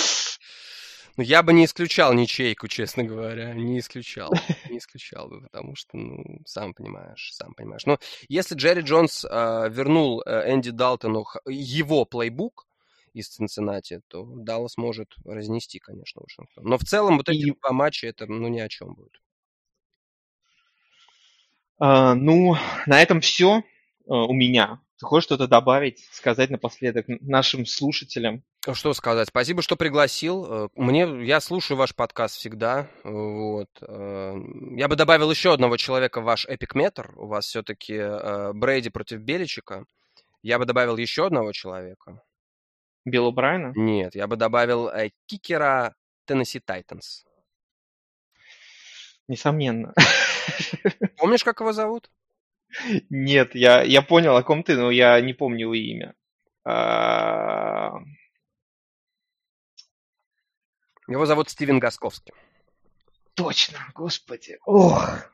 Ну, 1.20 1.24
я 1.26 1.44
бы 1.44 1.52
не 1.52 1.66
исключал 1.66 2.14
ничейку, 2.14 2.70
честно 2.70 3.04
говоря. 3.04 3.54
Не 3.54 3.80
исключал. 3.80 4.32
Не 4.70 4.78
исключал 4.78 5.28
бы, 5.28 5.41
потому 5.41 5.76
что, 5.76 5.98
ну, 5.98 6.24
сам 6.46 6.74
понимаешь, 6.74 7.32
сам 7.34 7.54
понимаешь. 7.56 7.86
Но 7.86 8.00
если 8.30 8.56
Джерри 8.56 8.84
Джонс 8.84 9.26
э, 9.26 9.68
вернул 9.70 10.24
э, 10.26 10.50
Энди 10.54 10.72
Далтону 10.72 11.26
его 11.46 12.06
плейбук 12.06 12.68
из 13.12 13.28
Цинциннати, 13.28 14.00
то 14.08 14.24
Даллас 14.24 14.78
может 14.78 15.14
разнести, 15.26 15.80
конечно, 15.80 16.22
Вашингтон. 16.22 16.64
Но 16.64 16.78
в 16.78 16.84
целом 16.86 17.18
вот 17.18 17.28
эти 17.28 17.50
И- 17.50 17.52
два 17.52 17.74
матча, 17.74 18.08
это, 18.08 18.26
ну, 18.26 18.48
ни 18.48 18.62
о 18.62 18.70
чем 18.70 18.94
будет. 18.94 19.20
А, 21.80 22.16
ну, 22.16 22.56
на 22.86 23.02
этом 23.02 23.20
все 23.20 23.64
у 24.14 24.34
меня. 24.34 24.81
Ты 24.98 25.06
хочешь 25.06 25.26
что-то 25.26 25.48
добавить, 25.48 25.99
сказать 26.11 26.49
напоследок 26.49 27.06
нашим 27.07 27.65
слушателям? 27.65 28.44
А 28.68 28.73
Что 28.73 28.94
сказать? 28.94 29.30
Спасибо, 29.30 29.61
что 29.61 29.76
пригласил. 29.76 30.45
Э, 30.65 30.69
Мне, 30.76 31.26
я 31.26 31.40
слушаю 31.40 31.77
ваш 31.77 31.95
подкаст 31.95 32.36
всегда. 32.36 32.90
Вот. 33.03 33.69
Э, 33.81 34.36
Я 34.76 34.88
бы 34.88 34.95
добавил 34.95 35.31
еще 35.31 35.53
одного 35.53 35.77
человека 35.77 36.22
в 36.22 36.26
ваш 36.26 36.45
эпикметр. 36.48 37.14
У 37.15 37.27
вас 37.27 37.45
все-таки 37.45 37.98
Брейди 38.53 38.90
против 38.90 39.19
Беличика. 39.19 39.86
Я 40.41 40.57
бы 40.60 40.65
добавил 40.65 40.98
еще 40.98 41.27
одного 41.27 41.52
человека. 41.52 42.22
Билл 43.06 43.31
Брайана? 43.31 43.73
Нет, 43.76 44.15
я 44.15 44.27
бы 44.27 44.36
добавил 44.36 44.90
э, 44.90 45.11
кикера 45.26 45.95
Теннесси 46.26 46.60
Тайтанс. 46.60 47.26
Несомненно. 49.27 49.94
Помнишь, 51.18 51.44
как 51.44 51.60
его 51.60 51.72
зовут? 51.72 52.10
Нет, 53.10 53.56
я, 53.56 53.82
я 53.82 54.02
понял, 54.02 54.36
о 54.36 54.44
ком 54.44 54.64
ты, 54.64 54.76
но 54.76 54.91
я 54.91 55.20
не 55.22 55.34
помню 55.34 55.62
его 55.62 55.74
имя. 55.74 56.14
А, 56.66 57.94
Его 61.10 61.26
зовут 61.26 61.50
Стивен 61.50 61.80
Гасковский. 61.80 62.34
Точно, 63.34 63.80
господи. 63.96 64.60
Ох. 64.66 65.32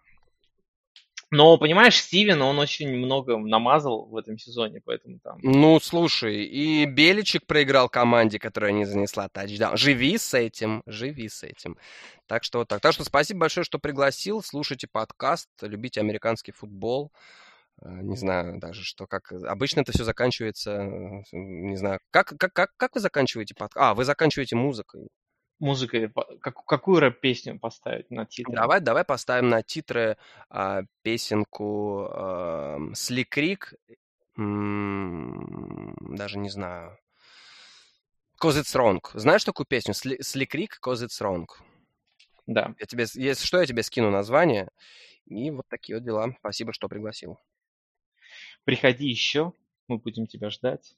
Но, 1.31 1.57
понимаешь, 1.57 1.99
Стивен, 1.99 2.41
он 2.41 2.59
очень 2.59 2.95
много 2.95 3.37
намазал 3.37 4.05
в 4.05 4.15
этом 4.15 4.37
сезоне, 4.37 4.79
поэтому 4.85 5.19
там... 5.19 5.39
Ну, 5.41 5.79
слушай, 5.79 6.43
и 6.45 6.85
Беличик 6.85 7.45
проиграл 7.47 7.89
команде, 7.89 8.37
которая 8.39 8.71
не 8.71 8.85
занесла 8.85 9.27
тачдаун. 9.27 9.75
Живи 9.75 10.17
с 10.17 10.33
этим, 10.33 10.83
живи 10.85 11.27
с 11.27 11.43
этим. 11.43 11.77
Так 12.27 12.43
что 12.43 12.59
вот 12.59 12.67
так. 12.67 12.79
Так 12.79 12.93
что 12.93 13.03
спасибо 13.03 13.41
большое, 13.41 13.63
что 13.63 13.79
пригласил. 13.79 14.43
Слушайте 14.43 14.87
подкаст, 14.91 15.49
любите 15.61 15.99
американский 15.99 16.51
футбол. 16.51 17.11
Э, 17.81 17.89
Не 18.01 18.15
знаю 18.15 18.59
даже, 18.59 18.83
что 18.83 19.07
как... 19.07 19.31
Обычно 19.31 19.81
это 19.81 19.91
все 19.91 20.03
заканчивается... 20.03 20.71
э, 20.71 21.23
Не 21.31 21.75
знаю. 21.75 21.99
Как, 22.11 22.33
как, 22.37 22.53
как, 22.53 22.69
как 22.77 22.95
вы 22.95 23.01
заканчиваете 23.01 23.55
подкаст? 23.55 23.83
А, 23.83 23.93
вы 23.95 24.05
заканчиваете 24.05 24.55
музыкой. 24.55 25.07
Музыкой, 25.59 26.09
по- 26.09 26.25
как- 26.39 26.65
какую 26.65 26.99
рэп-песню 26.99 27.59
поставить 27.59 28.11
на 28.11 28.25
титр? 28.25 28.51
Давай, 28.51 28.81
давай 28.81 29.05
поставим 29.05 29.49
на 29.49 29.63
титры 29.63 30.17
а, 30.49 30.83
песенку 31.01 32.09
Сликрик. 32.93 33.73
Даже 34.35 36.37
не 36.37 36.49
знаю. 36.49 36.97
Cause 38.41 38.59
it's 38.59 38.75
wrong. 38.75 38.99
Знаешь 39.13 39.45
такую 39.45 39.65
песню? 39.65 39.93
Сликрик, 39.93 40.79
Cause 40.85 41.05
it's 41.05 41.21
wrong. 41.21 41.47
Да. 42.45 42.75
Я 42.79 42.85
тебе, 42.85 43.05
если 43.13 43.45
что, 43.45 43.59
я 43.59 43.65
тебе 43.65 43.81
скину 43.81 44.11
название. 44.11 44.69
И 45.25 45.49
вот 45.51 45.65
такие 45.69 45.97
вот 45.97 46.05
дела. 46.05 46.35
Спасибо, 46.39 46.73
что 46.73 46.87
пригласил. 46.87 47.39
Приходи 48.65 49.07
еще, 49.07 49.53
мы 49.87 49.97
будем 49.97 50.27
тебя 50.27 50.49
ждать. 50.49 50.95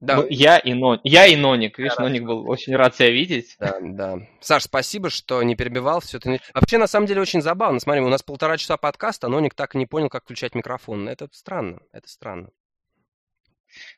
Да, 0.00 0.16
Ну, 0.16 0.26
я, 0.30 0.56
и 0.56 0.72
Нон... 0.72 0.98
я 1.04 1.26
и 1.26 1.36
Ноник. 1.36 1.78
Видишь, 1.78 1.98
Ноник 1.98 2.22
был 2.22 2.48
очень 2.48 2.74
рад 2.74 2.94
тебя 2.94 3.10
видеть. 3.10 3.56
да, 3.58 3.78
да. 3.82 4.18
Саш, 4.40 4.64
спасибо, 4.64 5.10
что 5.10 5.42
не 5.42 5.56
перебивал 5.56 6.00
все 6.00 6.16
это. 6.16 6.38
Вообще, 6.54 6.78
на 6.78 6.86
самом 6.86 7.06
деле, 7.06 7.20
очень 7.20 7.42
забавно. 7.42 7.80
Смотри, 7.80 8.00
у 8.00 8.08
нас 8.08 8.22
полтора 8.22 8.56
часа 8.56 8.78
подкаста, 8.78 9.28
но 9.28 9.40
Ник 9.40 9.54
так 9.54 9.74
и 9.74 9.78
не 9.78 9.86
понял, 9.86 10.08
как 10.08 10.24
включать 10.24 10.54
микрофон. 10.54 11.06
Это 11.06 11.28
странно, 11.32 11.80
это 11.92 12.08
странно. 12.08 12.48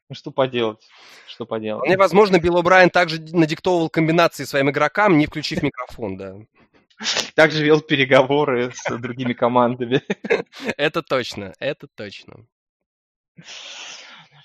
Ну, 0.09 0.15
что 0.15 0.33
поделать? 0.33 0.87
Что 1.27 1.47
поделать? 1.47 1.81
Вполне 1.81 1.97
возможно, 1.97 2.39
Билл 2.39 2.61
О'Брайен 2.61 2.91
также 2.91 3.21
надиктовывал 3.21 3.89
комбинации 3.89 4.45
своим 4.45 4.71
игрокам, 4.71 5.19
не 5.19 5.27
включив 5.27 5.63
микрофон, 5.63 6.17
да. 6.17 6.35
Также 7.35 7.65
вел 7.65 7.81
переговоры 7.81 8.73
с 8.75 8.99
другими 8.99 9.33
командами. 9.33 10.03
Это 10.77 11.03
точно, 11.03 11.53
это 11.59 11.89
точно. 11.89 12.47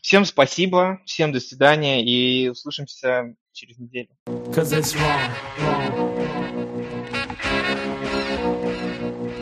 Всем 0.08 0.24
спасибо, 0.24 1.02
всем 1.06 1.34
до 1.34 1.42
свидания 1.42 2.02
и 2.02 2.48
услышимся 2.48 3.36
через 3.52 3.78
неделю. 3.78 4.08
Cause 4.54 4.72
it's 4.72 4.96
wrong, 4.96 5.30
wrong. 5.60 5.84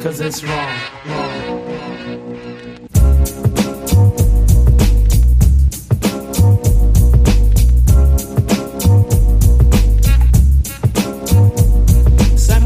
Cause 0.02 0.20
it's 0.22 0.44
wrong, 0.44 0.68
wrong. 1.06 1.32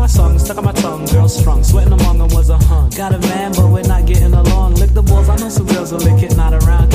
Song, 0.08 0.40
stuck 0.40 0.58
on 0.58 0.64
my 0.64 0.72
tongue, 0.72 1.06
girl 1.06 1.28
strung, 1.28 1.64
sweating 1.64 1.94
among 1.94 2.18
them 2.18 2.30
was 2.30 2.50
a 2.50 2.58
hung. 2.58 2.90
Got 2.92 3.14
a 3.14 3.20
man, 3.20 3.52
but 3.52 3.68
we're 3.68 3.84
not 3.84 4.08
getting 4.08 4.34
along. 4.34 4.74
Lick 4.76 4.92
the 4.94 5.04
balls, 5.04 5.30
I 5.30 5.36
know 5.36 5.50
some 5.50 5.68
girls 5.68 5.92
will 5.92 6.00
lick 6.00 6.24
it, 6.24 6.36
not 6.36 6.54
around, 6.54 6.90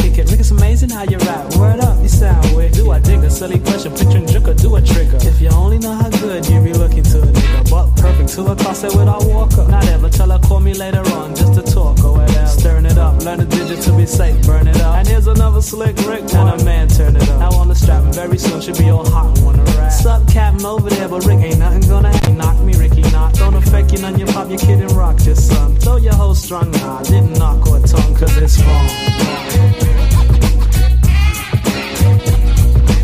it's 0.44 0.50
amazing 0.50 0.90
how 0.90 1.04
you 1.04 1.16
rap. 1.24 1.56
Word 1.56 1.80
up, 1.80 2.02
you 2.02 2.08
sound 2.08 2.54
weird. 2.54 2.72
Do 2.72 2.90
I 2.90 3.00
dig 3.00 3.24
a 3.24 3.30
silly 3.30 3.58
question, 3.60 3.92
picturing 3.92 4.24
or 4.24 4.52
do 4.52 4.76
a 4.76 4.82
trigger? 4.82 5.16
If 5.22 5.40
you 5.40 5.48
only 5.48 5.78
know 5.78 5.94
how 5.94 6.10
good 6.10 6.46
you 6.46 6.60
be 6.60 6.74
looking 6.74 7.02
to 7.02 7.22
a 7.22 7.26
nigga, 7.26 7.70
but 7.70 7.86
perfect 7.96 8.28
to 8.34 8.52
a 8.52 8.54
concert 8.54 8.94
without 8.94 9.24
walk 9.24 9.56
up. 9.56 9.68
Not 9.68 9.88
ever 9.88 10.10
tell 10.10 10.30
her 10.30 10.38
call 10.38 10.60
me 10.60 10.74
later 10.74 11.00
on 11.16 11.34
just 11.34 11.54
to 11.54 11.62
talk 11.62 12.04
or 12.04 12.18
whatever. 12.18 12.46
Stirring 12.46 12.84
it 12.84 12.98
up, 12.98 13.22
learn 13.24 13.38
the 13.38 13.46
digit 13.46 13.80
to 13.84 13.96
be 13.96 14.04
safe, 14.04 14.36
burn 14.44 14.68
it 14.68 14.78
up. 14.82 14.96
And 14.96 15.08
here's 15.08 15.26
another 15.26 15.62
slick 15.62 15.96
Rick 16.04 16.24
and 16.34 16.60
a 16.60 16.62
man 16.62 16.88
turn 16.88 17.16
it 17.16 17.26
up. 17.30 17.40
Now 17.40 17.52
on 17.56 17.68
the 17.68 17.74
strap, 17.74 18.02
very 18.12 18.36
soon 18.36 18.60
should 18.60 18.76
be 18.76 18.90
all 18.90 19.08
hot 19.08 19.38
and 19.38 19.46
wanna 19.46 19.64
rap. 19.78 19.92
Sup, 19.92 20.28
Captain 20.28 20.66
over 20.66 20.90
there, 20.90 21.08
but 21.08 21.24
Rick 21.24 21.38
ain't 21.38 21.58
nothing 21.58 21.88
gonna. 21.88 22.12
Knock 22.36 22.60
me, 22.60 22.74
Ricky, 22.74 23.00
knock. 23.12 23.32
Don't 23.32 23.54
affect 23.54 23.92
you 23.92 23.98
none, 24.00 24.18
you 24.18 24.26
pop 24.26 24.50
your 24.50 24.58
kid 24.58 24.82
and 24.82 24.92
rock 24.92 25.24
your 25.24 25.36
son. 25.36 25.74
Throw 25.76 25.96
your 25.96 26.14
whole 26.14 26.34
strung, 26.34 26.70
nah, 26.72 27.02
didn't 27.02 27.38
knock 27.38 27.66
or 27.66 27.80
tongue, 27.80 28.14
cause 28.14 28.36
it's 28.36 28.62
wrong. 28.62 29.83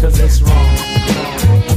Cause 0.01 0.19
it's 0.19 0.41
wrong. 0.41 1.70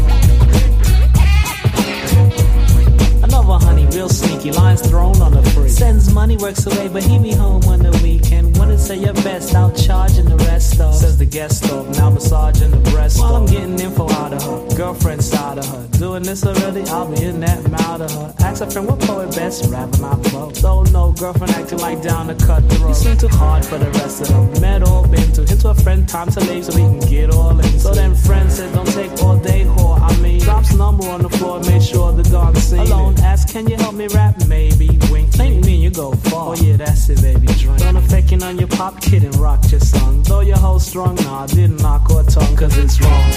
Real 3.95 4.09
sneaky, 4.09 4.51
lines 4.51 4.81
thrown 4.87 5.21
on 5.21 5.31
the 5.31 5.43
free. 5.51 5.69
Sends 5.69 6.13
money, 6.13 6.37
works 6.37 6.65
away, 6.65 6.87
but 6.87 7.03
he 7.03 7.17
be 7.19 7.31
home 7.31 7.63
on 7.65 7.79
the 7.79 7.91
weekend. 8.03 8.57
Wanna 8.57 8.77
say 8.77 8.97
your 8.97 9.13
best, 9.13 9.53
out 9.55 9.75
charging 9.75 10.25
the 10.25 10.37
rest 10.37 10.79
of. 10.79 10.95
Says 10.95 11.17
the 11.17 11.25
guest 11.25 11.69
of, 11.69 11.89
now 11.97 12.09
massaging 12.09 12.71
the 12.71 12.77
breast. 12.91 13.19
While 13.19 13.35
I'm 13.35 13.45
getting 13.45 13.79
info 13.79 14.09
out 14.09 14.33
of 14.33 14.43
her, 14.43 14.75
girlfriend 14.75 15.23
side 15.23 15.57
of 15.57 15.67
her. 15.67 15.87
Doing 15.99 16.23
this 16.23 16.45
already, 16.45 16.83
I'll 16.89 17.09
be 17.09 17.23
in 17.23 17.39
that 17.41 17.69
mouth 17.69 18.01
of 18.01 18.11
her. 18.11 18.33
Ask 18.39 18.63
her 18.63 18.69
friend 18.69 18.87
what 18.87 18.99
poet 19.01 19.35
best, 19.35 19.69
rapping 19.71 20.03
I 20.03 20.15
flow. 20.23 20.51
Don't 20.51 20.91
know, 20.91 21.11
girlfriend 21.13 21.51
acting 21.53 21.79
like 21.79 22.01
down 22.01 22.27
to 22.27 22.45
cut 22.45 22.63
throat. 22.71 22.89
You 22.89 22.95
seem 22.95 23.17
too 23.17 23.27
hard 23.27 23.65
for 23.65 23.77
the 23.77 23.89
rest 23.91 24.21
of 24.21 24.27
them. 24.29 24.61
Met 24.61 24.83
all 24.83 25.07
been 25.07 25.31
to, 25.33 25.41
into 25.41 25.69
a 25.69 25.75
friend, 25.75 26.07
time 26.07 26.29
to 26.31 26.39
leave 26.41 26.65
so 26.65 26.73
we 26.75 26.81
can 26.81 26.99
get 27.09 27.29
all 27.31 27.59
in. 27.59 27.79
So 27.79 27.93
then 27.93 28.15
friend 28.15 28.51
said, 28.51 28.73
don't 28.73 28.87
take 28.87 29.11
all 29.23 29.37
day, 29.37 29.65
whore. 29.65 29.99
I 29.99 30.15
mean, 30.17 30.39
drops 30.39 30.73
number 30.73 31.07
on 31.09 31.21
the 31.21 31.29
floor, 31.29 31.59
make 31.61 31.81
sure 31.81 32.11
the 32.11 32.23
dog 32.23 32.57
see. 32.57 32.77
Alone, 32.77 33.15
ask, 33.19 33.49
can 33.49 33.67
you 33.67 33.77
help 33.83 33.95
me 33.95 34.07
rap? 34.07 34.35
Maybe, 34.47 34.87
wink. 35.11 35.29
Think 35.31 35.65
me, 35.65 35.75
you 35.75 35.89
go 35.89 36.13
far. 36.29 36.49
Oh 36.49 36.55
yeah, 36.55 36.77
that's 36.77 37.09
it, 37.09 37.21
baby, 37.21 37.47
drink. 37.47 37.79
Don't 37.79 37.97
affect 37.97 38.31
you 38.31 38.39
on 38.39 38.57
your 38.57 38.69
pop 38.69 39.01
kid 39.01 39.23
and 39.23 39.35
rock 39.35 39.59
your 39.71 39.81
song. 39.81 40.23
Though 40.23 40.39
your 40.39 40.57
whole 40.57 40.79
strong, 40.79 41.15
nah, 41.15 41.47
didn't 41.47 41.81
knock 41.81 42.09
or 42.09 42.23
tongue, 42.23 42.55
cause 42.55 42.77
it's 42.77 43.01
wrong. 43.01 43.31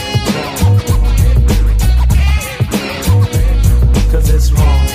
Cause 4.12 4.30
it's 4.30 4.52
wrong. 4.52 4.86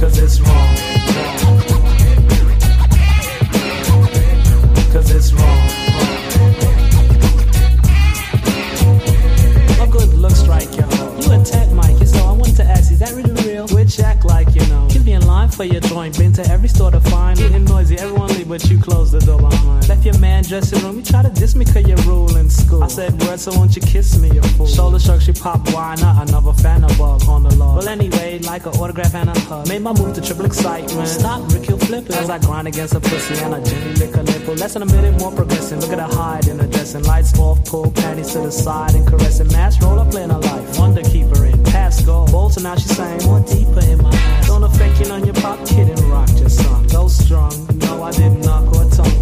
Cause 0.00 0.18
it's 0.18 0.40
wrong. 0.40 0.71
That 13.02 13.14
really 13.14 13.34
real? 13.42 13.66
Which 13.68 13.98
act 13.98 14.24
like 14.24 14.54
you 14.54 14.64
know. 14.66 14.86
Keep 14.88 15.04
me 15.04 15.12
in 15.12 15.26
line 15.26 15.48
for 15.48 15.64
your 15.64 15.80
joint, 15.80 16.16
been 16.16 16.32
to 16.34 16.46
every 16.48 16.68
store 16.68 16.90
to 16.90 17.00
find. 17.00 17.36
Getting 17.38 17.64
noisy, 17.64 17.98
everyone 17.98 18.28
leave, 18.28 18.48
but 18.48 18.64
you 18.70 18.78
close 18.78 19.10
the 19.10 19.18
door 19.20 19.38
behind. 19.38 19.88
Left 19.88 20.04
your 20.04 20.18
man 20.18 20.44
dressing 20.44 20.80
room, 20.82 20.96
you 20.96 21.02
try 21.02 21.22
to 21.22 21.30
diss 21.30 21.54
me 21.54 21.64
cause 21.64 21.86
you 21.86 21.96
rule 22.06 22.36
in 22.36 22.48
school. 22.48 22.84
I 22.84 22.88
said 22.88 23.20
words, 23.22 23.42
so 23.42 23.52
won't 23.52 23.74
you 23.74 23.82
kiss 23.82 24.18
me, 24.18 24.30
you 24.30 24.42
fool? 24.56 24.66
Shoulder 24.66 25.00
shrug, 25.00 25.20
she 25.20 25.32
pop, 25.32 25.60
why 25.72 25.96
not? 25.96 26.28
Another 26.28 26.52
fan 26.52 26.84
above 26.84 27.28
on 27.28 27.42
the 27.42 27.54
law. 27.56 27.76
Well, 27.76 27.88
anyway, 27.88 28.38
like 28.40 28.66
an 28.66 28.72
autograph 28.72 29.14
and 29.14 29.30
a 29.30 29.38
hug. 29.40 29.68
Made 29.68 29.82
my 29.82 29.92
move 29.92 30.14
to 30.14 30.20
triple 30.20 30.46
excitement. 30.46 31.08
Stop, 31.08 31.52
Rick, 31.52 31.66
he'll 31.66 31.78
flip. 31.78 32.08
As 32.10 32.30
I 32.30 32.38
grind 32.38 32.68
against 32.68 32.94
a 32.94 33.00
pussy 33.00 33.34
and 33.42 33.54
I 33.54 33.62
gently 33.64 33.94
lick 33.94 34.14
a 34.16 34.22
nipple. 34.22 34.54
Less 34.54 34.74
than 34.74 34.82
a 34.82 34.86
minute 34.86 35.18
more 35.18 35.32
progressing. 35.32 35.80
Look 35.80 35.90
at 35.90 35.98
her 35.98 36.14
hide 36.16 36.46
in 36.46 36.58
her 36.58 36.68
dressing. 36.68 37.02
Lights 37.02 37.36
off, 37.38 37.64
pull 37.64 37.90
panties 37.90 38.32
to 38.32 38.40
the 38.40 38.52
side 38.52 38.94
and 38.94 39.06
caressing. 39.06 39.48
Mask 39.48 39.82
roll 39.82 39.98
up, 39.98 40.10
playing 40.10 40.30
her 40.30 40.38
life. 40.38 40.78
Wonder 40.78 41.02
keeper 41.02 41.41
last 41.92 42.06
go. 42.06 42.26
Bolter 42.26 42.60
now 42.60 42.74
she's 42.76 42.96
saying 42.96 43.24
more 43.24 43.40
deeper 43.40 43.84
in 43.84 44.02
my 44.02 44.10
eyes. 44.10 44.46
Don't 44.46 44.64
affect 44.64 45.00
you 45.00 45.12
on 45.12 45.24
your 45.24 45.34
pop, 45.34 45.58
kidding, 45.66 46.08
rock 46.08 46.28
your 46.38 46.48
song. 46.48 46.86
Go 46.88 47.08
strong. 47.08 47.52
No, 47.78 48.02
I 48.02 48.10
didn't 48.12 48.40
knock 48.40 48.66
or 48.74 48.88
tongue. 48.90 49.20